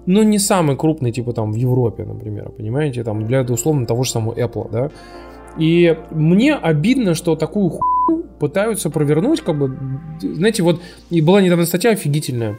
но 0.05 0.23
не 0.23 0.39
самый 0.39 0.76
крупный, 0.76 1.11
типа 1.11 1.34
там 1.34 1.51
в 1.51 1.55
Европе, 1.55 2.03
например, 2.03 2.49
понимаете, 2.49 3.03
там 3.03 3.26
для, 3.26 3.43
условно, 3.43 3.85
того 3.85 4.03
же 4.03 4.11
самого 4.11 4.34
Apple, 4.34 4.69
да. 4.72 4.91
И 5.57 5.98
мне 6.11 6.53
обидно, 6.56 7.15
что 7.15 7.36
такую 7.36 7.69
хуйню 7.69 8.24
пытаются 8.40 8.90
провернуть, 8.90 9.41
как 9.41 9.57
бы, 9.57 9.78
знаете, 10.22 10.64
вот, 10.64 10.82
и 11.10 11.22
была 11.22 11.41
недавно 11.41 11.65
статья 11.65 11.91
офигительная, 11.91 12.57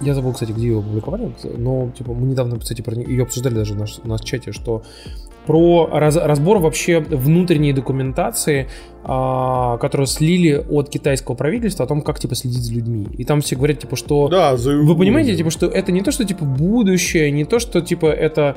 я 0.00 0.14
забыл, 0.14 0.32
кстати, 0.32 0.52
где 0.52 0.68
ее 0.68 0.78
опубликовали, 0.78 1.32
но, 1.56 1.90
типа, 1.96 2.14
мы 2.14 2.28
недавно, 2.28 2.58
кстати, 2.58 2.82
про 2.82 2.94
ее 2.94 3.24
обсуждали 3.24 3.54
даже 3.54 3.74
в 3.74 3.78
в 3.78 4.06
наш 4.06 4.20
чате, 4.20 4.52
что 4.52 4.82
про 5.48 5.88
раз, 5.90 6.14
разбор 6.16 6.58
вообще 6.58 7.00
внутренней 7.00 7.72
документации, 7.72 8.68
а, 9.02 9.78
которую 9.78 10.06
слили 10.06 10.62
от 10.68 10.90
китайского 10.90 11.34
правительства 11.34 11.86
о 11.86 11.88
том, 11.88 12.02
как 12.02 12.20
типа 12.20 12.34
следить 12.34 12.62
за 12.62 12.74
людьми. 12.74 13.06
И 13.16 13.24
там 13.24 13.40
все 13.40 13.56
говорят 13.56 13.78
типа, 13.78 13.96
что 13.96 14.28
да, 14.28 14.58
за... 14.58 14.76
вы 14.76 14.94
понимаете, 14.94 15.34
типа, 15.34 15.48
что 15.48 15.64
это 15.64 15.90
не 15.90 16.02
то, 16.02 16.12
что 16.12 16.26
типа 16.26 16.44
будущее, 16.44 17.30
не 17.30 17.46
то, 17.46 17.60
что 17.60 17.80
типа 17.80 18.06
это 18.08 18.56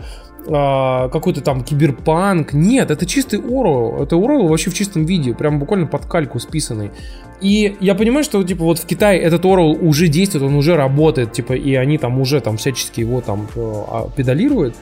а, 0.50 1.08
какой-то 1.08 1.40
там 1.40 1.64
киберпанк. 1.64 2.52
Нет, 2.52 2.92
это 2.92 3.06
чистый 3.06 3.40
Орел. 3.40 4.04
Это 4.04 4.18
Орел 4.18 4.50
вообще 4.50 4.70
в 4.70 4.74
чистом 4.74 5.06
виде, 5.06 5.34
прям 5.34 5.60
буквально 5.60 5.88
под 5.88 6.06
кальку 6.08 6.40
списанный. 6.40 6.92
И 7.40 7.78
я 7.80 7.96
понимаю, 7.96 8.26
что 8.26 8.44
типа 8.44 8.66
вот 8.66 8.80
в 8.80 8.86
Китае 8.86 9.22
этот 9.22 9.46
Орел 9.46 9.78
уже 9.82 10.10
действует, 10.10 10.44
он 10.44 10.56
уже 10.56 10.76
работает, 10.76 11.32
типа, 11.32 11.54
и 11.54 11.74
они 11.76 11.98
там 11.98 12.20
уже 12.20 12.42
там 12.42 12.58
всячески 12.58 13.00
его 13.00 13.22
там 13.22 13.48
э, 13.56 13.60
а, 13.88 14.10
педалируют. 14.14 14.76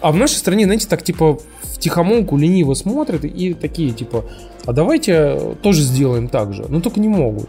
А 0.00 0.12
в 0.12 0.16
нашей 0.16 0.34
стране, 0.34 0.64
знаете, 0.64 0.86
так 0.88 1.02
типа 1.02 1.38
в 1.62 1.78
тихомолку 1.78 2.36
лениво 2.36 2.74
смотрят 2.74 3.24
и 3.24 3.54
такие 3.54 3.92
типа, 3.92 4.24
а 4.64 4.72
давайте 4.72 5.56
тоже 5.62 5.82
сделаем 5.82 6.28
так 6.28 6.52
же. 6.52 6.66
Но 6.68 6.80
только 6.80 7.00
не 7.00 7.08
могут. 7.08 7.48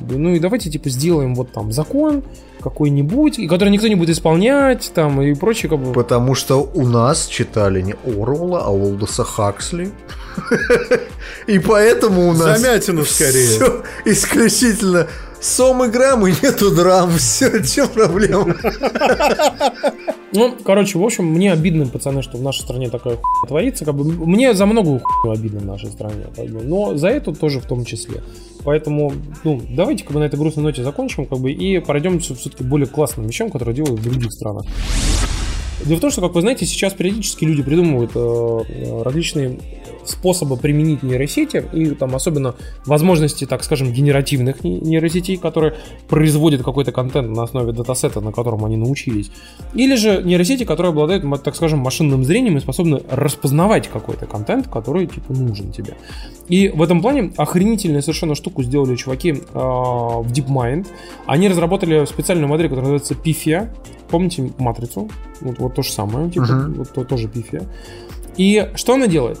Ну 0.00 0.34
и 0.34 0.38
давайте 0.38 0.70
типа 0.70 0.88
сделаем 0.88 1.34
вот 1.34 1.52
там 1.52 1.72
закон 1.72 2.22
какой-нибудь, 2.62 3.38
и 3.38 3.48
который 3.48 3.70
никто 3.70 3.88
не 3.88 3.94
будет 3.94 4.10
исполнять 4.10 4.90
там 4.94 5.20
и 5.20 5.34
прочее. 5.34 5.68
Как 5.68 5.78
бы. 5.78 5.92
Потому 5.92 6.34
что 6.34 6.62
у 6.74 6.86
нас 6.86 7.26
читали 7.26 7.82
не 7.82 7.94
Оруэлла, 8.04 8.62
а 8.64 8.70
Олдоса 8.70 9.24
Хаксли. 9.24 9.90
И 11.46 11.58
поэтому 11.58 12.28
у 12.28 12.32
нас... 12.32 12.60
Замятину 12.60 13.04
скорее. 13.04 13.82
Исключительно 14.06 15.08
Сом 15.42 15.82
и 15.82 15.88
нету 15.88 16.70
драм. 16.70 17.10
Все, 17.18 17.62
чем 17.64 17.88
проблема? 17.88 18.54
Ну, 20.32 20.56
короче, 20.64 20.98
в 20.98 21.04
общем, 21.04 21.26
мне 21.26 21.52
обидно, 21.52 21.86
пацаны, 21.86 22.22
что 22.22 22.38
в 22.38 22.42
нашей 22.42 22.60
стране 22.60 22.88
такая 22.88 23.16
хуйня 23.16 23.48
творится. 23.48 23.84
Как 23.84 23.94
бы, 23.94 24.04
мне 24.04 24.54
за 24.54 24.66
многую 24.66 25.00
хуйню 25.00 25.34
обидно 25.36 25.60
в 25.60 25.66
нашей 25.66 25.90
стране. 25.90 26.26
Но 26.38 26.96
за 26.96 27.08
эту 27.08 27.34
тоже 27.34 27.58
в 27.58 27.66
том 27.66 27.84
числе. 27.84 28.22
Поэтому, 28.64 29.12
ну, 29.42 29.60
давайте 29.68 30.04
как 30.04 30.12
бы 30.12 30.20
на 30.20 30.24
этой 30.24 30.38
грустной 30.38 30.62
ноте 30.62 30.84
закончим, 30.84 31.26
как 31.26 31.40
бы, 31.40 31.50
и 31.50 31.80
пройдем 31.80 32.20
все-таки 32.20 32.62
более 32.62 32.86
классным 32.86 33.26
вещам, 33.26 33.50
которые 33.50 33.74
делают 33.74 34.00
в 34.00 34.04
других 34.04 34.32
странах. 34.32 34.64
Дело 35.84 35.98
в 35.98 36.00
том, 36.00 36.12
что, 36.12 36.20
как 36.20 36.34
вы 36.34 36.40
знаете, 36.42 36.64
сейчас 36.64 36.92
периодически 36.94 37.44
люди 37.44 37.62
придумывают 37.62 38.12
э, 38.14 38.18
э 38.18 39.02
различные 39.02 39.58
способа 40.04 40.56
применить 40.56 41.02
нейросети 41.02 41.64
и 41.72 41.90
там 41.90 42.14
особенно 42.14 42.54
возможности, 42.86 43.46
так 43.46 43.64
скажем, 43.64 43.92
генеративных 43.92 44.64
нейросетей, 44.64 45.36
которые 45.36 45.74
производят 46.08 46.62
какой-то 46.62 46.92
контент 46.92 47.30
на 47.30 47.42
основе 47.42 47.72
датасета, 47.72 48.20
на 48.20 48.32
котором 48.32 48.64
они 48.64 48.76
научились. 48.76 49.30
Или 49.74 49.96
же 49.96 50.22
нейросети, 50.22 50.64
которые 50.64 50.90
обладают, 50.90 51.24
так 51.42 51.56
скажем, 51.56 51.80
машинным 51.80 52.24
зрением 52.24 52.56
и 52.56 52.60
способны 52.60 53.02
распознавать 53.10 53.88
какой-то 53.88 54.26
контент, 54.26 54.68
который 54.68 55.06
типа 55.06 55.32
нужен 55.32 55.72
тебе. 55.72 55.96
И 56.48 56.68
в 56.68 56.82
этом 56.82 57.00
плане 57.00 57.32
охренительную 57.36 58.02
совершенно 58.02 58.34
штуку 58.34 58.62
сделали 58.62 58.96
чуваки 58.96 59.30
э, 59.30 59.34
в 59.54 60.26
DeepMind. 60.32 60.86
Они 61.26 61.48
разработали 61.48 62.04
специальную 62.04 62.48
модель, 62.48 62.68
которая 62.68 62.92
называется 62.92 63.14
Pifia. 63.14 63.68
Помните 64.10 64.52
матрицу? 64.58 65.08
Вот, 65.40 65.58
вот 65.58 65.74
то 65.74 65.82
же 65.82 65.90
самое, 65.90 66.30
типа, 66.30 66.44
uh-huh. 66.44 66.74
вот 66.74 66.92
то, 66.92 67.04
тоже 67.04 67.28
Pifia. 67.28 67.66
И 68.36 68.70
что 68.74 68.94
она 68.94 69.06
делает? 69.06 69.40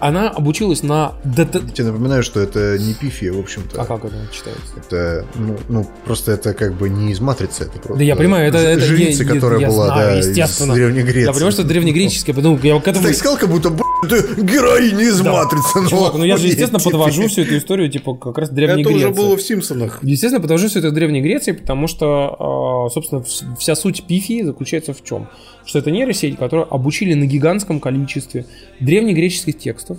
она 0.00 0.30
обучилась 0.30 0.82
на... 0.82 1.12
Я 1.36 1.44
тебе 1.44 1.84
напоминаю, 1.84 2.22
что 2.22 2.40
это 2.40 2.78
не 2.78 2.94
пифия, 2.94 3.32
в 3.32 3.38
общем-то. 3.38 3.80
А 3.80 3.84
как 3.84 4.04
это 4.04 4.16
читается? 4.32 4.72
Это, 4.76 5.26
ну, 5.34 5.58
ну, 5.68 5.86
просто 6.04 6.32
это 6.32 6.54
как 6.54 6.74
бы 6.74 6.88
не 6.88 7.12
из 7.12 7.20
матрицы, 7.20 7.64
это 7.64 7.72
просто... 7.72 7.98
Да 7.98 8.04
я 8.04 8.16
понимаю, 8.16 8.48
это... 8.48 8.58
это 8.58 8.80
жрица, 8.80 9.24
я, 9.24 9.34
которая 9.34 9.60
я 9.60 9.68
была, 9.68 9.86
знаю, 9.86 10.10
да, 10.10 10.16
естественно. 10.16 10.72
из 10.72 10.76
Древней 10.76 11.02
Греции. 11.02 11.26
Я 11.26 11.32
понимаю, 11.32 11.52
что 11.52 11.62
это 11.62 11.68
древнегреческое, 11.68 12.34
потому 12.34 12.58
я 12.62 12.80
к 12.80 12.88
этому... 12.88 13.06
Ты 13.06 13.14
сказал, 13.14 13.38
как 13.38 13.50
будто, 13.50 13.72
это 14.04 14.42
героиня 14.42 15.04
из 15.04 15.20
да. 15.20 15.32
матрицы. 15.32 15.88
Чувак, 15.88 16.14
ну 16.14 16.24
я 16.24 16.36
же, 16.36 16.46
естественно, 16.46 16.82
подвожу 16.82 17.28
всю 17.28 17.42
эту 17.42 17.58
историю, 17.58 17.90
типа, 17.90 18.14
как 18.14 18.38
раз 18.38 18.48
Древней 18.48 18.82
это 18.82 18.90
Греции. 18.90 19.10
Это 19.10 19.12
уже 19.12 19.28
было 19.28 19.36
в 19.36 19.42
Симпсонах. 19.42 19.98
Естественно, 20.02 20.40
подвожу 20.40 20.68
всю 20.68 20.78
это 20.78 20.90
Древней 20.90 21.20
Греции, 21.20 21.52
потому 21.52 21.86
что, 21.86 22.86
а, 22.86 22.90
собственно, 22.90 23.22
вся 23.58 23.74
суть 23.74 24.04
пифии 24.04 24.42
заключается 24.42 24.94
в 24.94 25.04
чем? 25.04 25.28
Что 25.66 25.78
это 25.78 25.90
нейросеть, 25.90 26.38
которую 26.38 26.72
обучили 26.72 27.14
на 27.14 27.26
гигантском 27.26 27.80
количестве 27.80 28.46
древнегреческих 28.80 29.58
текстов, 29.58 29.89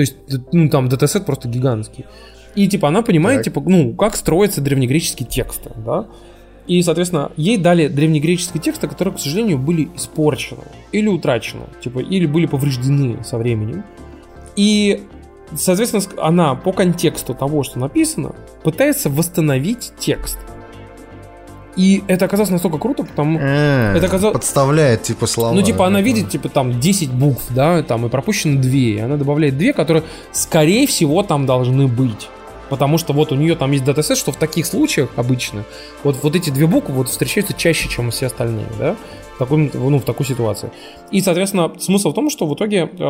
то 0.00 0.02
есть, 0.02 0.16
ну, 0.52 0.70
там 0.70 0.88
датасет 0.88 1.26
просто 1.26 1.46
гигантский. 1.46 2.06
И, 2.54 2.66
типа, 2.68 2.88
она 2.88 3.02
понимает, 3.02 3.40
так. 3.40 3.52
типа, 3.52 3.62
ну, 3.66 3.92
как 3.92 4.16
строятся 4.16 4.62
древнегреческие 4.62 5.28
тексты, 5.28 5.72
да? 5.76 6.06
И, 6.66 6.80
соответственно, 6.82 7.32
ей 7.36 7.58
дали 7.58 7.86
древнегреческие 7.86 8.62
тексты, 8.62 8.88
которые, 8.88 9.14
к 9.14 9.20
сожалению, 9.20 9.58
были 9.58 9.90
испорчены 9.94 10.62
или 10.90 11.06
утрачены, 11.06 11.64
типа, 11.82 11.98
или 11.98 12.24
были 12.24 12.46
повреждены 12.46 13.22
со 13.24 13.36
временем. 13.36 13.84
И, 14.56 15.02
соответственно, 15.54 16.02
она 16.16 16.54
по 16.54 16.72
контексту 16.72 17.34
того, 17.34 17.62
что 17.62 17.78
написано, 17.78 18.34
пытается 18.64 19.10
восстановить 19.10 19.92
текст. 19.98 20.38
И 21.76 22.02
это 22.08 22.24
оказалось 22.24 22.50
настолько 22.50 22.78
круто, 22.78 23.04
потому 23.04 23.38
э, 23.40 23.94
это 23.96 24.06
оказалось... 24.06 24.34
Подставляет, 24.34 25.02
типа, 25.02 25.26
слова. 25.26 25.54
Ну, 25.54 25.62
типа, 25.62 25.86
она 25.86 26.00
видит, 26.00 26.28
типа, 26.28 26.48
там, 26.48 26.80
10 26.80 27.10
букв, 27.12 27.44
да, 27.50 27.82
там, 27.82 28.06
и 28.06 28.08
пропущено 28.08 28.60
2, 28.60 28.70
и 28.70 28.98
она 28.98 29.16
добавляет 29.16 29.56
2, 29.56 29.72
которые, 29.72 30.02
скорее 30.32 30.86
всего, 30.86 31.22
там 31.22 31.46
должны 31.46 31.86
быть. 31.86 32.28
Потому 32.68 32.98
что 32.98 33.12
вот 33.12 33.32
у 33.32 33.34
нее 33.34 33.56
там 33.56 33.72
есть 33.72 33.84
датасет, 33.84 34.16
что 34.16 34.30
в 34.30 34.36
таких 34.36 34.64
случаях 34.64 35.10
обычно 35.16 35.64
вот, 36.04 36.22
вот 36.22 36.36
эти 36.36 36.50
две 36.50 36.68
буквы 36.68 36.94
вот 36.94 37.08
встречаются 37.08 37.52
чаще, 37.52 37.88
чем 37.88 38.12
все 38.12 38.26
остальные, 38.26 38.66
да 38.78 38.96
такой, 39.40 39.70
ну, 39.74 39.98
в 39.98 40.04
такой 40.04 40.26
ситуации. 40.26 40.70
И, 41.10 41.20
соответственно, 41.20 41.72
смысл 41.78 42.10
в 42.10 42.14
том, 42.14 42.30
что 42.30 42.46
в 42.46 42.54
итоге 42.54 42.78
э, 42.78 43.04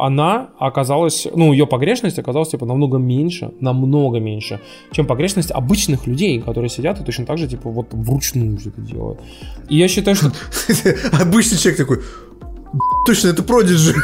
она 0.00 0.48
оказалась, 0.58 1.28
ну, 1.36 1.52
ее 1.52 1.66
погрешность 1.66 2.18
оказалась, 2.18 2.48
типа, 2.48 2.66
намного 2.66 2.98
меньше, 2.98 3.50
намного 3.60 4.18
меньше, 4.18 4.60
чем 4.92 5.06
погрешность 5.06 5.50
обычных 5.50 6.06
людей, 6.06 6.40
которые 6.40 6.70
сидят 6.70 7.00
и 7.00 7.04
точно 7.04 7.26
так 7.26 7.38
же, 7.38 7.46
типа, 7.46 7.70
вот 7.70 7.88
вручную 7.92 8.56
все 8.56 8.70
это 8.70 8.80
делают. 8.80 9.20
И 9.68 9.76
я 9.76 9.88
считаю, 9.88 10.16
что... 10.16 10.32
Обычный 11.22 11.58
человек 11.58 11.78
такой, 11.78 12.00
Точно, 13.04 13.28
это 13.28 13.42
Продиджи. 13.42 13.94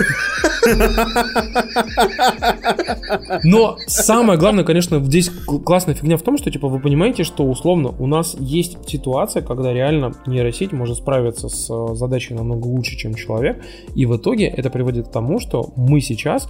Но 3.45 3.77
самое 3.87 4.39
главное, 4.39 4.65
конечно, 4.65 5.03
здесь 5.05 5.31
классная 5.65 5.95
фигня 5.95 6.17
в 6.17 6.23
том, 6.23 6.39
что, 6.39 6.51
типа, 6.51 6.69
вы 6.69 6.81
понимаете, 6.81 7.25
что 7.25 7.45
условно 7.45 7.95
у 7.99 8.07
нас 8.07 8.37
есть 8.39 8.77
ситуация, 8.89 9.43
когда 9.43 9.73
реально 9.73 10.15
нейросеть 10.27 10.73
может 10.73 10.99
справиться 10.99 11.49
с 11.49 11.69
э, 11.71 11.95
задачей 11.95 12.35
намного 12.35 12.67
лучше, 12.67 12.97
чем 12.97 13.15
человек, 13.15 13.63
и 13.95 14.07
в 14.07 14.17
итоге 14.17 14.47
это 14.47 14.71
приводит 14.71 15.09
к 15.09 15.13
тому, 15.13 15.41
что 15.41 15.73
мы 15.77 16.01
сейчас 16.01 16.47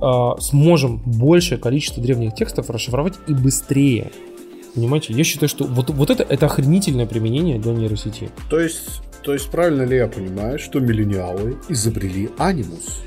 э, 0.00 0.30
сможем 0.40 1.02
большее 1.04 1.58
количество 1.58 2.02
древних 2.02 2.34
текстов 2.34 2.70
расшифровать 2.70 3.14
и 3.28 3.34
быстрее. 3.34 4.10
Понимаете? 4.74 5.12
Я 5.12 5.24
считаю, 5.24 5.48
что 5.48 5.64
вот, 5.64 5.90
вот 5.90 6.10
это, 6.10 6.22
это 6.22 6.46
охренительное 6.46 7.06
применение 7.06 7.58
для 7.58 7.72
нейросети. 7.72 8.30
То 8.48 8.60
есть 8.60 9.02
то 9.22 9.32
есть 9.32 9.50
правильно 9.50 9.82
ли 9.82 9.96
я 9.96 10.06
понимаю, 10.06 10.58
что 10.58 10.80
миллениалы 10.80 11.56
изобрели 11.68 12.30
анимус? 12.38 13.02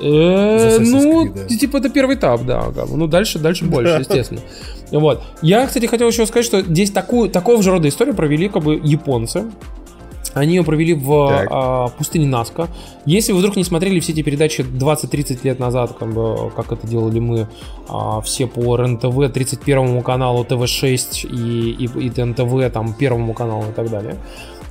Э, 0.00 0.78
ну, 0.80 1.32
типа 1.48 1.78
это 1.78 1.88
первый 1.88 2.16
этап, 2.16 2.44
да. 2.44 2.70
Ну, 2.88 3.06
дальше, 3.06 3.38
дальше 3.38 3.64
больше, 3.64 3.98
естественно. 4.00 4.40
Вот. 4.90 5.22
Я, 5.42 5.66
кстати, 5.66 5.86
хотел 5.86 6.08
еще 6.08 6.26
сказать, 6.26 6.44
что 6.44 6.60
здесь 6.62 6.90
такую, 6.90 7.30
такого 7.30 7.62
же 7.62 7.70
рода 7.70 7.88
историю 7.88 8.14
провели 8.14 8.48
как 8.48 8.62
бы 8.62 8.80
японцы. 8.82 9.44
Они 10.34 10.56
ее 10.56 10.64
провели 10.64 10.94
в 10.94 11.46
а, 11.48 11.88
пустыне 11.88 12.26
Наска. 12.26 12.68
Если 13.06 13.32
вы 13.32 13.38
вдруг 13.38 13.54
не 13.54 13.62
смотрели 13.62 14.00
все 14.00 14.12
эти 14.12 14.22
передачи 14.22 14.62
20-30 14.62 15.38
лет 15.44 15.60
назад, 15.60 15.94
как, 15.96 16.12
бы, 16.12 16.50
как 16.56 16.72
это 16.72 16.86
делали 16.88 17.20
мы 17.20 17.46
а, 17.88 18.20
все 18.20 18.48
по 18.48 18.76
РНТВ, 18.76 19.32
31 19.32 20.02
каналу, 20.02 20.44
ТВ6 20.44 21.28
и, 21.30 21.84
и, 21.84 22.06
и 22.06 22.10
ТНТВ, 22.10 22.72
там, 22.72 22.94
первому 22.94 23.32
каналу 23.32 23.70
и 23.70 23.72
так 23.72 23.88
далее. 23.90 24.16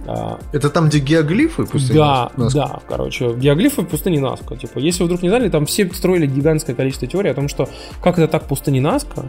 А, 0.05 0.39
это 0.51 0.69
там, 0.69 0.89
где 0.89 0.99
геоглифы 0.99 1.65
пустыни 1.65 1.97
Да, 1.97 2.31
Наска? 2.35 2.59
да, 2.59 2.79
короче, 2.87 3.33
геоглифы 3.35 3.83
пустыни 3.83 4.19
Наска. 4.19 4.55
Типа, 4.55 4.79
если 4.79 5.03
вы 5.03 5.05
вдруг 5.05 5.23
не 5.23 5.29
знали, 5.29 5.49
там 5.49 5.65
все 5.65 5.89
строили 5.93 6.27
гигантское 6.27 6.75
количество 6.75 7.07
теорий 7.07 7.29
о 7.29 7.33
том, 7.33 7.47
что 7.47 7.69
как 8.01 8.17
это 8.17 8.27
так 8.27 8.47
пустыни 8.47 8.79
Наска, 8.79 9.25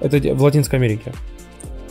это 0.00 0.34
в 0.34 0.42
Латинской 0.42 0.78
Америке, 0.78 1.12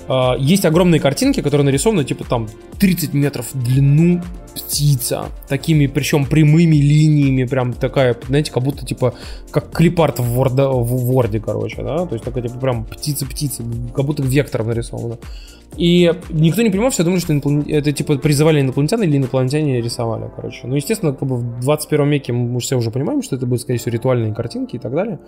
Uh, 0.07 0.35
есть 0.37 0.65
огромные 0.65 1.01
картинки, 1.01 1.41
которые 1.41 1.65
нарисованы, 1.65 2.03
типа 2.03 2.25
там 2.25 2.47
30 2.77 3.15
метров 3.15 3.47
в 3.51 3.63
длину 3.63 4.21
птица, 4.53 5.29
такими, 5.47 5.87
причем 5.87 6.27
прямыми 6.27 6.75
линиями, 6.75 7.43
прям 7.45 7.73
такая, 7.73 8.15
знаете, 8.27 8.51
как 8.51 8.61
будто 8.61 8.85
типа, 8.85 9.15
как 9.49 9.71
клипарт 9.71 10.19
в 10.19 10.39
Word, 10.39 10.83
в 10.83 11.11
Word 11.11 11.39
короче, 11.39 11.81
да, 11.81 12.05
то 12.05 12.13
есть 12.13 12.23
такая, 12.23 12.43
типа, 12.43 12.59
прям 12.59 12.85
птица-птица, 12.85 13.63
как 13.95 14.05
будто 14.05 14.21
вектором 14.21 14.67
нарисовано. 14.67 15.17
И 15.77 16.11
никто 16.29 16.61
не 16.61 16.69
понимал, 16.69 16.89
все 16.89 17.03
думали, 17.03 17.19
что 17.19 17.33
это 17.33 17.91
типа 17.91 18.17
призывали 18.17 18.61
инопланетян 18.61 19.01
или 19.03 19.17
инопланетяне 19.17 19.81
рисовали, 19.81 20.31
короче. 20.33 20.67
Ну, 20.67 20.75
естественно, 20.75 21.13
как 21.13 21.27
бы 21.27 21.37
в 21.37 21.59
21 21.59 22.09
веке 22.09 22.33
мы 22.33 22.59
все 22.61 22.77
уже 22.77 22.91
понимаем, 22.91 23.21
что 23.21 23.35
это 23.35 23.45
будет, 23.45 23.61
скорее 23.61 23.79
всего, 23.79 23.91
ритуальные 23.91 24.33
картинки 24.33 24.77
и 24.77 24.79
так 24.79 24.93
далее. 24.93 25.19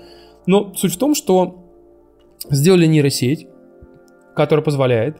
Но 0.45 0.73
суть 0.73 0.93
в 0.93 0.97
том, 0.97 1.15
что 1.15 1.65
сделали 2.49 2.85
нейросеть, 2.85 3.47
которая 4.35 4.63
позволяет 4.63 5.17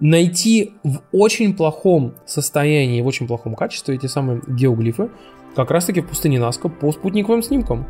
найти 0.00 0.72
в 0.84 1.00
очень 1.12 1.56
плохом 1.56 2.14
состоянии, 2.26 3.00
в 3.00 3.06
очень 3.06 3.26
плохом 3.26 3.54
качестве 3.54 3.94
эти 3.94 4.06
самые 4.06 4.42
геоглифы, 4.46 5.10
как 5.56 5.70
раз-таки 5.70 6.02
в 6.02 6.08
пустыне 6.08 6.38
Наска 6.38 6.68
по 6.68 6.92
спутниковым 6.92 7.42
снимкам. 7.42 7.86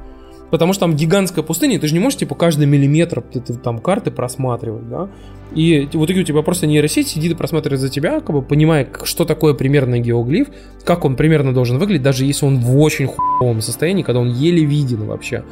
Потому 0.51 0.73
что 0.73 0.81
там 0.81 0.97
гигантская 0.97 1.45
пустыня, 1.45 1.79
ты 1.79 1.87
же 1.89 1.95
не 1.95 2.01
можешь, 2.01 2.19
типа, 2.19 2.35
каждый 2.35 2.67
миллиметр 2.67 3.21
ты, 3.21 3.41
ты, 3.41 3.55
там 3.55 3.79
карты 3.79 4.11
просматривать, 4.11 4.89
да? 4.89 5.09
И 5.55 5.89
в 5.93 6.05
итоге 6.05 6.21
у 6.21 6.25
тебя 6.25 6.43
просто 6.43 6.67
нейросеть 6.67 7.09
сидит 7.09 7.33
и 7.33 7.35
просматривает 7.35 7.81
за 7.81 7.89
тебя, 7.89 8.21
как 8.21 8.31
бы 8.31 8.43
понимая, 8.43 8.89
что 9.05 9.25
такое 9.25 9.55
примерный 9.55 10.01
геоглиф, 10.01 10.49
как 10.85 11.05
он 11.05 11.17
примерно 11.17 11.53
должен 11.53 11.79
выглядеть, 11.79 12.03
даже 12.03 12.25
если 12.25 12.47
он 12.47 12.59
в 12.59 12.79
очень 12.79 13.07
хуевом 13.07 13.61
состоянии, 13.61 14.03
когда 14.03 14.21
он 14.21 14.31
еле 14.31 14.65
виден 14.65 15.07
вообще. 15.07 15.45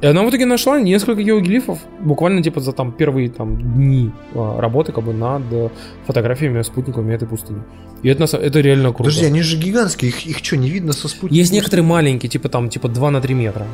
И 0.00 0.06
она 0.06 0.22
в 0.22 0.30
итоге 0.30 0.46
нашла 0.46 0.80
несколько 0.80 1.22
геоглифов, 1.22 1.78
буквально 2.00 2.42
типа 2.42 2.60
за 2.60 2.72
там 2.72 2.92
первые 2.92 3.28
там 3.28 3.60
дни 3.74 4.10
а, 4.34 4.58
работы 4.58 4.92
как 4.92 5.04
бы 5.04 5.12
над 5.12 5.42
фотографиями 6.06 6.62
спутниковыми 6.62 7.14
этой 7.14 7.28
пустыни. 7.28 7.62
И 8.02 8.08
это, 8.08 8.24
это 8.24 8.60
реально 8.60 8.88
круто. 8.88 9.04
Подожди, 9.04 9.26
они 9.26 9.42
же 9.42 9.58
гигантские, 9.58 10.10
их, 10.10 10.26
их 10.26 10.38
что, 10.38 10.56
не 10.56 10.70
видно 10.70 10.94
со 10.94 11.06
спутника? 11.06 11.34
Есть 11.34 11.52
некоторые 11.52 11.84
маленькие, 11.84 12.30
типа 12.30 12.48
там, 12.48 12.70
типа 12.70 12.88
2 12.88 13.10
на 13.10 13.20
3 13.20 13.34
метра. 13.34 13.66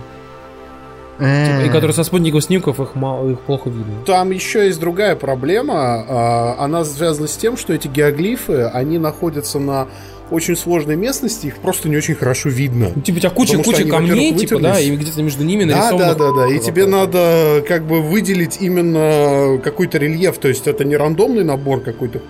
Типа, 1.19 1.67
и 1.67 1.69
которые 1.69 1.95
со 1.95 2.05
спутниковых 2.05 2.45
снимков 2.45 2.79
их, 2.81 2.95
мало, 2.95 3.31
их 3.31 3.41
плохо 3.41 3.71
видно. 3.71 4.05
Там 4.05 4.31
еще 4.31 4.67
есть 4.67 4.79
другая 4.79 5.17
проблема. 5.17 6.05
А, 6.09 6.57
она 6.59 6.85
связана 6.85 7.27
с 7.27 7.37
тем, 7.37 7.57
что 7.57 7.73
эти 7.73 7.89
геоглифы, 7.89 8.65
они 8.65 8.99
находятся 8.99 9.59
на 9.59 9.89
очень 10.31 10.57
сложной 10.57 10.97
местности, 10.97 11.47
их 11.47 11.59
просто 11.59 11.89
не 11.89 11.97
очень 11.97 12.15
хорошо 12.15 12.49
видно. 12.49 12.91
Ну, 12.95 13.01
типа 13.01 13.17
у 13.17 13.21
тебя 13.21 13.31
куча, 13.31 13.59
куча 13.59 13.83
они, 13.83 13.91
камней, 13.91 14.35
типа, 14.35 14.59
да, 14.59 14.81
и 14.81 14.95
где-то 14.97 15.23
между 15.23 15.45
ними 15.45 15.65
нарисовано. 15.65 15.99
Да, 15.99 16.15
да, 16.15 16.33
да, 16.33 16.47
да. 16.49 16.49
И 16.49 16.59
тебе 16.59 16.87
надо 16.87 17.65
как 17.67 17.85
бы 17.85 18.03
выделить 18.03 18.59
именно 18.61 19.59
какой-то 19.63 19.99
рельеф. 19.99 20.39
То 20.39 20.49
есть 20.49 20.67
это 20.67 20.85
не 20.85 20.97
рандомный 20.97 21.45
набор 21.45 21.81
какой-то 21.81 22.21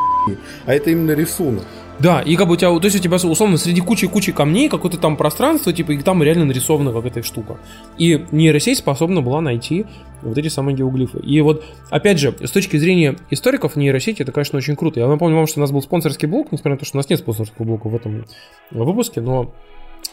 а 0.67 0.75
это 0.75 0.91
именно 0.91 1.13
рисунок. 1.13 1.65
Да, 1.99 2.21
и 2.21 2.37
как 2.37 2.47
бы 2.47 2.55
у 2.55 2.57
тебя, 2.57 2.79
то 2.79 2.85
есть 2.85 2.97
у 2.97 3.01
тебя 3.01 3.17
условно 3.17 3.57
среди 3.57 3.81
кучи-кучи 3.81 4.33
камней 4.33 4.69
какое-то 4.69 4.99
там 4.99 5.17
пространство, 5.17 5.73
типа, 5.73 5.93
и 5.93 5.99
там 5.99 6.23
реально 6.23 6.45
нарисована 6.45 6.93
какая-то 6.93 7.23
штука. 7.23 7.59
И 7.97 8.25
нейросеть 8.33 8.79
способна 8.79 9.23
была 9.23 9.41
найти 9.41 9.87
вот 10.23 10.37
эти 10.37 10.49
самые 10.49 10.77
геоглифы. 10.77 11.19
И 11.21 11.41
вот, 11.41 11.65
опять 11.91 12.19
же, 12.19 12.35
с 12.43 12.51
точки 12.51 12.77
зрения 12.77 13.17
историков, 13.31 13.77
нейросети 13.77 14.23
это, 14.23 14.33
конечно, 14.33 14.59
очень 14.59 14.77
круто. 14.77 15.01
Я 15.01 15.09
напомню 15.09 15.37
вам, 15.37 15.47
что 15.47 15.61
у 15.61 15.63
нас 15.63 15.73
был 15.73 15.81
спонсорский 15.81 16.29
блок, 16.29 16.53
несмотря 16.53 16.73
на 16.73 16.79
то, 16.79 16.85
что 16.85 16.97
у 16.97 16.99
нас 16.99 17.09
нет 17.09 17.19
спонсорского 17.19 17.65
блока 17.65 17.89
в 17.89 17.95
этом 17.95 18.27
выпуске, 18.71 19.21
но 19.21 19.53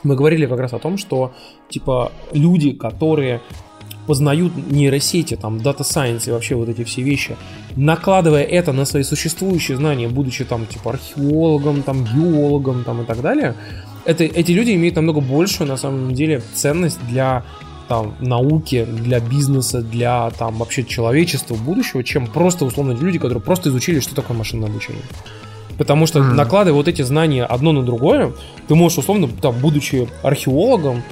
мы 0.03 0.15
говорили 0.15 0.45
как 0.45 0.59
раз 0.59 0.73
о 0.73 0.79
том, 0.79 0.97
что, 0.97 1.33
типа, 1.69 2.11
люди, 2.31 2.71
которые 2.71 3.41
познают 4.07 4.53
нейросети, 4.71 5.35
там, 5.35 5.57
Data 5.57 5.81
Science 5.81 6.27
и 6.27 6.31
вообще 6.31 6.55
вот 6.55 6.69
эти 6.69 6.83
все 6.83 7.01
вещи, 7.01 7.37
накладывая 7.75 8.43
это 8.43 8.73
на 8.73 8.85
свои 8.85 9.03
существующие 9.03 9.77
знания, 9.77 10.07
будучи 10.07 10.43
там, 10.45 10.65
типа, 10.65 10.91
археологом, 10.91 11.83
там, 11.83 12.03
геологом, 12.03 12.83
там, 12.83 13.01
и 13.01 13.05
так 13.05 13.21
далее, 13.21 13.55
это, 14.05 14.23
эти 14.23 14.51
люди 14.51 14.71
имеют 14.71 14.95
намного 14.95 15.21
большую, 15.21 15.67
на 15.67 15.77
самом 15.77 16.13
деле, 16.13 16.41
ценность 16.53 16.99
для 17.07 17.43
там, 17.87 18.15
науки, 18.19 18.85
для 18.85 19.19
бизнеса, 19.19 19.81
для 19.81 20.29
там 20.31 20.57
вообще 20.57 20.83
человечества 20.83 21.55
будущего, 21.55 22.03
чем 22.03 22.27
просто 22.27 22.65
условно 22.65 22.93
люди, 22.93 23.19
которые 23.19 23.41
просто 23.41 23.69
изучили, 23.69 23.99
что 23.99 24.15
такое 24.15 24.37
машинное 24.37 24.69
обучение. 24.69 25.03
Потому 25.77 26.05
что, 26.05 26.19
mm-hmm. 26.19 26.33
накладывая 26.33 26.77
вот 26.77 26.87
эти 26.87 27.01
знания 27.01 27.45
одно 27.45 27.71
на 27.71 27.83
другое, 27.83 28.33
ты 28.67 28.75
можешь, 28.75 28.99
условно, 28.99 29.27
там, 29.41 29.55
будучи 29.59 30.07
археологом, 30.21 31.03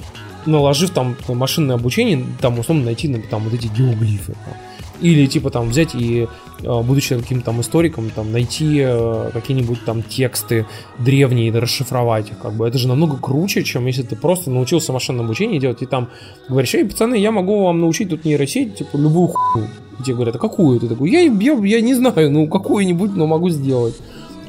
наложив 0.46 0.90
там 0.90 1.16
машинное 1.28 1.76
обучение, 1.76 2.24
там 2.40 2.58
условно 2.58 2.84
найти 2.84 3.12
там 3.30 3.42
вот 3.44 3.54
эти 3.54 3.66
геоглифы. 3.66 4.32
Там. 4.32 4.54
Или 5.02 5.26
типа 5.26 5.50
там 5.50 5.68
взять 5.68 5.96
и, 5.96 6.28
э, 6.62 6.82
будучи 6.82 7.18
каким-то 7.18 7.46
там 7.46 7.60
историком, 7.60 8.10
там 8.10 8.30
найти 8.30 8.78
э, 8.80 9.30
какие-нибудь 9.32 9.84
там 9.84 10.02
тексты 10.02 10.66
древние 10.98 11.48
и 11.48 11.50
расшифровать 11.50 12.30
их. 12.30 12.38
Как 12.38 12.54
бы. 12.54 12.68
Это 12.68 12.78
же 12.78 12.86
намного 12.86 13.16
круче, 13.16 13.64
чем 13.64 13.86
если 13.86 14.02
ты 14.02 14.14
просто 14.14 14.50
научился 14.50 14.92
машинное 14.92 15.24
обучение 15.24 15.58
делать, 15.58 15.82
и 15.82 15.86
там 15.86 16.08
говоришь, 16.48 16.74
эй, 16.74 16.84
пацаны, 16.84 17.16
я 17.16 17.32
могу 17.32 17.64
вам 17.64 17.80
научить 17.80 18.10
тут 18.10 18.24
нейросеть, 18.24 18.76
типа, 18.76 18.96
любую 18.96 19.28
хуйню. 19.28 19.68
И 19.98 20.04
тебе 20.04 20.14
говорят, 20.14 20.36
а 20.36 20.38
какую? 20.38 20.78
Ты 20.78 20.88
такой, 20.88 21.10
я, 21.10 21.20
я, 21.20 21.52
я 21.52 21.80
не 21.80 21.94
знаю, 21.94 22.30
ну 22.30 22.46
какую-нибудь, 22.46 23.14
но 23.16 23.26
могу 23.26 23.50
сделать. 23.50 23.96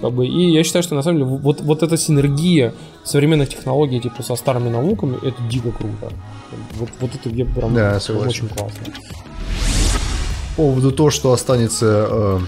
Как 0.03 0.11
бы, 0.11 0.27
и 0.27 0.51
я 0.51 0.65
считаю, 0.65 0.83
что 0.83 0.95
на 0.95 1.01
самом 1.01 1.19
деле 1.19 1.29
вот, 1.29 1.61
вот 1.61 1.81
эта 1.81 1.95
синергия 1.95 2.73
современных 3.05 3.47
технологий 3.47 4.01
типа 4.01 4.21
со 4.21 4.35
старыми 4.35 4.67
науками, 4.67 5.15
это 5.25 5.41
дико 5.49 5.71
круто. 5.71 6.11
Вот, 6.73 6.89
вот 6.99 7.11
это 7.15 7.29
я 7.29 7.45
прям 7.45 7.73
да, 7.73 8.01
очень 8.09 8.49
классно. 8.49 8.83
По 10.57 10.63
поводу 10.63 10.91
того, 10.91 11.09
что 11.09 11.31
останется 11.31 12.07
э, 12.09 12.39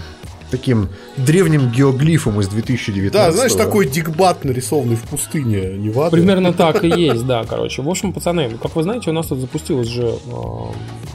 таким 0.50 0.90
древним 1.16 1.70
геоглифом 1.70 2.42
из 2.42 2.48
2019 2.48 3.10
Да, 3.10 3.32
знаешь, 3.32 3.54
такой 3.54 3.88
дикбат 3.88 4.44
нарисованный 4.44 4.96
в 4.96 5.04
пустыне 5.04 5.78
Невады. 5.78 6.14
Примерно 6.14 6.52
так 6.52 6.84
и 6.84 6.88
есть, 6.88 7.26
да, 7.26 7.44
короче. 7.44 7.80
В 7.80 7.88
общем, 7.88 8.12
пацаны, 8.12 8.50
как 8.62 8.76
вы 8.76 8.82
знаете, 8.82 9.08
у 9.08 9.14
нас 9.14 9.28
тут 9.28 9.38
запустилась 9.38 9.88
же 9.88 10.08
э, 10.08 10.12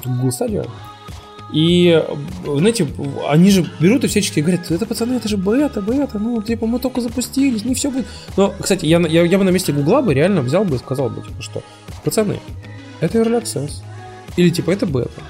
Google 0.05 0.29
Stadia. 0.29 0.67
И, 1.53 2.01
знаете, 2.45 2.87
они 3.27 3.51
же 3.51 3.69
берут 3.79 4.05
и 4.05 4.07
всячески 4.07 4.39
говорят, 4.39 4.71
это, 4.71 4.85
пацаны, 4.85 5.15
это 5.15 5.27
же 5.27 5.35
бета, 5.35 5.81
бета, 5.81 6.17
ну, 6.17 6.41
типа, 6.41 6.65
мы 6.65 6.79
только 6.79 7.01
запустились, 7.01 7.65
не 7.65 7.75
все 7.75 7.91
будет. 7.91 8.05
Но, 8.37 8.53
кстати, 8.57 8.85
я, 8.85 8.99
я, 8.99 9.23
я 9.23 9.37
бы 9.37 9.43
на 9.43 9.49
месте 9.49 9.73
Гугла 9.73 10.01
бы 10.01 10.13
реально 10.13 10.41
взял 10.41 10.63
бы 10.63 10.77
и 10.77 10.79
сказал 10.79 11.09
бы, 11.09 11.21
типа, 11.21 11.41
что, 11.41 11.61
пацаны, 12.05 12.39
это 13.01 13.17
Early 13.17 13.41
Access. 13.41 13.81
Или, 14.37 14.49
типа, 14.49 14.71
это 14.71 14.85
бета. 14.85 15.21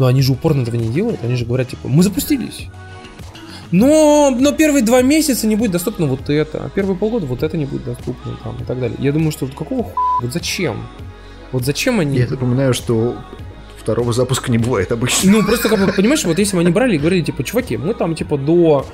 Но 0.00 0.06
они 0.06 0.20
же 0.22 0.32
упорно 0.32 0.62
этого 0.62 0.74
не 0.74 0.88
делают, 0.88 1.22
они 1.22 1.36
же 1.36 1.44
говорят, 1.44 1.68
типа, 1.68 1.86
мы 1.86 2.02
запустились. 2.02 2.66
Но, 3.70 4.34
но 4.36 4.52
первые 4.52 4.84
два 4.84 5.00
месяца 5.00 5.46
не 5.46 5.56
будет 5.56 5.70
доступно 5.70 6.06
вот 6.06 6.28
это, 6.28 6.64
а 6.64 6.68
первые 6.70 6.96
полгода 6.96 7.24
вот 7.24 7.42
это 7.42 7.56
не 7.56 7.64
будет 7.64 7.84
доступно 7.84 8.36
там, 8.42 8.56
и 8.60 8.64
так 8.64 8.80
далее. 8.80 8.98
Я 9.00 9.12
думаю, 9.12 9.30
что 9.30 9.46
какого 9.46 9.84
хуя? 9.84 9.94
Вот 10.20 10.32
зачем? 10.32 10.86
Вот 11.52 11.64
зачем 11.64 12.00
они... 12.00 12.18
Я 12.18 12.26
напоминаю, 12.26 12.74
что 12.74 13.16
Второго 13.82 14.12
запуска 14.12 14.50
не 14.50 14.58
бывает 14.58 14.92
обычно. 14.92 15.32
Ну, 15.32 15.42
просто, 15.44 15.68
как 15.68 15.84
бы, 15.84 15.92
понимаешь, 15.92 16.24
вот 16.24 16.38
если 16.38 16.54
бы 16.54 16.62
они 16.62 16.70
брали 16.70 16.94
и 16.94 16.98
говорили, 16.98 17.22
типа, 17.22 17.42
чуваки, 17.42 17.76
мы 17.76 17.94
там, 17.94 18.14
типа, 18.14 18.38
до, 18.38 18.86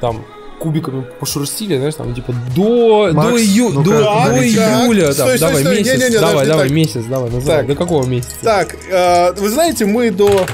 там, 0.00 0.24
кубиками 0.60 1.04
пошерстили, 1.18 1.76
знаешь, 1.76 1.94
там, 1.96 2.14
типа, 2.14 2.32
до, 2.54 3.10
Макс, 3.12 3.30
до, 3.30 3.36
ию, 3.36 3.70
ну 3.70 3.82
до, 3.82 3.90
до 3.90 4.46
июля, 4.46 5.06
там, 5.06 5.26
стой, 5.26 5.38
давай, 5.38 5.62
стой, 5.62 5.78
месяц, 5.78 5.92
не, 5.92 6.04
не, 6.04 6.10
не, 6.10 6.18
давай, 6.20 6.46
давай, 6.46 6.68
так. 6.68 6.76
месяц, 6.76 7.04
давай, 7.04 7.30
называй, 7.30 7.56
так, 7.58 7.66
до 7.66 7.74
какого 7.74 8.06
месяца? 8.06 8.36
Так, 8.42 8.76
э, 8.88 9.32
вы 9.32 9.48
знаете, 9.48 9.86
мы 9.86 10.10
до 10.10 10.46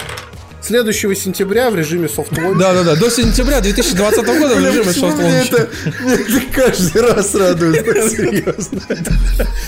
следующего 0.66 1.14
сентября 1.14 1.70
в 1.70 1.76
режиме 1.76 2.06
soft 2.06 2.32
launch. 2.32 2.58
Да, 2.58 2.74
да, 2.74 2.82
да, 2.82 2.96
до 2.96 3.10
сентября 3.10 3.60
2020 3.60 4.24
года 4.24 4.54
в 4.56 4.58
режиме 4.58 4.92
soft 4.92 5.18
launch. 5.18 5.46
Это, 5.46 5.70
это 6.06 6.40
каждый 6.52 7.02
раз 7.02 7.34
радует, 7.34 7.86
серьезно. 8.10 8.80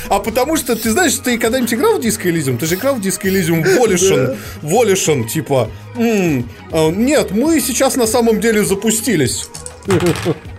А 0.08 0.18
потому 0.18 0.56
что, 0.56 0.74
ты 0.74 0.90
знаешь, 0.90 1.14
ты 1.14 1.38
когда-нибудь 1.38 1.72
играл 1.74 1.98
в 1.98 2.00
Disco 2.00 2.24
Elysium? 2.24 2.58
Ты 2.58 2.66
же 2.66 2.74
играл 2.74 2.96
в 2.96 3.00
Disco 3.00 3.22
Elysium 3.24 3.62
Volition, 3.78 4.36
Volition, 4.62 5.28
типа, 5.28 5.70
нет, 5.96 7.30
мы 7.30 7.60
сейчас 7.60 7.96
на 7.96 8.06
самом 8.06 8.40
деле 8.40 8.64
запустились. 8.64 9.48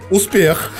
Успех. 0.09 0.71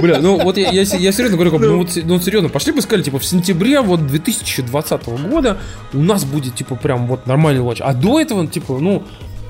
Бля, 0.00 0.18
ну 0.20 0.38
вот 0.40 0.56
я, 0.56 0.70
я, 0.70 0.82
я 0.82 1.12
серьезно 1.12 1.36
говорю, 1.36 1.50
как 1.50 1.60
бы, 1.60 1.66
ну 1.66 1.78
вот 1.78 1.90
ну, 2.04 2.20
серьезно, 2.20 2.48
пошли 2.48 2.72
бы 2.72 2.80
сказали, 2.80 3.02
типа, 3.02 3.18
в 3.18 3.24
сентябре 3.24 3.80
вот 3.80 4.06
2020 4.06 5.06
года 5.28 5.58
у 5.92 5.98
нас 5.98 6.24
будет, 6.24 6.54
типа, 6.54 6.76
прям 6.76 7.06
вот 7.06 7.26
нормальный 7.26 7.60
лач. 7.60 7.78
А 7.80 7.92
до 7.92 8.20
этого, 8.20 8.46
типа, 8.46 8.78
ну, 8.78 9.02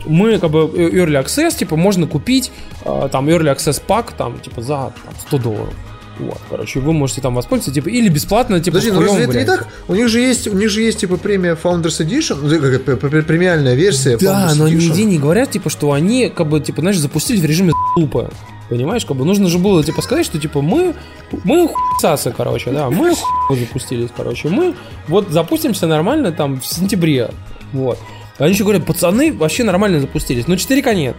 мы 0.07 0.39
как 0.39 0.51
бы 0.51 0.61
Early 0.65 1.25
Access, 1.25 1.57
типа, 1.57 1.77
можно 1.77 2.07
купить 2.07 2.51
э, 2.85 3.09
там 3.11 3.29
Early 3.29 3.55
Access 3.55 3.83
пак, 3.87 4.13
там, 4.13 4.39
типа, 4.41 4.63
за 4.63 4.93
там, 5.05 5.15
100 5.29 5.39
долларов. 5.39 5.75
Вот, 6.19 6.39
короче, 6.49 6.79
вы 6.79 6.93
можете 6.93 7.21
там 7.21 7.35
воспользоваться, 7.35 7.73
типа, 7.73 7.89
или 7.89 8.09
бесплатно, 8.09 8.61
типа, 8.61 8.77
Подожди, 8.79 8.93
ну 8.93 9.01
разве 9.01 9.25
это 9.25 9.39
не 9.39 9.45
так? 9.45 9.67
У 9.89 9.95
них 9.95 10.09
же 10.09 10.21
есть, 10.21 10.47
у 10.47 10.53
них 10.53 10.71
же 10.71 10.83
есть 10.83 11.01
типа 11.01 11.17
премия 11.17 11.59
Founders 11.61 12.07
Edition, 12.07 12.39
ну, 12.41 12.61
как 12.61 13.27
премиальная 13.27 13.75
версия 13.75 14.17
Да, 14.17 14.47
Founders 14.47 14.55
но 14.57 14.69
Edition. 14.69 14.75
нигде 14.75 15.05
не 15.05 15.19
говорят, 15.19 15.51
типа, 15.51 15.71
что 15.71 15.93
они, 15.93 16.29
как 16.29 16.49
бы, 16.49 16.61
типа, 16.61 16.83
знаешь, 16.83 16.99
запустили 16.99 17.41
в 17.41 17.45
режиме 17.45 17.73
лупа. 17.97 18.31
Понимаешь, 18.69 19.05
как 19.05 19.17
бы 19.17 19.25
нужно 19.25 19.49
же 19.49 19.59
было, 19.59 19.83
типа, 19.83 20.03
сказать, 20.03 20.25
что, 20.25 20.39
типа, 20.39 20.63
мы, 20.63 20.95
мы 21.43 21.69
хуйсасы, 21.69 22.33
короче, 22.37 22.71
да, 22.71 22.91
мы 22.91 23.15
хуй 23.49 23.59
запустились, 23.59 24.11
короче, 24.17 24.49
мы 24.49 24.75
вот 25.09 25.31
запустимся 25.31 25.87
нормально 25.87 26.31
там 26.31 26.61
в 26.61 26.67
сентябре, 26.67 27.31
вот. 27.73 27.99
Они 28.39 28.53
еще 28.53 28.65
говорят, 28.65 28.87
пацаны 28.87 29.33
вообще 29.33 29.65
нормально 29.65 30.01
запустились, 30.01 30.47
но 30.47 30.55
4К 30.55 30.95
нет. 30.95 31.17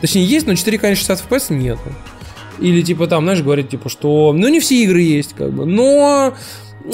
Точнее, 0.00 0.24
есть, 0.24 0.46
но 0.46 0.52
4К 0.52 0.94
60 0.94 1.24
FPS 1.30 1.52
нет. 1.54 1.78
Или, 2.60 2.82
типа, 2.82 3.06
там, 3.06 3.24
знаешь, 3.24 3.42
говорят, 3.42 3.68
типа, 3.68 3.88
что, 3.88 4.32
ну, 4.32 4.48
не 4.48 4.60
все 4.60 4.82
игры 4.84 5.00
есть, 5.00 5.34
как 5.34 5.50
бы, 5.50 5.66
но, 5.66 6.34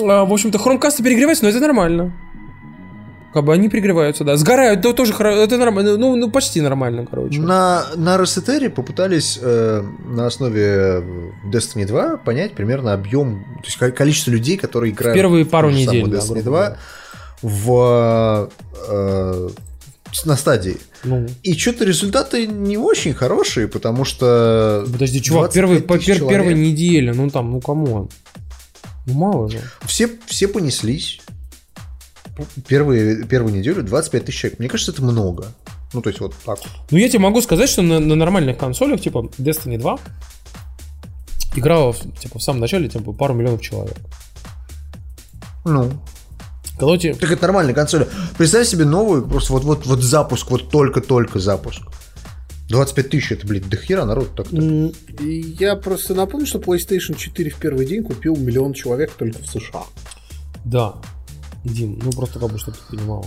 а, 0.03 0.25
в 0.25 0.33
общем-то, 0.33 0.59
хромкасты 0.59 1.03
перегреваются, 1.03 1.45
но 1.45 1.51
это 1.51 1.61
нормально. 1.61 2.13
Как 3.33 3.45
бы 3.45 3.53
они 3.53 3.69
перегреваются, 3.69 4.25
да. 4.25 4.37
Сгорают, 4.37 4.83
то 4.83 4.93
тоже 4.93 5.13
хоро- 5.13 5.37
это 5.37 5.57
нормально, 5.57 5.97
ну, 5.97 6.17
ну 6.17 6.31
почти 6.31 6.61
нормально, 6.61 7.07
короче. 7.09 7.41
На, 7.41 7.85
на 7.95 8.17
Росетере 8.19 8.71
попытались 8.71 9.39
э, 9.41 9.83
на 10.09 10.27
основе 10.27 11.05
Destiny 11.47 11.87
2 11.87 12.17
понять 12.17 12.55
примерно 12.55 12.93
объем, 12.93 13.45
то 13.61 13.67
есть 13.67 13.77
ко- 13.77 13.93
количество 13.93 14.33
людей, 14.33 14.57
которые 14.57 14.93
играют 14.93 15.15
первые 15.15 15.45
пару 15.45 15.69
в 15.69 15.73
недель, 15.73 16.09
да, 16.09 16.17
Destiny 16.19 16.27
грубо 16.27 16.43
2 16.43 16.51
говоря. 16.53 16.79
в, 17.43 18.51
э, 18.89 19.49
на 20.25 20.37
стадии. 20.37 20.77
Ну, 21.05 21.27
И 21.43 21.55
что-то 21.57 21.85
результаты 21.85 22.47
не 22.47 22.77
очень 22.77 23.15
хорошие, 23.15 23.69
потому 23.69 24.05
что... 24.05 24.85
подожди, 24.91 25.23
чувак, 25.23 25.53
25 25.53 25.55
первый, 25.55 25.83
по, 25.83 25.95
пер- 25.95 26.29
первой 26.29 26.55
неделе, 26.55 27.13
ну 27.13 27.31
там, 27.31 27.51
ну 27.51 27.61
кому? 27.61 28.09
Ну 29.07 29.15
мало 29.15 29.49
же. 29.49 29.61
Все, 29.87 30.11
все 30.27 30.49
понеслись. 30.49 31.21
Первые, 32.67 33.25
первую 33.25 33.55
неделю 33.55 33.83
25 33.83 34.25
тысяч 34.25 34.39
человек. 34.39 34.59
Мне 34.59 34.69
кажется, 34.69 34.93
это 34.93 35.03
много. 35.03 35.49
Ну, 35.93 36.03
то 36.03 36.09
есть 36.11 36.21
вот 36.21 36.35
так 36.45 36.59
вот. 36.59 36.69
Ну 36.91 36.99
я 36.99 37.09
тебе 37.09 37.19
могу 37.19 37.41
сказать, 37.43 37.69
что 37.69 37.83
на, 37.83 37.99
на 37.99 38.15
нормальных 38.15 38.59
консолях, 38.59 39.01
типа 39.01 39.29
Destiny 39.39 39.79
2, 39.79 39.99
играло 41.57 41.95
типа 41.95 42.39
в 42.39 42.43
самом 42.43 42.61
начале 42.61 42.89
типа 42.89 43.13
пару 43.13 43.35
миллионов 43.35 43.61
человек. 43.61 43.97
Ну, 45.65 45.91
Тебя- 46.99 47.15
так 47.15 47.31
это 47.31 47.43
нормальная 47.43 47.75
консоль. 47.75 48.07
Представь 48.39 48.67
себе 48.69 48.85
новую, 48.85 49.27
просто 49.27 49.53
вот, 49.53 49.65
вот, 49.65 49.87
вот 49.87 50.03
запуск, 50.03 50.51
вот 50.51 50.71
только-только 50.71 51.39
запуск. 51.39 51.83
25 52.69 53.09
тысяч, 53.11 53.33
это, 53.33 53.47
блин, 53.47 53.65
до 53.69 53.77
хера 53.77 54.05
народ 54.05 54.31
и 54.53 55.57
Я 55.59 55.75
просто 55.77 56.15
напомню, 56.15 56.47
что 56.47 56.59
PlayStation 56.59 57.17
4 57.17 57.51
в 57.51 57.57
первый 57.57 57.85
день 57.85 58.05
купил 58.05 58.37
миллион 58.37 58.75
человек 58.75 59.11
только 59.13 59.43
в 59.43 59.47
США. 59.47 59.83
Да. 60.65 60.95
Дим, 61.65 62.01
ну 62.03 62.11
просто 62.13 62.39
как 62.39 62.51
бы, 62.53 62.59
чтобы 62.59 62.77
ты 62.77 62.97
понимал. 62.97 63.27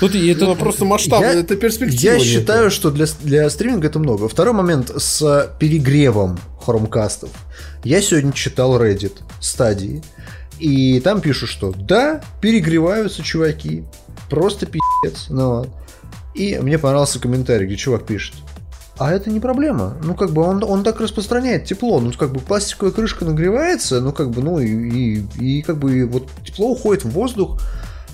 Тут 0.00 0.14
и 0.14 0.28
это 0.28 0.44
Это 0.44 0.54
просто 0.56 0.84
масштаб, 0.84 1.20
Я- 1.22 1.32
это 1.34 1.56
перспектива. 1.56 2.14
Я 2.14 2.18
считаю, 2.20 2.70
что 2.70 2.90
для, 2.90 3.06
для 3.22 3.48
стриминга 3.48 3.86
это 3.88 3.98
много. 3.98 4.28
Второй 4.28 4.52
момент 4.52 4.90
с 4.96 5.50
перегревом 5.58 6.38
хромкастов. 6.60 7.30
Я 7.84 8.02
сегодня 8.02 8.32
читал 8.32 8.80
Reddit 8.80 9.18
стадии, 9.40 10.02
и 10.58 11.00
там 11.00 11.20
пишут, 11.20 11.48
что 11.50 11.72
да, 11.76 12.20
перегреваются 12.40 13.22
чуваки, 13.22 13.84
просто 14.30 14.66
пиздец. 14.66 15.26
Ну, 15.28 15.50
вот. 15.58 15.68
И 16.34 16.58
мне 16.58 16.78
понравился 16.78 17.18
комментарий, 17.20 17.66
где 17.66 17.76
чувак 17.76 18.04
пишет, 18.06 18.34
а 18.98 19.12
это 19.12 19.30
не 19.30 19.40
проблема. 19.40 19.96
Ну, 20.02 20.14
как 20.14 20.30
бы 20.32 20.42
он, 20.42 20.62
он 20.64 20.84
так 20.84 21.00
распространяет 21.00 21.64
тепло. 21.64 22.00
Ну, 22.00 22.12
как 22.12 22.32
бы 22.32 22.40
пластиковая 22.40 22.92
крышка 22.92 23.24
нагревается, 23.24 24.00
ну, 24.00 24.12
как 24.12 24.30
бы, 24.30 24.42
ну, 24.42 24.58
и, 24.58 24.66
и, 24.68 25.58
и 25.58 25.62
как 25.62 25.78
бы 25.78 26.06
вот 26.06 26.28
тепло 26.44 26.70
уходит 26.70 27.04
в 27.04 27.10
воздух, 27.10 27.60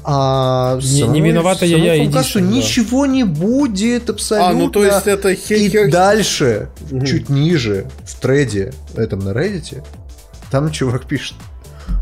а 0.06 0.78
Не- 0.82 1.00
самой- 1.00 1.12
не 1.14 1.20
виновата 1.22 1.64
я, 1.64 1.76
самому 1.78 1.86
я, 1.86 2.04
Edition, 2.04 2.40
да. 2.40 2.46
ничего 2.56 3.06
не 3.06 3.24
будет 3.24 4.10
абсолютно. 4.10 4.50
А, 4.50 4.52
ну 4.52 4.70
то 4.70 4.84
есть 4.84 5.06
это 5.06 5.30
хе- 5.34 5.56
И 5.56 5.90
дальше, 5.90 6.68
чуть 7.06 7.30
ниже, 7.30 7.90
в 8.06 8.20
треде, 8.20 8.74
этом 8.96 9.20
на 9.20 9.30
Reddit, 9.30 9.82
там 10.50 10.70
чувак 10.70 11.06
пишет. 11.06 11.36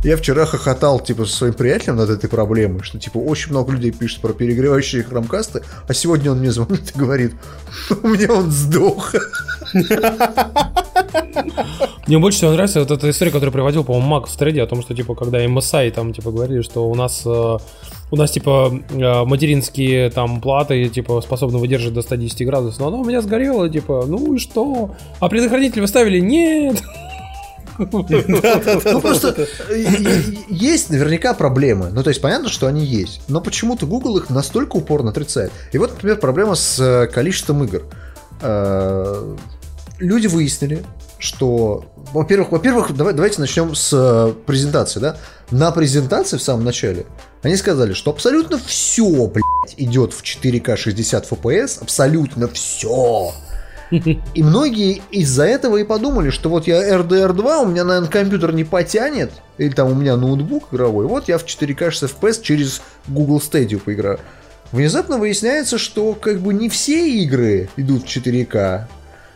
Я 0.04 0.16
вчера 0.16 0.46
хохотал, 0.46 0.98
типа, 0.98 1.26
со 1.26 1.36
своим 1.36 1.54
приятелем 1.54 1.96
над 1.96 2.10
этой 2.10 2.28
проблемой, 2.28 2.82
что, 2.82 2.98
типа, 2.98 3.18
очень 3.18 3.50
много 3.50 3.72
людей 3.72 3.92
пишет 3.92 4.20
про 4.20 4.32
перегревающие 4.32 5.04
хромкасты, 5.04 5.62
а 5.86 5.94
сегодня 5.94 6.32
он 6.32 6.40
мне 6.40 6.50
звонит 6.50 6.92
и 6.94 6.98
говорит, 6.98 7.34
у 8.02 8.08
меня 8.08 8.32
он 8.32 8.50
сдох. 8.50 9.14
Мне 12.06 12.18
больше 12.18 12.38
всего 12.38 12.50
нравится 12.52 12.80
вот 12.80 12.90
эта 12.90 13.08
история, 13.10 13.30
которую 13.30 13.52
приводил, 13.52 13.84
по-моему, 13.84 14.08
Мак 14.08 14.26
в 14.26 14.36
трейде, 14.36 14.62
о 14.62 14.66
том, 14.66 14.82
что, 14.82 14.94
типа, 14.94 15.14
когда 15.14 15.44
MSI 15.44 15.90
там, 15.92 16.12
типа, 16.12 16.30
говорили, 16.30 16.62
что 16.62 16.88
у 16.88 16.94
нас, 16.94 17.22
э, 17.24 17.58
у 18.10 18.16
нас, 18.16 18.30
типа, 18.32 18.72
э, 18.90 19.24
материнские 19.24 20.10
там 20.10 20.40
платы, 20.40 20.88
типа, 20.88 21.20
способны 21.20 21.58
выдержать 21.58 21.94
до 21.94 22.02
110 22.02 22.44
градусов, 22.44 22.80
но 22.80 22.88
она 22.88 22.96
у 22.98 23.04
меня 23.04 23.22
сгорела, 23.22 23.68
типа, 23.68 24.04
ну 24.06 24.34
и 24.34 24.38
что? 24.38 24.94
А 25.20 25.28
предохранитель 25.28 25.80
вы 25.80 25.86
ставили? 25.86 26.18
Нет! 26.18 26.82
Ну, 27.78 29.00
просто 29.00 29.46
э, 29.68 29.84
есть 30.48 30.90
наверняка 30.90 31.34
проблемы. 31.34 31.90
Ну, 31.92 32.02
то 32.02 32.10
есть, 32.10 32.20
понятно, 32.20 32.48
что 32.48 32.66
они 32.66 32.84
есть. 32.84 33.22
Но 33.28 33.40
почему-то 33.40 33.86
Google 33.86 34.18
их 34.18 34.30
настолько 34.30 34.76
упорно 34.76 35.10
отрицает. 35.10 35.52
И 35.72 35.78
вот, 35.78 35.90
например, 35.92 36.18
проблема 36.18 36.54
с 36.54 36.78
э, 36.80 37.06
количеством 37.06 37.64
игр. 37.64 37.82
Э, 38.40 39.36
Люди 39.98 40.26
выяснили, 40.26 40.84
что, 41.18 41.84
во-первых, 42.12 42.50
во-первых, 42.50 42.96
давай, 42.96 43.14
давайте 43.14 43.40
начнем 43.40 43.72
с 43.74 44.34
презентации, 44.46 44.98
да? 44.98 45.16
На 45.52 45.70
презентации 45.70 46.38
в 46.38 46.42
самом 46.42 46.64
начале 46.64 47.06
они 47.42 47.56
сказали, 47.56 47.92
что 47.92 48.10
абсолютно 48.10 48.58
все, 48.58 49.26
блядь, 49.26 49.74
идет 49.76 50.12
в 50.12 50.22
4К 50.22 50.76
60 50.76 51.30
FPS, 51.30 51.82
абсолютно 51.82 52.48
все. 52.48 53.32
И 54.34 54.42
многие 54.42 55.02
из-за 55.10 55.44
этого 55.44 55.76
и 55.76 55.84
подумали, 55.84 56.30
что 56.30 56.48
вот 56.48 56.66
я 56.66 56.96
RDR 56.98 57.32
2, 57.34 57.60
у 57.60 57.66
меня, 57.66 57.84
наверное, 57.84 58.08
компьютер 58.08 58.52
не 58.52 58.64
потянет, 58.64 59.32
или 59.58 59.70
там 59.70 59.90
у 59.90 59.94
меня 59.94 60.16
ноутбук 60.16 60.72
игровой, 60.72 61.06
вот 61.06 61.28
я 61.28 61.36
в 61.36 61.44
4К 61.44 61.90
60 61.90 62.10
FPS 62.10 62.42
через 62.42 62.82
Google 63.06 63.38
Stadia 63.38 63.78
поиграю. 63.78 64.18
Внезапно 64.70 65.18
выясняется, 65.18 65.76
что 65.76 66.14
как 66.14 66.40
бы 66.40 66.54
не 66.54 66.70
все 66.70 67.06
игры 67.22 67.68
идут 67.76 68.04
в 68.04 68.06
4К, 68.06 68.86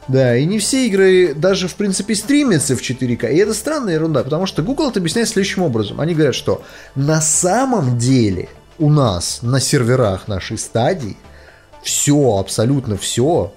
да, 0.08 0.36
и 0.36 0.46
не 0.46 0.58
все 0.58 0.86
игры 0.86 1.34
даже, 1.34 1.68
в 1.68 1.74
принципе, 1.74 2.14
стримятся 2.14 2.76
в 2.76 2.80
4К. 2.80 3.30
И 3.30 3.36
это 3.36 3.52
странная 3.52 3.94
ерунда, 3.94 4.24
потому 4.24 4.46
что 4.46 4.62
Google 4.62 4.88
это 4.88 5.00
объясняет 5.00 5.28
следующим 5.28 5.62
образом. 5.62 6.00
Они 6.00 6.14
говорят, 6.14 6.34
что 6.34 6.62
на 6.94 7.20
самом 7.20 7.98
деле 7.98 8.48
у 8.78 8.88
нас 8.88 9.40
на 9.42 9.60
серверах 9.60 10.28
нашей 10.28 10.56
стадии 10.56 11.16
все, 11.82 12.38
абсолютно 12.38 12.96
все 12.96 13.52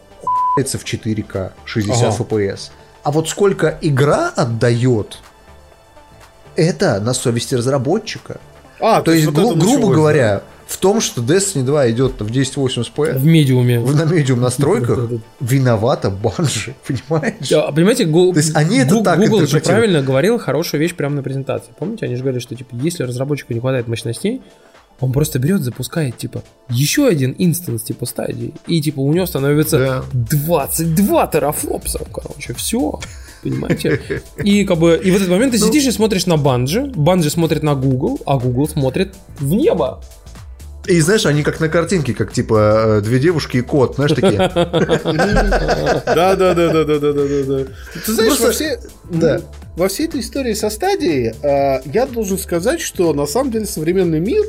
в 0.78 0.84
4К 0.84 1.52
60 1.66 2.14
Ага. 2.14 2.24
FPS. 2.24 2.70
А 3.04 3.12
вот 3.12 3.30
сколько 3.30 3.78
игра 3.82 4.30
отдает, 4.36 5.20
это 6.56 7.00
на 7.00 7.14
совести 7.14 7.56
разработчика. 7.56 8.40
А, 8.82 9.02
То 9.02 9.12
есть, 9.12 9.26
вот 9.26 9.36
гру- 9.36 9.50
грубо 9.56 9.68
началось, 9.78 9.96
говоря, 9.96 10.42
в 10.68 10.78
том, 10.78 11.02
что 11.02 11.22
Destiny 11.22 11.64
2 11.64 11.90
идет 11.92 12.22
в 12.22 12.30
1080p, 12.32 13.18
В 13.18 13.26
медиуме. 13.26 13.80
в 13.80 13.96
на 13.96 14.04
медиум 14.06 14.40
настройках 14.42 15.10
виновата 15.40 16.10
банжи, 16.10 16.76
понимаешь? 16.88 17.50
Да, 17.50 17.72
понимаете, 17.72 18.06
Гу- 18.06 18.32
То 18.34 18.40
есть 18.40 18.56
они 18.56 18.78
это 18.78 19.02
так 19.04 19.20
Google 19.20 19.46
же 19.48 19.60
правильно 19.60 20.02
говорил 20.02 20.38
хорошую 20.40 20.80
вещь 20.82 20.96
прямо 20.96 21.16
на 21.16 21.24
презентации. 21.24 21.72
Помните, 21.78 22.06
они 22.06 22.16
же 22.16 22.22
говорили, 22.22 22.42
что 22.42 22.56
типа, 22.56 22.70
если 22.76 23.04
разработчику 23.04 23.54
не 23.54 23.60
хватает 23.60 23.88
мощностей, 23.88 24.42
он 25.00 25.12
просто 25.12 25.40
берет, 25.40 25.62
запускает, 25.62 26.18
типа, 26.18 26.44
еще 26.70 27.08
один 27.08 27.36
инстанс, 27.38 27.84
типа, 27.84 28.06
стадии, 28.06 28.54
и, 28.68 28.82
типа, 28.82 29.00
у 29.00 29.14
него 29.14 29.26
становится 29.26 29.78
Да. 29.78 30.04
22 30.14 31.28
терафлопса, 31.28 32.00
короче, 32.12 32.54
все, 32.54 33.00
понимаете? 33.44 34.22
И, 34.44 34.66
как 34.66 34.78
бы, 34.78 35.00
и 35.02 35.12
в 35.12 35.16
этот 35.16 35.30
момент 35.30 35.54
ты 35.54 35.60
Ну. 35.60 35.66
сидишь 35.68 35.86
и 35.86 35.92
смотришь 35.92 36.26
на 36.26 36.38
Банжи, 36.38 36.92
Банжи 36.96 37.30
смотрит 37.30 37.64
на 37.64 37.76
Google, 37.76 38.20
а 38.26 38.38
Google 38.38 38.68
смотрит 38.68 39.16
в 39.40 39.54
небо. 39.54 40.02
И 40.86 41.02
знаешь, 41.02 41.26
они 41.26 41.44
как 41.44 41.60
на 41.60 41.70
картинке, 41.70 42.14
как 42.14 42.32
типа 42.32 42.98
э, 43.00 43.02
две 43.02 43.20
девушки 43.20 43.58
и 43.58 43.62
кот, 43.62 43.96
знаешь, 43.96 44.12
такие. 44.14 44.38
Да, 44.38 46.36
да, 46.36 46.36
да, 46.36 46.54
да, 46.56 46.84
да, 46.86 47.00
да, 47.00 47.14
да, 47.14 47.44
да. 47.44 47.66
Ты 48.06 48.14
знаешь, 48.14 48.84
Да. 49.10 49.42
во 49.76 49.88
всей 49.88 50.08
этой 50.08 50.22
истории 50.22 50.54
со 50.54 50.70
стадией 50.70 51.34
э, 51.42 51.82
я 51.86 52.06
должен 52.06 52.38
сказать, 52.38 52.82
что 52.82 53.14
на 53.14 53.26
самом 53.26 53.52
деле 53.52 53.66
современный 53.66 54.20
мир 54.20 54.46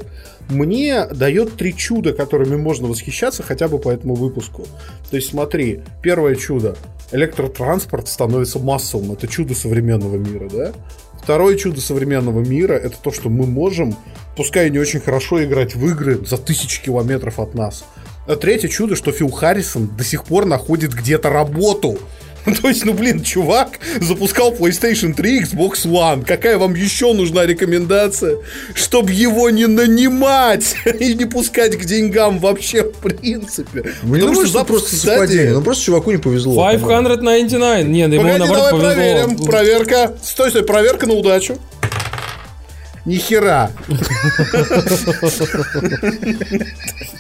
мне 0.49 1.07
дает 1.07 1.57
три 1.57 1.77
чуда, 1.77 2.13
которыми 2.13 2.57
можно 2.57 2.89
восхищаться 2.89 3.43
хотя 3.43 3.69
бы 3.69 3.79
по 3.79 3.91
этому 3.91 4.15
выпуску. 4.15 4.67
То 5.11 5.17
есть 5.17 5.31
смотри, 5.31 5.83
первое 6.03 6.35
чудо. 6.37 6.77
Электротранспорт 7.13 8.09
становится 8.09 8.59
массовым. 8.61 9.13
Это 9.13 9.27
чудо 9.27 9.55
современного 9.55 10.17
мира, 10.17 10.49
да? 10.49 10.73
Второе 11.23 11.57
чудо 11.57 11.81
современного 11.81 12.41
мира 12.41 12.75
это 12.75 12.97
то, 12.97 13.13
что 13.13 13.29
мы 13.29 13.47
можем, 13.47 13.97
пускай 14.37 14.69
и 14.69 14.71
не 14.71 14.79
очень 14.79 15.01
хорошо 15.01 15.45
играть 15.45 15.75
в 15.75 15.87
игры 15.87 16.25
за 16.25 16.39
тысячи 16.39 16.83
километров 16.83 17.39
от 17.39 17.55
нас. 17.55 17.85
А 18.27 18.37
третье 18.37 18.69
чудо, 18.69 18.97
что 18.97 19.13
Фил 19.13 19.31
Харрисон 19.31 19.89
до 19.97 20.05
сих 20.05 20.25
пор 20.25 20.47
находит 20.47 20.93
где-то 20.93 21.31
работу. 21.31 21.99
То 22.63 22.69
есть, 22.69 22.85
ну 22.85 22.93
блин, 22.95 23.23
чувак 23.23 23.79
запускал 24.01 24.53
PlayStation 24.55 25.15
3, 25.15 25.41
Xbox 25.43 25.85
One. 25.87 26.25
Какая 26.25 26.59
вам 26.59 26.75
еще 26.75 27.13
нужна 27.13 27.47
рекомендация, 27.47 28.37
чтобы 28.75 29.13
его 29.13 29.51
не 29.51 29.67
нанимать 29.67 30.75
и 31.01 31.15
не 31.15 31.25
пускать 31.27 31.77
к 31.77 31.85
деньгам 31.85 32.39
вообще 32.39 32.85
в 32.85 32.93
принципе? 32.93 33.93
Ну, 34.03 34.15
не 34.15 34.21
думаю, 34.21 34.47
что 34.47 34.65
просто 34.65 34.97
стадии- 34.97 35.07
совпадение. 35.19 35.53
Ну, 35.53 35.63
просто 35.63 35.85
чуваку 35.85 36.11
не 36.11 36.19
повезло. 36.19 36.55
599. 36.71 37.87
Нет, 37.89 38.13
ему 38.13 38.23
Погоди, 38.23 38.39
наоборот 38.39 38.71
давай 38.71 38.95
проверим. 38.95 39.27
повезло. 39.37 39.47
Проверка. 39.47 40.15
Стой, 40.23 40.51
стой, 40.51 40.63
проверка 40.65 41.07
на 41.07 41.15
удачу. 41.15 41.59
Ни 43.11 43.17
хера. 43.17 43.73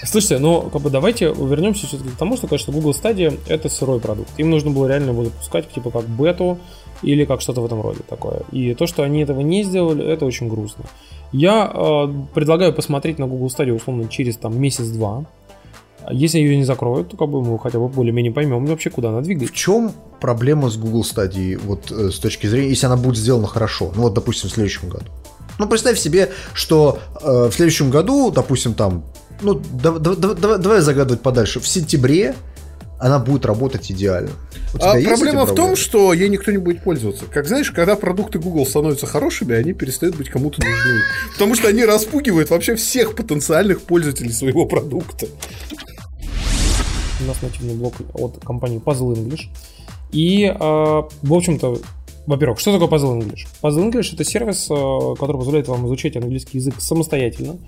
Слушайте, 0.04 0.38
ну, 0.38 0.70
как 0.72 0.82
бы 0.82 0.90
давайте 0.90 1.26
вернемся 1.26 1.88
все-таки 1.88 2.10
к 2.10 2.16
тому, 2.16 2.36
что, 2.36 2.46
конечно, 2.46 2.72
Google 2.72 2.92
Stadia— 2.92 3.36
это 3.48 3.68
сырой 3.68 3.98
продукт. 3.98 4.30
Им 4.38 4.50
нужно 4.50 4.70
было 4.70 4.86
реально 4.86 5.10
его 5.10 5.24
запускать, 5.24 5.68
типа, 5.72 5.90
как 5.90 6.08
бету 6.08 6.58
или 7.02 7.24
как 7.24 7.40
что-то 7.40 7.60
в 7.60 7.64
этом 7.64 7.80
роде 7.80 8.00
такое. 8.08 8.42
И 8.52 8.72
то, 8.74 8.86
что 8.86 9.02
они 9.02 9.22
этого 9.22 9.40
не 9.40 9.64
сделали, 9.64 10.04
это 10.04 10.26
очень 10.26 10.48
грустно. 10.48 10.84
Я 11.32 11.68
э, 11.74 12.06
предлагаю 12.34 12.72
посмотреть 12.72 13.18
на 13.18 13.26
Google 13.26 13.48
Stadia, 13.48 13.72
условно, 13.72 14.06
через 14.08 14.36
там 14.36 14.60
месяц-два. 14.60 15.24
Если 16.08 16.38
ее 16.38 16.56
не 16.56 16.64
закроют, 16.64 17.08
то 17.08 17.16
как 17.16 17.28
бы 17.28 17.42
мы 17.42 17.58
хотя 17.58 17.80
бы 17.80 17.88
более-менее 17.88 18.32
поймем 18.32 18.64
вообще, 18.66 18.90
куда 18.90 19.08
она 19.08 19.18
В 19.18 19.24
двигается. 19.24 19.54
чем 19.56 19.90
проблема 20.20 20.70
с 20.70 20.76
Google 20.76 21.02
Stadia, 21.02 21.60
вот 21.64 21.90
э, 21.90 22.10
с 22.10 22.20
точки 22.20 22.46
зрения, 22.46 22.68
если 22.68 22.86
она 22.86 22.96
будет 22.96 23.16
сделана 23.16 23.48
хорошо, 23.48 23.90
ну 23.96 24.02
вот, 24.02 24.14
допустим, 24.14 24.48
в 24.50 24.52
следующем 24.52 24.88
году. 24.88 25.06
Ну, 25.58 25.66
представь 25.68 25.98
себе, 25.98 26.30
что 26.54 27.00
э, 27.22 27.48
в 27.50 27.52
следующем 27.54 27.90
году, 27.90 28.30
допустим, 28.30 28.74
там, 28.74 29.04
ну, 29.42 29.54
да- 29.54 29.98
да- 29.98 30.14
да- 30.14 30.34
давай, 30.34 30.58
давай 30.58 30.80
загадывать 30.80 31.22
подальше, 31.22 31.60
в 31.60 31.66
сентябре 31.68 32.34
она 32.98 33.18
будет 33.18 33.46
работать 33.46 33.90
идеально. 33.90 34.30
А 34.74 34.92
проблема 35.08 35.46
в 35.46 35.54
том, 35.54 35.74
что 35.76 36.12
ей 36.12 36.28
никто 36.28 36.50
не 36.52 36.58
будет 36.58 36.82
пользоваться. 36.84 37.24
Как 37.24 37.46
знаешь, 37.46 37.70
когда 37.70 37.96
продукты 37.96 38.38
Google 38.38 38.66
становятся 38.66 39.06
хорошими, 39.06 39.54
они 39.56 39.72
перестают 39.72 40.16
быть 40.16 40.28
кому-то 40.28 40.60
нужны. 40.62 41.00
Потому 41.32 41.54
что 41.54 41.68
они 41.68 41.84
распугивают 41.86 42.50
вообще 42.50 42.74
всех 42.76 43.14
потенциальных 43.14 43.80
пользователей 43.82 44.32
своего 44.32 44.66
продукта. 44.66 45.26
У 47.20 47.24
нас 47.26 47.36
нативный 47.42 47.74
блок 47.74 47.94
от 48.14 48.42
компании 48.44 48.80
Puzzle 48.84 49.14
English. 49.14 49.48
И, 50.12 50.44
э, 50.44 50.54
в 50.58 51.32
общем-то, 51.34 51.78
во-первых, 52.30 52.60
что 52.60 52.78
такое 52.78 52.88
Puzzle 52.88 53.18
English? 53.18 53.46
Puzzle 53.60 53.90
English 53.90 54.14
это 54.14 54.24
сервис, 54.24 54.70
э, 54.70 55.14
который 55.18 55.36
позволяет 55.36 55.66
вам 55.66 55.86
изучать 55.86 56.16
английский 56.16 56.58
язык 56.58 56.74
самостоятельно. 56.78 57.58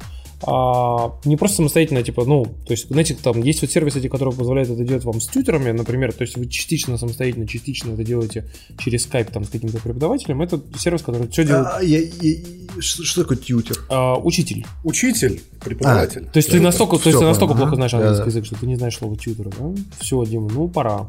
А, 0.45 1.13
не 1.25 1.37
просто 1.37 1.59
самостоятельно, 1.59 2.03
типа, 2.03 2.25
ну, 2.25 2.45
то 2.45 2.73
есть, 2.73 2.89
знаете, 2.89 3.17
там 3.21 3.41
есть 3.43 3.63
вот 3.63 3.71
сервисы, 3.71 3.99
эти, 4.01 4.09
которые 4.09 4.35
позволяют 4.35 4.71
это 4.71 4.83
делать 4.85 5.05
вам 5.05 5.21
с 5.21 5.29
тьютерами, 5.29 5.71
например, 5.71 6.13
то 6.13 6.23
есть 6.23 6.37
вы 6.37 6.47
частично 6.49 6.99
самостоятельно, 6.99 7.47
частично 7.47 7.93
это 7.93 8.05
делаете 8.05 8.45
через 8.79 9.07
Skype 9.07 9.31
там 9.33 9.45
с 9.45 9.49
каким-то 9.49 9.79
преподавателем. 9.79 10.43
Это 10.43 10.61
сервис, 10.79 11.03
который 11.03 11.29
все 11.29 11.45
делает 11.45 11.69
А, 11.75 11.83
я- 11.83 12.01
я- 12.01 12.37
что, 12.81 13.05
что 13.05 13.23
такое 13.23 13.39
тьютер? 13.39 13.77
а, 13.89 14.17
учитель. 14.17 14.67
Учитель, 14.85 15.43
преподаватель. 15.65 16.25
То 16.33 16.37
есть 16.39 16.51
ты 16.51 16.61
настолько, 16.61 16.99
то 16.99 17.09
есть 17.09 17.19
ты 17.19 17.25
настолько 17.25 17.55
плохо 17.55 17.77
знаешь 17.77 17.95
английский 17.95 18.19
Да-да. 18.19 18.31
язык, 18.31 18.47
что 18.47 18.57
ты 18.57 18.67
не 18.67 18.77
знаешь 18.77 18.97
слова 18.97 19.17
тьютера, 19.17 19.51
да? 19.59 19.67
Все, 20.01 20.25
Дима, 20.25 20.49
ну 20.53 20.69
пора. 20.69 21.07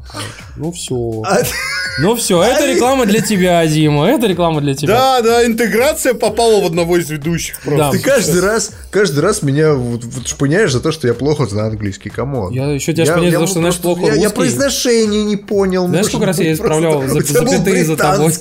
Ну 0.56 0.72
все. 0.72 1.22
А, 1.26 1.38
Ну 2.00 2.16
все, 2.16 2.42
это 2.42 2.66
реклама 2.66 3.06
для 3.06 3.20
тебя, 3.20 3.64
Дима. 3.68 4.08
Это 4.08 4.26
реклама 4.26 4.60
для 4.60 4.74
тебя. 4.74 4.94
Да, 4.94 5.22
да, 5.22 5.46
интеграция 5.46 6.12
попала 6.14 6.60
в 6.60 6.66
одного 6.66 6.96
из 6.98 7.08
ведущих. 7.08 7.60
Просто. 7.60 7.78
Да. 7.78 7.90
Ты 7.92 8.00
каждый 8.00 8.40
раз, 8.40 8.72
каждый 8.90 9.20
раз 9.24 9.42
меня 9.42 9.74
вот, 9.74 10.04
вот 10.04 10.26
шпыняешь 10.28 10.72
за 10.72 10.80
то, 10.80 10.92
что 10.92 11.08
я 11.08 11.14
плохо 11.14 11.46
знаю 11.46 11.70
английский. 11.70 12.10
Come 12.10 12.34
on. 12.34 12.52
Я 12.52 12.70
еще 12.70 12.92
тебя 12.92 13.06
шпыняю 13.06 13.32
за 13.32 13.38
то, 13.38 13.46
что 13.46 13.58
знаешь 13.60 13.76
плохо 13.78 14.06
я, 14.06 14.14
я 14.14 14.30
произношение 14.30 15.24
не 15.24 15.36
понял. 15.36 15.86
Знаешь, 15.88 16.06
сколько 16.06 16.26
раз 16.26 16.38
я 16.38 16.52
исправлял 16.52 17.02
запятые 17.08 17.84
за 17.84 17.96
тобой? 17.96 18.32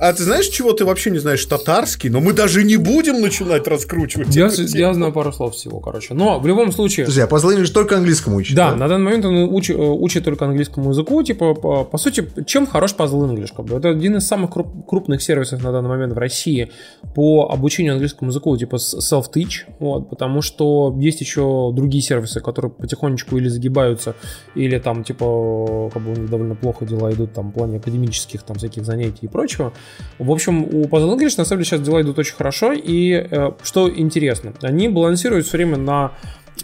А 0.00 0.14
ты 0.14 0.22
знаешь, 0.24 0.46
чего 0.48 0.72
ты 0.72 0.86
вообще 0.86 1.10
не 1.10 1.18
знаешь? 1.18 1.44
Татарский? 1.44 2.08
Но 2.08 2.20
мы 2.20 2.32
даже 2.32 2.64
не 2.64 2.78
будем 2.78 3.20
начинать 3.20 3.68
раскручивать. 3.68 4.34
Я, 4.34 4.46
эту 4.46 4.64
тему. 4.66 4.80
я 4.80 4.94
знаю 4.94 5.12
пару 5.12 5.30
слов 5.30 5.54
всего, 5.54 5.78
короче. 5.78 6.14
Но 6.14 6.40
в 6.40 6.46
любом 6.46 6.72
случае... 6.72 7.04
Подожди, 7.04 7.20
а 7.20 7.26
позвонили 7.26 7.64
же 7.64 7.72
только 7.72 7.98
английскому 7.98 8.36
учить. 8.36 8.56
Да, 8.56 8.74
на 8.74 8.88
данный 8.88 9.04
момент 9.04 9.26
он 9.26 9.34
учи- 9.54 9.74
э, 9.74 9.76
учит 9.76 10.24
только 10.24 10.46
английскому 10.46 10.90
языку. 10.90 11.22
Типа, 11.22 11.52
по, 11.54 11.84
по 11.84 11.98
сути, 11.98 12.26
чем 12.46 12.66
хорош 12.66 12.94
Puzzle 12.96 13.28
English? 13.30 13.50
Как 13.54 13.66
бы? 13.66 13.76
Это 13.76 13.90
один 13.90 14.16
из 14.16 14.26
самых 14.26 14.50
круп- 14.50 14.86
крупных 14.88 15.20
сервисов 15.22 15.62
на 15.62 15.70
данный 15.70 15.90
момент 15.90 16.14
в 16.14 16.18
России 16.18 16.70
по 17.14 17.50
обучению 17.52 17.92
английскому 17.92 18.30
языку, 18.30 18.56
типа 18.56 18.76
self-teach. 18.76 19.74
Вот, 19.80 20.08
потому 20.08 20.40
что 20.40 20.96
есть 20.98 21.20
еще 21.20 21.72
другие 21.74 22.02
сервисы, 22.02 22.40
которые 22.40 22.72
потихонечку 22.72 23.36
или 23.36 23.48
загибаются, 23.48 24.14
или 24.54 24.78
там, 24.78 25.04
типа, 25.04 25.90
как 25.92 26.02
бы 26.02 26.12
у 26.12 26.16
них 26.16 26.30
довольно 26.30 26.54
плохо 26.54 26.86
дела 26.86 27.12
идут 27.12 27.34
там 27.34 27.50
в 27.50 27.52
плане 27.52 27.76
академических 27.76 28.42
там 28.44 28.56
всяких 28.56 28.86
занятий 28.86 29.26
и 29.26 29.28
прочего. 29.28 29.74
В 30.18 30.30
общем, 30.30 30.64
у 30.64 30.84
Puzzle 30.84 31.16
English 31.16 31.34
на 31.38 31.44
самом 31.44 31.62
деле 31.62 31.64
сейчас 31.64 31.80
дела 31.80 32.02
идут 32.02 32.18
очень 32.18 32.34
хорошо. 32.34 32.72
И 32.72 33.12
э, 33.12 33.52
что 33.62 33.88
интересно, 33.88 34.52
они 34.62 34.88
балансируют 34.88 35.46
все 35.46 35.56
время 35.56 35.76
на 35.76 36.12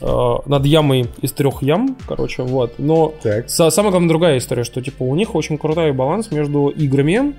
э, 0.01 0.07
над 0.47 0.66
ямой 0.66 1.07
из 1.23 1.32
трех 1.32 1.62
ям, 1.62 1.97
короче, 2.07 2.43
вот. 2.43 2.74
Но 2.78 3.15
Так. 3.23 3.47
Са- 3.47 3.70
самая 3.70 3.90
главная 3.90 4.09
другая 4.09 4.39
история, 4.39 4.65
что 4.65 4.82
типа 4.82 5.03
у 5.05 5.15
них 5.15 5.35
очень 5.35 5.59
крутой 5.59 5.93
баланс 5.93 6.31
между 6.31 6.69
играми, 6.69 7.35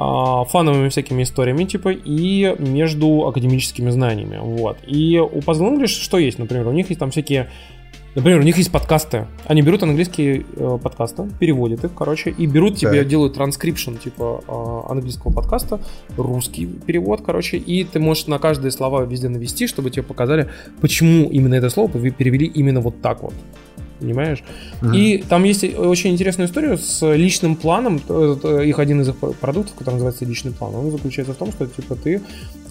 а, 0.00 0.44
фановыми 0.44 0.90
всякими 0.90 1.24
историями, 1.24 1.64
типа, 1.64 1.88
и 1.88 2.54
между 2.60 3.26
академическими 3.26 3.90
знаниями. 3.90 4.38
Вот. 4.40 4.78
И 4.86 5.18
у 5.18 5.38
Puzzle 5.40 5.76
English 5.76 5.88
что 5.88 6.18
есть, 6.18 6.38
например, 6.38 6.68
у 6.68 6.72
них 6.72 6.88
есть 6.88 7.00
там 7.00 7.10
всякие 7.10 7.50
Например, 8.14 8.40
у 8.40 8.42
них 8.42 8.56
есть 8.56 8.72
подкасты. 8.72 9.26
Они 9.46 9.62
берут 9.62 9.82
английские 9.82 10.44
э, 10.56 10.78
подкасты, 10.82 11.28
переводят 11.38 11.84
их, 11.84 11.94
короче, 11.94 12.30
и 12.30 12.46
берут 12.46 12.76
тебе, 12.76 13.00
Так. 13.00 13.08
делают 13.08 13.34
транскрипшн, 13.34 13.94
типа, 13.96 14.42
э, 14.46 14.90
английского 14.90 15.32
подкаста, 15.32 15.80
русский 16.16 16.66
перевод, 16.66 17.22
короче, 17.24 17.58
и 17.58 17.84
ты 17.84 18.00
можешь 18.00 18.26
на 18.26 18.38
каждые 18.38 18.72
слова 18.72 19.04
везде 19.04 19.28
навести, 19.28 19.66
чтобы 19.66 19.90
тебе 19.90 20.02
показали, 20.02 20.48
почему 20.80 21.28
именно 21.30 21.54
это 21.54 21.70
слово 21.70 21.88
перевели 21.88 22.46
именно 22.46 22.80
вот 22.80 23.00
так 23.02 23.22
вот. 23.22 23.34
Понимаешь? 24.00 24.42
Мгм. 24.80 24.94
И 24.94 25.18
там 25.18 25.44
есть 25.44 25.64
очень 25.76 26.10
интересная 26.10 26.46
история 26.46 26.76
с 26.76 27.14
личным 27.14 27.56
планом. 27.56 27.96
Это 27.96 28.62
Их 28.62 28.78
один 28.78 29.00
из 29.00 29.08
их 29.08 29.16
продуктов, 29.16 29.74
который 29.76 29.94
называется 29.94 30.24
личный 30.24 30.52
план. 30.52 30.74
Он 30.74 30.90
заключается 30.90 31.34
в 31.34 31.36
том, 31.36 31.50
что 31.52 31.66
типа 31.66 31.96
ты 31.96 32.20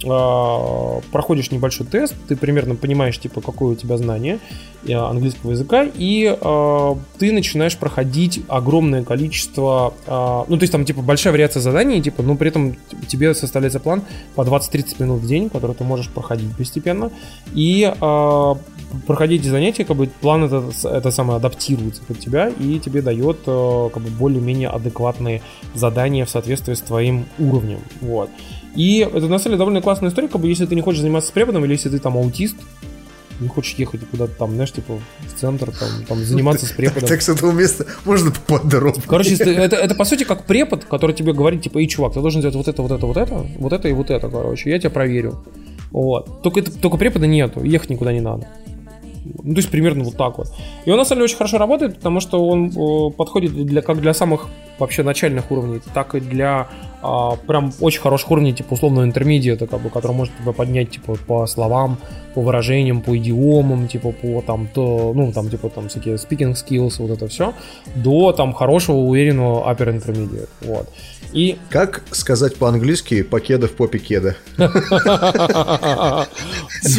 а, 0.06 1.00
проходишь 1.12 1.52
небольшой 1.52 1.88
тест, 1.88 2.14
ты 2.28 2.36
примерно 2.36 2.76
понимаешь, 2.76 3.18
типа, 3.20 3.42
какое 3.42 3.74
у 3.74 3.76
тебя 3.76 3.98
знание 3.98 4.40
э, 4.86 4.94
английского 4.94 5.52
языка, 5.52 5.88
и 5.96 6.38
а, 6.40 6.98
ты 7.18 7.32
начинаешь 7.32 7.78
проходить 7.78 8.42
огромное 8.48 9.04
количество, 9.04 9.94
а, 10.06 10.46
ну, 10.48 10.58
то 10.58 10.64
есть 10.64 10.72
там, 10.72 10.86
типа, 10.86 11.02
большая 11.02 11.34
вариация 11.34 11.62
заданий, 11.62 12.02
типа, 12.02 12.22
но 12.22 12.36
при 12.36 12.50
этом 12.50 12.76
тебе 13.08 13.34
составляется 13.34 13.80
план 13.80 14.04
по 14.36 14.42
20-30 14.42 15.02
минут 15.02 15.22
в 15.22 15.28
день, 15.28 15.50
который 15.50 15.76
ты 15.76 15.84
можешь 15.84 16.10
проходить 16.10 16.56
постепенно, 16.56 17.12
и 17.54 17.92
а, 18.00 18.58
проходить 19.06 19.42
эти 19.42 19.50
занятия, 19.50 19.86
как 19.86 19.98
бы 19.98 20.10
план 20.22 20.44
это, 20.44 20.64
это 20.88 21.12
самое 21.18 21.38
адаптируется 21.38 22.02
под 22.08 22.20
тебя 22.20 22.50
и 22.50 22.80
тебе 22.80 23.02
дает 23.02 23.40
э, 23.48 23.90
как 23.92 24.04
бы 24.04 24.10
более-менее 24.10 24.70
адекватные 24.70 25.42
задания 25.74 26.26
в 26.26 26.30
соответствии 26.30 26.76
с 26.76 26.82
твоим 26.82 27.26
уровнем. 27.40 27.80
Вот. 28.02 28.30
И 28.76 29.00
это 29.00 29.28
на 29.28 29.40
самом 29.40 29.44
деле 29.44 29.58
довольно 29.58 29.82
классная 29.82 30.10
история, 30.10 30.28
как 30.28 30.40
бы 30.40 30.48
если 30.48 30.68
ты 30.68 30.76
не 30.76 30.82
хочешь 30.82 31.02
заниматься 31.02 31.30
с 31.30 31.32
преподом, 31.32 31.66
или 31.66 31.72
если 31.72 31.90
ты 31.90 31.98
там 31.98 32.18
аутист, 32.18 32.56
не 33.40 33.48
хочешь 33.48 33.74
ехать 33.76 34.02
куда-то 34.12 34.34
там, 34.34 34.54
знаешь, 34.54 34.72
типа 34.72 34.94
в 34.94 35.40
центр, 35.40 35.72
там, 35.72 36.06
там 36.08 36.24
заниматься 36.24 36.68
с 36.68 36.72
преподом. 36.78 37.10
Так 37.10 37.22
с 37.22 37.30
этого 37.30 37.52
места 37.52 37.88
можно 38.06 38.32
подробно. 38.46 39.02
Короче, 39.08 39.36
это, 39.40 39.76
это 39.76 39.96
по 39.96 40.06
сути 40.06 40.24
как 40.24 40.46
препод, 40.46 40.86
который 40.86 41.16
тебе 41.16 41.34
говорит, 41.34 41.64
типа, 41.64 41.80
эй, 41.80 41.88
чувак, 41.88 42.14
ты 42.14 42.22
должен 42.22 42.42
делать 42.42 42.56
вот 42.56 42.68
это, 42.68 42.82
вот 42.84 42.92
это, 42.92 43.06
вот 43.08 43.18
это, 43.18 43.48
вот 43.58 43.74
это 43.74 43.88
и 43.88 43.94
вот 43.94 44.12
это, 44.12 44.30
короче, 44.30 44.70
я 44.70 44.78
тебя 44.78 44.92
проверю. 44.92 45.44
Вот. 45.90 46.44
Только, 46.44 46.60
это, 46.60 46.72
только 46.72 46.98
препода 46.98 47.26
нету, 47.26 47.64
ехать 47.64 47.90
никуда 47.90 48.14
не 48.14 48.22
надо. 48.22 48.48
Ну, 49.44 49.54
то 49.54 49.60
есть 49.60 49.70
примерно 49.70 50.04
вот 50.04 50.18
так 50.18 50.38
вот. 50.38 50.48
И 50.86 50.92
он 50.92 50.98
на 50.98 51.06
самом 51.06 51.20
деле 51.20 51.26
очень 51.26 51.38
хорошо 51.38 51.58
работает, 51.58 51.96
потому 51.96 52.20
что 52.20 52.46
он 52.48 52.70
э, 52.70 53.12
подходит 53.12 53.54
для, 53.54 53.82
как 53.82 54.00
для 54.00 54.14
самых 54.14 54.48
вообще 54.80 55.04
начальных 55.04 55.52
уровней, 55.52 55.82
так 55.94 56.16
и 56.16 56.20
для 56.20 56.68
а, 57.02 57.36
прям 57.36 57.72
очень 57.80 58.02
хороших 58.02 58.32
уровней, 58.32 58.54
типа 58.54 58.74
условного 58.74 59.06
интермедиата, 59.06 59.68
как 59.68 59.82
бы, 59.82 59.90
который 59.90 60.14
может 60.14 60.36
тебя 60.38 60.52
поднять, 60.52 60.92
типа, 60.92 61.16
по 61.28 61.46
словам, 61.46 61.98
по 62.34 62.42
выражениям, 62.42 63.02
по 63.02 63.16
идиомам, 63.18 63.88
типа, 63.88 64.12
по 64.12 64.42
там, 64.42 64.68
то, 64.74 65.14
ну, 65.16 65.32
там, 65.32 65.50
типа, 65.50 65.70
там, 65.70 65.90
всякие 65.90 66.16
speaking 66.16 66.54
skills, 66.54 66.96
вот 67.00 67.12
это 67.12 67.28
все, 67.28 67.54
до, 67.96 68.32
там, 68.32 68.54
хорошего, 68.54 68.98
уверенного 68.98 69.72
upper 69.72 69.96
intermediate, 69.96 70.50
вот. 70.62 70.90
И... 71.34 71.58
Как 71.70 72.04
сказать 72.12 72.56
по-английски 72.56 73.22
покеда 73.22 73.68
в 73.68 73.74
попе 73.74 74.00
кеда? 74.00 74.36
See 74.58 74.66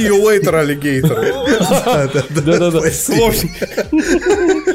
you 0.07 0.23
later, 0.23 0.53
alligator. 0.53 1.33
Да-да-да. 2.31 2.91
Сложно. 2.91 3.49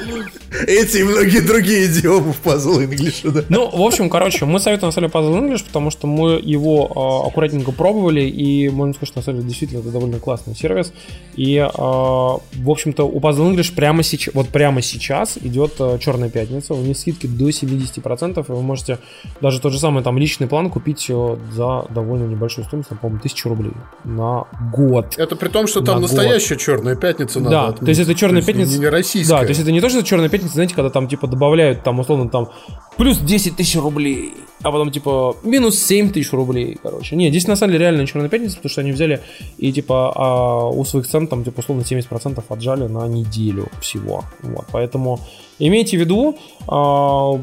Эти 0.68 0.98
и 0.98 1.04
многие 1.04 1.40
другие 1.42 1.88
идиомы 1.88 2.34
в 2.34 2.42
Puzzle 2.46 2.88
English, 2.88 3.30
да. 3.32 3.44
Ну, 3.50 3.70
в 3.70 3.82
общем, 3.82 4.10
короче, 4.10 4.46
мы 4.46 4.60
советуем 4.60 4.90
на 4.90 4.92
самом 4.92 5.10
деле 5.10 5.26
Puzzle 5.26 5.40
English, 5.42 5.66
потому 5.66 5.90
что 5.92 6.08
мы 6.08 6.40
его 6.44 7.24
э, 7.24 7.28
аккуратненько 7.28 7.72
пробовали, 7.72 8.22
и 8.22 8.70
можно 8.70 8.94
сказать, 8.94 9.10
что 9.10 9.20
на 9.20 9.24
самом 9.24 9.38
деле 9.40 9.50
действительно 9.50 9.80
это 9.80 9.90
довольно 9.90 10.20
классный 10.20 10.56
сервис. 10.56 10.94
И, 11.36 11.56
э, 11.58 11.68
в 11.68 12.40
общем-то, 12.70 13.04
у 13.04 13.20
Puzzle 13.20 13.54
English 13.54 13.74
прямо 13.74 14.04
сейчас, 14.04 14.34
вот 14.34 14.50
прямо 14.50 14.82
сейчас 14.82 15.38
идет 15.42 15.74
э, 15.80 15.98
Черная 16.00 16.30
пятница, 16.30 16.74
у 16.74 16.82
них 16.82 16.98
скидки 16.98 17.28
до 17.28 17.50
70%, 17.50 18.40
и 18.48 18.52
вы 18.52 18.62
можете 18.62 19.00
даже 19.42 19.60
тот 19.60 19.72
же 19.74 19.80
самый 19.80 20.04
там 20.04 20.18
личный 20.18 20.48
план 20.48 20.70
купить 20.70 21.06
э, 21.10 21.38
за 21.54 21.86
довольно 21.90 22.26
небольшую 22.26 22.66
стоимость, 22.66 22.90
по-моему, 22.90 23.18
1000 23.20 23.50
рублей 23.50 23.72
на 24.04 24.46
год. 24.72 25.16
Это 25.18 25.36
при 25.36 25.50
том, 25.50 25.68
что 25.68 25.82
там 25.82 25.96
на 25.96 26.02
настоящая 26.02 26.56
год. 26.56 26.64
Черная 26.64 26.96
пятница 26.96 27.40
надо 27.40 27.50
Да, 27.52 27.64
отметить. 27.68 27.86
то 27.86 27.90
есть 27.90 28.02
это 28.02 28.16
Черная 28.16 28.42
то 28.42 28.48
пятница... 28.48 28.74
Не, 28.74 28.80
не 28.80 28.90
российская. 28.90 29.34
Да, 29.34 29.42
то 29.42 29.48
есть 29.50 29.62
это 29.62 29.72
не 29.72 29.82
то, 29.82 29.90
что 29.90 30.04
Черная 30.04 30.30
пятница, 30.30 30.43
знаете, 30.48 30.76
когда 30.76 30.90
там 30.90 31.08
типа 31.08 31.28
добавляют 31.28 31.84
там 31.84 32.00
условно 32.00 32.30
там 32.30 32.50
плюс 32.98 33.18
10 33.18 33.56
тысяч 33.56 33.76
рублей, 33.76 34.34
а 34.62 34.72
потом 34.72 34.92
типа 34.92 35.36
минус 35.44 35.78
7 35.80 36.12
тысяч 36.12 36.32
рублей, 36.32 36.78
короче. 36.82 37.16
Не, 37.16 37.30
здесь 37.30 37.48
на 37.48 37.56
самом 37.56 37.74
деле 37.74 37.86
реально 37.86 38.08
черная 38.08 38.30
пятница, 38.30 38.56
потому 38.56 38.70
что 38.70 38.82
они 38.82 38.92
взяли 38.92 39.22
и 39.58 39.72
типа 39.72 40.14
а, 40.16 40.70
у 40.70 40.84
своих 40.86 41.08
цен 41.08 41.28
там 41.28 41.44
типа 41.44 41.60
условно 41.60 41.82
70% 41.82 42.44
отжали 42.48 42.88
на 42.88 43.08
неделю 43.08 43.68
всего. 43.82 44.24
Вот, 44.42 44.66
поэтому 44.72 45.20
Имейте 45.60 45.98
в 45.98 46.00
виду, 46.00 46.38
а, 46.68 47.34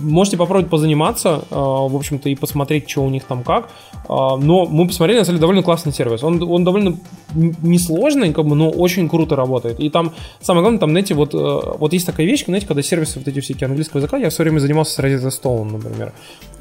можете 0.00 0.36
попробовать 0.36 0.70
позаниматься, 0.70 1.42
а, 1.50 1.88
в 1.88 1.96
общем-то, 1.96 2.28
и 2.28 2.34
посмотреть, 2.36 2.88
что 2.88 3.04
у 3.04 3.10
них 3.10 3.24
там 3.24 3.42
как. 3.42 3.70
А, 4.08 4.36
но 4.36 4.64
мы 4.64 4.86
посмотрели, 4.86 5.18
на 5.18 5.24
самом 5.24 5.36
деле, 5.36 5.40
довольно 5.40 5.62
классный 5.62 5.92
сервис. 5.92 6.22
Он, 6.22 6.42
он 6.42 6.64
довольно 6.64 6.96
несложный, 7.34 8.32
как 8.32 8.46
бы, 8.46 8.54
но 8.54 8.70
очень 8.70 9.08
круто 9.08 9.34
работает. 9.34 9.80
И 9.80 9.90
там, 9.90 10.14
самое 10.40 10.62
главное, 10.62 10.80
там, 10.80 10.90
знаете, 10.90 11.14
вот, 11.14 11.34
э, 11.34 11.60
вот 11.78 11.92
есть 11.92 12.06
такая 12.06 12.26
вещь, 12.26 12.44
знаете, 12.44 12.66
когда 12.66 12.82
сервисы 12.82 13.18
вот 13.18 13.28
эти 13.28 13.40
всякие 13.40 13.66
английского 13.66 13.98
языка, 13.98 14.16
я 14.16 14.30
все 14.30 14.44
время 14.44 14.60
занимался 14.60 14.87
с 14.88 14.98
Rosetta 14.98 15.28
Stone, 15.28 15.72
например. 15.72 16.12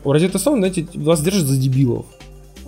У 0.04 0.14
Rosetta 0.14 0.36
Stone, 0.36 0.58
знаете, 0.58 0.88
вас 0.96 1.22
держат 1.22 1.46
за 1.46 1.58
дебилов. 1.58 2.06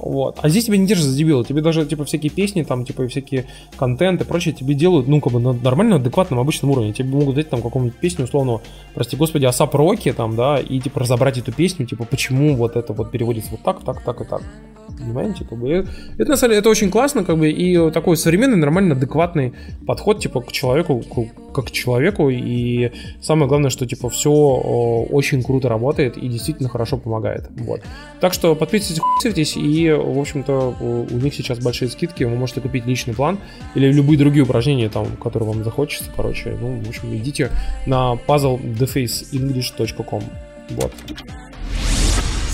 Вот. 0.02 0.38
А 0.42 0.50
здесь 0.50 0.66
тебя 0.66 0.78
не 0.78 0.88
держат 0.88 1.08
за 1.08 1.18
дебила. 1.18 1.44
Тебе 1.44 1.62
даже, 1.62 1.86
типа, 1.86 2.06
всякие 2.06 2.32
песни, 2.32 2.64
там, 2.64 2.86
типа, 2.86 3.08
всякие 3.08 3.48
контенты 3.78 4.24
и 4.24 4.28
прочее 4.28 4.54
тебе 4.54 4.74
делают, 4.74 5.08
ну, 5.08 5.20
как 5.20 5.34
бы, 5.34 5.40
на 5.40 5.54
нормально, 5.54 5.98
адекватном, 5.98 6.40
обычном 6.40 6.72
уровне. 6.72 6.94
Тебе 6.94 7.10
могут 7.10 7.36
дать, 7.36 7.50
там, 7.50 7.62
какую-нибудь 7.62 8.00
песню, 8.00 8.26
условно, 8.26 8.62
прости 8.94 9.18
господи, 9.18 9.46
Асап 9.46 9.76
Роки, 9.76 10.14
там, 10.14 10.36
да, 10.36 10.58
и, 10.58 10.80
типа, 10.80 11.02
разобрать 11.02 11.38
эту 11.38 11.52
песню, 11.52 11.86
типа, 11.86 12.06
почему 12.06 12.56
вот 12.56 12.78
это 12.78 12.94
вот 12.94 13.12
переводится 13.12 13.52
вот 13.52 13.62
так, 13.62 13.84
так, 13.84 14.04
так 14.04 14.22
и 14.22 14.26
так. 14.26 14.42
Понимаете, 15.00 15.46
как 15.46 15.58
бы, 15.58 15.88
это, 16.18 16.30
на 16.30 16.36
самом 16.36 16.52
деле, 16.52 16.60
это 16.60 16.70
очень 16.70 16.92
классно, 16.92 17.24
как 17.24 17.38
бы, 17.38 17.50
и 17.50 17.92
такой 17.92 18.18
современный, 18.18 18.58
нормально, 18.58 18.96
адекватный 18.96 19.54
подход, 19.88 20.20
типа, 20.20 20.42
к 20.42 20.52
человеку, 20.52 21.00
к, 21.00 21.54
как 21.54 21.68
к 21.68 21.72
человеку, 21.72 22.30
и 22.30 22.92
самое 23.22 23.48
главное, 23.48 23.70
что, 23.70 23.86
типа, 23.86 24.10
все 24.10 24.30
очень 24.30 25.42
круто 25.42 25.70
работает 25.70 26.18
и 26.18 26.28
действительно 26.28 26.68
хорошо 26.68 26.98
помогает, 26.98 27.50
вот. 27.58 27.82
Так 28.20 28.34
что 28.34 28.56
подписывайтесь, 28.56 29.56
и, 29.56 29.90
в 29.92 30.20
общем-то, 30.20 30.76
у 31.10 31.16
них 31.16 31.34
сейчас 31.34 31.60
большие 31.60 31.90
скидки, 31.90 32.26
вы 32.26 32.36
можете 32.36 32.60
купить 32.60 32.86
личный 32.86 33.14
план 33.14 33.40
или 33.76 33.92
любые 33.92 34.18
другие 34.18 34.44
упражнения, 34.44 34.90
там, 34.90 35.08
которые 35.24 35.50
вам 35.50 35.64
захочется, 35.64 36.12
короче, 36.14 36.58
ну, 36.60 36.82
в 36.84 36.90
общем, 36.90 37.16
идите 37.16 37.52
на 37.86 38.18
puzzledefaceenglish.com, 38.28 40.24
вот. 40.72 40.92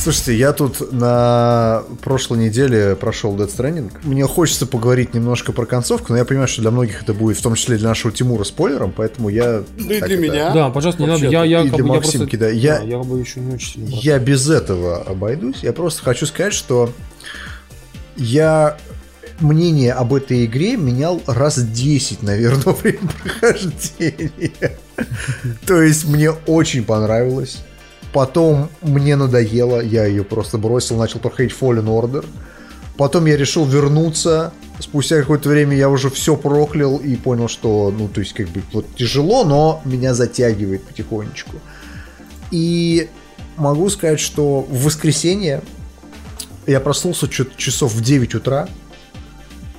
Слушайте, 0.05 0.35
я 0.35 0.53
тут 0.53 0.91
на 0.91 1.81
прошлой 2.03 2.37
неделе 2.37 2.95
прошел 2.95 3.35
Dead 3.35 3.47
Stranding. 3.47 3.91
Мне 4.03 4.27
хочется 4.27 4.67
поговорить 4.67 5.15
немножко 5.15 5.51
про 5.51 5.65
концовку, 5.65 6.11
но 6.11 6.19
я 6.19 6.25
понимаю, 6.25 6.47
что 6.47 6.61
для 6.61 6.69
многих 6.69 7.01
это 7.01 7.15
будет, 7.15 7.39
в 7.39 7.41
том 7.41 7.55
числе 7.55 7.77
для 7.77 7.87
нашего 7.87 8.13
Тимура, 8.13 8.43
спойлером, 8.43 8.93
поэтому 8.95 9.29
я... 9.29 9.63
Да 9.79 9.95
и 9.95 10.01
для 10.01 10.17
меня. 10.17 10.53
Да, 10.53 10.69
пожалуйста, 10.69 11.01
не 11.01 11.07
надо. 11.07 11.25
Я, 11.25 11.43
я, 11.43 11.61
и 11.63 11.69
для 11.69 11.83
бы, 11.83 11.85
Максимки, 11.85 12.35
я 12.35 12.37
просто, 12.37 12.37
да. 12.37 12.49
Я, 12.49 12.77
да, 12.77 12.83
я 12.83 12.99
бы 12.99 13.19
еще 13.19 13.39
не 13.39 13.55
очень 13.55 13.73
сильно 13.73 13.89
Я 13.89 14.19
без 14.19 14.47
этого 14.47 15.01
обойдусь. 15.01 15.63
Я 15.63 15.73
просто 15.73 16.03
хочу 16.03 16.27
сказать, 16.27 16.53
что 16.53 16.91
я 18.15 18.77
мнение 19.39 19.93
об 19.93 20.13
этой 20.13 20.45
игре 20.45 20.77
менял 20.77 21.19
раз 21.25 21.57
10, 21.57 22.21
наверное, 22.21 22.61
во 22.61 22.73
время 22.73 22.99
прохождения. 23.23 24.77
То 25.65 25.81
есть 25.81 26.05
мне 26.05 26.29
очень 26.29 26.83
понравилось. 26.83 27.57
Потом 28.15 28.69
мне 28.81 29.17
надоело, 29.17 29.81
я 29.81 30.05
ее 30.05 30.23
просто 30.23 30.57
бросил, 30.57 30.95
начал 30.95 31.19
проходить 31.19 31.53
Fallen 31.53 31.83
Order. 31.83 32.25
Потом 32.95 33.25
я 33.25 33.35
решил 33.35 33.65
вернуться. 33.65 34.53
Спустя 34.79 35.19
какое-то 35.19 35.49
время 35.49 35.75
я 35.75 35.89
уже 35.89 36.09
все 36.09 36.37
проклял 36.37 36.95
и 36.95 37.17
понял, 37.17 37.49
что, 37.49 37.93
ну, 37.93 38.07
то 38.07 38.21
есть, 38.21 38.31
как 38.31 38.47
бы, 38.47 38.61
вот 38.71 38.85
тяжело, 38.95 39.43
но 39.43 39.81
меня 39.83 40.13
затягивает 40.13 40.83
потихонечку. 40.83 41.57
И 42.51 43.09
могу 43.57 43.89
сказать, 43.89 44.21
что 44.21 44.61
в 44.61 44.85
воскресенье 44.85 45.61
я 46.67 46.79
проснулся 46.79 47.27
часов 47.27 47.93
в 47.93 48.01
9 48.01 48.33
утра 48.35 48.69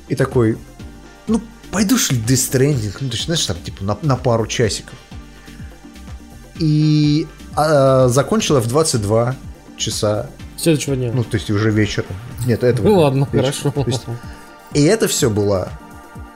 и 0.09 0.15
такой, 0.15 0.59
ну, 1.27 1.41
пойду 1.71 1.97
ли 1.97 2.19
Death 2.19 2.93
ну, 3.01 3.09
то 3.09 3.15
есть, 3.15 3.25
знаешь, 3.25 3.47
там, 3.47 3.57
типа, 3.65 3.83
на, 3.83 3.99
на 4.03 4.17
пару 4.17 4.47
часиков. 4.47 4.99
И 6.59 7.27
а, 7.57 8.09
закончила 8.09 8.61
в 8.61 8.69
22 8.69 9.35
часа. 9.77 10.27
Следующего 10.57 10.97
дня. 10.97 11.11
Ну, 11.13 11.25
то 11.25 11.37
есть 11.37 11.51
уже 11.51 11.71
вечером. 11.71 12.09
Нет, 12.47 12.63
этого. 12.63 12.87
Ну 12.87 12.99
ладно, 12.99 13.29
вечера. 13.33 13.71
хорошо. 13.73 13.85
Есть, 13.87 14.05
и 14.75 14.83
это 14.85 15.09
все 15.09 15.31
была 15.31 15.69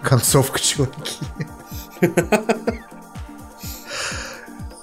концовка, 0.02 0.58
чуваки. 0.60 1.18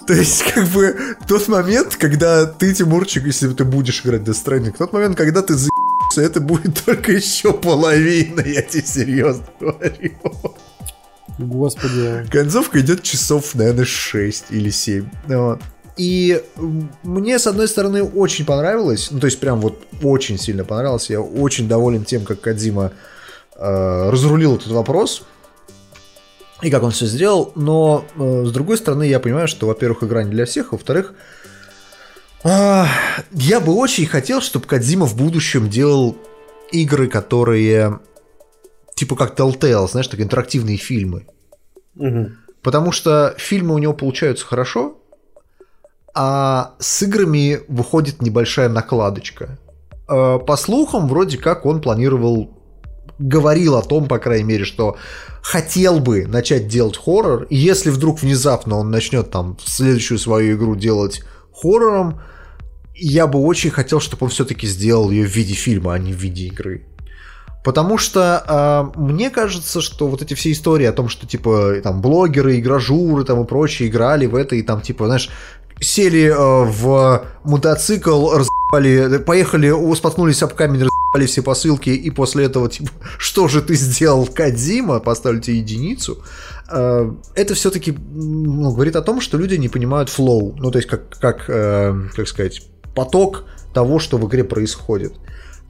То 0.07 0.14
есть, 0.14 0.43
как 0.53 0.65
бы, 0.69 1.18
тот 1.27 1.49
момент, 1.49 1.97
когда 1.97 2.45
ты, 2.45 2.73
Тимурчик, 2.73 3.26
если 3.26 3.49
ты 3.49 3.65
будешь 3.65 4.05
играть 4.05 4.22
Death 4.22 4.45
Stranding, 4.45 4.76
тот 4.77 4.93
момент, 4.93 5.18
когда 5.18 5.41
ты 5.41 5.55
заебешься, 5.55 6.22
это 6.22 6.39
будет 6.39 6.81
только 6.85 7.11
еще 7.11 7.51
половина, 7.51 8.39
я 8.39 8.61
тебе 8.61 8.85
серьезно 8.85 9.47
говорю. 9.59 10.14
Господи. 11.38 12.26
Концовка 12.31 12.80
идет 12.80 13.03
часов, 13.03 13.53
наверное, 13.53 13.85
6 13.85 14.45
или 14.51 14.69
7. 14.69 15.09
Вот. 15.27 15.61
И 15.98 16.44
мне, 17.03 17.40
с 17.40 17.48
одной 17.48 17.68
стороны, 17.68 18.03
очень 18.03 18.45
понравилось, 18.45 19.10
ну, 19.11 19.19
то 19.19 19.26
есть 19.26 19.40
прям 19.40 19.60
вот 19.61 19.82
очень 20.03 20.38
сильно 20.38 20.64
понравилось, 20.64 21.10
я 21.10 21.19
очень 21.19 21.68
доволен 21.68 22.03
тем, 22.06 22.24
как 22.24 22.40
Кадима 22.41 22.91
э, 23.56 24.10
разрулил 24.10 24.57
этот 24.57 24.68
вопрос, 24.68 25.24
и 26.61 26.69
как 26.69 26.84
он 26.84 26.91
все 26.91 27.07
сделал, 27.07 27.52
но, 27.56 28.06
э, 28.15 28.45
с 28.45 28.52
другой 28.52 28.78
стороны, 28.78 29.07
я 29.07 29.19
понимаю, 29.19 29.48
что, 29.48 29.65
во-первых, 29.65 30.03
игра 30.03 30.24
не 30.24 30.30
для 30.30 30.45
всех, 30.45 30.72
во-вторых, 30.72 31.14
э, 32.44 32.84
я 33.32 33.60
бы 33.60 33.74
очень 33.74 34.06
хотел, 34.06 34.41
чтобы 34.41 34.68
Кадзима 34.68 35.07
в 35.07 35.18
будущем 35.18 35.68
делал 35.68 36.15
игры, 36.72 37.07
которые 37.07 37.99
типа 38.98 39.15
как 39.15 39.40
Telltale, 39.40 39.88
знаешь, 39.88 40.07
так 40.07 40.19
интерактивные 40.19 40.78
фильмы. 40.78 41.28
Угу. 41.95 42.32
Потому 42.64 42.91
что 42.91 43.36
фильмы 43.38 43.76
у 43.76 43.78
него 43.78 43.94
получаются 43.94 44.45
хорошо, 44.45 44.99
а 46.19 46.73
с 46.80 47.03
играми 47.03 47.60
выходит 47.68 48.23
небольшая 48.23 48.69
накладочка. 48.69 49.60
Э, 50.10 50.39
по 50.39 50.57
слухам, 50.57 51.07
вроде 51.07 51.38
как 51.38 51.68
он 51.68 51.80
планировал, 51.80 52.57
говорил 53.19 53.76
о 53.76 53.84
том, 53.84 54.07
по 54.07 54.18
крайней 54.18 54.45
мере, 54.45 54.65
что 54.65 54.98
хотел 55.44 55.99
бы 55.99 56.26
начать 56.26 56.68
делать 56.68 56.98
хоррор, 56.98 57.44
и 57.52 57.56
если 57.56 57.91
вдруг 57.91 58.19
внезапно 58.19 58.77
он 58.77 58.89
начнет 58.89 59.30
там 59.30 59.57
следующую 59.64 60.18
свою 60.18 60.57
игру 60.57 60.76
делать 60.76 61.22
хоррором, 61.53 62.19
я 62.95 63.27
бы 63.27 63.38
очень 63.38 63.69
хотел, 63.69 63.99
чтобы 63.99 64.23
он 64.23 64.30
все-таки 64.31 64.65
сделал 64.65 65.11
ее 65.11 65.27
в 65.27 65.35
виде 65.35 65.53
фильма, 65.53 65.94
а 65.94 65.99
не 65.99 66.14
в 66.14 66.18
виде 66.18 66.48
игры. 66.48 66.88
Потому 67.68 67.98
что 67.98 68.94
э, 68.95 68.99
мне 68.99 69.30
кажется, 69.30 69.81
что 69.81 70.07
вот 70.07 70.22
эти 70.22 70.34
все 70.35 70.53
истории 70.53 70.85
о 70.85 70.94
том, 70.94 71.10
что 71.10 71.27
типа 71.27 71.81
там 71.84 72.02
блогеры, 72.02 72.57
игражуры 72.57 73.26
там 73.26 73.44
и 73.44 73.45
прочие 73.45 73.89
играли 73.89 74.26
в 74.26 74.35
это 74.35 74.56
и 74.56 74.61
там 74.61 74.80
типа, 74.80 75.07
знаешь, 75.07 75.30
сели 75.81 76.25
э, 76.25 76.35
в 76.35 77.25
мотоцикл, 77.43 78.31
разъебали, 78.31 79.17
поехали, 79.19 79.95
споткнулись 79.95 80.43
об 80.43 80.53
камень, 80.53 80.83
разъебали 80.83 81.25
все 81.25 81.41
посылки, 81.41 81.89
и 81.89 82.09
после 82.11 82.45
этого, 82.45 82.69
типа, 82.69 82.89
что 83.17 83.47
же 83.47 83.61
ты 83.61 83.75
сделал, 83.75 84.27
Кадзима, 84.27 84.99
поставили 84.99 85.39
тебе 85.39 85.57
единицу, 85.57 86.17
э, 86.71 87.11
это 87.35 87.53
все-таки 87.53 87.91
ну, 87.91 88.71
говорит 88.71 88.95
о 88.95 89.01
том, 89.01 89.21
что 89.21 89.37
люди 89.37 89.55
не 89.55 89.69
понимают 89.69 90.09
флоу, 90.09 90.55
ну, 90.57 90.71
то 90.71 90.77
есть, 90.77 90.89
как, 90.89 91.17
как, 91.19 91.45
э, 91.49 91.93
как 92.15 92.27
сказать, 92.27 92.63
поток 92.95 93.45
того, 93.73 93.99
что 93.99 94.17
в 94.17 94.27
игре 94.27 94.43
происходит. 94.43 95.13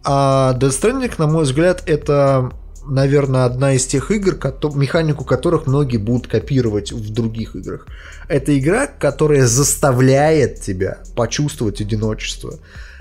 А 0.04 0.58
Death 0.58 0.70
Stranding, 0.70 1.14
на 1.18 1.28
мой 1.28 1.44
взгляд, 1.44 1.84
это, 1.86 2.52
наверное, 2.88 3.46
одна 3.46 3.74
из 3.74 3.86
тех 3.86 4.12
игр, 4.12 4.36
механику 4.76 5.24
которых 5.26 5.68
многие 5.68 5.98
будут 5.98 6.28
копировать 6.28 6.92
в 6.92 7.14
других 7.14 7.56
играх. 7.56 7.88
Это 8.28 8.58
игра, 8.58 8.88
которая 8.88 9.46
заставляет 9.46 10.62
тебя 10.62 11.00
почувствовать 11.16 11.82
одиночество. 11.82 12.60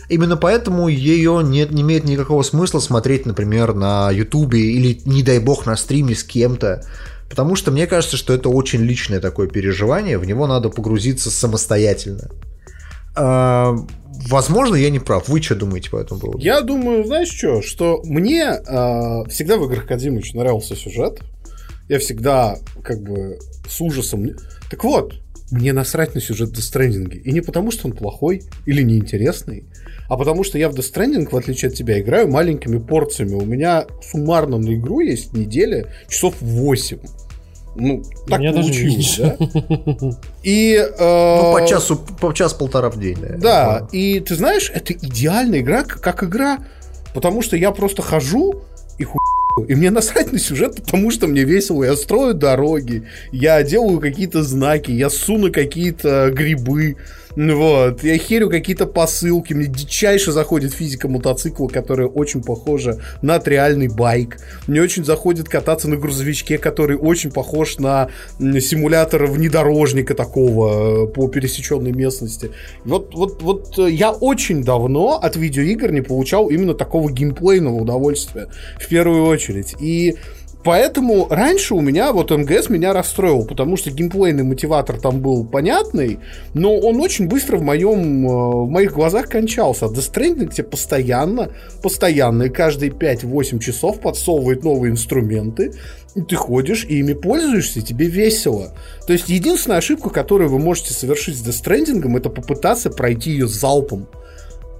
Именно 0.09 0.37
поэтому 0.37 0.89
ее 0.89 1.43
нет, 1.43 1.73
не 1.73 1.83
имеет 1.83 2.05
никакого 2.05 2.43
смысла 2.43 2.79
смотреть, 2.79 3.27
например, 3.27 3.75
на 3.75 4.11
Ютубе 4.11 4.61
или, 4.61 5.01
не 5.05 5.23
дай 5.23 5.41
бог, 5.41 5.67
на 5.67 5.77
стриме 5.77 6.15
с 6.15 6.23
кем-то. 6.23 6.85
Потому 7.29 7.57
что 7.57 7.73
мне 7.73 7.89
кажется, 7.89 8.17
что 8.17 8.33
это 8.33 8.49
очень 8.49 8.83
личное 8.83 9.19
такое 9.19 9.49
переживание, 9.49 10.19
в 10.19 10.25
него 10.25 10.47
надо 10.47 10.69
погрузиться 10.69 11.31
самостоятельно. 11.31 12.31
Возможно, 14.29 14.75
я 14.75 14.91
не 14.91 14.99
прав. 14.99 15.29
Вы 15.29 15.41
что 15.41 15.55
думаете 15.55 15.91
по 15.91 15.99
этому 15.99 16.21
поводу? 16.21 16.39
Я 16.39 16.61
думаю, 16.61 17.05
знаешь 17.05 17.29
что, 17.29 17.63
что 17.63 18.01
мне 18.05 18.43
э, 18.43 19.29
всегда 19.29 19.57
в 19.57 19.65
играх 19.65 19.87
Кадзимы 19.87 20.23
нравился 20.35 20.75
сюжет. 20.75 21.21
Я 21.89 21.99
всегда 21.99 22.59
как 22.83 23.03
бы 23.03 23.39
с 23.69 23.81
ужасом... 23.81 24.31
Так 24.69 24.83
вот, 24.83 25.15
мне 25.51 25.73
насрать 25.73 26.15
на 26.15 26.21
сюжет 26.21 26.51
Death 26.51 26.73
Stranding. 26.73 27.17
И 27.17 27.33
не 27.33 27.41
потому, 27.41 27.71
что 27.71 27.87
он 27.87 27.93
плохой 27.93 28.43
или 28.65 28.83
неинтересный, 28.83 29.65
а 30.09 30.17
потому 30.17 30.43
что 30.43 30.59
я 30.59 30.69
в 30.69 30.75
Death 30.75 30.93
Stranding, 30.93 31.29
в 31.31 31.37
отличие 31.37 31.69
от 31.69 31.75
тебя, 31.75 32.01
играю 32.01 32.29
маленькими 32.29 32.79
порциями. 32.79 33.35
У 33.35 33.45
меня 33.45 33.87
суммарно 34.03 34.59
на 34.59 34.75
игру 34.75 35.01
есть 35.01 35.33
неделя 35.35 35.87
часов 36.09 36.35
8. 36.41 36.99
Ну, 37.79 38.03
так 38.27 38.41
Меня 38.41 38.53
получилось, 38.53 39.19
да? 39.19 39.37
И... 40.43 40.75
Э, 40.77 41.41
ну, 41.43 41.53
по 41.53 41.67
часу, 41.69 41.97
по 41.97 42.33
час-полтора 42.33 42.91
в 42.91 42.99
день, 42.99 43.19
да. 43.21 43.37
Да, 43.37 43.89
и 43.93 44.21
ты 44.21 44.35
знаешь, 44.35 44.71
это 44.75 44.95
идеальная 44.95 45.61
игра, 45.61 45.85
как 45.85 46.25
игра, 46.25 46.59
потому 47.15 47.43
что 47.43 47.57
я 47.57 47.71
просто 47.71 48.03
хожу 48.03 48.63
и 48.99 49.05
хуй 49.05 49.21
и 49.69 49.75
мне 49.75 49.91
насрать 49.91 50.33
на 50.33 50.39
сюжет, 50.39 50.77
потому 50.77 51.11
что 51.11 51.27
мне 51.27 51.45
весело. 51.45 51.83
Я 51.83 51.97
строю 51.97 52.35
дороги, 52.35 53.05
я 53.33 53.63
делаю 53.63 54.01
какие-то 54.01 54.43
знаки, 54.43 54.91
я 54.91 55.09
суну 55.09 55.51
какие-то 55.51 56.31
грибы, 56.31 56.97
вот. 57.37 58.03
Я 58.03 58.17
херю 58.17 58.49
какие-то 58.49 58.87
посылки. 58.87 59.53
Мне 59.53 59.67
дичайше 59.67 60.33
заходит 60.33 60.73
физика 60.73 61.07
мотоцикла, 61.09 61.69
которая 61.69 62.09
очень 62.09 62.43
похожа 62.43 63.01
на 63.23 63.39
реальный 63.45 63.89
байк. 63.89 64.39
Мне 64.67 64.81
очень 64.81 65.05
заходит 65.05 65.49
кататься 65.49 65.89
на 65.89 65.97
грузовичке, 65.97 66.59
который 66.59 66.97
очень 66.97 67.31
похож 67.31 67.79
на 67.79 68.09
симулятор 68.39 69.27
внедорожника 69.27 70.15
такого 70.15 71.05
э, 71.05 71.07
по 71.09 71.29
пересеченной 71.29 71.93
местности. 71.93 72.51
Вот, 72.85 73.15
вот, 73.15 73.43
вот 73.43 73.79
э, 73.79 73.91
я 73.91 74.13
очень 74.13 74.65
давно 74.65 75.19
от 75.23 75.37
видеоигр 75.37 75.93
не 75.93 76.01
получал 76.01 76.49
именно 76.49 76.75
такого 76.75 77.11
геймплейного 77.11 77.77
удовольствия. 77.77 78.49
В 78.81 78.89
первую 78.89 79.27
очередь. 79.27 79.75
И 79.79 80.17
Поэтому 80.67 81.29
раньше 81.31 81.77
у 81.77 81.81
меня 81.81 82.13
вот 82.13 82.33
МГС 82.33 82.71
меня 82.71 82.93
расстроил, 82.93 83.45
потому 83.47 83.77
что 83.77 83.93
геймплейный 83.93 84.43
мотиватор 84.43 85.01
там 85.01 85.21
был 85.21 85.47
понятный, 85.47 86.19
но 86.55 86.77
он 86.77 87.01
очень 87.01 87.29
быстро 87.29 87.57
в, 87.57 87.63
моем, 87.63 88.27
э, 88.27 88.65
в 88.65 88.69
моих 88.69 88.93
глазах 88.93 89.29
кончался. 89.29 89.85
Death 89.85 90.13
Stranding 90.13 90.53
тебе 90.53 90.65
постоянно, 90.65 91.51
постоянно, 91.85 92.43
и 92.43 92.49
каждые 92.49 92.91
5-8 92.91 93.61
часов 93.61 94.01
подсовывает 94.01 94.65
новые 94.65 94.91
инструменты, 94.91 95.73
и 96.17 96.23
ты 96.23 96.35
ходишь 96.35 96.85
и 96.85 96.99
ими 96.99 97.13
пользуешься, 97.13 97.79
и 97.79 97.83
тебе 97.83 98.07
весело. 98.09 98.75
То 99.07 99.13
есть 99.13 99.29
единственная 99.29 99.79
ошибка, 99.79 100.11
которую 100.11 100.51
вы 100.51 100.59
можете 100.59 100.95
совершить 100.95 101.37
с 101.37 101.47
Death 101.47 101.65
Stranding, 101.65 102.17
это 102.17 102.29
попытаться 102.29 102.91
пройти 102.91 103.31
ее 103.31 103.47
залпом. 103.47 104.09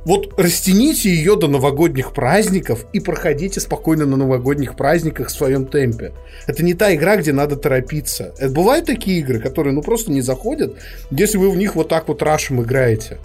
Вот 0.07 0.39
растяните 0.39 1.11
ее 1.11 1.35
до 1.35 1.49
новогодних 1.49 2.13
праздников 2.13 2.87
и 2.93 3.01
проходите 3.01 3.59
спокойно 3.59 4.07
на 4.07 4.17
новогодних 4.17 4.77
праздниках 4.77 5.27
в 5.27 5.33
своем 5.33 5.67
темпе. 5.67 6.13
Это 6.47 6.63
не 6.63 6.75
та 6.75 6.95
игра, 6.95 7.17
где 7.17 7.33
надо 7.33 7.57
торопиться. 7.57 8.33
Это 8.39 8.51
бывают 8.51 8.87
такие 8.87 9.19
игры, 9.19 9.41
которые 9.41 9.75
ну 9.75 9.83
просто 9.83 10.13
не 10.13 10.21
заходят, 10.21 10.77
если 11.11 11.39
вы 11.39 11.51
в 11.51 11.57
них 11.57 11.75
вот 11.75 11.89
так 11.89 12.07
вот 12.07 12.23
рашем 12.23 12.63
играете. 12.63 13.19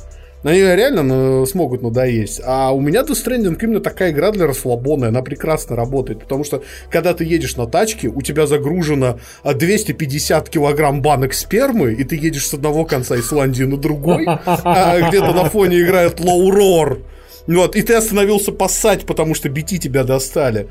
Они 0.44 0.60
реально 0.60 1.04
ну, 1.04 1.46
смогут 1.46 1.82
надоесть. 1.82 2.42
А 2.44 2.72
у 2.72 2.80
меня 2.80 3.02
Death 3.02 3.26
Stranding 3.26 3.58
именно 3.62 3.80
такая 3.80 4.12
игра 4.12 4.32
для 4.32 4.48
расслабона, 4.48 5.10
она 5.10 5.22
прекрасно 5.22 5.76
работает, 5.76 6.22
потому 6.22 6.44
что 6.44 6.64
когда 6.90 7.14
ты 7.14 7.24
едешь 7.24 7.58
на 7.58 7.68
тачке, 7.68 8.08
у 8.08 8.22
тебя 8.22 8.48
загружено 8.48 9.20
250 9.44 10.48
а, 10.48 10.50
килограмм 10.50 11.02
банок 11.02 11.34
спермы, 11.34 11.94
и 11.94 12.04
ты 12.04 12.16
едешь 12.16 12.48
с 12.48 12.54
одного 12.54 12.86
конца 12.86 13.20
Исландии 13.20 13.64
на 13.64 13.78
другой, 13.78 14.26
а 14.28 15.10
где-то 15.10 15.32
на 15.34 15.46
фоне 15.46 15.82
играет 15.82 16.20
Roar. 16.20 17.04
Вот, 17.48 17.76
и 17.76 17.82
ты 17.82 17.94
остановился 17.94 18.52
поссать, 18.52 19.06
потому 19.06 19.36
что 19.36 19.50
BT 19.50 19.78
тебя 19.78 20.04
достали. 20.04 20.70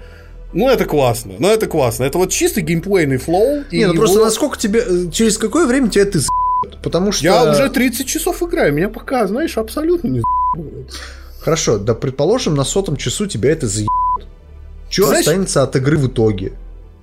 Ну, 0.53 0.69
это 0.69 0.85
классно. 0.85 1.35
Ну, 1.39 1.49
это 1.49 1.67
классно. 1.67 2.05
Это 2.05 2.19
вот 2.19 2.31
чисто 2.31 2.61
геймплейный 2.61 3.19
флоу. 3.19 3.63
Не, 3.71 3.87
ну 3.87 3.93
его... 3.93 4.03
просто 4.03 4.21
насколько 4.21 4.59
тебе... 4.59 4.81
Э, 4.81 5.11
через 5.13 5.39
какое 5.39 5.67
время 5.67 5.91
тебе 5.91 6.03
это 6.03 6.21
Потому 6.83 7.13
что... 7.13 7.25
Я 7.25 7.51
уже 7.51 7.69
30 7.69 8.07
часов 8.07 8.43
играю, 8.43 8.73
меня 8.73 8.89
пока, 8.89 9.27
знаешь, 9.27 9.57
абсолютно 9.59 10.09
не 10.09 10.23
Хорошо, 11.41 11.79
да 11.79 11.95
предположим, 11.95 12.55
на 12.55 12.65
сотом 12.65 12.97
часу 12.97 13.27
тебя 13.27 13.51
это 13.51 13.67
заебет. 13.67 13.91
Что 14.91 15.07
знаешь, 15.07 15.27
останется 15.27 15.63
от 15.63 15.77
игры 15.77 15.97
в 15.97 16.09
итоге? 16.09 16.53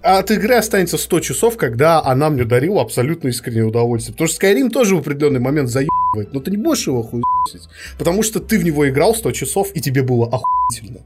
От 0.01 0.29
игры 0.31 0.55
останется 0.55 0.97
100 0.97 1.19
часов, 1.21 1.57
когда 1.57 2.03
она 2.03 2.29
мне 2.29 2.43
дарила 2.43 2.81
абсолютно 2.81 3.29
искреннее 3.29 3.65
удовольствие. 3.65 4.13
Потому 4.13 4.27
что 4.27 4.45
Skyrim 4.45 4.69
тоже 4.69 4.95
в 4.95 4.99
определенный 4.99 5.39
момент 5.39 5.69
заебывает, 5.69 6.33
но 6.33 6.39
ты 6.39 6.51
не 6.51 6.57
будешь 6.57 6.85
его 6.85 7.01
хуесить. 7.01 7.67
Потому 7.97 8.23
что 8.23 8.39
ты 8.39 8.59
в 8.59 8.63
него 8.63 8.87
играл 8.87 9.15
100 9.15 9.31
часов, 9.31 9.71
и 9.73 9.81
тебе 9.81 10.03
было 10.03 10.27
охуительно. 10.27 11.01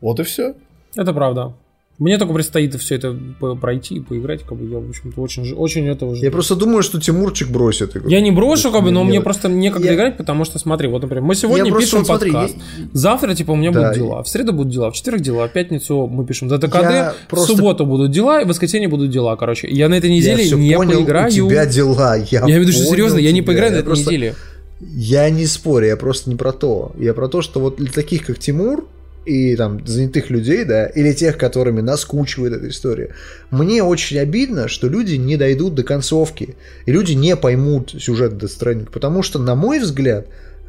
Вот 0.00 0.20
и 0.20 0.24
все. 0.24 0.54
Это 0.94 1.12
правда. 1.14 1.54
Мне 1.98 2.18
только 2.18 2.34
предстоит 2.34 2.74
все 2.74 2.96
это 2.96 3.16
пройти 3.60 3.96
и 3.96 4.00
поиграть, 4.00 4.42
как 4.42 4.58
бы 4.58 4.66
я, 4.66 4.78
в 4.78 4.88
общем-то, 4.88 5.18
очень, 5.20 5.54
очень 5.54 5.88
этого 5.88 6.14
жду. 6.14 6.24
Я 6.24 6.30
просто 6.30 6.54
думаю, 6.54 6.82
что 6.82 7.00
Тимурчик 7.00 7.48
бросит 7.48 7.96
игру. 7.96 8.08
Я 8.10 8.20
не 8.20 8.30
брошу, 8.30 8.70
как 8.70 8.84
бы, 8.84 8.90
но 8.90 9.02
мне 9.02 9.22
просто 9.22 9.48
некогда 9.48 9.88
я... 9.88 9.94
играть, 9.94 10.18
потому 10.18 10.44
что, 10.44 10.58
смотри, 10.58 10.88
вот, 10.88 11.02
например, 11.02 11.22
мы 11.22 11.34
сегодня 11.34 11.70
я 11.70 11.74
пишем 11.74 12.04
просто, 12.04 12.26
подкаст. 12.26 12.54
Смотри, 12.54 12.82
я... 12.82 12.88
Завтра, 12.92 13.34
типа, 13.34 13.52
у 13.52 13.56
меня 13.56 13.70
да, 13.70 13.80
будут 13.80 13.94
дела. 13.94 14.22
В 14.22 14.28
среду 14.28 14.52
будут 14.52 14.72
дела, 14.72 14.90
в 14.90 14.94
четверг 14.94 15.20
дела, 15.22 15.48
в 15.48 15.52
пятницу 15.52 16.06
мы 16.06 16.26
пишем 16.26 16.50
за 16.50 16.58
ТКД, 16.58 17.16
просто... 17.30 17.54
в 17.54 17.56
субботу 17.56 17.86
будут 17.86 18.10
дела, 18.10 18.42
и 18.42 18.44
в 18.44 18.48
воскресенье 18.48 18.88
будут 18.88 19.10
дела, 19.10 19.36
короче. 19.36 19.66
Я 19.68 19.88
на 19.88 19.94
этой 19.94 20.10
неделе 20.10 20.44
я 20.44 20.56
не 20.56 20.76
понял, 20.76 20.98
поиграю. 20.98 21.28
У 21.28 21.48
тебя 21.48 21.64
дела, 21.64 22.16
я 22.16 22.24
Я 22.30 22.40
имею 22.40 22.58
в 22.58 22.62
виду, 22.64 22.72
что 22.72 22.84
серьезно, 22.84 23.18
я 23.18 23.32
не 23.32 23.40
поиграю 23.40 23.72
на 23.72 23.76
этой 23.76 23.86
просто... 23.86 24.10
неделе. 24.10 24.34
Я 24.80 25.30
не 25.30 25.46
спорю, 25.46 25.86
я 25.86 25.96
просто 25.96 26.28
не 26.28 26.36
про 26.36 26.52
то. 26.52 26.92
Я 26.98 27.14
про 27.14 27.28
то, 27.28 27.40
что 27.40 27.60
вот 27.60 27.76
для 27.76 27.90
таких, 27.90 28.26
как 28.26 28.38
Тимур, 28.38 28.86
и 29.26 29.56
там 29.56 29.84
занятых 29.86 30.30
людей, 30.30 30.64
да, 30.64 30.86
или 30.86 31.12
тех, 31.12 31.36
которыми 31.36 31.80
наскучивает 31.80 32.54
эта 32.54 32.68
история. 32.68 33.14
Мне 33.50 33.82
очень 33.82 34.18
обидно, 34.18 34.68
что 34.68 34.88
люди 34.88 35.16
не 35.16 35.36
дойдут 35.36 35.74
до 35.74 35.82
концовки, 35.82 36.56
и 36.86 36.92
люди 36.92 37.12
не 37.12 37.36
поймут 37.36 37.94
сюжет 37.98 38.34
Death 38.34 38.58
Stranding, 38.58 38.88
потому 38.90 39.22
что, 39.22 39.38
на 39.38 39.54
мой 39.54 39.80
взгляд, 39.80 40.28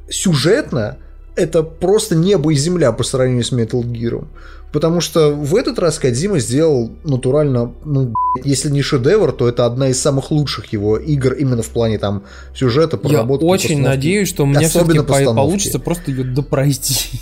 сюжетно 0.09 0.97
это 1.35 1.61
просто 1.61 2.15
небо 2.15 2.51
и 2.51 2.55
земля 2.55 2.91
по 2.91 3.03
сравнению 3.03 3.43
с 3.43 3.51
Metal 3.51 3.83
Gear. 3.83 4.25
Потому 4.73 4.99
что 5.01 5.31
в 5.31 5.55
этот 5.55 5.79
раз 5.79 5.97
Кадзима 5.99 6.39
сделал 6.39 6.91
натурально, 7.05 7.73
ну, 7.85 8.13
если 8.43 8.69
не 8.69 8.81
шедевр, 8.81 9.31
то 9.31 9.47
это 9.47 9.65
одна 9.65 9.89
из 9.89 10.01
самых 10.01 10.31
лучших 10.31 10.73
его 10.73 10.97
игр 10.97 11.33
именно 11.33 11.61
в 11.61 11.69
плане 11.69 11.99
там 11.99 12.23
сюжета, 12.55 12.97
проработки. 12.97 13.45
Я 13.45 13.49
очень 13.49 13.81
надеюсь, 13.81 14.27
что 14.27 14.43
у 14.43 14.45
меня 14.47 14.67
все-таки 14.67 14.99
получится 14.99 15.79
просто 15.79 16.11
ее 16.11 16.23
допройти. 16.23 17.19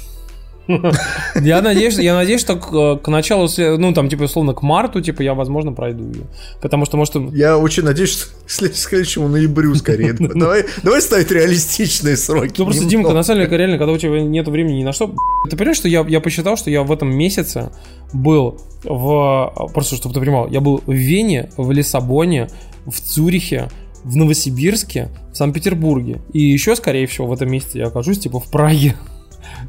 Я 1.41 1.61
надеюсь, 1.61 1.97
я 1.97 2.15
надеюсь, 2.15 2.41
что 2.41 2.55
к, 2.55 3.03
к 3.03 3.07
началу, 3.07 3.47
ну, 3.57 3.93
там, 3.93 4.09
типа, 4.09 4.23
условно, 4.23 4.53
к 4.53 4.61
марту, 4.63 5.01
типа, 5.01 5.21
я, 5.21 5.33
возможно, 5.33 5.73
пройду 5.73 6.05
ее. 6.05 6.25
Потому 6.61 6.85
что, 6.85 6.97
может... 6.97 7.15
Я 7.33 7.57
очень 7.57 7.83
надеюсь, 7.83 8.27
что 8.47 8.69
к 8.69 8.75
следующему 8.75 9.27
ноябрю 9.27 9.75
скорее. 9.75 10.13
Давай, 10.19 10.65
давай 10.83 11.01
ставить 11.01 11.31
реалистичные 11.31 12.17
сроки. 12.17 12.55
Ну, 12.57 12.65
просто, 12.65 12.85
Димка, 12.85 13.13
на 13.13 13.23
самом 13.23 13.43
деле, 13.43 13.57
реально, 13.57 13.77
когда 13.77 13.93
у 13.93 13.97
тебя 13.97 14.21
нет 14.21 14.47
времени 14.47 14.79
ни 14.79 14.83
на 14.83 14.93
что... 14.93 15.13
Ты 15.49 15.55
понимаешь, 15.55 15.77
что 15.77 15.87
я, 15.87 16.03
я 16.07 16.19
посчитал, 16.19 16.57
что 16.57 16.69
я 16.69 16.83
в 16.83 16.91
этом 16.91 17.15
месяце 17.15 17.71
был 18.13 18.59
в... 18.83 19.69
Просто, 19.73 19.95
чтобы 19.95 20.13
ты 20.15 20.19
понимал, 20.19 20.47
я 20.49 20.61
был 20.61 20.81
в 20.85 20.93
Вене, 20.93 21.51
в 21.57 21.71
Лиссабоне, 21.71 22.49
в 22.85 22.99
Цюрихе, 22.99 23.69
в 24.03 24.15
Новосибирске, 24.15 25.09
в 25.31 25.37
Санкт-Петербурге. 25.37 26.21
И 26.33 26.39
еще, 26.39 26.75
скорее 26.75 27.07
всего, 27.07 27.27
в 27.27 27.33
этом 27.33 27.51
месяце 27.51 27.79
я 27.79 27.87
окажусь, 27.87 28.19
типа, 28.19 28.39
в 28.39 28.49
Праге. 28.49 28.95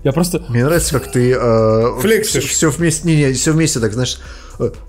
Я 0.06 0.12
просто... 0.12 0.40
Мне 0.48 0.64
нравится, 0.64 0.92
как 1.00 1.10
ты... 1.10 1.32
Э, 1.36 1.98
Флексишь. 2.00 2.44
Все, 2.44 2.70
вместе, 2.70 3.08
не, 3.08 3.16
не, 3.16 3.32
все 3.32 3.50
вместе 3.50 3.80
так, 3.80 3.92
знаешь, 3.92 4.20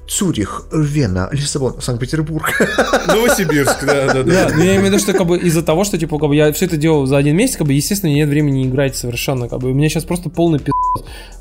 Цюрих, 0.07 0.67
Вена, 0.71 1.29
Лиссабон, 1.31 1.81
Санкт-Петербург. 1.81 2.49
Новосибирск, 3.07 3.85
да, 3.85 4.13
да, 4.13 4.23
да. 4.23 4.23
Да, 4.23 4.55
но 4.55 4.63
я 4.63 4.75
имею 4.75 4.83
в 4.83 4.85
виду, 4.85 4.99
что 4.99 5.13
как 5.13 5.27
бы 5.27 5.37
из-за 5.37 5.63
того, 5.63 5.83
что 5.83 5.97
типа 5.97 6.17
как 6.17 6.29
бы 6.29 6.35
я 6.35 6.51
все 6.53 6.65
это 6.65 6.77
делал 6.77 7.05
за 7.05 7.17
один 7.17 7.35
месяц, 7.35 7.57
как 7.57 7.67
бы 7.67 7.73
естественно 7.73 8.11
нет 8.11 8.29
времени 8.29 8.65
играть 8.65 8.95
совершенно, 8.95 9.49
как 9.49 9.59
бы 9.59 9.71
у 9.71 9.73
меня 9.73 9.89
сейчас 9.89 10.05
просто 10.05 10.29
полный 10.29 10.59
пи***. 10.59 10.71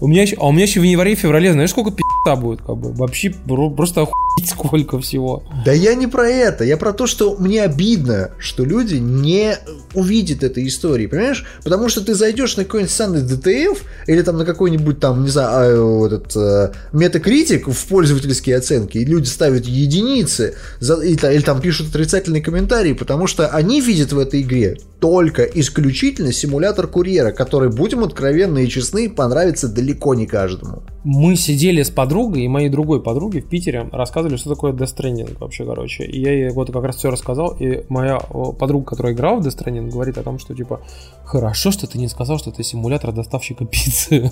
У 0.01 0.09
меня 0.09 0.23
еще, 0.23 0.37
а 0.39 0.49
у 0.49 0.53
меня 0.53 0.65
еще 0.65 0.81
в 0.81 0.83
январе 0.83 1.13
и 1.13 1.17
феврале, 1.17 1.53
знаешь, 1.53 1.71
сколько 1.71 1.91
пи***а 1.91 2.37
будет, 2.37 2.63
как 2.63 2.77
бы 2.77 2.93
вообще 2.93 3.31
просто 3.31 4.03
охуеть 4.03 4.49
сколько 4.49 4.99
всего. 5.01 5.43
Да 5.65 5.73
я 5.73 5.95
не 5.95 6.07
про 6.07 6.29
это, 6.29 6.65
я 6.65 6.77
про 6.77 6.93
то, 6.93 7.07
что 7.07 7.37
мне 7.39 7.63
обидно, 7.63 8.31
что 8.39 8.65
люди 8.65 8.97
не 8.97 9.57
увидит 9.95 10.43
этой 10.43 10.67
истории, 10.67 11.07
понимаешь? 11.07 11.45
Потому 11.63 11.89
что 11.89 12.05
ты 12.05 12.15
зайдешь 12.15 12.57
на 12.57 12.65
какой-нибудь 12.65 12.93
стандарт 12.93 13.25
DTF 13.25 13.79
или 14.07 14.23
там 14.23 14.37
на 14.37 14.45
какой-нибудь 14.45 15.01
там, 15.01 15.23
не 15.23 15.31
знаю, 15.31 15.57
а, 15.57 15.81
вот 15.81 16.13
этот 16.13 16.37
э, 16.37 16.73
метакритик 16.93 17.69
в 17.69 17.87
пользовательские 18.17 18.57
оценки, 18.57 18.99
и 18.99 19.05
люди 19.05 19.27
ставят 19.27 19.67
единицы, 19.67 20.55
за, 20.81 20.95
или, 21.03 21.35
или 21.35 21.43
там 21.43 21.61
пишут 21.61 21.91
отрицательные 21.91 22.43
комментарии, 22.43 22.95
потому 22.95 23.27
что 23.27 23.49
они 23.49 23.81
видят 23.81 24.13
в 24.13 24.19
этой 24.19 24.41
игре 24.41 24.79
только 25.01 25.43
исключительно 25.43 26.33
симулятор 26.33 26.87
курьера, 26.87 27.33
который, 27.33 27.71
будем 27.71 28.03
откровенны 28.03 28.65
и 28.65 28.69
честны, 28.69 29.11
понравится 29.11 29.69
далеко 29.69 30.15
не 30.15 30.27
каждому. 30.27 30.83
Мы 31.05 31.37
сидели 31.37 31.83
с 31.83 31.91
подругой 31.91 32.45
и 32.45 32.49
моей 32.49 32.71
другой 32.71 33.03
подругой 33.03 33.43
в 33.43 33.49
Питере, 33.49 33.89
рассказывали, 33.93 34.37
что 34.37 34.51
такое 34.51 34.73
Death 34.73 34.97
Stranding 34.97 35.39
вообще, 35.39 35.67
короче. 35.67 36.05
И 36.05 36.21
я 36.21 36.33
ей 36.33 36.51
вот 36.51 36.73
как 36.73 36.83
раз 36.83 36.97
все 36.97 37.11
рассказал, 37.11 37.55
и 37.61 37.85
моя 37.89 38.19
подруга, 38.19 38.87
которая 38.87 39.13
играла 39.13 39.41
в 39.41 39.47
Death 39.47 39.59
Stranding, 39.59 39.91
говорит 39.91 40.17
о 40.17 40.23
том, 40.23 40.39
что 40.39 40.55
типа, 40.55 40.81
хорошо, 41.25 41.71
что 41.71 41.87
ты 41.87 41.99
не 41.99 42.09
сказал, 42.09 42.39
что 42.39 42.51
это 42.51 42.63
симулятор 42.63 43.13
доставщика 43.13 43.67
пиццы. 43.67 44.31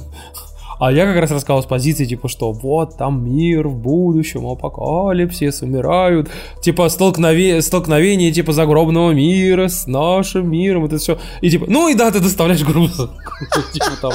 А 0.79 0.93
я 0.93 1.07
как 1.07 1.17
раз 1.17 1.31
рассказал 1.31 1.63
с 1.63 1.67
позиции, 1.67 2.05
типа, 2.05 2.29
что 2.29 2.53
вот 2.53 2.97
там 2.97 3.25
мир 3.25 3.69
в 3.69 3.77
будущем, 3.77 4.47
апокалипсис, 4.47 5.63
умирают, 5.63 6.29
типа 6.61 6.89
столкновение, 6.89 7.63
столкновение 7.63 8.33
типа 8.33 8.53
загробного 8.53 9.13
мира 9.13 9.69
с 9.69 9.87
нашим 9.87 10.51
миром, 10.51 10.85
это 10.85 10.99
все. 10.99 11.19
И 11.41 11.51
типа, 11.51 11.67
ну 11.69 11.89
и 11.89 11.95
да, 11.95 12.11
ты 12.11 12.21
доставляешь 12.21 12.65
груз. 12.65 12.97
Типа 13.73 13.91
того. 14.01 14.15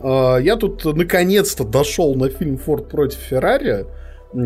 А, 0.00 0.36
я 0.38 0.56
тут 0.56 0.84
наконец-то 0.84 1.64
дошел 1.64 2.14
на 2.14 2.28
фильм 2.28 2.56
«Форд 2.58 2.88
против 2.88 3.18
Феррари», 3.18 3.86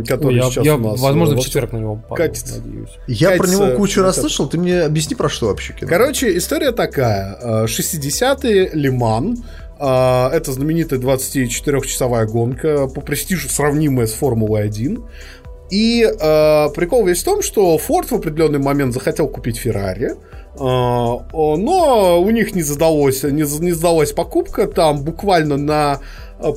который 0.06 0.36
я, 0.36 0.42
сейчас 0.44 0.64
я, 0.64 0.76
у 0.76 0.78
нас... 0.78 1.00
Возможно, 1.00 1.36
в 1.36 1.40
четверг 1.40 1.72
на 1.72 1.78
него 1.78 1.96
падал, 1.96 2.16
катится. 2.16 2.60
надеюсь. 2.60 2.90
Я 3.06 3.30
катится, 3.30 3.58
про 3.58 3.66
него 3.66 3.76
кучу 3.76 4.02
раз 4.02 4.16
слышал, 4.16 4.48
ты 4.48 4.58
мне 4.58 4.82
объясни, 4.82 5.16
про 5.16 5.28
что 5.28 5.46
вообще 5.46 5.72
кино. 5.72 5.88
Короче, 5.88 6.36
история 6.36 6.72
такая. 6.72 7.66
60-е 7.66 8.70
а, 8.72 8.76
Лиман, 8.76 9.38
а, 9.78 10.30
это 10.32 10.52
знаменитая 10.52 11.00
24-часовая 11.00 12.26
гонка, 12.26 12.86
по 12.86 13.00
престижу 13.00 13.48
сравнимая 13.48 14.06
с 14.06 14.12
Формулой-1. 14.12 15.02
И 15.70 16.02
э, 16.04 16.68
прикол 16.74 17.06
весь 17.06 17.22
в 17.22 17.24
том, 17.24 17.40
что 17.40 17.78
Форд 17.78 18.10
в 18.10 18.14
определенный 18.14 18.58
момент 18.58 18.92
захотел 18.92 19.26
купить 19.26 19.56
Феррари, 19.56 20.16
но 20.54 22.20
у 22.20 22.30
них 22.30 22.54
не 22.54 22.62
задалось, 22.62 23.22
не, 23.22 23.42
не 23.60 23.72
сдалась 23.72 24.12
покупка, 24.12 24.66
там 24.66 25.02
буквально 25.02 25.56
на 25.56 26.00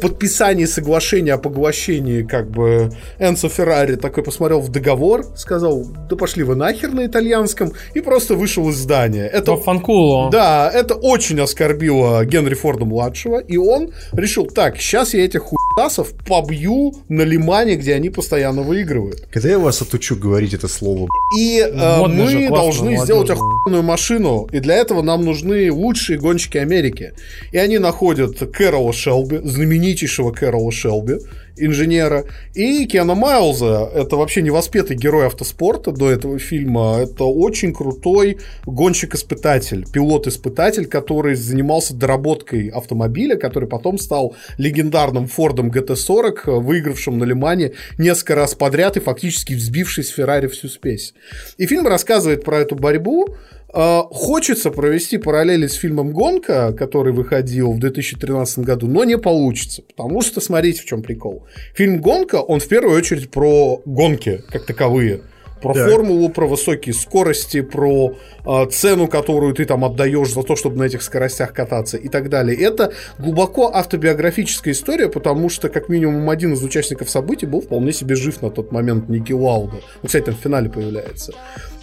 подписании 0.02 0.66
соглашения 0.66 1.34
о 1.34 1.38
поглощении, 1.38 2.24
как 2.24 2.50
бы, 2.50 2.92
Энцо 3.20 3.50
Феррари 3.50 3.96
такой 3.96 4.24
посмотрел 4.24 4.60
в 4.60 4.70
договор, 4.70 5.26
сказал, 5.36 5.86
да 6.10 6.16
пошли 6.16 6.44
вы 6.44 6.56
нахер 6.56 6.92
на 6.92 7.06
итальянском, 7.06 7.74
и 7.94 8.02
просто 8.02 8.36
вышел 8.36 8.68
из 8.70 8.78
здания. 8.78 9.28
Это, 9.28 9.56
фанкуло. 9.58 10.32
Да, 10.32 10.72
это 10.74 10.96
очень 10.96 11.40
оскорбило 11.40 12.26
Генри 12.26 12.56
Форда-младшего, 12.56 13.38
и 13.38 13.58
он 13.58 13.92
решил, 14.14 14.48
так, 14.48 14.78
сейчас 14.78 15.14
я 15.14 15.24
этих 15.24 15.44
хуйсов 15.76 16.14
побью 16.26 16.94
на 17.10 17.22
лимане, 17.22 17.76
где 17.76 17.94
они 17.96 18.10
постоянно 18.10 18.62
выигрывают. 18.62 19.28
Когда 19.32 19.50
я 19.50 19.60
вас 19.60 19.82
отучу 19.82 20.16
говорить 20.16 20.54
это 20.54 20.68
слово? 20.68 21.08
И 21.38 21.60
э, 21.60 22.08
мы 22.08 22.28
же, 22.28 22.50
должны 22.50 22.92
молодежь. 22.92 23.04
сделать 23.04 23.30
охуенную 23.30 23.84
машину, 23.84 24.48
и 24.52 24.60
для 24.60 24.76
этого 24.76 25.02
нам 25.02 25.26
нужны 25.26 25.72
лучшие 25.72 26.18
гонщики 26.18 26.58
Америки. 26.58 27.14
И 27.52 27.58
они 27.58 27.78
находят 27.78 28.38
Кэрола 28.54 28.94
Шелби, 28.94 29.40
знаменитейшего 29.44 30.32
Кэрола 30.32 30.72
Шелби, 30.72 31.20
инженера, 31.58 32.26
и 32.54 32.86
Киана 32.86 33.16
Майлза. 33.16 33.90
Это 33.94 34.16
вообще 34.16 34.42
невоспетый 34.42 34.96
герой 34.96 35.28
автоспорта 35.28 35.92
до 35.92 36.10
этого 36.12 36.40
фильма. 36.40 37.00
Это 37.02 37.24
очень 37.24 37.74
крутой 37.74 38.38
гонщик-испытатель, 38.66 39.86
пилот-испытатель, 39.92 40.86
который 40.86 41.36
занимался 41.36 41.94
доработкой 41.94 42.70
автомобиля, 42.70 43.36
который 43.36 43.70
потом 43.70 43.98
стал 43.98 44.36
легендарным 44.58 45.28
Фордом 45.28 45.72
GT40, 45.72 46.60
выигравшим 46.60 47.18
на 47.18 47.24
Лимане 47.24 47.74
несколько 47.98 48.36
раз 48.36 48.56
подряд 48.56 48.98
и 48.98 49.00
фактически 49.00 49.54
взбивший 49.54 50.04
с 50.04 50.10
Феррари 50.10 50.48
всю 50.48 50.68
спесь. 50.68 51.14
И 51.58 51.66
фильм 51.66 51.88
рассказывает 51.88 52.44
про 52.44 52.60
эту 52.60 52.76
борьбу, 52.76 53.36
хочется 53.76 54.72
провести 54.72 55.18
параллели 55.18 55.68
с 55.68 55.74
фильмом 55.74 56.12
«Гонка», 56.12 56.72
который 56.72 57.12
выходил 57.12 57.74
в 57.74 57.80
2013 57.80 58.60
году, 58.60 58.88
но 58.88 59.04
не 59.04 59.18
получится, 59.18 59.82
потому 59.82 60.22
что, 60.22 60.40
смотрите, 60.40 60.82
в 60.82 60.86
чем 60.86 61.02
прикол. 61.02 61.46
Фильм 61.74 62.00
«Гонка», 62.00 62.38
он 62.38 62.60
в 62.60 62.68
первую 62.68 62.98
очередь 62.98 63.30
про 63.30 63.82
гонки 63.86 64.42
как 64.50 64.66
таковые– 64.66 65.22
про 65.62 65.74
да. 65.74 65.88
формулу, 65.88 66.30
про 66.30 66.48
высокие 66.48 66.94
скорости, 66.94 67.62
про 67.62 68.16
э, 68.46 68.66
цену, 68.72 69.08
которую 69.08 69.54
ты 69.54 69.66
там 69.66 69.86
отдаешь 69.86 70.34
за 70.34 70.44
то, 70.44 70.56
чтобы 70.56 70.78
на 70.78 70.84
этих 70.84 71.02
скоростях 71.02 71.54
кататься 71.54 71.98
и 71.98 72.10
так 72.10 72.30
далее. 72.30 72.58
Это 72.60 72.94
глубоко 73.18 73.72
автобиографическая 73.74 74.74
история, 74.74 75.10
потому 75.10 75.50
что 75.50 75.70
как 75.70 75.90
минимум 75.90 76.30
один 76.30 76.54
из 76.54 76.64
участников 76.64 77.10
событий 77.10 77.46
был 77.46 77.62
вполне 77.62 77.94
себе 77.94 78.16
жив 78.16 78.42
на 78.42 78.50
тот 78.50 78.72
момент, 78.72 79.10
Ники 79.10 79.34
Лауда. 79.34 79.78
Ну, 80.02 80.08
кстати, 80.08 80.26
там 80.26 80.36
в 80.36 80.40
финале 80.40 80.70
появляется. 80.70 81.34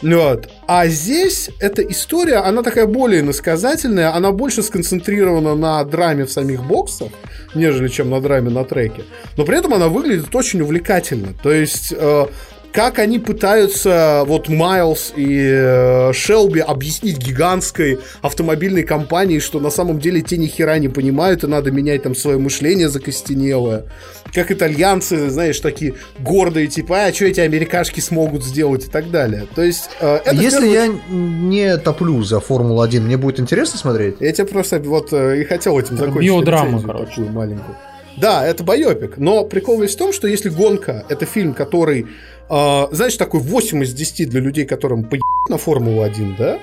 Вот. 0.02 0.48
А 0.66 0.86
здесь 0.88 1.50
эта 1.60 1.82
история, 1.82 2.36
она 2.36 2.62
такая 2.62 2.86
более 2.86 3.20
иносказательная, 3.20 4.14
она 4.14 4.32
больше 4.32 4.62
сконцентрирована 4.62 5.54
на 5.54 5.84
драме 5.84 6.24
в 6.24 6.32
самих 6.32 6.64
боксах, 6.64 7.12
нежели 7.54 7.88
чем 7.88 8.10
на 8.10 8.20
драме 8.20 8.50
на 8.50 8.64
треке. 8.64 9.04
Но 9.36 9.44
при 9.44 9.58
этом 9.58 9.74
она 9.74 9.88
выглядит 9.88 10.34
очень 10.34 10.60
увлекательно. 10.60 11.28
То 11.42 11.52
есть 11.52 11.94
э, 11.96 12.26
как 12.72 12.98
они 12.98 13.18
пытаются, 13.18 14.24
вот 14.26 14.48
Майлз 14.48 15.12
и 15.14 15.50
э, 15.52 16.12
Шелби 16.14 16.60
объяснить 16.60 17.18
гигантской 17.18 17.98
автомобильной 18.22 18.82
компании, 18.82 19.38
что 19.40 19.60
на 19.60 19.70
самом 19.70 20.00
деле 20.00 20.22
те 20.22 20.38
ни 20.38 20.46
хера 20.46 20.78
не 20.78 20.88
понимают, 20.88 21.44
и 21.44 21.46
надо 21.46 21.70
менять 21.70 22.02
там 22.02 22.14
свое 22.14 22.38
мышление 22.38 22.88
закостенелое. 22.88 23.84
Как 24.32 24.50
итальянцы, 24.50 25.28
знаешь, 25.28 25.60
такие 25.60 25.94
гордые, 26.18 26.66
типа, 26.66 27.04
а 27.04 27.12
что 27.12 27.26
эти 27.26 27.40
америкашки 27.40 28.00
смогут 28.00 28.42
сделать 28.42 28.86
и 28.86 28.88
так 28.88 29.10
далее. 29.10 29.46
То 29.54 29.62
есть... 29.62 29.90
Э, 30.00 30.20
это 30.24 30.34
Если 30.34 30.72
первый... 30.72 30.72
я 30.72 30.88
не 31.10 31.76
топлю 31.76 32.22
за 32.22 32.40
Формулу-1, 32.40 33.00
мне 33.00 33.18
будет 33.18 33.38
интересно 33.38 33.78
смотреть? 33.78 34.16
Я 34.20 34.32
тебе 34.32 34.46
просто 34.46 34.78
вот 34.78 35.12
э, 35.12 35.42
и 35.42 35.44
хотел 35.44 35.78
этим 35.78 35.98
закончить. 35.98 36.22
Биодрама, 36.22 36.80
короче. 36.80 37.10
Такую 37.10 37.32
маленькую. 37.32 37.76
Да, 38.16 38.46
это 38.46 38.62
байопик, 38.62 39.16
но 39.16 39.44
прикол 39.44 39.80
весь 39.80 39.94
в 39.94 39.98
том, 39.98 40.12
что 40.12 40.28
если 40.28 40.50
«Гонка»— 40.50 41.04
это 41.08 41.24
фильм, 41.24 41.54
который 41.54 42.06
э, 42.52 42.94
знаешь, 42.94 43.16
такой 43.16 43.40
8 43.40 43.82
из 43.82 43.92
10 43.92 44.28
для 44.28 44.40
людей, 44.40 44.64
которым 44.64 45.04
поебать 45.04 45.48
на 45.48 45.58
Формулу-1, 45.58 46.36
да? 46.36 46.58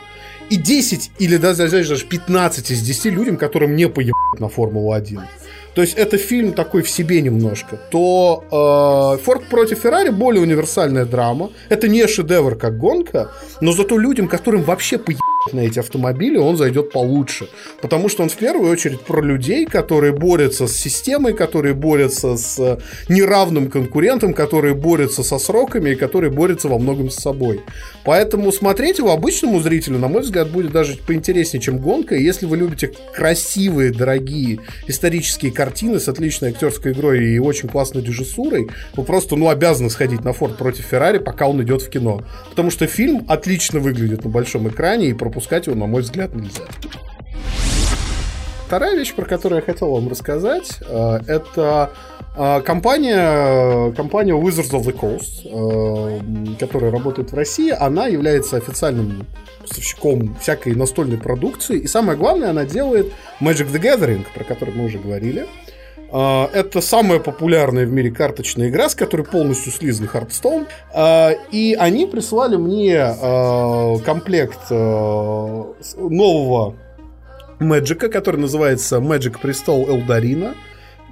И 0.49 0.55
10 0.55 1.11
или 1.19 1.37
даже, 1.37 1.69
даже 1.69 2.05
15 2.05 2.71
из 2.71 2.81
10 2.81 3.05
людям, 3.05 3.37
которым 3.37 3.75
не 3.75 3.89
поебать 3.89 4.39
на 4.39 4.49
Формулу-1 4.49 5.19
то 5.79 5.83
есть 5.83 5.97
это 5.97 6.17
фильм 6.17 6.53
такой 6.53 6.81
в 6.81 6.89
себе 6.89 7.21
немножко, 7.21 7.79
то 7.91 8.43
э, 8.51 9.23
Форд 9.23 9.45
против 9.45 9.79
Феррари 9.79 10.09
более 10.09 10.41
универсальная 10.41 11.05
драма. 11.05 11.51
Это 11.69 11.87
не 11.87 12.05
шедевр 12.07 12.55
как 12.55 12.77
гонка, 12.77 13.31
но 13.61 13.71
зато 13.71 13.97
людям, 13.97 14.27
которым 14.27 14.63
вообще 14.63 14.97
поебать 14.97 15.21
на 15.53 15.61
эти 15.61 15.79
автомобили, 15.79 16.37
он 16.37 16.57
зайдет 16.57 16.91
получше. 16.91 17.47
Потому 17.81 18.09
что 18.09 18.23
он 18.23 18.29
в 18.29 18.35
первую 18.35 18.71
очередь 18.71 19.01
про 19.01 19.21
людей, 19.21 19.65
которые 19.65 20.13
борются 20.13 20.67
с 20.67 20.75
системой, 20.75 21.33
которые 21.33 21.73
борются 21.73 22.35
с 22.35 22.79
неравным 23.07 23.69
конкурентом, 23.69 24.33
которые 24.33 24.75
борются 24.75 25.23
со 25.23 25.39
сроками 25.39 25.91
и 25.91 25.95
которые 25.95 26.31
борются 26.31 26.67
во 26.67 26.77
многом 26.77 27.09
с 27.09 27.15
собой. 27.15 27.61
Поэтому 28.03 28.51
смотреть 28.51 28.99
его 28.99 29.11
обычному 29.11 29.59
зрителю, 29.61 29.97
на 29.97 30.07
мой 30.07 30.21
взгляд, 30.21 30.49
будет 30.51 30.71
даже 30.71 30.97
поинтереснее, 30.97 31.61
чем 31.61 31.77
гонка. 31.77 32.15
И 32.15 32.23
если 32.23 32.45
вы 32.45 32.57
любите 32.57 32.91
красивые, 33.13 33.91
дорогие 33.91 34.59
исторические 34.87 35.51
картины 35.51 35.99
с 35.99 36.07
отличной 36.07 36.49
актерской 36.49 36.91
игрой 36.91 37.23
и 37.23 37.39
очень 37.39 37.69
классной 37.69 38.03
режиссурой, 38.03 38.69
вы 38.95 39.03
просто, 39.03 39.35
ну, 39.35 39.49
обязаны 39.49 39.89
сходить 39.89 40.23
на 40.23 40.33
Форд 40.33 40.57
против 40.57 40.85
Феррари, 40.85 41.19
пока 41.19 41.47
он 41.47 41.61
идет 41.63 41.81
в 41.81 41.89
кино. 41.89 42.23
Потому 42.49 42.71
что 42.71 42.87
фильм 42.87 43.25
отлично 43.27 43.79
выглядит 43.79 44.23
на 44.23 44.29
большом 44.29 44.67
экране, 44.67 45.09
и 45.09 45.13
пропускать 45.29 45.67
его, 45.67 45.75
на 45.75 45.85
мой 45.85 46.01
взгляд, 46.01 46.33
нельзя. 46.35 46.63
Вторая 48.65 48.95
вещь, 48.95 49.13
про 49.13 49.25
которую 49.25 49.61
я 49.61 49.65
хотел 49.65 49.91
вам 49.91 50.09
рассказать, 50.09 50.79
э, 50.81 51.19
это 51.27 51.91
э, 52.35 52.61
компания, 52.61 53.91
компания 53.93 54.33
Wizards 54.33 54.71
of 54.71 54.83
the 54.83 54.93
Coast, 54.93 55.41
э, 55.45 56.55
которая 56.59 56.91
работает 56.91 57.31
в 57.31 57.35
России, 57.35 57.71
она 57.71 58.07
является 58.07 58.57
официальным 58.57 59.25
поставщиком 59.61 60.35
всякой 60.39 60.75
настольной 60.75 61.17
продукции. 61.17 61.79
И 61.79 61.87
самое 61.87 62.17
главное, 62.17 62.49
она 62.49 62.65
делает 62.65 63.11
Magic 63.39 63.71
the 63.71 63.81
Gathering, 63.81 64.25
про 64.33 64.43
который 64.43 64.73
мы 64.73 64.85
уже 64.85 64.99
говорили. 64.99 65.47
Это 66.11 66.81
самая 66.81 67.19
популярная 67.19 67.85
в 67.85 67.91
мире 67.91 68.09
карточная 68.11 68.69
игра, 68.69 68.89
с 68.89 68.95
которой 68.95 69.23
полностью 69.23 69.71
слизан 69.71 70.09
Hearthstone. 70.11 70.65
И 71.51 71.77
они 71.79 72.05
прислали 72.07 72.55
мне 72.55 73.13
комплект 74.03 74.71
нового 75.97 76.75
Мэджика, 77.59 78.09
который 78.09 78.37
называется 78.39 78.97
Magic 78.97 79.39
Престол 79.41 79.87
Элдарина. 79.89 80.55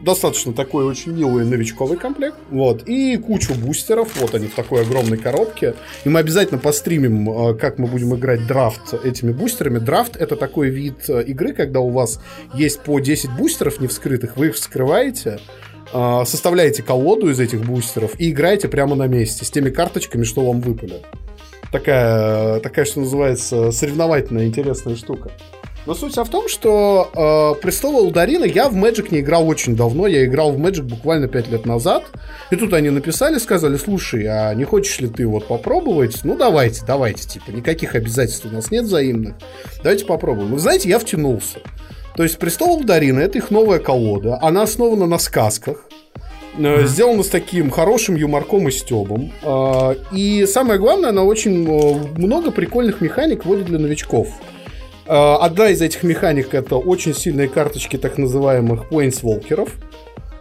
Достаточно 0.02 0.54
такой 0.54 0.86
очень 0.86 1.14
милый 1.14 1.46
новичковый 1.46 1.98
комплект. 1.98 2.38
Вот. 2.50 2.88
И 2.88 3.18
кучу 3.18 3.54
бустеров. 3.56 4.20
Вот 4.20 4.36
они 4.36 4.48
в 4.48 4.56
такой 4.56 4.82
огромной 4.82 5.18
коробке. 5.18 5.76
И 6.04 6.10
мы 6.10 6.20
обязательно 6.20 6.60
постримим, 6.60 7.30
э, 7.30 7.54
как 7.56 7.78
мы 7.78 7.88
будем 7.88 8.16
играть 8.16 8.46
драфт 8.48 8.94
этими 8.94 9.32
бустерами. 9.32 9.80
Драфт 9.80 10.16
это 10.16 10.36
такой 10.36 10.70
вид 10.70 11.10
э, 11.10 11.24
игры, 11.24 11.54
когда 11.54 11.80
у 11.80 11.90
вас 11.90 12.22
есть 12.54 12.82
по 12.82 13.00
10 13.00 13.32
бустеров 13.38 13.80
не 13.80 13.88
вскрытых, 13.88 14.38
вы 14.38 14.48
их 14.48 14.56
вскрываете, 14.56 15.40
э, 15.94 16.24
составляете 16.26 16.84
колоду 16.84 17.30
из 17.30 17.40
этих 17.40 17.62
бустеров 17.66 18.12
и 18.20 18.32
играете 18.32 18.68
прямо 18.68 18.96
на 18.96 19.08
месте 19.08 19.46
с 19.46 19.50
теми 19.50 19.70
карточками, 19.70 20.24
что 20.24 20.46
вам 20.46 20.62
выпали. 20.62 21.02
Такая, 21.72 22.62
такая, 22.62 22.86
что 22.86 23.02
называется, 23.02 23.72
соревновательная 23.72 24.46
интересная 24.46 24.96
штука. 24.96 25.32
Но 25.88 25.96
суть 25.96 26.18
в 26.18 26.30
том, 26.30 26.50
что 26.50 27.56
э, 27.56 27.62
Престолы 27.62 28.06
Ударина 28.06 28.44
я 28.44 28.68
в 28.68 28.76
Magic 28.76 29.08
не 29.10 29.22
играл 29.22 29.48
очень 29.48 29.74
давно. 29.74 30.06
Я 30.06 30.26
играл 30.26 30.52
в 30.52 30.60
Magic 30.60 30.82
буквально 30.82 31.30
5 31.30 31.48
лет 31.48 31.66
назад. 31.66 32.04
И 32.52 32.58
тут 32.58 32.74
они 32.74 32.90
написали, 32.90 33.38
сказали, 33.38 33.78
слушай, 33.78 34.26
а 34.26 34.54
не 34.54 34.66
хочешь 34.66 35.00
ли 35.00 35.08
ты 35.08 35.26
вот 35.26 35.48
попробовать? 35.48 36.20
Ну, 36.26 36.36
давайте, 36.36 36.82
давайте, 36.86 37.30
типа, 37.30 37.52
никаких 37.52 37.96
обязательств 37.96 38.46
у 38.46 38.50
нас 38.50 38.70
нет 38.70 38.84
взаимных. 38.84 39.36
Давайте 39.82 40.04
попробуем. 40.04 40.52
Вы 40.52 40.60
знаете, 40.60 40.90
я 40.90 41.00
втянулся. 41.00 41.60
То 42.18 42.24
есть 42.24 42.38
Престол 42.38 42.82
Ударина 42.82 43.22
это 43.22 43.38
их 43.38 43.50
новая 43.50 43.80
колода. 43.80 44.40
Она 44.42 44.64
основана 44.64 45.08
на 45.08 45.18
сказках. 45.20 45.86
Mm-hmm. 46.58 46.86
Сделана 46.88 47.24
с 47.24 47.30
таким 47.30 47.70
хорошим 47.70 48.16
юморком 48.16 48.68
и 48.68 48.72
стебом. 48.72 49.32
Э, 49.42 49.96
и 50.12 50.46
самое 50.48 50.80
главное, 50.80 51.12
она 51.12 51.24
очень 51.24 51.66
э, 51.66 52.18
много 52.18 52.52
прикольных 52.52 53.00
механик 53.00 53.46
вводит 53.46 53.68
для 53.68 53.80
новичков. 53.80 54.28
Э, 55.08 55.36
одна 55.40 55.70
из 55.70 55.82
этих 55.82 56.04
механик 56.04 56.54
это 56.54 56.76
очень 56.76 57.14
сильные 57.14 57.48
карточки 57.48 57.98
так 57.98 58.18
называемых 58.18 58.90
плейнсволкеров. 58.90 59.70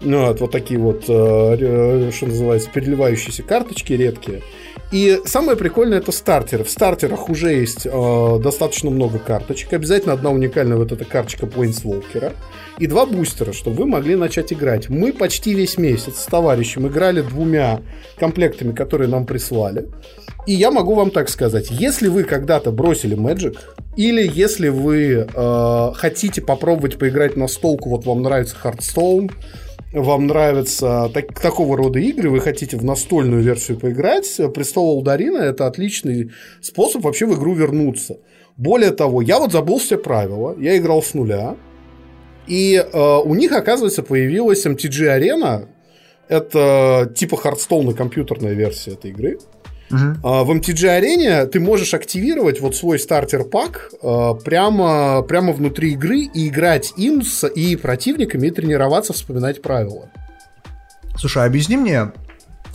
Ну, 0.03 0.27
вот, 0.27 0.41
вот 0.41 0.51
такие 0.51 0.79
вот, 0.79 1.05
э, 1.09 2.11
что 2.13 2.27
называется, 2.27 2.69
переливающиеся 2.73 3.43
карточки 3.43 3.93
редкие. 3.95 4.43
И 4.93 5.21
самое 5.25 5.57
прикольное 5.57 5.99
это 5.99 6.13
стартеры. 6.13 6.65
В 6.65 6.71
стартерах 6.71 7.29
уже 7.29 7.53
есть 7.53 7.87
э, 7.87 8.39
достаточно 8.43 8.91
много 8.91 9.19
карточек. 9.19 9.73
Обязательно 9.73 10.13
одна 10.13 10.31
уникальная 10.31 10.77
вот 10.77 10.93
эта 10.93 11.05
карточка 11.05 11.47
Плейнсволкера. 11.47 12.35
И 12.79 12.87
два 12.87 13.07
бустера, 13.07 13.53
чтобы 13.53 13.79
вы 13.79 13.87
могли 13.87 14.17
начать 14.17 14.53
играть. 14.53 14.89
Мы 14.89 15.13
почти 15.13 15.55
весь 15.55 15.79
месяц 15.79 16.21
с 16.21 16.27
товарищем 16.27 16.87
играли 16.87 17.23
двумя 17.23 17.81
комплектами, 18.19 18.73
которые 18.73 19.09
нам 19.09 19.27
прислали. 19.27 19.89
И 20.47 20.53
я 20.53 20.71
могу 20.71 20.95
вам 20.95 21.11
так 21.11 21.29
сказать, 21.29 21.69
если 21.71 22.07
вы 22.07 22.23
когда-то 22.23 22.71
бросили 22.71 23.17
Magic, 23.17 23.57
или 23.97 24.31
если 24.31 24.69
вы 24.69 25.27
э, 25.27 25.91
хотите 25.95 26.43
попробовать 26.43 26.99
поиграть 26.99 27.37
на 27.37 27.49
столку, 27.49 27.91
вот 27.91 28.05
вам 28.05 28.23
нравится 28.23 28.57
Hearthstone, 28.63 29.33
вам 29.93 30.27
нравятся 30.27 31.11
так, 31.15 31.33
такого 31.41 31.77
рода 31.77 31.99
игры, 31.99 32.29
вы 32.29 32.41
хотите 32.41 32.77
в 32.77 32.85
настольную 32.85 33.43
версию 33.43 33.79
поиграть, 33.79 34.41
Престол 34.55 34.99
Алдарина 34.99 35.39
это 35.39 35.67
отличный 35.67 36.31
способ 36.61 37.03
вообще 37.03 37.27
в 37.27 37.35
игру 37.39 37.55
вернуться. 37.55 38.19
Более 38.57 38.91
того, 38.91 39.23
я 39.23 39.39
вот 39.39 39.53
забыл 39.53 39.79
все 39.79 39.97
правила, 39.97 40.55
я 40.59 40.77
играл 40.77 41.03
с 41.03 41.15
нуля, 41.15 41.57
и 42.47 42.75
э, 42.77 43.19
у 43.25 43.35
них, 43.35 43.53
оказывается, 43.53 44.03
появилась 44.03 44.67
MTG 44.67 45.19
Arena, 45.19 45.69
это 46.29 47.11
типа 47.15 47.37
Hearthstone 47.37 47.95
компьютерная 47.95 48.53
версия 48.53 48.93
этой 48.93 49.11
игры. 49.11 49.39
Uh-huh. 49.91 50.45
В 50.45 50.51
MTG-арене 50.51 51.47
ты 51.47 51.61
можешь 51.61 51.95
активировать 51.95 52.61
вот 52.61 52.75
свой 52.75 52.99
стартер-пак 52.99 53.93
а, 54.03 54.35
прямо, 54.35 55.23
прямо 55.23 55.53
внутри 55.53 55.93
игры 55.93 56.23
и 56.23 56.49
играть 56.49 56.93
им 56.97 57.23
с 57.23 57.47
и 57.47 57.77
противниками, 57.77 58.49
и 58.49 58.51
тренироваться, 58.51 59.13
вспоминать 59.13 59.63
правила. 59.63 60.09
Слушай, 61.17 61.45
а 61.45 61.47
объясни 61.47 61.77
мне, 61.77 62.13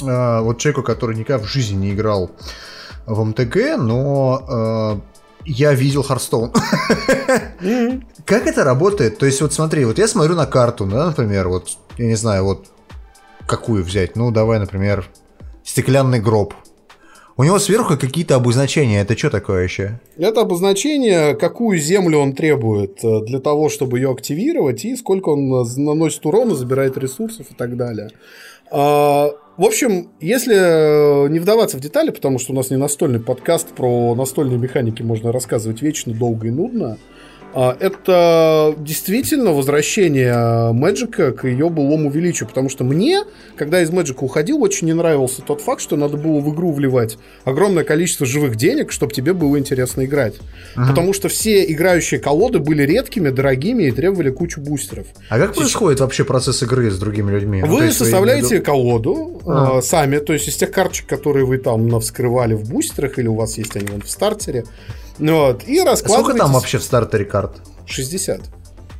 а, 0.02 0.42
вот 0.42 0.60
человеку, 0.60 0.84
который 0.84 1.16
никогда 1.18 1.44
в 1.44 1.48
жизни 1.48 1.76
не 1.76 1.92
играл 1.92 2.32
в 3.06 3.24
МТГ, 3.24 3.78
но 3.78 5.02
я 5.44 5.74
видел 5.74 6.04
Харстоун. 6.04 6.52
Mm-hmm. 7.62 8.04
Как 8.26 8.48
это 8.48 8.64
работает? 8.64 9.18
То 9.18 9.26
есть, 9.26 9.42
вот 9.42 9.54
смотри, 9.54 9.86
вот 9.86 9.98
я 9.98 10.08
смотрю 10.08 10.36
на 10.36 10.46
карту, 10.46 10.86
да, 10.86 11.08
например, 11.08 11.48
вот, 11.48 11.70
я 11.98 12.06
не 12.06 12.16
знаю, 12.16 12.46
вот 12.46 12.68
какую 13.48 13.84
взять. 13.84 14.16
Ну, 14.16 14.32
давай, 14.32 14.60
например, 14.60 15.10
стеклянный 15.64 16.20
гроб. 16.20 16.54
У 17.42 17.44
него 17.44 17.58
сверху 17.58 17.98
какие-то 17.98 18.36
обозначения. 18.36 19.02
Это 19.02 19.18
что 19.18 19.32
такое 19.32 19.64
еще? 19.64 20.00
Это 20.16 20.42
обозначение, 20.42 21.34
какую 21.34 21.80
землю 21.80 22.20
он 22.20 22.34
требует 22.34 23.04
э, 23.04 23.22
для 23.26 23.40
того, 23.40 23.68
чтобы 23.70 23.98
ее 23.98 24.12
активировать, 24.12 24.86
и 24.86 24.96
сколько 24.96 25.30
он 25.30 25.50
наносит 25.50 26.24
урона, 26.24 26.54
забирает 26.54 27.00
ресурсов 27.00 27.48
и 27.50 27.56
так 27.56 27.78
далее. 27.78 28.12
А, 28.70 29.32
в 29.58 29.64
общем, 29.64 30.12
если 30.20 30.56
э, 30.56 31.30
не 31.30 31.40
вдаваться 31.40 31.78
в 31.78 31.80
детали, 31.80 32.12
потому 32.12 32.38
что 32.38 32.54
у 32.54 32.56
нас 32.56 32.70
не 32.70 32.78
настольный 32.78 33.20
подкаст, 33.20 33.70
про 33.70 34.14
настольные 34.14 34.60
механики 34.60 35.02
можно 35.02 35.32
рассказывать 35.32 35.82
вечно, 35.82 36.14
долго 36.14 36.46
и 36.46 36.52
нудно, 36.52 37.00
это 37.54 38.76
действительно 38.78 39.52
возвращение 39.52 40.72
Мэджика 40.72 41.32
к 41.32 41.48
ее 41.48 41.70
былому 41.70 42.10
величию, 42.10 42.48
потому 42.48 42.70
что 42.70 42.84
мне, 42.84 43.24
когда 43.56 43.82
из 43.82 43.90
Мэджика 43.90 44.24
уходил, 44.24 44.62
очень 44.62 44.88
не 44.88 44.94
нравился 44.94 45.42
тот 45.42 45.62
факт, 45.62 45.82
что 45.82 45.96
надо 45.96 46.18
было 46.18 46.40
в 46.40 46.54
игру 46.54 46.72
вливать 46.72 47.18
огромное 47.44 47.84
количество 47.84 48.26
живых 48.26 48.56
денег, 48.56 48.92
чтобы 48.92 49.14
тебе 49.14 49.34
было 49.34 49.58
интересно 49.58 50.06
играть. 50.06 50.36
Ага. 50.76 50.90
Потому 50.90 51.14
что 51.14 51.30
все 51.30 51.64
играющие 51.72 52.20
колоды 52.20 52.60
были 52.60 52.84
редкими, 52.84 53.30
дорогими 53.30 53.84
и 53.84 53.92
требовали 53.92 54.30
кучу 54.30 54.62
бустеров. 54.62 55.08
А 55.30 55.38
как 55.38 55.50
Сейчас... 55.50 55.58
происходит 55.58 56.00
вообще 56.00 56.24
процесс 56.24 56.64
игры 56.64 56.90
с 56.90 56.98
другими 56.98 57.32
людьми? 57.32 57.64
Вы 57.64 57.86
ну, 57.86 57.92
составляете 57.92 58.58
вы... 58.58 58.62
колоду 58.62 59.42
а. 59.46 59.80
э, 59.80 59.82
сами, 59.82 60.20
то 60.20 60.34
есть 60.34 60.48
из 60.48 60.56
тех 60.56 60.72
карточек, 60.72 61.08
которые 61.08 61.46
вы 61.46 61.58
там 61.58 62.00
вскрывали 62.00 62.54
в 62.54 62.70
бустерах, 62.70 63.20
или 63.20 63.28
у 63.28 63.36
вас 63.36 63.58
есть 63.58 63.76
они 63.76 63.88
вон 63.88 64.02
в 64.02 64.10
стартере, 64.10 64.66
вот, 65.22 65.68
и 65.68 65.80
раскладываете... 65.82 66.24
Сколько 66.24 66.38
там 66.38 66.54
вообще 66.54 66.78
в 66.78 66.84
стартере 66.84 67.26
карт? 67.26 67.62
60. 67.86 68.42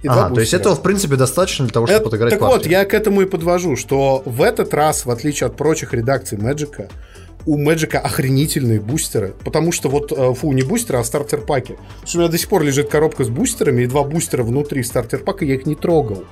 И 0.04 0.08
ага, 0.08 0.34
то 0.34 0.42
есть 0.42 0.54
этого, 0.54 0.76
в 0.76 0.82
принципе, 0.82 1.16
достаточно 1.16 1.66
для 1.66 1.74
того, 1.74 1.86
чтобы 1.86 1.98
Это, 1.98 2.04
подыграть 2.06 2.32
Так 2.32 2.40
партию. 2.40 2.60
вот, 2.60 2.68
я 2.68 2.86
к 2.86 2.94
этому 2.94 3.22
и 3.22 3.26
подвожу, 3.26 3.76
что 3.76 4.24
в 4.26 4.42
этот 4.42 4.74
раз, 4.74 5.06
в 5.06 5.12
отличие 5.12 5.48
от 5.48 5.56
прочих 5.56 5.94
редакций 5.94 6.40
Мэджика, 6.40 6.90
у 7.46 7.58
Мэджика 7.58 8.00
охренительные 8.00 8.80
бустеры. 8.80 9.34
Потому 9.44 9.72
что 9.72 9.90
вот, 9.90 10.12
э, 10.12 10.34
фу, 10.34 10.52
не 10.54 10.64
бустеры, 10.64 11.00
а 11.00 11.04
стартер-паки. 11.04 11.78
У 12.14 12.18
меня 12.18 12.28
до 12.28 12.38
сих 12.38 12.50
пор 12.50 12.64
лежит 12.64 12.90
коробка 12.90 13.24
с 13.24 13.30
бустерами, 13.30 13.84
и 13.84 13.88
два 13.88 14.04
бустера 14.04 14.44
внутри 14.44 14.84
стартер-пака, 14.84 15.46
я 15.46 15.56
их 15.56 15.66
не 15.66 15.76
трогал. 15.76 16.24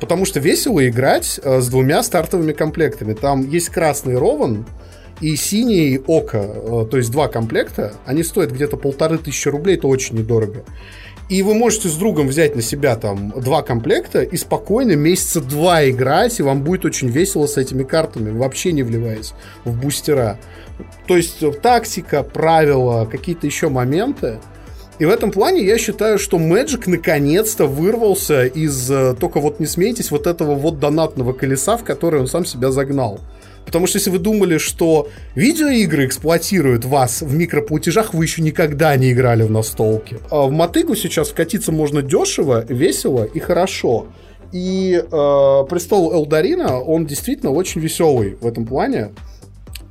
Потому 0.00 0.24
что 0.24 0.40
весело 0.40 0.86
играть 0.86 1.40
э, 1.42 1.60
с 1.60 1.68
двумя 1.68 2.02
стартовыми 2.02 2.52
комплектами. 2.52 3.14
Там 3.14 3.48
есть 3.48 3.68
красный 3.68 4.16
Рован, 4.16 4.66
и 5.20 5.36
синий 5.36 6.00
Око, 6.06 6.38
э, 6.38 6.86
то 6.90 6.96
есть 6.96 7.10
два 7.10 7.28
комплекта, 7.28 7.94
они 8.06 8.22
стоят 8.22 8.52
где-то 8.52 8.76
полторы 8.76 9.18
тысячи 9.18 9.48
рублей, 9.48 9.76
это 9.76 9.88
очень 9.88 10.16
недорого. 10.16 10.64
И 11.28 11.42
вы 11.42 11.54
можете 11.54 11.88
с 11.88 11.96
другом 11.96 12.28
взять 12.28 12.56
на 12.56 12.62
себя 12.62 12.96
там 12.96 13.34
два 13.38 13.62
комплекта 13.62 14.22
и 14.22 14.36
спокойно 14.36 14.92
месяца 14.92 15.42
два 15.42 15.86
играть, 15.88 16.40
и 16.40 16.42
вам 16.42 16.62
будет 16.62 16.86
очень 16.86 17.08
весело 17.08 17.46
с 17.46 17.58
этими 17.58 17.82
картами, 17.82 18.30
вообще 18.30 18.72
не 18.72 18.82
вливаясь 18.82 19.34
в 19.64 19.78
бустера. 19.78 20.38
То 21.06 21.16
есть 21.16 21.42
э, 21.42 21.50
тактика, 21.52 22.22
правила, 22.22 23.04
какие-то 23.04 23.46
еще 23.46 23.68
моменты. 23.68 24.38
И 24.98 25.04
в 25.04 25.10
этом 25.10 25.30
плане 25.30 25.64
я 25.64 25.78
считаю, 25.78 26.18
что 26.18 26.38
Magic 26.38 26.84
наконец-то 26.86 27.66
вырвался 27.66 28.46
из, 28.46 28.90
э, 28.90 29.14
только 29.18 29.38
вот 29.40 29.60
не 29.60 29.66
смейтесь, 29.66 30.10
вот 30.10 30.26
этого 30.26 30.54
вот 30.54 30.80
донатного 30.80 31.32
колеса, 31.34 31.76
в 31.76 31.84
которое 31.84 32.20
он 32.20 32.26
сам 32.26 32.46
себя 32.46 32.70
загнал. 32.70 33.20
Потому 33.68 33.86
что 33.86 33.98
если 33.98 34.08
вы 34.08 34.18
думали, 34.18 34.56
что 34.56 35.10
видеоигры 35.34 36.06
эксплуатируют 36.06 36.86
вас 36.86 37.20
в 37.20 37.34
микроплатежах, 37.34 38.14
вы 38.14 38.24
еще 38.24 38.40
никогда 38.40 38.96
не 38.96 39.12
играли 39.12 39.42
в 39.42 39.50
настолки. 39.50 40.16
А 40.30 40.46
в 40.46 40.50
мотыгу 40.50 40.96
сейчас 40.96 41.28
вкатиться 41.28 41.70
можно 41.70 42.00
дешево, 42.00 42.64
весело 42.66 43.24
и 43.24 43.38
хорошо. 43.38 44.06
И 44.52 44.94
э, 44.94 45.06
престол 45.68 46.14
Элдарина, 46.14 46.80
он 46.80 47.04
действительно 47.04 47.52
очень 47.52 47.82
веселый 47.82 48.38
в 48.40 48.46
этом 48.46 48.64
плане. 48.64 49.10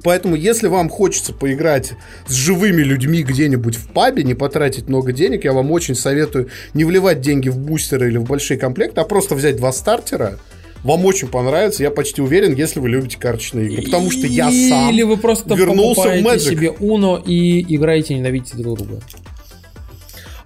Поэтому, 0.04 0.34
если 0.34 0.68
вам 0.68 0.90
хочется 0.90 1.32
поиграть 1.32 1.94
с 2.26 2.34
живыми 2.34 2.82
людьми 2.82 3.22
где-нибудь 3.22 3.76
в 3.76 3.90
пабе, 3.90 4.24
не 4.24 4.34
потратить 4.34 4.88
много 4.88 5.12
денег, 5.12 5.44
я 5.44 5.54
вам 5.54 5.72
очень 5.72 5.94
советую 5.94 6.50
не 6.74 6.84
вливать 6.84 7.22
деньги 7.22 7.50
в 7.50 7.60
бустеры 7.60 8.08
или 8.08 8.18
в 8.18 8.24
большие 8.24 8.58
комплекты, 8.58 9.02
а 9.02 9.04
просто 9.04 9.36
взять 9.36 9.58
два 9.58 9.72
стартера, 9.72 10.40
вам 10.84 11.06
очень 11.06 11.28
понравится, 11.28 11.84
я 11.84 11.92
почти 11.92 12.22
уверен, 12.22 12.54
если 12.54 12.80
вы 12.80 12.90
любите 12.90 13.18
карточные 13.18 13.68
игры. 13.68 13.84
Потому 13.84 14.12
что 14.12 14.28
я 14.28 14.46
сам 14.52 14.92
Или 14.92 15.04
вы 15.04 15.18
просто 15.18 15.56
вернулся 15.56 16.10
в 16.10 16.14
Magic. 16.14 16.40
себе 16.40 16.68
Uno 16.80 17.22
и 17.24 17.76
играете 17.76 18.16
ненавидите 18.16 18.58
друг 18.58 18.78
друга. 18.78 19.02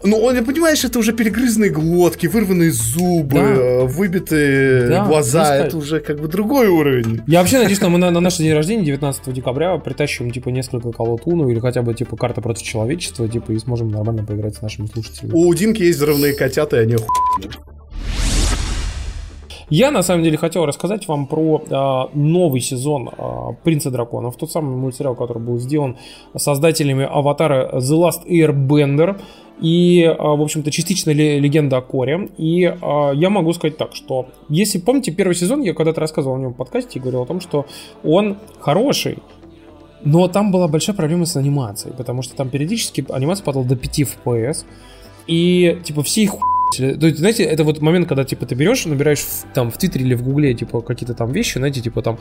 Ну, 0.04 0.18
он, 0.18 0.44
понимаешь, 0.44 0.84
это 0.84 0.98
уже 0.98 1.14
перегрызанные 1.14 1.70
глотки, 1.70 2.26
вырванные 2.26 2.72
зубы, 2.72 3.36
да. 3.36 3.42
Э, 3.42 3.86
выбитые 3.86 4.88
да, 4.88 5.06
глаза. 5.06 5.56
Это 5.56 5.78
уже 5.78 6.00
как 6.00 6.20
бы 6.20 6.28
другой 6.28 6.68
уровень. 6.68 7.22
Я 7.28 7.40
вообще 7.40 7.60
надеюсь, 7.60 7.78
что 7.78 7.90
мы 7.90 8.00
на, 8.00 8.10
на 8.10 8.20
наш 8.20 8.38
день 8.38 8.54
рождения, 8.54 8.84
19 8.84 9.32
декабря, 9.32 9.78
притащим, 9.78 10.32
типа, 10.32 10.50
несколько 10.50 10.92
колод 10.92 11.22
Уну 11.26 11.50
или 11.50 11.60
хотя 11.60 11.84
бы, 11.84 11.94
типа, 11.94 12.18
карта 12.18 12.42
против 12.42 12.64
человечества, 12.64 13.28
типа, 13.28 13.52
и 13.52 13.60
сможем 13.60 13.90
нормально 13.90 14.24
поиграть 14.24 14.56
с 14.56 14.62
нашими 14.62 14.88
слушателями. 14.88 15.34
У 15.34 15.54
Димки 15.54 15.84
есть 15.84 16.00
взрывные 16.00 16.34
котята, 16.34 16.78
и 16.78 16.84
они 16.84 16.96
охуенные. 16.96 17.52
Я 19.72 19.90
на 19.90 20.02
самом 20.02 20.24
деле 20.24 20.38
хотел 20.38 20.66
рассказать 20.66 21.08
вам 21.08 21.28
про 21.28 21.64
э, 21.66 22.18
новый 22.18 22.60
сезон 22.60 23.08
э, 23.08 23.54
Принца 23.64 23.90
драконов, 23.90 24.36
тот 24.36 24.52
самый 24.52 24.76
мультсериал, 24.76 25.16
который 25.16 25.42
был 25.42 25.60
сделан 25.60 25.98
создателями 26.36 27.08
аватара 27.10 27.72
The 27.76 27.80
Last 27.80 28.28
Airbender 28.28 29.22
и, 29.62 30.02
э, 30.04 30.14
в 30.14 30.42
общем-то, 30.42 30.72
частично 30.72 31.12
легенда 31.12 31.78
о 31.78 31.82
Коре. 31.82 32.30
И 32.38 32.64
э, 32.66 33.12
я 33.16 33.30
могу 33.30 33.54
сказать 33.54 33.78
так, 33.78 33.96
что 33.96 34.28
если 34.50 34.78
помните 34.78 35.14
первый 35.14 35.36
сезон, 35.36 35.62
я 35.62 35.74
когда-то 35.74 36.02
рассказывал 36.02 36.36
о 36.36 36.40
нем 36.40 36.54
в 36.54 36.58
подкасте 36.58 37.00
и 37.00 37.02
говорил 37.02 37.22
о 37.22 37.26
том, 37.26 37.40
что 37.40 37.66
он 38.04 38.36
хороший, 38.60 39.20
но 40.04 40.28
там 40.28 40.52
была 40.52 40.68
большая 40.68 40.98
проблема 40.98 41.26
с 41.26 41.38
анимацией, 41.38 41.96
потому 41.96 42.24
что 42.24 42.36
там 42.36 42.50
периодически 42.50 43.06
анимация 43.08 43.46
падала 43.46 43.64
до 43.64 43.78
5 43.78 44.00
FPS, 44.02 44.66
и, 45.28 45.80
типа, 45.86 46.04
все 46.04 46.24
их 46.24 46.36
есть, 46.80 47.18
знаете, 47.18 47.44
это 47.44 47.64
вот 47.64 47.82
момент, 47.82 48.08
когда, 48.08 48.24
типа, 48.24 48.46
ты 48.46 48.56
берешь, 48.56 48.86
набираешь 48.86 49.24
там 49.54 49.72
в 49.72 49.78
Твиттере 49.78 50.06
или 50.06 50.14
в 50.14 50.24
Гугле, 50.24 50.54
типа, 50.54 50.82
какие-то 50.82 51.14
там 51.14 51.32
вещи, 51.32 51.58
знаете, 51.58 51.82
типа, 51.82 52.02
там, 52.02 52.18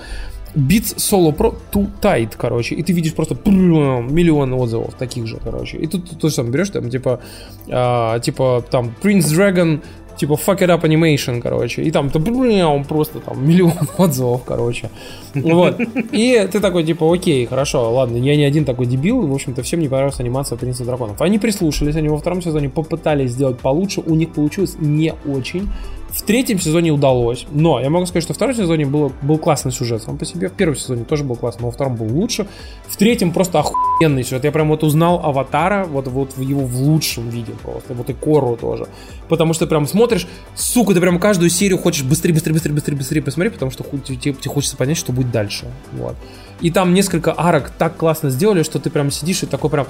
Beats 0.54 0.96
Solo 0.96 1.36
Pro 1.36 1.54
Too 1.72 1.88
Tight, 2.00 2.32
короче, 2.36 2.74
и 2.74 2.82
ты 2.82 2.92
видишь 2.92 3.14
просто 3.14 3.36
миллион 3.44 4.52
отзывов 4.54 4.94
таких 4.94 5.26
же, 5.26 5.38
короче. 5.42 5.78
И 5.78 5.86
тут 5.86 6.18
то 6.18 6.28
же 6.28 6.34
самое 6.34 6.52
берешь, 6.52 6.70
там, 6.70 6.90
типа, 6.90 7.20
а, 7.68 8.18
типа, 8.18 8.64
там, 8.70 8.94
Prince 9.02 9.26
Dragon 9.26 9.80
типа 10.20 10.34
fuck 10.34 10.58
it 10.58 10.68
up 10.68 10.82
animation, 10.82 11.40
короче. 11.40 11.82
И 11.82 11.90
там, 11.90 12.10
он 12.14 12.84
просто 12.84 13.20
там 13.20 13.48
миллион 13.48 13.72
отзывов, 13.98 14.42
короче. 14.44 14.90
Вот. 15.34 15.80
И 16.12 16.48
ты 16.52 16.60
такой, 16.60 16.84
типа, 16.84 17.12
окей, 17.12 17.46
хорошо, 17.46 17.90
ладно, 17.92 18.16
я 18.16 18.36
не 18.36 18.44
один 18.44 18.64
такой 18.64 18.86
дебил, 18.86 19.26
в 19.26 19.34
общем-то, 19.34 19.62
всем 19.62 19.80
не 19.80 19.88
понравилась 19.88 20.20
анимация 20.20 20.58
Принца 20.58 20.84
Драконов. 20.84 21.20
Они 21.22 21.38
прислушались, 21.38 21.96
они 21.96 22.08
во 22.08 22.18
втором 22.18 22.42
сезоне 22.42 22.68
попытались 22.68 23.30
сделать 23.30 23.58
получше, 23.58 24.02
у 24.04 24.14
них 24.14 24.30
получилось 24.30 24.76
не 24.78 25.14
очень. 25.26 25.68
В 26.12 26.22
третьем 26.22 26.58
сезоне 26.58 26.90
удалось, 26.90 27.46
но 27.52 27.80
я 27.80 27.88
могу 27.88 28.04
сказать, 28.06 28.24
что 28.24 28.32
в 28.32 28.36
втором 28.36 28.54
сезоне 28.54 28.84
было, 28.84 29.12
был 29.22 29.38
классный 29.38 29.70
сюжет 29.70 30.02
сам 30.02 30.18
по 30.18 30.24
себе, 30.24 30.48
в 30.48 30.52
первом 30.52 30.74
сезоне 30.74 31.04
тоже 31.04 31.22
был 31.22 31.36
классный, 31.36 31.62
но 31.62 31.66
во 31.68 31.72
втором 31.72 31.94
был 31.94 32.06
лучше, 32.06 32.48
в 32.88 32.96
третьем 32.96 33.32
просто 33.32 33.60
охуенный 33.60 34.24
сюжет, 34.24 34.42
я 34.42 34.50
прям 34.50 34.68
вот 34.68 34.82
узнал 34.82 35.20
Аватара, 35.24 35.84
вот, 35.84 36.08
вот 36.08 36.36
в 36.36 36.40
его 36.40 36.62
в 36.62 36.74
лучшем 36.82 37.28
виде 37.28 37.52
просто, 37.62 37.94
вот 37.94 38.10
и 38.10 38.12
Кору 38.12 38.56
тоже, 38.56 38.88
потому 39.28 39.52
что 39.54 39.68
прям 39.68 39.86
смотришь, 39.86 40.26
сука, 40.56 40.94
ты 40.94 41.00
прям 41.00 41.20
каждую 41.20 41.48
серию 41.48 41.78
хочешь 41.78 42.02
быстрее, 42.02 42.32
быстрее, 42.32 42.54
быстрее, 42.54 42.74
быстрее, 42.74 42.96
быстрее 42.96 43.22
посмотреть, 43.22 43.54
потому 43.54 43.70
что 43.70 43.84
тебе, 43.84 44.16
тебе 44.16 44.50
хочется 44.50 44.76
понять, 44.76 44.96
что 44.96 45.12
будет 45.12 45.30
дальше, 45.30 45.70
вот. 45.92 46.16
И 46.60 46.70
там 46.70 46.92
несколько 46.92 47.34
арок 47.36 47.70
так 47.78 47.96
классно 47.96 48.30
сделали, 48.30 48.64
что 48.64 48.80
ты 48.80 48.90
прям 48.90 49.12
сидишь 49.12 49.44
и 49.44 49.46
такой 49.46 49.70
прям, 49.70 49.86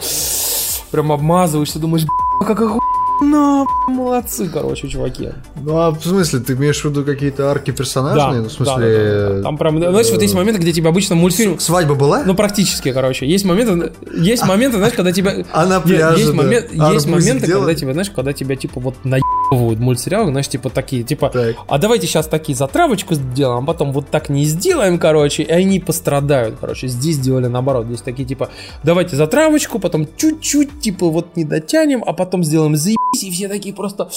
прям 0.91 1.13
обмазываешься, 1.13 1.79
думаешь, 1.79 2.05
как 2.47 2.61
охуенно 2.61 2.90
ну, 3.21 3.67
молодцы, 3.89 4.49
короче, 4.49 4.89
чуваки. 4.89 5.31
Ну, 5.57 5.77
а 5.77 5.91
в 5.91 6.03
смысле, 6.03 6.41
ты 6.41 6.55
имеешь 6.55 6.81
в 6.81 6.85
виду 6.85 7.05
какие-то 7.05 7.51
арки 7.51 7.71
персонажные? 7.71 8.41
Да, 8.41 8.43
ну, 8.43 8.49
в 8.49 8.53
смысле... 8.53 8.75
Да, 8.77 9.29
да, 9.29 9.35
да. 9.37 9.43
Там 9.43 9.59
прям, 9.59 9.79
знаешь, 9.79 10.11
вот 10.11 10.23
есть 10.23 10.35
моменты, 10.35 10.61
где 10.61 10.73
тебе 10.73 10.89
обычно 10.89 11.15
мультфильм... 11.15 11.59
Свадьба 11.59 11.95
была? 11.95 12.23
Ну, 12.25 12.35
практически, 12.35 12.93
короче. 12.93 13.27
Есть 13.27 13.45
моменты, 13.45 13.93
есть 14.15 14.47
моменты, 14.47 14.79
знаешь, 14.79 14.95
когда 14.95 15.13
тебя... 15.13 15.45
А 15.53 15.67
на 15.67 15.81
пляже, 15.81 16.21
Есть, 16.21 16.33
момент, 16.33 16.73
есть 16.73 17.07
моменты, 17.07 17.51
когда 17.51 17.75
тебя, 17.75 17.93
знаешь, 17.93 18.11
когда 18.11 18.33
тебя, 18.33 18.57
типа, 18.57 18.81
вот 18.81 18.97
наебывают 19.51 19.81
мультсериалы, 19.81 20.31
знаешь, 20.31 20.49
типа, 20.49 20.71
такие, 20.71 21.03
типа, 21.03 21.31
так. 21.31 21.57
а 21.67 21.79
давайте 21.79 22.07
сейчас 22.07 22.27
такие 22.27 22.57
затравочку 22.57 23.15
сделаем, 23.15 23.65
а 23.65 23.67
потом 23.67 23.93
вот 23.93 24.09
так 24.09 24.29
не 24.29 24.45
сделаем, 24.45 24.99
короче, 24.99 25.43
и 25.43 25.51
они 25.51 25.81
пострадают, 25.81 26.57
короче. 26.61 26.89
Здесь 26.89 27.17
сделали 27.17 27.47
наоборот. 27.47 27.87
Здесь 27.87 28.03
такие, 28.03 28.27
типа, 28.27 28.51
давайте 28.83 29.17
затравочку, 29.17 29.79
потом 29.79 30.07
чуть-чуть, 30.17 30.81
типа, 30.81 31.09
вот 31.09 31.37
не 31.37 31.45
дотянем, 31.45 32.03
а 32.07 32.13
потом 32.13 32.45
сделаем 32.45 32.77
заебись, 32.77 33.23
и 33.23 33.31
все 33.31 33.49
такие 33.49 33.75
просто... 33.75 34.09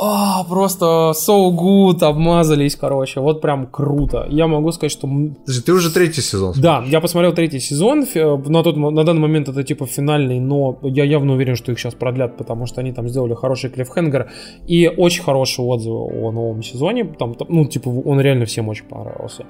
А, 0.00 0.44
просто 0.44 1.12
so 1.14 1.50
good, 1.50 2.04
обмазались, 2.04 2.76
короче. 2.76 3.20
Вот 3.20 3.40
прям 3.40 3.66
круто. 3.66 4.26
Я 4.30 4.46
могу 4.46 4.70
сказать, 4.70 4.92
что... 4.92 5.08
Подожди, 5.08 5.62
ты 5.62 5.72
уже 5.72 5.92
третий 5.92 6.22
сезон. 6.22 6.54
Да, 6.56 6.84
я 6.86 7.00
посмотрел 7.00 7.32
третий 7.32 7.58
сезон. 7.58 8.06
На, 8.14 8.62
тот, 8.62 8.76
на 8.76 9.04
данный 9.04 9.20
момент 9.20 9.48
это 9.48 9.64
типа 9.64 9.86
финальный, 9.86 10.38
но 10.38 10.78
я 10.82 11.04
явно 11.04 11.32
уверен, 11.32 11.56
что 11.56 11.72
их 11.72 11.80
сейчас 11.80 11.94
продлят, 11.94 12.36
потому 12.36 12.66
что 12.66 12.80
они 12.80 12.92
там 12.92 13.08
сделали 13.08 13.34
хороший 13.34 13.70
клиффхенгер 13.70 14.30
и 14.68 14.86
очень 14.86 15.24
хорошие 15.24 15.66
отзывы 15.66 16.04
о 16.22 16.30
новом 16.30 16.62
сезоне. 16.62 17.04
Там, 17.04 17.34
ну, 17.48 17.64
типа, 17.64 17.88
он 17.88 18.20
реально 18.20 18.44
всем 18.44 18.68
очень 18.68 18.84
понравился 18.84 19.46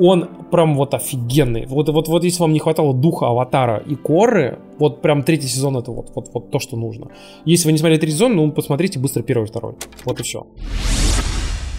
он 0.00 0.28
прям 0.50 0.76
вот 0.76 0.94
офигенный. 0.94 1.66
Вот, 1.66 1.88
вот, 1.90 2.08
вот 2.08 2.24
если 2.24 2.40
вам 2.40 2.52
не 2.52 2.58
хватало 2.58 2.94
духа 2.94 3.26
Аватара 3.26 3.78
и 3.78 3.94
Коры, 3.94 4.58
вот 4.78 5.02
прям 5.02 5.22
третий 5.22 5.46
сезон 5.46 5.76
это 5.76 5.92
вот, 5.92 6.10
вот, 6.14 6.30
вот 6.32 6.50
то, 6.50 6.58
что 6.58 6.76
нужно. 6.76 7.08
Если 7.44 7.66
вы 7.66 7.72
не 7.72 7.78
смотрели 7.78 8.00
третий 8.00 8.14
сезон, 8.14 8.34
ну 8.34 8.50
посмотрите 8.50 8.98
быстро 8.98 9.22
первый 9.22 9.44
и 9.44 9.48
второй. 9.48 9.74
Вот 10.04 10.18
и 10.18 10.22
все. 10.22 10.46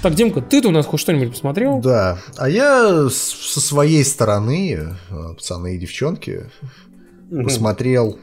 Так, 0.03 0.13
Димка, 0.13 0.41
ты-то 0.41 0.69
у 0.69 0.71
нас 0.71 0.85
хоть 0.85 0.99
что-нибудь 0.99 1.31
посмотрел? 1.31 1.79
Да. 1.79 2.17
А 2.37 2.49
я 2.49 3.09
со 3.09 3.59
своей 3.59 4.03
стороны, 4.03 4.95
э, 5.09 5.33
пацаны 5.35 5.75
и 5.75 5.79
девчонки, 5.79 6.45
посмотрел 7.29 8.17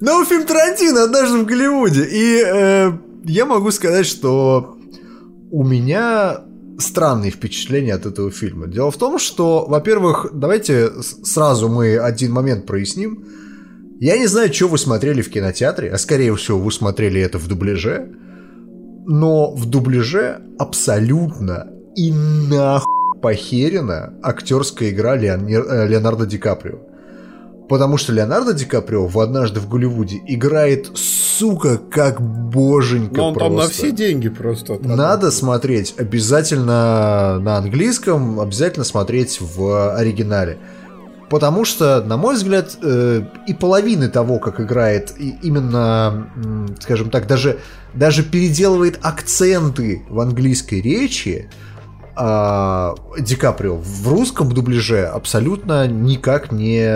новый 0.00 0.26
фильм 0.26 0.46
Тарантино 0.46 1.04
«Однажды 1.04 1.38
в 1.38 1.46
Голливуде». 1.46 2.04
И 2.04 2.42
э, 2.44 2.92
я 3.24 3.46
могу 3.46 3.70
сказать, 3.70 4.06
что 4.06 4.76
у 5.50 5.64
меня 5.64 6.40
странные 6.78 7.30
впечатления 7.30 7.94
от 7.94 8.06
этого 8.06 8.30
фильма. 8.30 8.66
Дело 8.66 8.90
в 8.90 8.96
том, 8.96 9.18
что, 9.18 9.66
во-первых, 9.66 10.28
давайте 10.32 10.90
сразу 11.00 11.68
мы 11.68 11.98
один 11.98 12.32
момент 12.32 12.66
проясним. 12.66 13.24
Я 14.00 14.18
не 14.18 14.26
знаю, 14.26 14.52
что 14.52 14.68
вы 14.68 14.78
смотрели 14.78 15.22
в 15.22 15.30
кинотеатре, 15.30 15.90
а 15.90 15.98
скорее 15.98 16.34
всего 16.36 16.58
вы 16.58 16.72
смотрели 16.72 17.20
это 17.20 17.38
в 17.38 17.46
дубляже, 17.46 18.12
но 19.06 19.54
в 19.54 19.66
дубляже 19.66 20.42
абсолютно 20.58 21.70
и 21.96 22.12
нахуй 22.12 23.20
похерена 23.24 24.12
актерская 24.22 24.90
игра 24.90 25.16
э, 25.16 25.88
Леонардо 25.88 26.26
Ди 26.26 26.36
Каприо. 26.38 26.78
Потому 27.68 27.96
что 27.96 28.12
Леонардо 28.12 28.52
Ди 28.52 28.66
Каприо 28.66 29.06
в 29.06 29.18
«Однажды 29.18 29.60
в 29.60 29.68
Голливуде» 29.68 30.20
играет, 30.26 30.90
сука, 31.38 31.78
как 31.78 32.20
боженька 32.20 33.16
Но 33.16 33.28
он 33.28 33.34
просто. 33.34 33.48
там 33.48 33.56
на 33.56 33.68
все 33.68 33.90
деньги 33.90 34.28
просто. 34.28 34.78
Надо 34.80 35.30
смотреть 35.30 35.94
обязательно 35.98 37.38
на 37.40 37.56
английском, 37.56 38.40
обязательно 38.40 38.84
смотреть 38.84 39.40
в 39.40 39.94
оригинале. 39.94 40.58
Потому 41.30 41.64
что, 41.64 42.02
на 42.02 42.16
мой 42.16 42.36
взгляд, 42.36 42.76
э, 42.82 43.22
и 43.46 43.54
половины 43.54 44.08
того, 44.08 44.38
как 44.38 44.60
играет 44.60 45.14
именно, 45.18 46.28
скажем 46.80 47.10
так, 47.10 47.26
даже, 47.26 47.58
даже 47.94 48.22
переделывает 48.22 48.98
акценты 49.02 50.02
в 50.08 50.20
английской 50.20 50.80
речи, 50.80 51.48
а, 52.16 52.94
Ди 53.18 53.34
Каприо 53.34 53.76
в 53.76 54.06
русском 54.08 54.52
дубляже 54.52 55.06
абсолютно 55.06 55.88
никак 55.88 56.52
не 56.52 56.86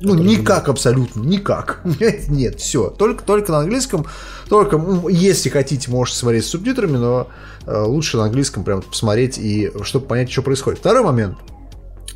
ну, 0.00 0.14
никак 0.14 0.68
абсолютно, 0.68 1.22
никак. 1.22 1.80
Нет, 2.28 2.60
все. 2.60 2.90
Только, 2.90 3.24
только 3.24 3.52
на 3.52 3.60
английском. 3.60 4.06
Только, 4.48 4.80
если 5.08 5.48
хотите, 5.48 5.90
можете 5.90 6.18
смотреть 6.18 6.44
с 6.44 6.48
субтитрами, 6.48 6.96
но 6.98 7.28
э, 7.66 7.82
лучше 7.82 8.18
на 8.18 8.24
английском 8.24 8.62
прям 8.62 8.82
посмотреть, 8.82 9.38
и 9.38 9.70
чтобы 9.82 10.06
понять, 10.06 10.30
что 10.30 10.42
происходит. 10.42 10.80
Второй 10.80 11.02
момент. 11.02 11.38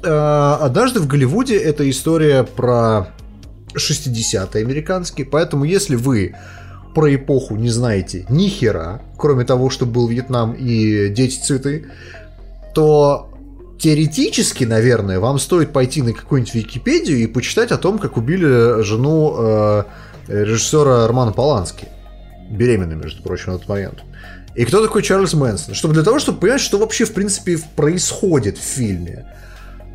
Э, 0.03 0.57
однажды 0.61 1.01
в 1.01 1.07
Голливуде 1.07 1.57
это 1.57 1.89
история 1.89 2.45
про 2.45 3.15
60-е 3.75 4.63
американские, 4.63 5.27
поэтому 5.27 5.65
если 5.65 5.97
вы 5.97 6.35
про 6.95 7.15
эпоху 7.15 7.57
не 7.57 7.71
знаете 7.71 8.27
ни 8.29 8.49
хера, 8.49 9.01
кроме 9.17 9.45
того, 9.45 9.71
что 9.71 9.87
был 9.87 10.09
Вьетнам 10.09 10.53
и 10.53 11.09
Дети 11.09 11.41
Цветы, 11.41 11.87
то 12.75 13.30
теоретически, 13.81 14.65
наверное, 14.65 15.19
вам 15.21 15.39
стоит 15.39 15.73
пойти 15.73 16.03
на 16.03 16.13
какую-нибудь 16.13 16.55
Википедию 16.55 17.19
и 17.19 17.27
почитать 17.27 17.73
о 17.73 17.79
том, 17.79 17.99
как 17.99 18.17
убили 18.17 18.83
жену 18.83 19.35
э, 19.39 19.85
режиссера 20.29 21.09
Романа 21.09 21.33
Полански. 21.33 21.89
Беременной, 22.51 22.97
между 22.97 23.23
прочим, 23.23 23.53
на 23.53 23.59
тот 23.59 23.69
момент. 23.69 24.03
И 24.55 24.65
кто 24.65 24.83
такой 24.83 25.03
Чарльз 25.03 25.33
Мэнсон? 25.33 25.75
Чтобы 25.75 25.95
для 25.95 26.03
того, 26.03 26.19
чтобы 26.19 26.41
понять, 26.41 26.61
что 26.61 26.79
вообще, 26.79 27.05
в 27.05 27.15
принципе, 27.15 27.59
происходит 27.77 28.59
в 28.59 28.63
фильме. 28.63 29.27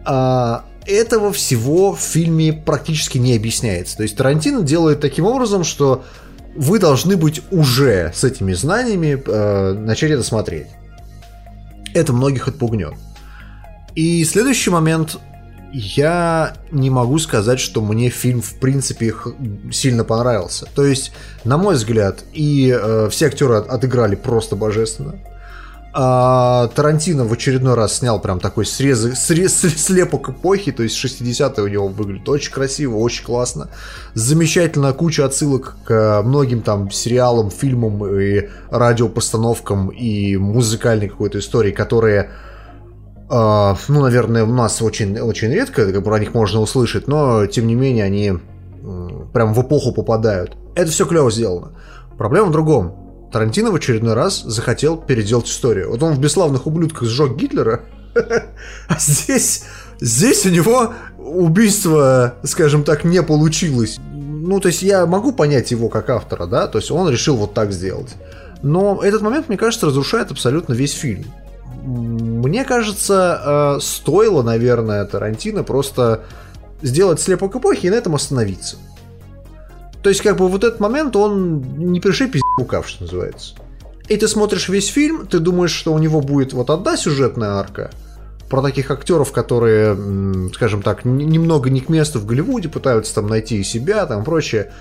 А, 0.06 0.66
этого 0.88 1.32
всего 1.32 1.94
в 1.94 2.00
фильме 2.00 2.54
практически 2.54 3.18
не 3.18 3.36
объясняется. 3.36 3.98
То 3.98 4.04
есть 4.04 4.16
Тарантино 4.16 4.64
делает 4.64 5.02
таким 5.02 5.26
образом, 5.26 5.64
что 5.64 6.04
вы 6.56 6.80
должны 6.80 7.18
быть 7.18 7.42
уже 7.52 8.12
с 8.16 8.24
этими 8.24 8.54
знаниями 8.54 9.22
э, 9.24 9.74
начать 9.74 10.12
это 10.12 10.24
смотреть. 10.24 10.68
Это 11.94 12.14
многих 12.14 12.48
отпугнет. 12.48 12.94
И 13.96 14.24
следующий 14.26 14.70
момент. 14.70 15.18
Я 15.78 16.54
не 16.72 16.90
могу 16.90 17.20
сказать, 17.20 17.60
что 17.60 17.82
мне 17.82 18.10
фильм 18.10 18.42
в 18.42 18.54
принципе 18.60 19.14
сильно 19.74 20.06
понравился. 20.06 20.68
То 20.74 20.86
есть, 20.86 21.12
на 21.44 21.58
мой 21.58 21.76
взгляд, 21.76 22.24
и 22.32 22.74
э, 22.74 23.10
все 23.10 23.26
актеры 23.26 23.56
отыграли 23.56 24.16
просто 24.16 24.56
божественно. 24.56 25.16
А, 25.98 26.68
Тарантино 26.76 27.24
в 27.24 27.32
очередной 27.32 27.76
раз 27.76 28.00
снял 28.00 28.20
прям 28.20 28.42
такой 28.42 28.66
срез, 28.66 29.18
срез, 29.18 29.62
слепок 29.62 30.28
эпохи, 30.28 30.74
то 30.74 30.84
есть 30.84 31.02
60-е 31.02 31.64
у 31.64 31.68
него 31.68 31.88
выглядит 31.88 32.28
очень 32.28 32.52
красиво, 32.52 32.98
очень 32.98 33.24
классно. 33.24 33.70
Замечательная 34.14 34.92
куча 34.92 35.24
отсылок 35.24 35.78
к 35.86 36.22
многим 36.26 36.64
там 36.64 36.92
сериалам, 36.92 37.50
фильмам 37.50 38.06
и 38.06 38.50
радиопостановкам 38.70 39.88
и 39.88 40.36
музыкальной 40.36 41.08
какой-то 41.08 41.40
истории, 41.40 41.72
которые 41.72 42.30
ну, 43.30 44.02
наверное, 44.02 44.44
у 44.44 44.54
нас 44.54 44.82
очень, 44.82 45.20
очень 45.20 45.52
редко 45.52 46.02
про 46.02 46.20
них 46.20 46.34
можно 46.34 46.62
услышать, 46.62 47.08
но, 47.08 47.48
тем 47.48 47.68
не 47.68 47.76
менее, 47.76 48.04
они 48.04 48.34
прям 49.34 49.54
в 49.54 49.62
эпоху 49.62 49.94
попадают. 49.94 50.56
Это 50.76 50.92
все 50.92 51.06
клево 51.06 51.32
сделано. 51.32 51.72
Проблема 52.18 52.48
в 52.48 52.52
другом. 52.52 53.30
Тарантино 53.32 53.72
в 53.72 53.76
очередной 53.76 54.14
раз 54.14 54.42
захотел 54.44 54.98
переделать 54.98 55.48
историю. 55.48 55.90
Вот 55.90 56.02
он 56.04 56.14
в 56.14 56.20
«Бесславных 56.20 56.68
ублюдках» 56.68 57.08
сжег 57.08 57.36
Гитлера, 57.36 57.82
а 58.88 58.98
здесь, 58.98 59.64
здесь 60.00 60.46
у 60.46 60.50
него 60.50 60.94
убийство, 61.18 62.36
скажем 62.44 62.84
так, 62.84 63.04
не 63.04 63.22
получилось. 63.24 63.98
Ну, 64.14 64.60
то 64.60 64.68
есть 64.68 64.84
я 64.84 65.06
могу 65.06 65.34
понять 65.34 65.72
его 65.72 65.90
как 65.90 66.10
автора, 66.10 66.46
да, 66.46 66.68
то 66.68 66.78
есть 66.78 66.92
он 66.92 67.10
решил 67.10 67.36
вот 67.36 67.54
так 67.54 67.72
сделать. 67.72 68.14
Но 68.62 69.02
этот 69.04 69.22
момент, 69.22 69.50
мне 69.50 69.58
кажется, 69.58 69.88
разрушает 69.88 70.32
абсолютно 70.32 70.74
весь 70.74 70.94
фильм. 70.94 71.26
Мне 71.86 72.66
кажется, 72.66 73.78
э, 73.78 73.80
стоило, 73.80 74.42
наверное, 74.42 75.06
Тарантино 75.06 75.64
просто 75.64 76.24
сделать 76.82 77.22
слепок 77.22 77.56
эпохи 77.56 77.86
и 77.86 77.90
на 77.90 77.96
этом 77.96 78.16
остановиться. 78.16 78.78
То 80.02 80.10
есть, 80.10 80.22
как 80.22 80.38
бы 80.38 80.48
вот 80.48 80.64
этот 80.64 80.80
момент, 80.80 81.16
он 81.16 81.62
не 81.78 82.00
пиши 82.00 82.28
пиздюкав, 82.28 82.88
что 82.88 83.04
называется. 83.04 83.56
И 84.08 84.18
ты 84.18 84.28
смотришь 84.28 84.70
весь 84.70 84.88
фильм, 84.88 85.28
ты 85.28 85.40
думаешь, 85.40 85.72
что 85.72 85.94
у 85.94 86.00
него 86.00 86.22
будет 86.22 86.54
вот 86.54 86.70
одна 86.70 86.98
сюжетная 86.98 87.54
арка, 87.54 87.92
про 88.50 88.62
таких 88.62 88.92
актеров, 88.92 89.32
которые, 89.32 89.98
скажем 90.54 90.82
так, 90.82 91.06
немного 91.06 91.70
не 91.70 91.82
к 91.82 91.90
месту 91.90 92.20
в 92.20 92.26
Голливуде, 92.26 92.70
пытаются 92.70 93.16
там 93.16 93.28
найти 93.28 93.64
себя, 93.64 94.06
там 94.06 94.24
прочее. 94.24 94.72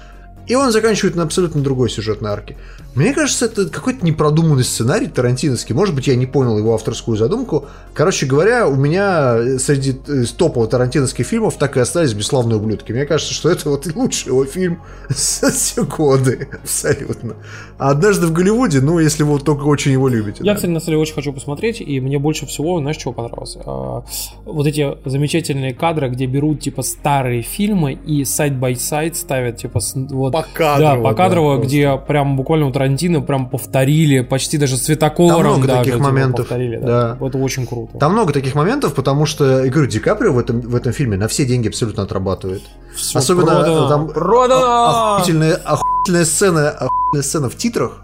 И 0.47 0.55
он 0.55 0.73
заканчивает 0.73 1.17
на 1.17 1.23
абсолютно 1.23 1.63
другой 1.63 1.91
сюжетной 1.91 2.31
арке. 2.31 2.57
Мне 2.95 3.13
кажется, 3.13 3.47
это 3.47 3.69
какой-то 3.69 4.05
непродуманный 4.05 4.63
сценарий 4.63 5.09
тарантиновский. 5.09 5.75
Может 5.75 5.95
быть, 5.95 6.07
я 6.07 6.15
не 6.15 6.27
понял 6.27 6.57
его 6.57 6.75
авторскую 6.75 7.17
задумку. 7.17 7.67
Короче 7.93 8.27
говоря, 8.27 8.69
у 8.69 8.77
меня 8.77 9.59
среди 9.59 9.97
э, 10.07 10.25
топовых 10.37 10.71
тарантиновских 10.71 11.27
фильмов 11.27 11.57
так 11.57 11.77
и 11.77 11.81
остались 11.81 12.13
«Бесславные 12.13 12.57
ублюдки». 12.57 12.93
Мне 12.93 13.05
кажется, 13.05 13.35
что 13.35 13.51
это 13.51 13.69
вот 13.69 13.87
лучший 13.95 14.29
его 14.29 14.45
фильм 14.45 14.81
за 15.09 15.51
все 15.51 15.85
годы. 15.85 16.49
Абсолютно. 16.63 17.35
А 17.79 17.91
«Однажды 17.91 18.29
в 18.29 18.33
Голливуде», 18.33 18.81
ну, 18.81 19.01
если 19.01 19.25
вы 19.25 19.41
только 19.41 19.65
очень 19.65 19.91
его 19.91 20.09
любите. 20.09 20.39
Я, 20.45 20.53
да. 20.53 20.55
кстати, 20.55 20.71
на 20.71 20.79
самом 20.79 20.93
деле 20.93 20.99
очень 20.99 21.15
хочу 21.15 21.33
посмотреть, 21.33 21.81
и 21.81 22.01
мне 22.01 22.21
больше 22.21 22.47
всего, 22.47 22.79
знаешь, 22.79 22.97
чего 22.97 23.13
понравилось? 23.13 23.57
А, 23.65 24.05
вот 24.45 24.67
эти 24.69 24.97
замечательные 25.05 25.75
кадры, 25.75 26.11
где 26.11 26.27
берут, 26.27 26.61
типа, 26.61 26.83
старые 26.83 27.43
фильмы 27.43 27.95
и 27.95 28.25
side-by-side 28.25 29.17
ставят, 29.17 29.57
типа, 29.57 29.81
вот... 29.95 30.34
Покадрово. 30.35 30.97
Да, 30.97 31.03
покадрово, 31.11 31.59
да, 31.59 31.65
где 31.65 31.97
прям 31.97 32.37
буквально 32.37 32.67
вот 32.67 32.75
Тарантино 32.75 33.21
прям 33.21 33.49
повторили, 33.49 34.21
почти 34.21 34.59
даже 34.59 34.77
цветокором 34.77 35.43
Там 35.43 35.47
много 35.47 35.67
даже, 35.69 35.79
таких 35.79 35.95
типа, 35.95 36.05
моментов. 36.05 36.49
повторили. 36.49 36.77
Да. 36.79 37.17
да. 37.21 37.27
Это 37.27 37.39
очень 37.39 37.67
круто. 37.67 37.99
Там 37.99 38.13
много 38.13 38.33
таких 38.33 38.57
моментов, 38.57 38.95
потому 38.95 39.27
что, 39.27 39.65
я 39.65 39.71
говорю, 39.71 39.89
Ди 39.89 40.01
Каприо 40.01 40.33
в 40.33 40.39
этом, 40.41 40.61
в 40.61 40.75
этом 40.75 40.93
фильме 40.93 41.17
на 41.17 41.29
все 41.29 41.45
деньги 41.45 41.69
абсолютно 41.69 42.03
отрабатывает. 42.03 42.63
Все 42.97 43.19
Особенно 43.19 43.53
продано, 43.53 43.89
там 43.89 44.09
продано! 44.09 45.15
Охуительная, 45.15 45.55
охуительная 45.55 46.25
сцена, 46.25 46.71
охуительная 46.71 47.23
сцена 47.23 47.49
в 47.49 47.57
титрах, 47.57 48.03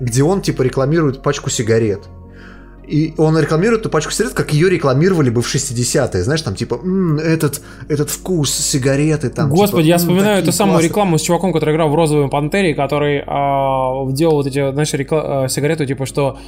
где 0.00 0.24
он 0.24 0.40
типа 0.40 0.62
рекламирует 0.62 1.22
пачку 1.22 1.50
сигарет. 1.50 2.08
И 2.90 3.14
он 3.18 3.38
рекламирует 3.38 3.82
эту 3.82 3.90
пачку 3.90 4.10
сигарет, 4.10 4.34
как 4.34 4.52
ее 4.52 4.68
рекламировали 4.68 5.30
бы 5.30 5.42
в 5.42 5.54
60-е. 5.54 6.24
Знаешь, 6.24 6.42
там 6.42 6.56
типа, 6.56 6.74
м-м, 6.74 7.18
этот, 7.18 7.60
этот 7.88 8.10
вкус 8.10 8.52
сигареты. 8.52 9.30
Там, 9.30 9.48
Господи, 9.48 9.84
типа, 9.84 9.86
я 9.86 9.98
вспоминаю 9.98 10.42
эту 10.42 10.50
самую 10.50 10.82
рекламу 10.82 11.16
с 11.16 11.22
чуваком, 11.22 11.52
который 11.52 11.74
играл 11.74 11.88
в 11.88 11.94
«Розовой 11.94 12.28
пантере», 12.28 12.74
который 12.74 13.22
а, 13.26 14.10
делал 14.10 14.36
вот 14.36 14.46
эти, 14.48 14.72
знаешь, 14.72 14.92
рекла- 14.92 15.44
а, 15.44 15.48
сигареты, 15.48 15.86
типа, 15.86 16.04
что 16.04 16.38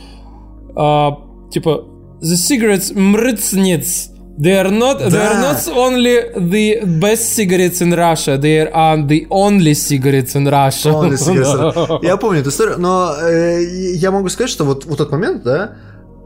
а, 0.74 1.18
типа 1.52 1.84
«The 2.20 2.34
cigarettes 2.34 2.92
мрыцнец». 2.98 4.08
They 4.38 4.60
are 4.60 4.70
not. 4.70 4.98
Да. 4.98 5.08
They 5.08 5.20
are 5.20 5.40
not 5.42 5.68
only 5.76 6.34
the 6.34 6.84
best 6.98 7.36
cigarettes 7.36 7.82
in 7.82 7.92
Russia. 7.94 8.38
They 8.38 8.66
are 8.72 8.96
the 9.06 9.28
only 9.28 9.74
cigarettes 9.74 10.34
in 10.34 10.48
Russia. 10.48 10.90
Only 10.90 11.16
cigarettes. 11.16 12.00
я 12.02 12.16
помню 12.16 12.40
эту 12.40 12.48
историю, 12.48 12.76
но 12.78 13.14
э, 13.22 13.62
я 13.94 14.10
могу 14.10 14.30
сказать, 14.30 14.50
что 14.50 14.64
вот 14.64 14.86
вот 14.86 14.96
тот 14.98 15.12
момент, 15.12 15.42
да, 15.42 15.72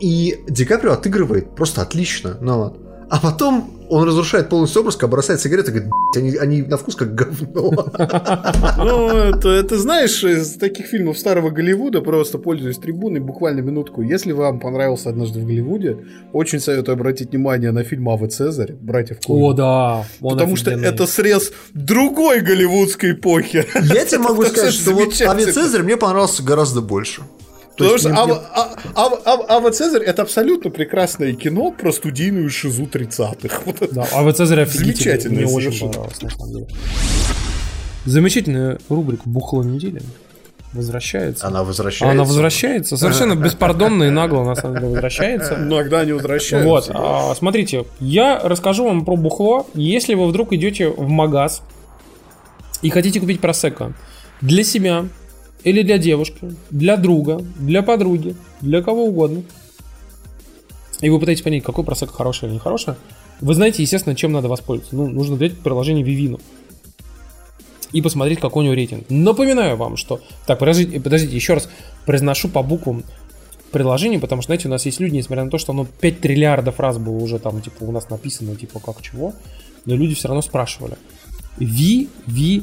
и 0.01 0.39
Ди 0.48 0.64
Каприо 0.64 0.93
отыгрывает 0.93 1.55
просто 1.55 1.82
отлично. 1.82 2.36
Ну, 2.40 2.59
вот. 2.59 2.81
А 3.09 3.20
потом 3.20 3.77
он 3.89 4.05
разрушает 4.05 4.48
полностью 4.48 4.82
образ, 4.82 4.97
бросает 4.97 5.40
сигареты 5.40 5.70
и 5.70 5.74
говорит, 5.74 5.93
они, 6.16 6.36
они 6.36 6.62
на 6.62 6.77
вкус 6.77 6.97
как 6.97 7.14
говно. 7.14 7.86
Ну, 8.78 9.09
это, 9.09 9.48
это 9.48 9.78
знаешь, 9.78 10.23
из 10.24 10.56
таких 10.56 10.86
фильмов 10.86 11.18
старого 11.18 11.51
Голливуда, 11.51 12.01
просто 12.01 12.39
пользуясь 12.39 12.78
трибуной, 12.78 13.20
буквально 13.20 13.60
минутку. 13.60 14.02
Если 14.02 14.32
вам 14.32 14.60
понравился 14.60 15.09
«Однажды 15.09 15.40
в 15.40 15.47
Голливуде», 15.47 15.98
очень 16.32 16.60
советую 16.60 16.94
обратить 16.94 17.31
внимание 17.31 17.73
на 17.73 17.85
фильм 17.85 18.09
«Ава 18.09 18.28
Цезарь», 18.28 18.73
«Братьев 18.73 19.18
Коэн». 19.24 19.43
О, 19.43 19.52
да. 19.52 20.05
Потому 20.20 20.56
что 20.56 20.70
это 20.70 21.06
срез 21.06 21.52
другой 21.74 22.40
голливудской 22.40 23.12
эпохи. 23.12 23.66
Я 23.74 24.05
тебе 24.05 24.18
могу 24.28 24.44
сказать, 24.44 24.74
что 24.74 24.93
вот 24.93 25.20
«Ава 25.23 25.40
Цезарь» 25.40 25.82
мне 25.82 25.97
понравился 25.97 26.43
гораздо 26.43 26.81
больше. 26.81 27.23
Потому 27.77 27.98
что 27.98 28.15
Ава, 28.15 28.43
а, 28.55 28.77
Ава, 28.94 29.20
Ава, 29.24 29.44
Ава 29.48 29.70
Цезарь 29.70 30.03
это 30.03 30.23
абсолютно 30.23 30.70
прекрасное 30.70 31.35
кино 31.35 31.70
про 31.73 31.93
студийную 31.93 32.48
шизу 32.51 32.85
30-х. 32.85 33.62
Вот 33.66 33.93
да, 33.93 34.07
Ава 34.12 34.32
Цезарь 34.32 34.62
офигительный. 34.62 35.44
Мне 35.44 35.47
очень 35.47 35.78
понравилось, 35.81 36.23
на 36.23 36.31
самом 36.31 36.53
деле. 36.53 36.66
Замечательная 38.07 38.78
рубрика 38.89 39.23
«Бухло 39.27 39.62
недели» 39.62 40.01
возвращается. 40.73 41.47
Она 41.47 41.65
возвращается. 41.65 42.12
Она 42.12 42.24
возвращается. 42.24 42.97
Совершенно 42.97 43.35
беспардонно 43.43 44.05
и 44.05 44.11
нагло, 44.11 44.44
на 44.44 44.55
самом 44.55 44.77
деле, 44.77 44.89
возвращается. 44.89 45.55
Иногда 45.59 46.05
не 46.05 46.12
возвращается. 46.12 46.69
Вот. 46.69 46.90
А, 46.94 47.35
смотрите, 47.35 47.85
я 48.01 48.40
расскажу 48.43 48.85
вам 48.85 49.05
про 49.05 49.16
бухло. 49.16 49.66
Если 49.74 50.15
вы 50.15 50.28
вдруг 50.28 50.53
идете 50.53 50.89
в 50.89 51.09
магаз 51.09 51.62
и 52.82 52.90
хотите 52.90 53.20
купить 53.20 53.40
просека 53.40 53.93
для 54.40 54.62
себя, 54.65 55.07
или 55.66 55.82
для 55.82 55.98
девушки, 55.98 56.55
для 56.70 56.97
друга, 56.97 57.43
для 57.59 57.82
подруги, 57.82 58.36
для 58.60 58.82
кого 58.82 59.06
угодно, 59.06 59.43
и 61.01 61.10
вы 61.10 61.18
пытаетесь 61.18 61.43
понять, 61.43 61.64
какой 61.64 61.82
просек 61.82 62.12
хороший 62.12 62.48
или 62.48 62.55
нехороший, 62.55 62.94
вы 63.40 63.52
знаете, 63.52 63.82
естественно, 63.82 64.14
чем 64.14 64.30
надо 64.30 64.47
воспользоваться. 64.48 64.94
Ну, 64.94 65.09
нужно 65.09 65.34
взять 65.34 65.59
приложение 65.59 66.06
Vivino 66.06 66.40
и 67.90 68.01
посмотреть, 68.01 68.38
какой 68.38 68.62
у 68.62 68.64
него 68.66 68.74
рейтинг. 68.74 69.06
Напоминаю 69.09 69.76
вам, 69.76 69.97
что... 69.97 70.20
Так, 70.47 70.60
подождите, 70.60 71.01
подождите 71.01 71.34
еще 71.34 71.55
раз 71.55 71.68
произношу 72.05 72.48
по 72.48 72.62
буквам 72.62 73.02
приложение, 73.72 74.20
потому 74.20 74.43
что, 74.43 74.51
знаете, 74.51 74.68
у 74.68 74.70
нас 74.70 74.86
есть 74.86 75.01
люди, 75.01 75.16
несмотря 75.16 75.44
на 75.44 75.51
то, 75.51 75.59
что 75.59 75.72
оно 75.72 75.84
5 75.84 76.20
триллиардов 76.20 76.78
раз 76.78 76.98
было 76.98 77.16
уже 77.16 77.40
там, 77.40 77.60
типа, 77.60 77.82
у 77.82 77.90
нас 77.90 78.09
написано, 78.09 78.55
типа, 78.55 78.78
как 78.78 79.02
чего, 79.02 79.34
но 79.84 79.97
люди 79.97 80.14
все 80.14 80.28
равно 80.28 80.43
спрашивали. 80.43 80.97
Vivino. 81.59 82.06
Ви, 82.28 82.62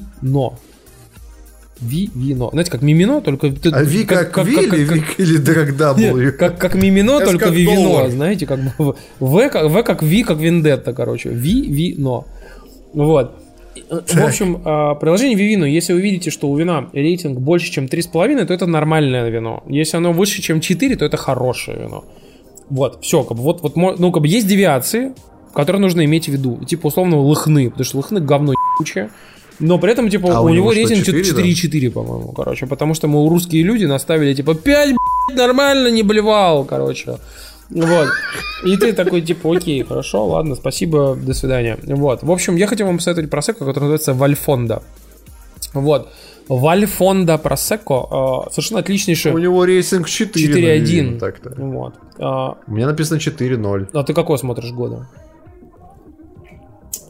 вино. 1.81 2.49
Знаете, 2.51 2.71
как 2.71 2.81
мимино, 2.81 3.21
только... 3.21 3.47
А 3.71 3.83
ви 3.83 4.03
как, 4.05 4.31
как, 4.31 4.45
Ви 4.45 4.55
как, 4.55 4.79
или 4.79 4.85
как, 4.85 5.77
как, 5.77 5.97
или 5.99 6.31
как? 6.31 6.37
Как, 6.37 6.57
как 6.59 6.75
мимино, 6.75 7.19
только 7.19 7.45
как 7.45 7.53
вино, 7.53 8.09
знаете, 8.09 8.45
как 8.45 8.59
бы... 8.59 8.95
В 9.19 9.49
как, 9.49 9.69
в 9.69 9.83
как 9.83 10.03
Ви, 10.03 10.23
как 10.23 10.39
Вендетта, 10.39 10.93
короче. 10.93 11.29
Ви, 11.29 11.61
вино. 11.61 12.25
Вот. 12.93 13.31
В 13.89 14.25
общем, 14.25 14.61
а, 14.65 14.95
приложение 14.95 15.37
Vivino, 15.37 15.67
если 15.67 15.93
вы 15.93 16.01
видите, 16.01 16.29
что 16.29 16.47
у 16.49 16.55
вина 16.55 16.89
рейтинг 16.93 17.39
больше, 17.39 17.71
чем 17.71 17.85
3,5, 17.85 18.45
то 18.45 18.53
это 18.53 18.67
нормальное 18.67 19.29
вино. 19.29 19.63
Если 19.67 19.97
оно 19.97 20.13
выше, 20.13 20.41
чем 20.41 20.61
4, 20.61 20.95
то 20.95 21.05
это 21.05 21.17
хорошее 21.17 21.77
вино. 21.79 22.03
Вот, 22.69 22.99
все, 23.01 23.23
как 23.23 23.37
бы, 23.37 23.43
вот, 23.43 23.61
вот, 23.61 23.75
ну, 23.75 24.11
как 24.11 24.21
бы 24.21 24.27
есть 24.27 24.47
девиации, 24.47 25.13
которые 25.53 25.81
нужно 25.81 26.05
иметь 26.05 26.25
в 26.25 26.31
виду. 26.31 26.63
Типа, 26.65 26.87
условно, 26.87 27.19
лыхны, 27.19 27.69
потому 27.69 27.85
что 27.85 27.97
лыхны 27.97 28.19
говно 28.19 28.53
ебучее. 28.53 29.09
Но 29.59 29.80
при 29.80 29.91
этом, 29.91 30.09
типа, 30.09 30.38
а 30.38 30.41
у, 30.41 30.45
у 30.45 30.49
него 30.49 30.71
рейтинг 30.71 31.07
4,4, 31.07 31.88
да? 31.88 31.91
по-моему, 31.91 32.31
короче. 32.31 32.65
Потому 32.65 32.93
что 32.93 33.07
мы 33.07 33.27
русские 33.30 33.63
люди 33.63 33.85
наставили, 33.85 34.34
типа, 34.34 34.55
5, 34.55 34.89
блядь, 34.89 35.38
нормально 35.38 35.89
не 35.89 36.03
блевал, 36.03 36.65
короче. 36.65 37.17
Вот. 37.69 38.09
И 38.65 38.77
ты 38.77 38.93
такой, 38.93 39.21
типа, 39.21 39.55
окей, 39.55 39.84
хорошо, 39.84 40.25
ладно, 40.25 40.55
спасибо, 40.55 41.15
до 41.15 41.34
свидания. 41.34 41.77
Вот. 41.84 42.23
В 42.23 42.31
общем, 42.31 42.55
я 42.55 42.67
хотел 42.67 42.88
вам 42.88 42.97
посоветовать 42.97 43.30
просекко, 43.30 43.65
который 43.65 43.84
называется 43.85 44.13
Вальфонда. 44.13 44.81
Вот. 45.73 46.09
Вальфонда 46.49 47.38
Просекко 47.38 48.47
э, 48.47 48.51
совершенно 48.51 48.81
отличнейший. 48.81 49.31
У 49.31 49.38
него 49.38 49.63
рейтинг 49.65 50.09
4. 50.09 50.80
4.1. 50.80 51.53
Вот. 51.57 51.93
А, 52.19 52.57
У 52.67 52.71
меня 52.71 52.88
написано 52.88 53.17
4.0. 53.17 53.88
А 53.93 54.03
ты 54.03 54.13
какой 54.13 54.38
смотришь 54.38 54.71
года? 54.71 55.07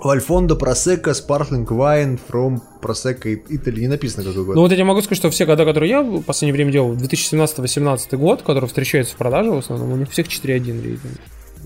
Вальфондо 0.03 0.55
Просека 0.55 1.11
Sparkling 1.11 1.65
Wine 1.67 2.19
from 2.29 2.61
Prosecco 2.81 3.41
Italy. 3.49 3.79
Не 3.81 3.87
написано 3.87 4.23
какой 4.23 4.45
год. 4.45 4.55
Ну 4.55 4.61
вот 4.61 4.71
я 4.71 4.77
тебе 4.77 4.85
могу 4.85 5.01
сказать, 5.01 5.17
что 5.17 5.29
все 5.29 5.45
года, 5.45 5.65
которые 5.65 5.89
я 5.89 6.01
в 6.01 6.21
последнее 6.21 6.53
время 6.53 6.71
делал, 6.71 6.93
2017-18 6.93 8.17
год, 8.17 8.41
который 8.41 8.67
встречается 8.67 9.13
в 9.13 9.17
продаже 9.17 9.51
в 9.51 9.57
основном, 9.57 9.93
у 9.93 9.95
них 9.95 10.11
всех 10.11 10.27
4.1 10.27 10.83
рейтинг. 10.83 10.99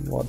Вот. 0.05 0.27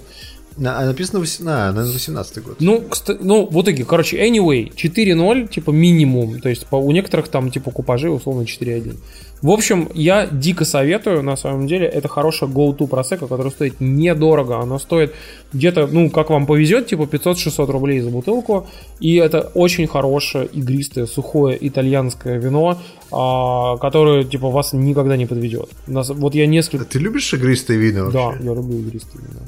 А 0.65 0.85
написано 0.85 1.21
18 1.21 2.43
год. 2.43 2.57
Ну, 2.59 2.83
кстати, 2.89 3.21
ну, 3.23 3.47
вот 3.49 3.65
такие, 3.65 3.85
короче, 3.85 4.17
anyway, 4.17 4.73
4.0, 4.75 5.49
типа, 5.49 5.71
минимум. 5.71 6.41
То 6.41 6.49
есть, 6.49 6.67
по, 6.67 6.77
у 6.77 6.91
некоторых 6.91 7.29
там, 7.29 7.51
типа, 7.51 7.71
купажи, 7.71 8.11
условно, 8.11 8.43
4.1. 8.43 8.97
В 9.40 9.51
общем, 9.51 9.89
я 9.94 10.27
дико 10.27 10.65
советую, 10.65 11.23
на 11.23 11.36
самом 11.36 11.66
деле, 11.66 11.86
это 11.86 12.09
хорошая 12.09 12.48
go-to 12.48 12.86
просека, 12.89 13.27
которая 13.28 13.52
стоит 13.52 13.81
недорого. 13.81 14.59
Она 14.60 14.78
стоит 14.78 15.15
где-то, 15.52 15.86
ну, 15.86 16.10
как 16.10 16.31
вам 16.31 16.47
повезет, 16.47 16.89
типа 16.89 17.02
500-600 17.02 17.70
рублей 17.70 18.01
за 18.01 18.10
бутылку. 18.10 18.66
И 18.98 19.15
это 19.16 19.51
очень 19.55 19.86
хорошее, 19.86 20.47
игристое, 20.47 21.06
сухое 21.06 21.56
итальянское 21.60 22.39
вино, 22.39 22.78
а, 23.12 23.77
которое, 23.77 24.24
типа, 24.24 24.51
вас 24.51 24.73
никогда 24.73 25.16
не 25.16 25.27
подведет. 25.27 25.69
Вот 25.86 26.35
я 26.35 26.47
несколько... 26.47 26.85
А 26.85 26.89
ты 26.89 26.98
любишь 26.98 27.32
игристые 27.32 27.78
вина 27.78 28.05
вообще? 28.05 28.19
Да, 28.19 28.44
я 28.44 28.55
люблю 28.55 28.78
игристые 28.78 29.23
вина. 29.23 29.40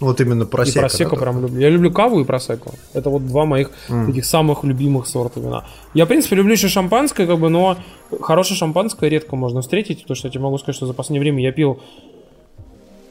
Вот 0.00 0.20
именно 0.20 0.44
просека. 0.44 0.78
И 0.78 0.82
просека 0.82 1.16
прям 1.16 1.40
люблю. 1.40 1.60
Я 1.60 1.70
люблю 1.70 1.92
каву 1.92 2.20
и 2.20 2.24
просеку. 2.24 2.72
Это 2.92 3.10
вот 3.10 3.26
два 3.26 3.44
моих 3.44 3.70
mm. 3.88 4.06
таких 4.06 4.24
самых 4.24 4.64
любимых 4.64 5.06
сорта 5.06 5.40
вина. 5.40 5.64
Я, 5.94 6.04
в 6.04 6.08
принципе, 6.08 6.36
люблю 6.36 6.52
еще 6.52 6.68
шампанское, 6.68 7.26
как 7.26 7.38
бы, 7.38 7.48
но 7.48 7.76
хорошее 8.20 8.58
шампанское 8.58 9.08
редко 9.08 9.36
можно 9.36 9.60
встретить, 9.60 10.02
потому 10.02 10.16
что 10.16 10.28
я 10.28 10.32
тебе 10.32 10.42
могу 10.42 10.58
сказать, 10.58 10.76
что 10.76 10.86
за 10.86 10.94
последнее 10.94 11.20
время 11.20 11.42
я 11.42 11.52
пил 11.52 11.80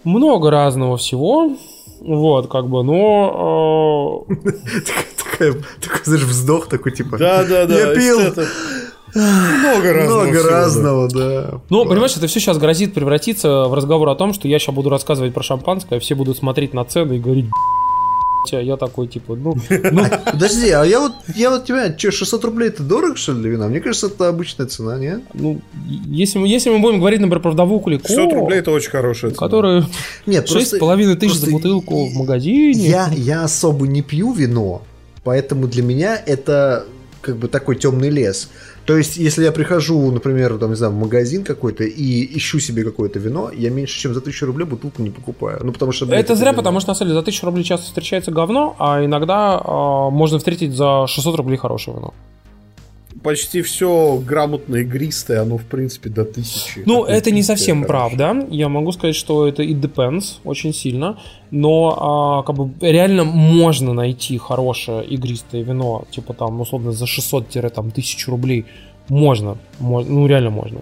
много 0.03 0.51
разного 0.51 0.97
всего. 0.97 1.55
Вот, 2.01 2.49
как 2.49 2.67
бы, 2.67 2.83
но... 2.83 4.25
Такой, 5.39 5.63
знаешь, 6.03 6.23
вздох 6.23 6.67
такой, 6.67 6.91
типа... 6.91 7.17
Да, 7.17 7.43
да, 7.43 7.65
да. 7.65 7.79
Я 7.79 7.95
пил... 7.95 8.19
Много 9.15 9.93
разного. 9.93 10.23
Много 10.23 10.43
разного, 10.43 11.09
да. 11.09 11.61
Ну, 11.69 11.85
понимаешь, 11.85 12.15
это 12.17 12.27
все 12.27 12.39
сейчас 12.39 12.57
грозит 12.57 12.93
превратиться 12.93 13.65
в 13.65 13.73
разговор 13.73 14.09
о 14.09 14.15
том, 14.15 14.33
что 14.33 14.47
я 14.47 14.59
сейчас 14.59 14.73
буду 14.73 14.89
рассказывать 14.89 15.33
про 15.33 15.43
шампанское, 15.43 15.97
а 15.97 15.99
все 15.99 16.15
будут 16.15 16.37
смотреть 16.37 16.73
на 16.73 16.83
цены 16.85 17.17
и 17.17 17.19
говорить, 17.19 17.45
я 18.51 18.77
такой, 18.77 19.07
типа, 19.07 19.35
ну... 19.35 19.55
ну... 19.69 20.03
Подожди, 20.25 20.69
а 20.69 20.83
я 20.83 20.99
вот, 20.99 21.13
я 21.35 21.49
вот 21.49 21.65
тебя, 21.65 21.97
что, 21.97 22.11
600 22.11 22.45
рублей 22.45 22.69
это 22.69 22.83
дорого, 22.83 23.15
что 23.15 23.31
ли, 23.33 23.41
для 23.41 23.51
вина? 23.51 23.67
Мне 23.67 23.79
кажется, 23.79 24.07
это 24.07 24.27
обычная 24.27 24.67
цена, 24.67 24.97
нет? 24.97 25.21
Ну, 25.33 25.61
если 25.87 26.39
мы, 26.39 26.47
если 26.47 26.69
мы 26.69 26.79
будем 26.79 26.99
говорить, 26.99 27.19
например, 27.19 27.41
про 27.41 27.51
вдову 27.51 27.79
Кулико... 27.79 28.07
600 28.07 28.33
рублей 28.33 28.59
это 28.59 28.71
очень 28.71 28.89
хорошая 28.89 29.31
цена. 29.31 29.39
Которая... 29.39 29.85
Нет, 30.25 30.49
6,5 30.49 31.15
тысяч 31.15 31.35
за 31.35 31.51
бутылку 31.51 32.07
в 32.07 32.13
магазине. 32.15 32.87
Я, 32.87 33.09
я 33.15 33.43
особо 33.43 33.87
не 33.87 34.01
пью 34.01 34.33
вино, 34.33 34.81
поэтому 35.23 35.67
для 35.67 35.83
меня 35.83 36.21
это 36.25 36.85
как 37.21 37.37
бы 37.37 37.47
такой 37.47 37.77
темный 37.77 38.09
лес. 38.09 38.49
То 38.85 38.97
есть, 38.97 39.17
если 39.17 39.43
я 39.43 39.51
прихожу, 39.51 40.11
например, 40.11 40.57
там, 40.57 40.69
не 40.69 40.75
знаю, 40.75 40.93
в 40.93 40.95
магазин 40.97 41.43
какой-то 41.43 41.83
и 41.83 42.37
ищу 42.37 42.59
себе 42.59 42.83
какое-то 42.83 43.19
вино, 43.19 43.51
я 43.55 43.69
меньше, 43.69 43.99
чем 43.99 44.13
за 44.13 44.21
тысячу 44.21 44.45
рублей 44.45 44.65
бутылку 44.65 45.01
не 45.01 45.09
покупаю. 45.09 45.61
Ну, 45.63 45.71
потому 45.71 45.91
что... 45.91 46.05
Блядь, 46.05 46.25
это, 46.25 46.33
это 46.33 46.39
зря, 46.39 46.51
вино. 46.51 46.61
потому 46.61 46.79
что, 46.79 46.89
на 46.89 46.95
самом 46.95 47.09
деле, 47.09 47.19
за 47.19 47.25
тысячу 47.25 47.45
рублей 47.45 47.63
часто 47.63 47.85
встречается 47.85 48.31
говно, 48.31 48.75
а 48.79 49.03
иногда 49.05 49.61
э, 49.63 50.09
можно 50.11 50.37
встретить 50.37 50.75
за 50.75 51.05
600 51.07 51.35
рублей 51.35 51.57
хорошее 51.57 51.97
вино 51.97 52.13
почти 53.23 53.61
все 53.61 54.17
грамотно 54.17 54.77
игристое, 54.77 55.41
оно, 55.41 55.57
в 55.57 55.63
принципе, 55.63 56.09
до 56.09 56.25
тысячи. 56.25 56.83
Ну, 56.85 57.05
это 57.05 57.31
не 57.31 57.41
совсем 57.43 57.83
короче. 57.83 58.15
правда. 58.15 58.47
Я 58.49 58.69
могу 58.69 58.91
сказать, 58.91 59.15
что 59.15 59.47
это 59.47 59.63
it 59.63 59.79
depends 59.79 60.39
очень 60.43 60.73
сильно. 60.73 61.17
Но 61.51 61.97
а, 61.99 62.43
как 62.43 62.55
бы 62.55 62.71
реально 62.81 63.23
можно 63.23 63.93
найти 63.93 64.37
хорошее 64.37 65.05
игристое 65.05 65.63
вино, 65.63 66.05
типа 66.11 66.33
там, 66.33 66.61
условно, 66.61 66.91
за 66.91 67.05
600-1000 67.05 68.29
рублей. 68.29 68.65
Можно, 69.09 69.57
можно, 69.79 70.13
ну 70.13 70.27
реально 70.27 70.49
можно. 70.49 70.81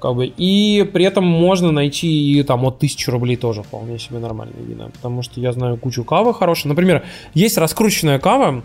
Как 0.00 0.16
бы, 0.16 0.26
и 0.26 0.82
при 0.92 1.04
этом 1.04 1.24
можно 1.24 1.70
найти 1.70 2.08
и 2.08 2.42
там 2.42 2.64
от 2.64 2.76
1000 2.76 3.10
рублей 3.12 3.36
тоже 3.36 3.62
вполне 3.62 3.98
себе 3.98 4.18
нормальные 4.18 4.64
вина. 4.64 4.88
Потому 4.92 5.22
что 5.22 5.40
я 5.40 5.52
знаю 5.52 5.76
кучу 5.76 6.02
кавы 6.02 6.34
хорошей. 6.34 6.66
Например, 6.66 7.04
есть 7.34 7.56
раскрученная 7.56 8.18
кава, 8.18 8.62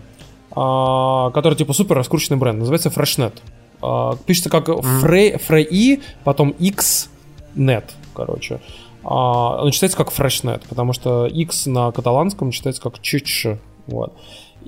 который 1.34 1.56
типа 1.56 1.74
супер 1.74 1.96
раскрученный 1.96 2.38
бренд, 2.38 2.60
называется 2.60 2.90
Freshnet. 2.90 3.34
А, 3.82 4.16
пишется 4.26 4.50
как 4.50 4.70
Frey, 4.70 5.40
Frey, 5.48 6.02
потом 6.24 6.56
Xnet, 6.60 7.84
короче. 8.14 8.60
А, 9.04 9.64
он 9.64 9.72
читается 9.72 9.98
как 9.98 10.12
Freshnet, 10.12 10.64
потому 10.68 10.94
что 10.94 11.28
X 11.28 11.68
на 11.68 11.92
каталанском 11.92 12.52
читается 12.52 12.82
как 12.82 13.02
Чич. 13.02 13.48
Вот. 13.88 14.14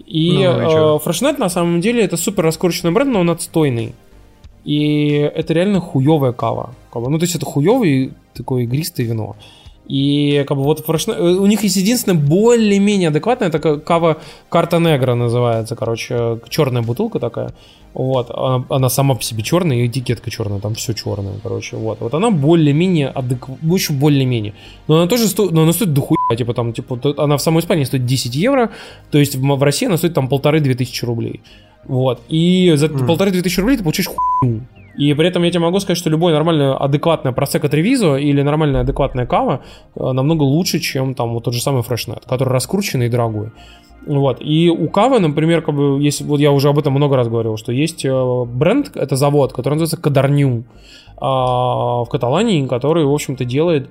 И 0.06 0.34
ну, 0.34 0.42
э, 0.44 1.00
Freshnet 1.04 1.38
на 1.38 1.50
самом 1.50 1.82
деле 1.82 2.04
это 2.04 2.18
супер 2.18 2.44
раскрученный 2.44 2.92
бренд, 2.94 3.12
но 3.12 3.20
он 3.22 3.30
отстойный. 3.30 3.96
И 4.64 5.10
это 5.12 5.54
реально 5.54 5.80
хуевая 5.80 6.32
кава. 6.32 6.72
Ну, 6.94 7.18
то 7.18 7.24
есть 7.24 7.36
это 7.36 7.46
хуевый 7.46 8.14
такое 8.34 8.64
игристое 8.64 9.08
вино. 9.08 9.36
И 9.90 10.46
как 10.48 10.56
бы 10.56 10.64
вот 10.64 10.88
у 10.88 11.46
них 11.48 11.64
есть 11.64 11.76
единственное 11.76 12.20
более-менее 12.20 13.10
адекватная 13.10 13.50
такая 13.50 13.78
кава 13.78 14.18
карта 14.48 14.78
негра 14.78 15.16
называется, 15.16 15.76
короче, 15.76 16.40
черная 16.48 16.84
бутылка 16.84 17.20
такая. 17.20 17.54
Вот, 17.96 18.30
она, 18.30 18.66
она 18.70 18.90
сама 18.90 19.16
по 19.16 19.24
себе 19.24 19.42
черная, 19.42 19.78
и 19.78 19.88
этикетка 19.88 20.30
черная, 20.30 20.60
там 20.60 20.76
все 20.76 20.94
черное, 20.94 21.34
короче, 21.42 21.76
вот. 21.76 22.02
Вот 22.02 22.14
она 22.14 22.30
более-менее 22.30 23.08
адекватная, 23.08 23.68
ну, 23.68 23.74
еще 23.74 23.94
более-менее. 23.94 24.54
Но 24.88 24.98
она 24.98 25.08
тоже 25.08 25.28
стоит, 25.28 25.52
но 25.52 25.64
она 25.64 25.74
стоит 25.74 25.92
дохуя, 25.92 26.18
типа 26.38 26.54
там, 26.54 26.72
типа, 26.72 27.00
она 27.18 27.38
в 27.38 27.42
самой 27.42 27.62
Испании 27.62 27.84
стоит 27.84 28.06
10 28.06 28.36
евро, 28.36 28.70
то 29.10 29.18
есть 29.18 29.36
в, 29.36 29.42
в 29.42 29.64
России 29.64 29.88
она 29.88 29.98
стоит 29.98 30.14
там 30.14 30.28
полторы-две 30.28 30.76
тысячи 30.76 31.04
рублей. 31.04 31.42
Вот, 31.86 32.22
и 32.30 32.74
за 32.76 32.86
mm. 32.86 33.08
полторы-две 33.08 33.42
тысячи 33.42 33.60
рублей 33.60 33.78
ты 33.78 33.84
получаешь 33.84 34.08
хуйню. 34.08 34.62
И 35.00 35.14
при 35.14 35.28
этом 35.30 35.44
я 35.44 35.50
тебе 35.50 35.62
могу 35.62 35.80
сказать, 35.80 35.98
что 35.98 36.10
любое 36.10 36.34
нормальное, 36.34 36.74
адекватное 36.74 37.32
просека 37.32 37.70
Тревизо 37.70 38.18
или 38.18 38.42
нормальная 38.42 38.82
адекватная 38.82 39.26
кава 39.26 39.62
э, 39.96 40.12
намного 40.12 40.44
лучше, 40.44 40.80
чем 40.80 41.16
там 41.16 41.34
вот 41.34 41.46
тот 41.46 41.54
же 41.54 41.62
самый 41.62 41.84
фрешнет, 41.84 42.26
который 42.28 42.50
раскрученный 42.50 43.06
и 43.06 43.10
дорогой. 43.10 43.52
Вот. 44.06 44.42
И 44.42 44.70
у 44.70 44.90
кавы, 44.90 45.20
например, 45.20 45.62
как 45.62 45.76
бы, 45.76 46.02
есть, 46.02 46.22
вот 46.22 46.42
я 46.42 46.52
уже 46.52 46.68
об 46.68 46.80
этом 46.80 46.94
много 46.94 47.16
раз 47.16 47.30
говорил, 47.30 47.56
что 47.56 47.72
есть 47.72 48.04
э, 48.04 48.46
бренд, 48.46 48.92
это 48.96 49.16
завод, 49.16 49.54
который 49.54 49.76
называется 49.76 49.98
Кадарню 49.98 50.66
в 51.22 52.08
Каталании, 52.10 52.66
который, 52.66 53.04
в 53.04 53.12
общем-то, 53.12 53.44
делает 53.44 53.90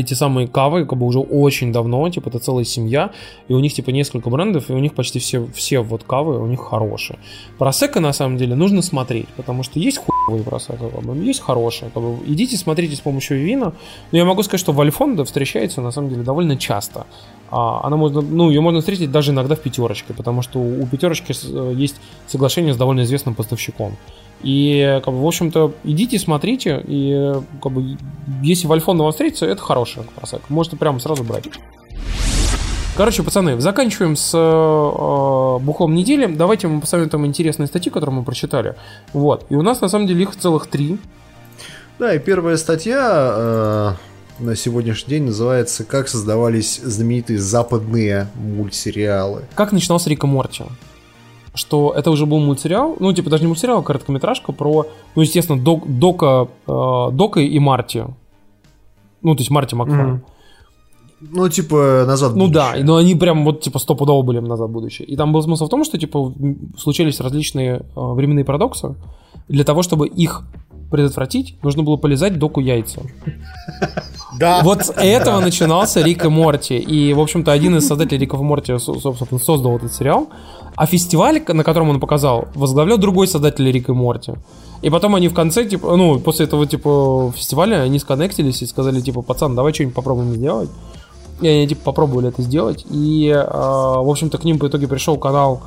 эти 0.00 0.14
самые 0.14 0.48
кавы 0.48 0.84
как 0.84 0.98
бы 0.98 1.06
уже 1.06 1.18
очень 1.18 1.72
давно, 1.72 2.08
типа 2.10 2.28
это 2.28 2.38
целая 2.38 2.64
семья, 2.64 3.10
и 3.48 3.54
у 3.54 3.60
них 3.60 3.74
типа 3.74 3.90
несколько 3.90 4.30
брендов, 4.30 4.70
и 4.70 4.72
у 4.72 4.78
них 4.78 4.94
почти 4.94 5.18
все, 5.18 5.46
все 5.54 5.80
вот 5.80 6.04
кавы 6.04 6.40
у 6.40 6.46
них 6.46 6.60
хорошие. 6.60 7.18
Просека 7.58 8.00
на 8.00 8.12
самом 8.12 8.36
деле 8.36 8.54
нужно 8.54 8.82
смотреть, 8.82 9.28
потому 9.36 9.62
что 9.62 9.78
есть 9.78 9.98
хуевые 9.98 10.44
просека, 10.44 10.88
как 10.88 11.02
бы, 11.02 11.16
есть 11.24 11.40
хорошие. 11.40 11.90
Как 11.92 12.02
бы, 12.02 12.18
идите 12.26 12.56
смотрите 12.56 12.96
с 12.96 13.00
помощью 13.00 13.38
вина. 13.38 13.72
Но 14.12 14.18
я 14.18 14.24
могу 14.24 14.42
сказать, 14.42 14.60
что 14.60 14.72
Вальфонда 14.72 15.24
встречается 15.24 15.80
на 15.80 15.90
самом 15.90 16.10
деле 16.10 16.22
довольно 16.22 16.56
часто. 16.56 17.06
А, 17.50 17.80
она 17.86 17.96
можно, 17.96 18.20
ну, 18.20 18.50
ее 18.50 18.60
можно 18.60 18.80
встретить 18.80 19.10
даже 19.10 19.32
иногда 19.32 19.54
в 19.54 19.60
пятерочке, 19.60 20.12
потому 20.12 20.42
что 20.42 20.58
у 20.58 20.86
пятерочки 20.86 21.32
э, 21.32 21.72
есть 21.74 21.96
соглашение 22.26 22.74
с 22.74 22.76
довольно 22.76 23.02
известным 23.02 23.34
поставщиком. 23.34 23.96
И, 24.42 25.00
как 25.04 25.12
бы, 25.12 25.22
в 25.22 25.26
общем-то, 25.26 25.74
идите, 25.84 26.18
смотрите, 26.18 26.82
и, 26.86 27.32
как 27.62 27.72
бы, 27.72 27.96
если 28.42 28.66
в 28.66 28.72
Альфон 28.72 28.98
вам 28.98 29.10
встретится, 29.10 29.46
это 29.46 29.60
хороший 29.60 30.02
просек. 30.14 30.42
Можете 30.48 30.76
прямо 30.76 31.00
сразу 31.00 31.24
брать. 31.24 31.44
Короче, 32.96 33.22
пацаны, 33.22 33.60
заканчиваем 33.60 34.16
с 34.16 34.32
э, 34.34 35.64
бухлом 35.64 35.94
недели. 35.94 36.26
Давайте 36.26 36.66
мы 36.66 36.80
посоветуем 36.80 37.26
интересные 37.26 37.68
статьи, 37.68 37.92
которые 37.92 38.16
мы 38.16 38.24
прочитали. 38.24 38.74
Вот. 39.12 39.46
И 39.50 39.54
у 39.54 39.62
нас, 39.62 39.80
на 39.80 39.88
самом 39.88 40.08
деле, 40.08 40.22
их 40.22 40.34
целых 40.34 40.66
три. 40.66 40.98
Да, 42.00 42.12
и 42.12 42.18
первая 42.18 42.56
статья 42.56 43.32
э, 43.36 43.92
на 44.40 44.56
сегодняшний 44.56 45.10
день 45.10 45.24
называется 45.26 45.84
«Как 45.84 46.08
создавались 46.08 46.80
знаменитые 46.80 47.38
западные 47.38 48.28
мультсериалы». 48.34 49.44
Как 49.54 49.70
начинался 49.70 50.10
Рика 50.10 50.26
Морти? 50.26 50.64
Что 51.58 51.92
это 51.94 52.10
уже 52.10 52.24
был 52.24 52.38
мультсериал, 52.38 52.96
ну, 53.00 53.12
типа, 53.12 53.30
даже 53.30 53.42
не 53.42 53.48
мультсериал, 53.48 53.80
а 53.80 53.82
короткометражка 53.82 54.52
про, 54.52 54.86
ну, 55.14 55.22
естественно, 55.22 55.60
док, 55.60 55.86
Дока, 55.86 56.48
э, 56.66 57.08
Дока 57.12 57.40
и 57.40 57.58
Марти. 57.58 58.06
Ну, 59.22 59.34
то 59.34 59.40
есть 59.40 59.50
Марти 59.50 59.74
Макфлай. 59.74 60.06
Mm-hmm. 60.06 60.20
Ну, 61.20 61.48
типа, 61.48 62.04
назад 62.06 62.36
Ну 62.36 62.48
да, 62.48 62.74
но 62.80 62.96
они 62.96 63.16
прям 63.16 63.44
вот, 63.44 63.60
типа, 63.60 63.80
стопудово 63.80 64.22
были 64.22 64.38
назад 64.38 64.70
будущее. 64.70 65.06
И 65.08 65.16
там 65.16 65.32
был 65.32 65.42
смысл 65.42 65.66
в 65.66 65.68
том, 65.68 65.84
что, 65.84 65.98
типа, 65.98 66.32
случались 66.78 67.20
различные 67.20 67.78
э, 67.78 67.82
временные 67.94 68.44
парадоксы. 68.44 68.94
Для 69.48 69.64
того, 69.64 69.82
чтобы 69.82 70.06
их 70.06 70.44
предотвратить, 70.90 71.56
нужно 71.62 71.82
было 71.82 71.96
полезать 71.96 72.38
доку 72.38 72.60
яйца. 72.60 73.02
Да. 74.38 74.60
Вот 74.62 74.84
с 74.84 74.92
этого 74.92 75.40
начинался 75.40 76.02
Рик 76.02 76.24
и 76.24 76.28
Морти. 76.28 76.76
И, 76.76 77.12
в 77.14 77.20
общем-то, 77.20 77.50
один 77.50 77.76
из 77.76 77.88
создателей 77.88 78.20
Рика 78.20 78.36
и 78.36 78.40
Морти, 78.40 78.78
собственно, 78.78 79.40
создал 79.40 79.76
этот 79.76 79.92
сериал. 79.92 80.28
А 80.78 80.86
фестиваль, 80.86 81.42
на 81.48 81.64
котором 81.64 81.88
он 81.88 81.98
показал, 81.98 82.46
возглавлял 82.54 82.98
другой 82.98 83.26
создатель 83.26 83.68
Рика 83.68 83.90
и 83.90 83.94
Морти. 83.96 84.34
И 84.80 84.90
потом 84.90 85.16
они 85.16 85.26
в 85.26 85.34
конце, 85.34 85.64
типа, 85.64 85.96
ну, 85.96 86.20
после 86.20 86.46
этого, 86.46 86.66
типа, 86.66 87.32
фестиваля, 87.34 87.82
они 87.82 87.98
сконнектились 87.98 88.62
и 88.62 88.66
сказали, 88.66 89.00
типа, 89.00 89.22
пацан, 89.22 89.56
давай 89.56 89.74
что-нибудь 89.74 89.96
попробуем 89.96 90.34
сделать. 90.34 90.70
И 91.40 91.48
они 91.48 91.66
типа 91.66 91.80
попробовали 91.82 92.28
это 92.28 92.42
сделать. 92.42 92.86
И, 92.90 93.26
э, 93.28 93.44
в 93.44 94.08
общем-то, 94.08 94.38
к 94.38 94.44
ним 94.44 94.60
по 94.60 94.68
итоге 94.68 94.86
пришел 94.86 95.18
канал 95.18 95.62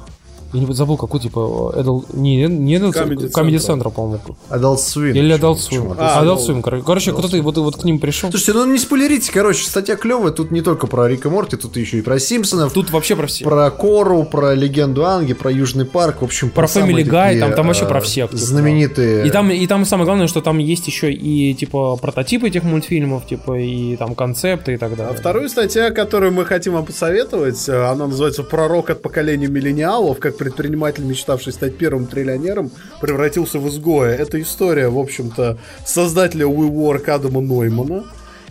я 0.54 0.60
не 0.62 0.74
забыл, 0.74 0.98
какой 0.98 1.20
типа 1.20 1.74
Adult, 1.78 2.06
не, 2.14 2.46
не 2.48 2.76
Adult, 2.78 2.94
Comedy, 2.94 3.32
Comedy 3.32 3.56
Central, 3.58 3.92
по-моему. 3.92 4.22
Adult 4.50 4.78
Swim. 4.78 5.12
Или 5.12 5.36
Adult 5.36 5.58
Swim. 5.58 5.96
А, 5.98 6.24
Adult 6.24 6.40
Swim, 6.48 6.62
короче. 6.62 6.84
Короче, 6.86 7.12
кто-то 7.12 7.42
вот, 7.42 7.58
вот 7.58 7.76
к 7.78 7.84
ним 7.84 8.00
пришел. 8.00 8.30
Слушайте, 8.30 8.54
ну 8.54 8.66
не 8.66 8.78
спойлерите, 8.78 9.32
короче, 9.32 9.66
статья 9.66 9.96
клевая. 9.96 10.32
Тут 10.32 10.52
не 10.52 10.62
только 10.62 10.88
про 10.88 11.08
Рика 11.08 11.30
Морти, 11.30 11.56
тут 11.56 11.78
еще 11.78 12.00
и 12.00 12.02
про 12.02 12.20
Симпсонов. 12.20 12.74
Тут 12.74 12.92
вообще 12.92 13.16
про 13.16 13.28
всех. 13.28 13.48
Про 13.48 13.72
Кору, 13.72 14.24
про 14.24 14.54
Легенду 14.54 15.06
Анги, 15.06 15.34
про 15.34 15.52
Южный 15.52 15.86
парк, 15.86 16.22
в 16.22 16.26
общем, 16.26 16.50
про, 16.50 16.68
про 16.68 16.80
Family 16.80 17.04
Guy, 17.04 17.40
там, 17.40 17.54
там 17.54 17.68
вообще 17.68 17.86
про 17.86 18.02
всех. 18.02 18.32
Типа. 18.32 18.42
Знаменитые. 18.42 19.28
И 19.28 19.30
там, 19.30 19.50
и 19.52 19.68
там 19.68 19.86
самое 19.86 20.06
главное, 20.06 20.28
что 20.28 20.42
там 20.42 20.58
есть 20.58 20.88
еще 20.88 21.12
и 21.12 21.54
типа 21.54 21.98
прототипы 21.98 22.48
этих 22.48 22.64
мультфильмов, 22.64 23.26
типа 23.26 23.60
и 23.60 23.96
там 23.96 24.16
концепты 24.16 24.74
и 24.74 24.78
так 24.78 24.96
далее. 24.96 25.14
А 25.16 25.18
вторую 25.18 25.50
статья, 25.50 25.92
которую 25.92 26.32
мы 26.32 26.46
хотим 26.46 26.74
вам 26.74 26.86
посоветовать, 26.86 27.70
она 27.70 28.08
называется 28.08 28.44
«Пророк 28.44 28.90
от 28.90 29.02
поколения 29.02 29.48
миллениалов, 29.48 30.20
как 30.20 30.38
предприниматель 30.42 31.04
мечтавший 31.04 31.54
стать 31.54 31.78
первым 31.78 32.08
триллионером, 32.08 32.72
превратился 33.00 33.60
в 33.60 33.70
изгоя. 33.70 34.16
Это 34.16 34.42
история, 34.42 34.90
в 34.90 34.98
общем-то, 34.98 35.60
создателя 35.86 36.48
WeWork 36.48 37.08
Адама 37.12 37.42
Ноймана. 37.42 38.06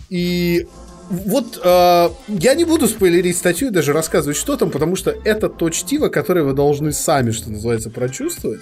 И 0.09 0.67
вот 1.09 1.59
э, 1.61 2.09
я 2.29 2.53
не 2.53 2.63
буду 2.63 2.87
спойлерить 2.87 3.35
статью 3.35 3.67
и 3.67 3.71
даже 3.71 3.91
рассказывать, 3.91 4.37
что 4.37 4.55
там, 4.55 4.71
потому 4.71 4.95
что 4.95 5.11
это 5.25 5.49
то 5.49 5.69
чтиво, 5.69 6.07
которое 6.07 6.43
вы 6.43 6.53
должны 6.53 6.93
сами, 6.93 7.31
что 7.31 7.51
называется, 7.51 7.89
прочувствовать. 7.89 8.61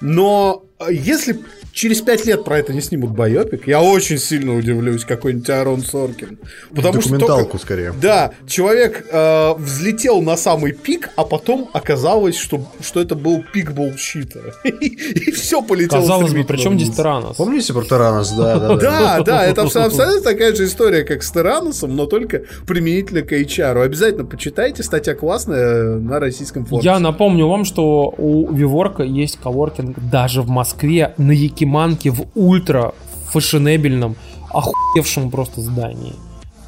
Но 0.00 0.64
э, 0.78 0.92
если 0.92 1.40
через 1.76 2.00
пять 2.00 2.24
лет 2.24 2.42
про 2.42 2.58
это 2.58 2.72
не 2.72 2.80
снимут 2.80 3.10
байопик, 3.10 3.68
я 3.68 3.82
очень 3.82 4.16
сильно 4.16 4.56
удивлюсь, 4.56 5.04
какой-нибудь 5.04 5.48
Аарон 5.50 5.82
Соркин. 5.82 6.38
Потому 6.74 6.94
Документалку, 6.94 7.34
что 7.34 7.42
только, 7.42 7.58
скорее. 7.58 7.94
Да, 8.00 8.32
человек 8.48 9.06
э, 9.12 9.54
взлетел 9.58 10.22
на 10.22 10.38
самый 10.38 10.72
пик, 10.72 11.10
а 11.16 11.24
потом 11.24 11.68
оказалось, 11.74 12.38
что, 12.38 12.66
что 12.80 13.00
это 13.00 13.14
был 13.14 13.44
пик 13.52 13.72
bullshit 13.72 14.26
а. 14.26 14.40
И 14.64 15.30
все 15.32 15.60
полетело 15.60 16.00
Казалось 16.00 16.32
бы, 16.32 16.44
причем 16.44 16.78
здесь 16.78 16.96
Таранос? 16.96 17.36
Помните 17.36 17.74
про 17.74 17.82
Таранос? 17.82 18.30
Да, 18.32 18.58
да, 18.58 18.76
да. 18.76 19.20
Да, 19.26 19.44
это 19.44 19.62
абсолютно 19.84 20.20
такая 20.22 20.54
же 20.54 20.64
история, 20.64 21.04
как 21.04 21.22
с 21.22 21.30
Тараносом, 21.30 21.94
но 21.94 22.06
только 22.06 22.42
применительно 22.66 23.20
к 23.20 23.32
HR. 23.32 23.82
Обязательно 23.82 24.24
почитайте, 24.24 24.82
статья 24.82 25.14
классная 25.14 25.96
на 25.96 26.20
российском 26.20 26.64
форуме. 26.64 26.84
Я 26.84 26.98
напомню 27.00 27.48
вам, 27.48 27.66
что 27.66 28.14
у 28.16 28.50
Виворка 28.50 29.02
есть 29.02 29.38
коворкинг 29.42 29.85
даже 29.96 30.42
в 30.42 30.48
Москве 30.48 31.14
на 31.18 31.32
Яки 31.32 31.66
Покеманки 31.66 32.08
в 32.08 32.26
ультра 32.34 32.94
фashionабельном, 33.32 34.16
охуевшем 34.52 35.30
просто 35.30 35.60
здании 35.60 36.14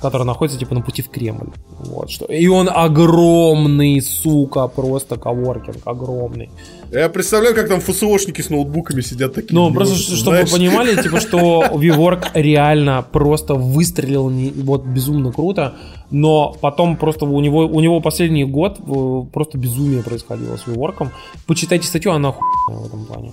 которое 0.00 0.24
находится 0.24 0.58
типа 0.58 0.74
на 0.74 0.80
пути 0.80 1.02
в 1.02 1.08
Кремль. 1.08 1.50
Вот 1.80 2.08
что. 2.08 2.26
И 2.26 2.46
он 2.46 2.68
огромный, 2.72 4.00
сука, 4.00 4.68
просто 4.68 5.16
коворкинг, 5.16 5.84
огромный. 5.84 6.50
Я 6.90 7.08
представляю, 7.08 7.54
как 7.54 7.68
там 7.68 7.80
ФСОшники 7.80 8.40
с 8.40 8.50
ноутбуками 8.50 9.02
сидят 9.02 9.34
такие. 9.34 9.54
Ну, 9.54 9.72
просто, 9.72 9.96
чтобы 9.96 10.38
вы 10.38 10.46
понимали, 10.46 10.94
типа, 11.02 11.20
что 11.20 11.64
WeWork 11.72 12.30
реально 12.34 13.04
просто 13.12 13.54
выстрелил 13.54 14.30
вот 14.64 14.84
безумно 14.84 15.32
круто, 15.32 15.74
но 16.10 16.56
потом 16.60 16.96
просто 16.96 17.26
у 17.26 17.40
него, 17.40 17.66
у 17.66 17.80
него 17.80 18.00
последний 18.00 18.44
год 18.44 18.78
э, 18.80 19.22
просто 19.32 19.58
безумие 19.58 20.02
происходило 20.02 20.56
с 20.56 20.66
WeWork. 20.66 21.08
Почитайте 21.46 21.86
статью, 21.86 22.12
она 22.12 22.30
охуенная 22.30 22.82
в 22.82 22.86
этом 22.86 23.04
плане. 23.04 23.32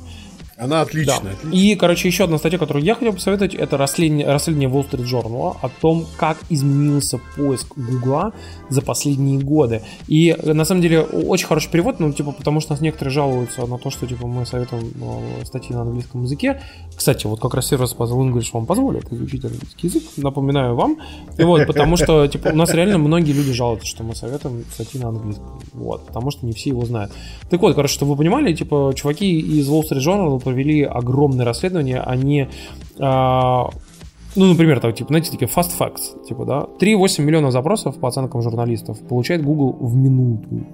Она 0.58 0.82
отличная. 0.82 1.20
Да. 1.20 1.30
отличная. 1.32 1.52
И, 1.52 1.76
короче, 1.76 2.08
еще 2.08 2.24
одна 2.24 2.38
статья, 2.38 2.58
которую 2.58 2.84
я 2.84 2.96
хотел 2.96 3.14
посоветовать, 3.14 3.56
это 3.56 3.78
расследование, 3.78 4.26
расследование 4.26 4.70
Wall 4.70 4.90
Street 4.90 5.06
Journal 5.06 5.58
о 5.62 5.70
том, 5.70 6.06
как 6.18 6.38
изменился 6.50 7.20
поиск 7.36 7.78
Гугла 7.78 8.34
за 8.70 8.82
последние 8.82 9.40
годы. 9.40 9.82
И, 10.08 10.36
на 10.44 10.64
самом 10.64 10.82
деле, 10.82 11.02
очень 11.02 11.48
хороший 11.48 11.70
перевод, 11.70 12.00
ну, 12.00 12.14
типа, 12.14 12.32
потому 12.32 12.62
что 12.62 12.72
нас 12.72 12.82
некоторые 12.82 13.14
жалуются 13.14 13.66
на 13.66 13.78
то, 13.78 13.90
что, 13.90 14.08
типа, 14.08 14.28
мы 14.28 14.46
советуем 14.46 14.94
э, 15.02 15.46
статьи 15.46 15.76
на 15.76 15.82
английском 15.82 16.24
языке. 16.24 16.62
Кстати, 16.96 17.28
вот 17.28 17.42
как 17.42 17.54
раз 17.54 17.68
сервис 17.68 17.94
Puzzle 17.98 18.20
English 18.22 18.50
вам 18.54 18.66
позволит 18.66 19.12
изучить 19.12 19.44
английский 19.44 19.88
язык, 19.88 20.04
напоминаю 20.18 20.76
вам. 20.76 21.00
И 21.38 21.44
вот, 21.44 21.68
потому 21.68 21.98
что, 21.98 22.28
типа, 22.28 22.50
у 22.50 22.56
нас 22.56 22.74
реально 22.74 22.98
многие 22.98 23.34
люди 23.34 23.52
жалуются, 23.52 23.88
что 23.88 24.04
мы 24.04 24.16
советуем 24.16 24.64
статьи 24.74 25.02
на 25.02 25.10
английском. 25.10 25.60
Вот, 25.74 26.06
потому 26.06 26.32
что 26.32 26.46
не 26.46 26.54
все 26.54 26.70
его 26.70 26.86
знают. 26.86 27.12
Так 27.50 27.62
вот, 27.62 27.76
короче, 27.76 27.94
чтобы 27.94 28.12
вы 28.12 28.18
понимали, 28.20 28.54
типа, 28.54 28.94
чуваки 28.96 29.38
из 29.38 29.68
Wall 29.70 29.84
Street 29.84 30.00
Journal 30.00 30.45
провели 30.46 30.84
огромное 30.84 31.44
расследование, 31.44 32.00
они 32.00 32.48
а, 33.00 33.70
ну, 34.36 34.48
например, 34.48 34.82
так, 34.82 34.96
типа, 34.96 35.08
знаете, 35.08 35.32
такие 35.32 35.48
fast 35.48 35.72
facts, 35.78 36.26
типа, 36.28 36.46
да, 36.46 36.68
3,8 36.80 37.22
миллионов 37.22 37.54
запросов 37.54 37.98
по 37.98 38.08
оценкам 38.08 38.42
журналистов 38.42 39.00
получает 39.08 39.44
Google 39.44 39.78
в 39.80 39.96
минуту. 39.96 40.68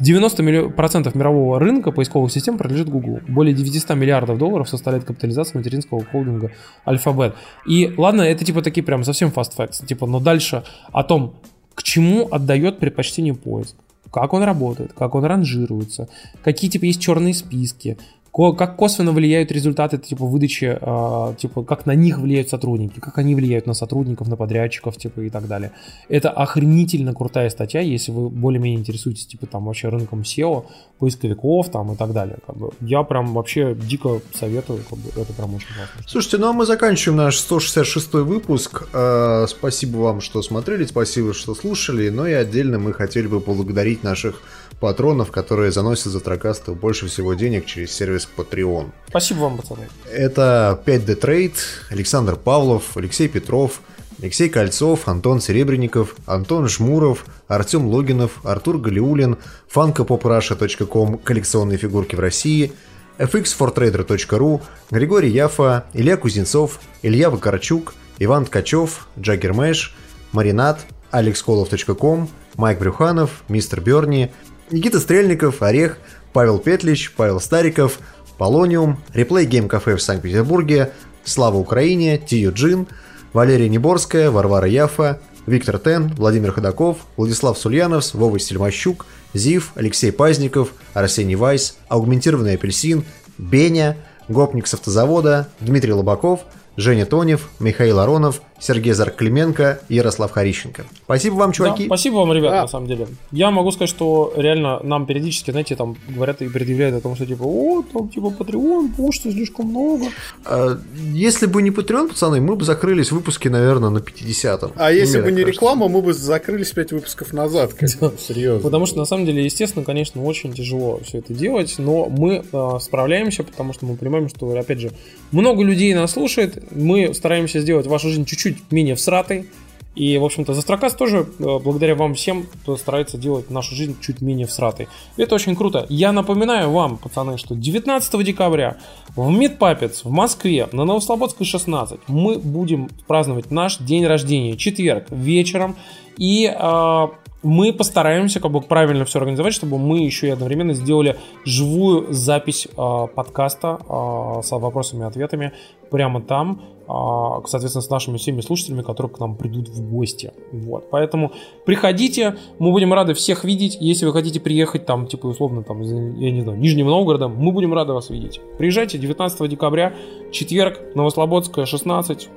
90% 0.00 1.16
мирового 1.16 1.58
рынка 1.58 1.90
поисковых 1.90 2.30
систем 2.30 2.56
принадлежит 2.56 2.88
Google. 2.88 3.20
Более 3.26 3.54
900 3.54 3.96
миллиардов 3.96 4.38
долларов 4.38 4.68
составляет 4.68 5.04
капитализация 5.04 5.58
материнского 5.58 6.04
холдинга 6.04 6.52
Alphabet. 6.86 7.34
И 7.66 7.92
ладно, 7.96 8.22
это 8.22 8.44
типа 8.44 8.62
такие 8.62 8.84
прям 8.84 9.02
совсем 9.02 9.30
fast 9.30 9.56
facts, 9.56 9.84
типа, 9.84 10.06
но 10.06 10.20
дальше 10.20 10.62
о 10.92 11.02
том, 11.02 11.34
к 11.74 11.82
чему 11.82 12.28
отдает 12.30 12.78
предпочтение 12.78 13.34
поиск 13.34 13.76
как 14.10 14.32
он 14.32 14.42
работает, 14.42 14.92
как 14.94 15.14
он 15.14 15.24
ранжируется, 15.24 16.08
какие 16.42 16.70
типа 16.70 16.84
есть 16.86 17.00
черные 17.00 17.34
списки, 17.34 17.98
как 18.32 18.76
косвенно 18.76 19.12
влияют 19.12 19.50
результаты 19.50 19.98
типа 19.98 20.24
выдачи, 20.24 20.78
э, 20.80 21.34
типа 21.36 21.64
как 21.64 21.86
на 21.86 21.94
них 21.94 22.18
влияют 22.18 22.48
сотрудники, 22.48 23.00
как 23.00 23.18
они 23.18 23.34
влияют 23.34 23.66
на 23.66 23.74
сотрудников, 23.74 24.28
на 24.28 24.36
подрядчиков, 24.36 24.96
типа 24.96 25.20
и 25.20 25.30
так 25.30 25.48
далее. 25.48 25.72
Это 26.08 26.30
охренительно 26.30 27.14
крутая 27.14 27.50
статья, 27.50 27.80
если 27.80 28.12
вы 28.12 28.28
более-менее 28.28 28.78
интересуетесь 28.78 29.26
типа 29.26 29.46
там 29.46 29.64
вообще 29.64 29.88
рынком 29.88 30.20
SEO, 30.20 30.66
поисковиков 30.98 31.70
там 31.70 31.92
и 31.92 31.96
так 31.96 32.12
далее. 32.12 32.38
Как 32.46 32.56
бы. 32.56 32.70
Я 32.80 33.02
прям 33.02 33.34
вообще 33.34 33.74
дико 33.74 34.20
советую, 34.34 34.80
как 34.88 34.98
бы, 34.98 35.10
это 35.20 35.32
прям 35.32 35.54
очень 35.54 35.68
классно. 35.68 36.02
Слушайте, 36.06 36.38
ну 36.38 36.48
а 36.48 36.52
мы 36.52 36.66
заканчиваем 36.66 37.16
наш 37.18 37.38
166 37.38 38.14
выпуск. 38.14 38.88
Э, 38.92 39.46
спасибо 39.48 39.98
вам, 39.98 40.20
что 40.20 40.42
смотрели, 40.42 40.84
спасибо, 40.84 41.34
что 41.34 41.54
слушали. 41.54 42.08
Но 42.08 42.26
и 42.26 42.32
отдельно 42.32 42.78
мы 42.78 42.92
хотели 42.92 43.26
бы 43.26 43.40
поблагодарить 43.40 44.02
наших 44.02 44.42
патронов, 44.80 45.30
которые 45.30 45.72
заносят 45.72 46.12
за 46.12 46.20
тракастов 46.20 46.78
больше 46.78 47.06
всего 47.06 47.34
денег 47.34 47.66
через 47.66 47.92
сервис 47.92 48.17
Patreon. 48.36 48.90
Спасибо 49.08 49.40
вам, 49.40 49.58
пацаны. 49.58 49.88
Это 50.10 50.80
5D 50.86 51.20
Trade, 51.20 51.56
Александр 51.90 52.36
Павлов, 52.36 52.96
Алексей 52.96 53.28
Петров, 53.28 53.80
Алексей 54.20 54.48
Кольцов, 54.48 55.06
Антон 55.06 55.40
Серебренников, 55.40 56.16
Антон 56.26 56.68
Жмуров, 56.68 57.26
Артем 57.46 57.86
Логинов, 57.86 58.44
Артур 58.44 58.78
Галиулин, 58.78 59.36
funkopoprasha.com, 59.72 61.18
коллекционные 61.18 61.78
фигурки 61.78 62.16
в 62.16 62.20
России, 62.20 62.72
fxfortrader.ru, 63.18 64.60
Григорий 64.90 65.30
Яфа, 65.30 65.84
Илья 65.92 66.16
Кузнецов, 66.16 66.80
Илья 67.02 67.30
Вакарчук, 67.30 67.94
Иван 68.18 68.46
Ткачев, 68.46 69.06
Джаггер 69.18 69.54
Мэш, 69.54 69.94
Маринат, 70.32 70.84
alexkolov.com, 71.12 72.28
Майк 72.56 72.78
Брюханов, 72.80 73.44
Мистер 73.48 73.80
Берни, 73.80 74.32
Никита 74.70 75.00
Стрельников, 75.00 75.62
Орех, 75.62 75.98
Павел 76.38 76.60
Петлич, 76.60 77.12
Павел 77.16 77.40
Стариков, 77.40 77.98
Полониум, 78.36 79.00
Реплей 79.12 79.44
Гейм 79.44 79.68
Кафе 79.68 79.96
в 79.96 80.00
Санкт-Петербурге, 80.00 80.92
Слава 81.24 81.56
Украине, 81.56 82.16
Тию 82.16 82.52
Джин, 82.54 82.86
Валерия 83.32 83.68
Неборская, 83.68 84.30
Варвара 84.30 84.68
Яфа, 84.68 85.18
Виктор 85.46 85.80
Тен, 85.80 86.14
Владимир 86.16 86.52
Ходаков, 86.52 86.98
Владислав 87.16 87.58
Сульянов, 87.58 88.14
Вова 88.14 88.38
Стельмощук, 88.38 89.04
Зив, 89.34 89.72
Алексей 89.74 90.12
Пазников, 90.12 90.74
Арсений 90.94 91.34
Вайс, 91.34 91.76
Аугментированный 91.88 92.54
апельсин, 92.54 93.04
Беня, 93.36 93.96
Гопник 94.28 94.68
с 94.68 94.74
автозавода, 94.74 95.48
Дмитрий 95.58 95.92
Лобаков, 95.92 96.42
Женя 96.76 97.04
Тонев, 97.04 97.48
Михаил 97.58 97.98
Аронов, 97.98 98.42
Сергей 98.60 98.92
Зарклименко 98.92 99.80
и 99.88 99.94
Ярослав 99.94 100.32
Харищенко. 100.32 100.84
Спасибо 101.04 101.34
вам, 101.34 101.52
чуваки. 101.52 101.84
Да, 101.84 101.88
спасибо 101.88 102.16
вам, 102.16 102.32
ребята, 102.32 102.56
да. 102.56 102.62
на 102.62 102.68
самом 102.68 102.88
деле. 102.88 103.06
Я 103.30 103.50
могу 103.50 103.70
сказать, 103.70 103.90
что 103.90 104.32
реально 104.36 104.80
нам 104.82 105.06
периодически, 105.06 105.50
знаете, 105.50 105.76
там 105.76 105.96
говорят 106.08 106.42
и 106.42 106.48
предъявляют 106.48 106.96
о 106.96 107.00
том, 107.00 107.14
что 107.14 107.26
типа, 107.26 107.42
о, 107.42 107.82
там 107.92 108.08
типа 108.08 108.26
Patreon, 108.26 108.94
почты 108.96 109.30
слишком 109.30 109.66
много. 109.66 110.06
А, 110.44 110.78
если 111.12 111.46
бы 111.46 111.62
не 111.62 111.70
Patreon, 111.70 112.08
пацаны, 112.08 112.40
мы 112.40 112.56
бы 112.56 112.64
закрылись 112.64 113.12
выпуски, 113.12 113.48
наверное, 113.48 113.90
на 113.90 113.98
50-м. 113.98 114.72
А 114.76 114.90
если 114.90 115.20
бы 115.20 115.30
не 115.30 115.42
кажется. 115.42 115.52
реклама, 115.52 115.88
мы 115.88 116.02
бы 116.02 116.12
закрылись 116.12 116.72
5 116.72 116.92
выпусков 116.92 117.32
назад. 117.32 117.72
Да. 118.00 118.12
Серьезно. 118.18 118.60
Потому 118.62 118.86
что, 118.86 118.98
на 118.98 119.04
самом 119.04 119.26
деле, 119.26 119.44
естественно, 119.44 119.84
конечно, 119.84 120.22
очень 120.22 120.52
тяжело 120.52 121.00
все 121.04 121.18
это 121.18 121.32
делать, 121.32 121.74
но 121.78 122.06
мы 122.06 122.44
э, 122.50 122.70
справляемся, 122.80 123.44
потому 123.44 123.72
что 123.72 123.86
мы 123.86 123.96
понимаем, 123.96 124.28
что, 124.28 124.50
опять 124.50 124.80
же, 124.80 124.90
много 125.30 125.62
людей 125.62 125.94
нас 125.94 126.12
слушает, 126.12 126.72
мы 126.72 127.14
стараемся 127.14 127.60
сделать 127.60 127.86
вашу 127.86 128.08
жизнь 128.08 128.24
чуть-чуть 128.24 128.47
менее 128.70 128.94
всратой, 128.94 129.48
И, 129.94 130.16
в 130.16 130.24
общем-то, 130.24 130.54
Застрокаст 130.54 130.96
тоже, 130.96 131.26
э, 131.40 131.58
благодаря 131.58 131.96
вам 131.96 132.14
всем, 132.14 132.46
кто 132.62 132.76
старается 132.76 133.18
делать 133.18 133.50
нашу 133.50 133.74
жизнь 133.74 133.96
чуть 134.00 134.20
менее 134.20 134.46
всратой. 134.46 134.86
Это 135.16 135.34
очень 135.34 135.56
круто. 135.56 135.86
Я 135.88 136.12
напоминаю 136.12 136.70
вам, 136.70 136.98
пацаны, 136.98 137.36
что 137.36 137.56
19 137.56 138.22
декабря 138.22 138.76
в 139.16 139.28
Мидпапец 139.28 140.04
в 140.04 140.10
Москве 140.10 140.68
на 140.70 140.84
Новослободской 140.84 141.44
16 141.44 141.98
мы 142.06 142.38
будем 142.38 142.90
праздновать 143.08 143.50
наш 143.50 143.78
день 143.78 144.06
рождения. 144.06 144.56
Четверг 144.56 145.06
вечером. 145.10 145.74
И 146.16 146.46
э, 146.46 147.08
мы 147.42 147.72
постараемся 147.72 148.40
как 148.40 148.50
бы 148.50 148.60
правильно 148.60 149.04
все 149.04 149.18
организовать, 149.18 149.54
чтобы 149.54 149.78
мы 149.78 149.98
еще 149.98 150.28
и 150.28 150.30
одновременно 150.30 150.74
сделали 150.74 151.16
живую 151.44 152.12
запись 152.12 152.66
э, 152.66 153.06
подкаста 153.14 153.78
э, 153.80 154.42
с 154.42 154.50
вопросами 154.50 155.02
и 155.02 155.06
ответами 155.06 155.52
прямо 155.90 156.20
там, 156.20 156.60
э, 156.88 157.46
соответственно, 157.46 157.82
с 157.82 157.90
нашими 157.90 158.16
всеми 158.16 158.40
слушателями, 158.40 158.82
которые 158.82 159.12
к 159.12 159.20
нам 159.20 159.36
придут 159.36 159.68
в 159.68 159.88
гости. 159.88 160.32
Вот. 160.52 160.90
Поэтому 160.90 161.32
приходите, 161.64 162.36
мы 162.58 162.72
будем 162.72 162.92
рады 162.92 163.14
всех 163.14 163.44
видеть. 163.44 163.78
Если 163.80 164.04
вы 164.04 164.12
хотите 164.12 164.40
приехать 164.40 164.84
там, 164.84 165.06
типа, 165.06 165.26
условно, 165.26 165.62
там, 165.62 165.80
я 165.82 166.30
не 166.32 166.42
знаю, 166.42 166.58
Нижнего 166.58 166.90
Новгорода, 166.90 167.28
мы 167.28 167.52
будем 167.52 167.72
рады 167.72 167.92
вас 167.92 168.10
видеть. 168.10 168.40
Приезжайте 168.58 168.98
19 168.98 169.48
декабря, 169.48 169.94
четверг, 170.32 170.80
Новослободская, 170.96 171.66
16 171.66 172.28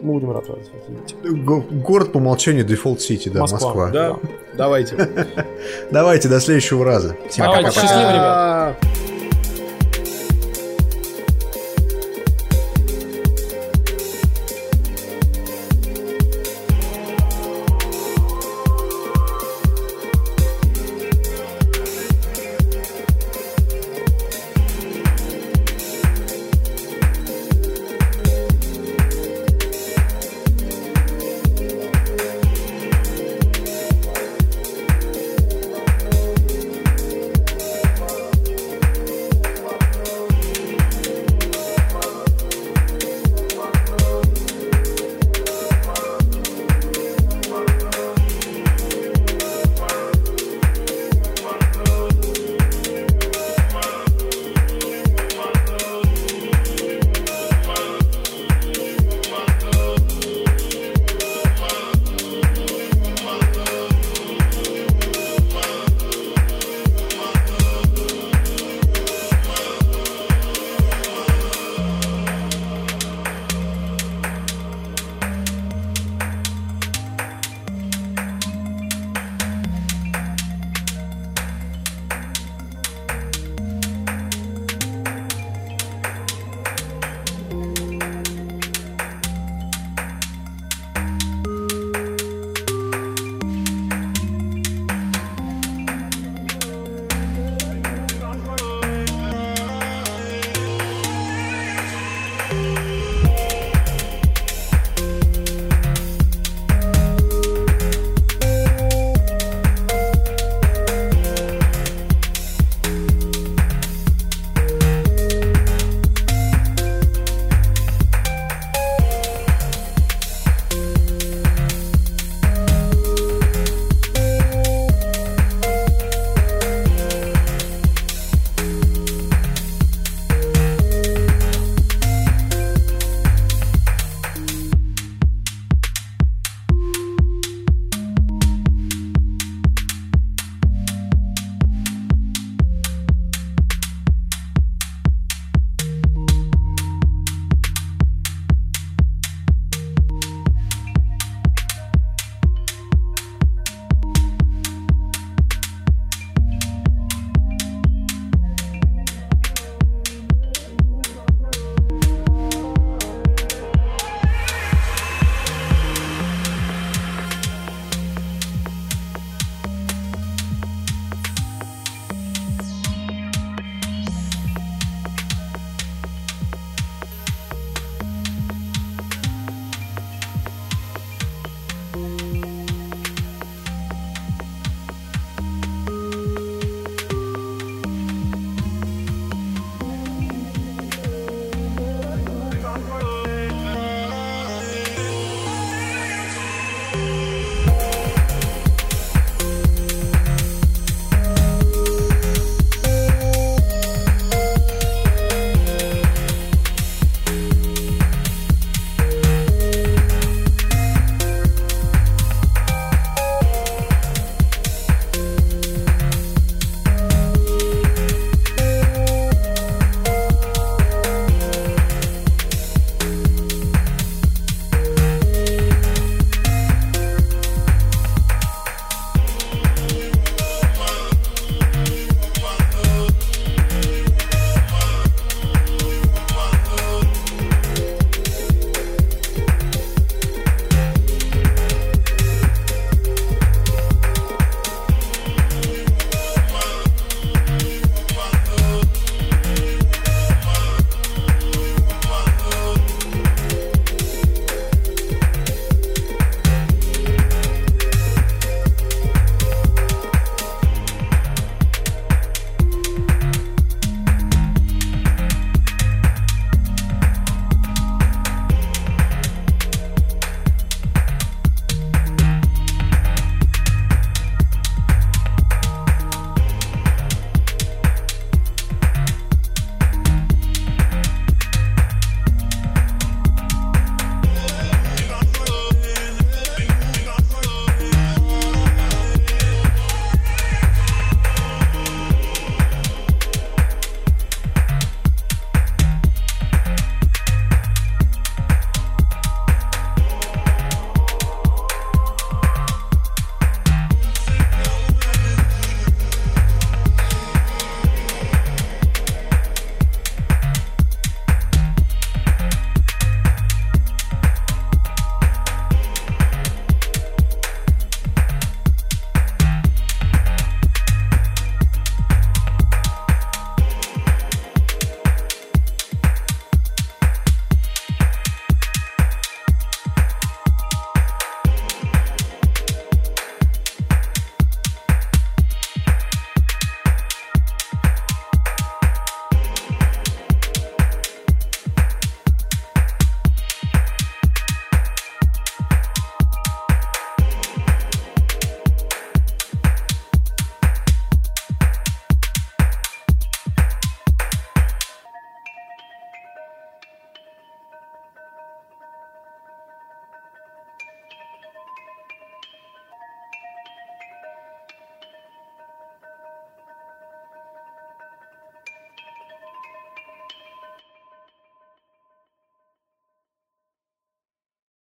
мы 0.00 0.14
будем 0.14 0.30
рады 0.30 0.52
вас 0.52 0.60
видеть. 0.88 1.84
Город 1.84 2.12
по 2.12 2.18
умолчанию 2.18 2.66
Default 2.66 2.98
City, 2.98 3.30
да, 3.30 3.40
Москва. 3.40 3.58
Москва. 3.58 3.90
Да, 3.90 4.16
давайте. 4.56 4.96
Давайте, 5.90 6.28
до 6.28 6.40
следующего 6.40 6.84
раза. 6.84 7.16
Всем 7.28 7.46
Давайте, 7.46 7.70
счастливо, 7.70 8.10
ребят. 8.12 8.76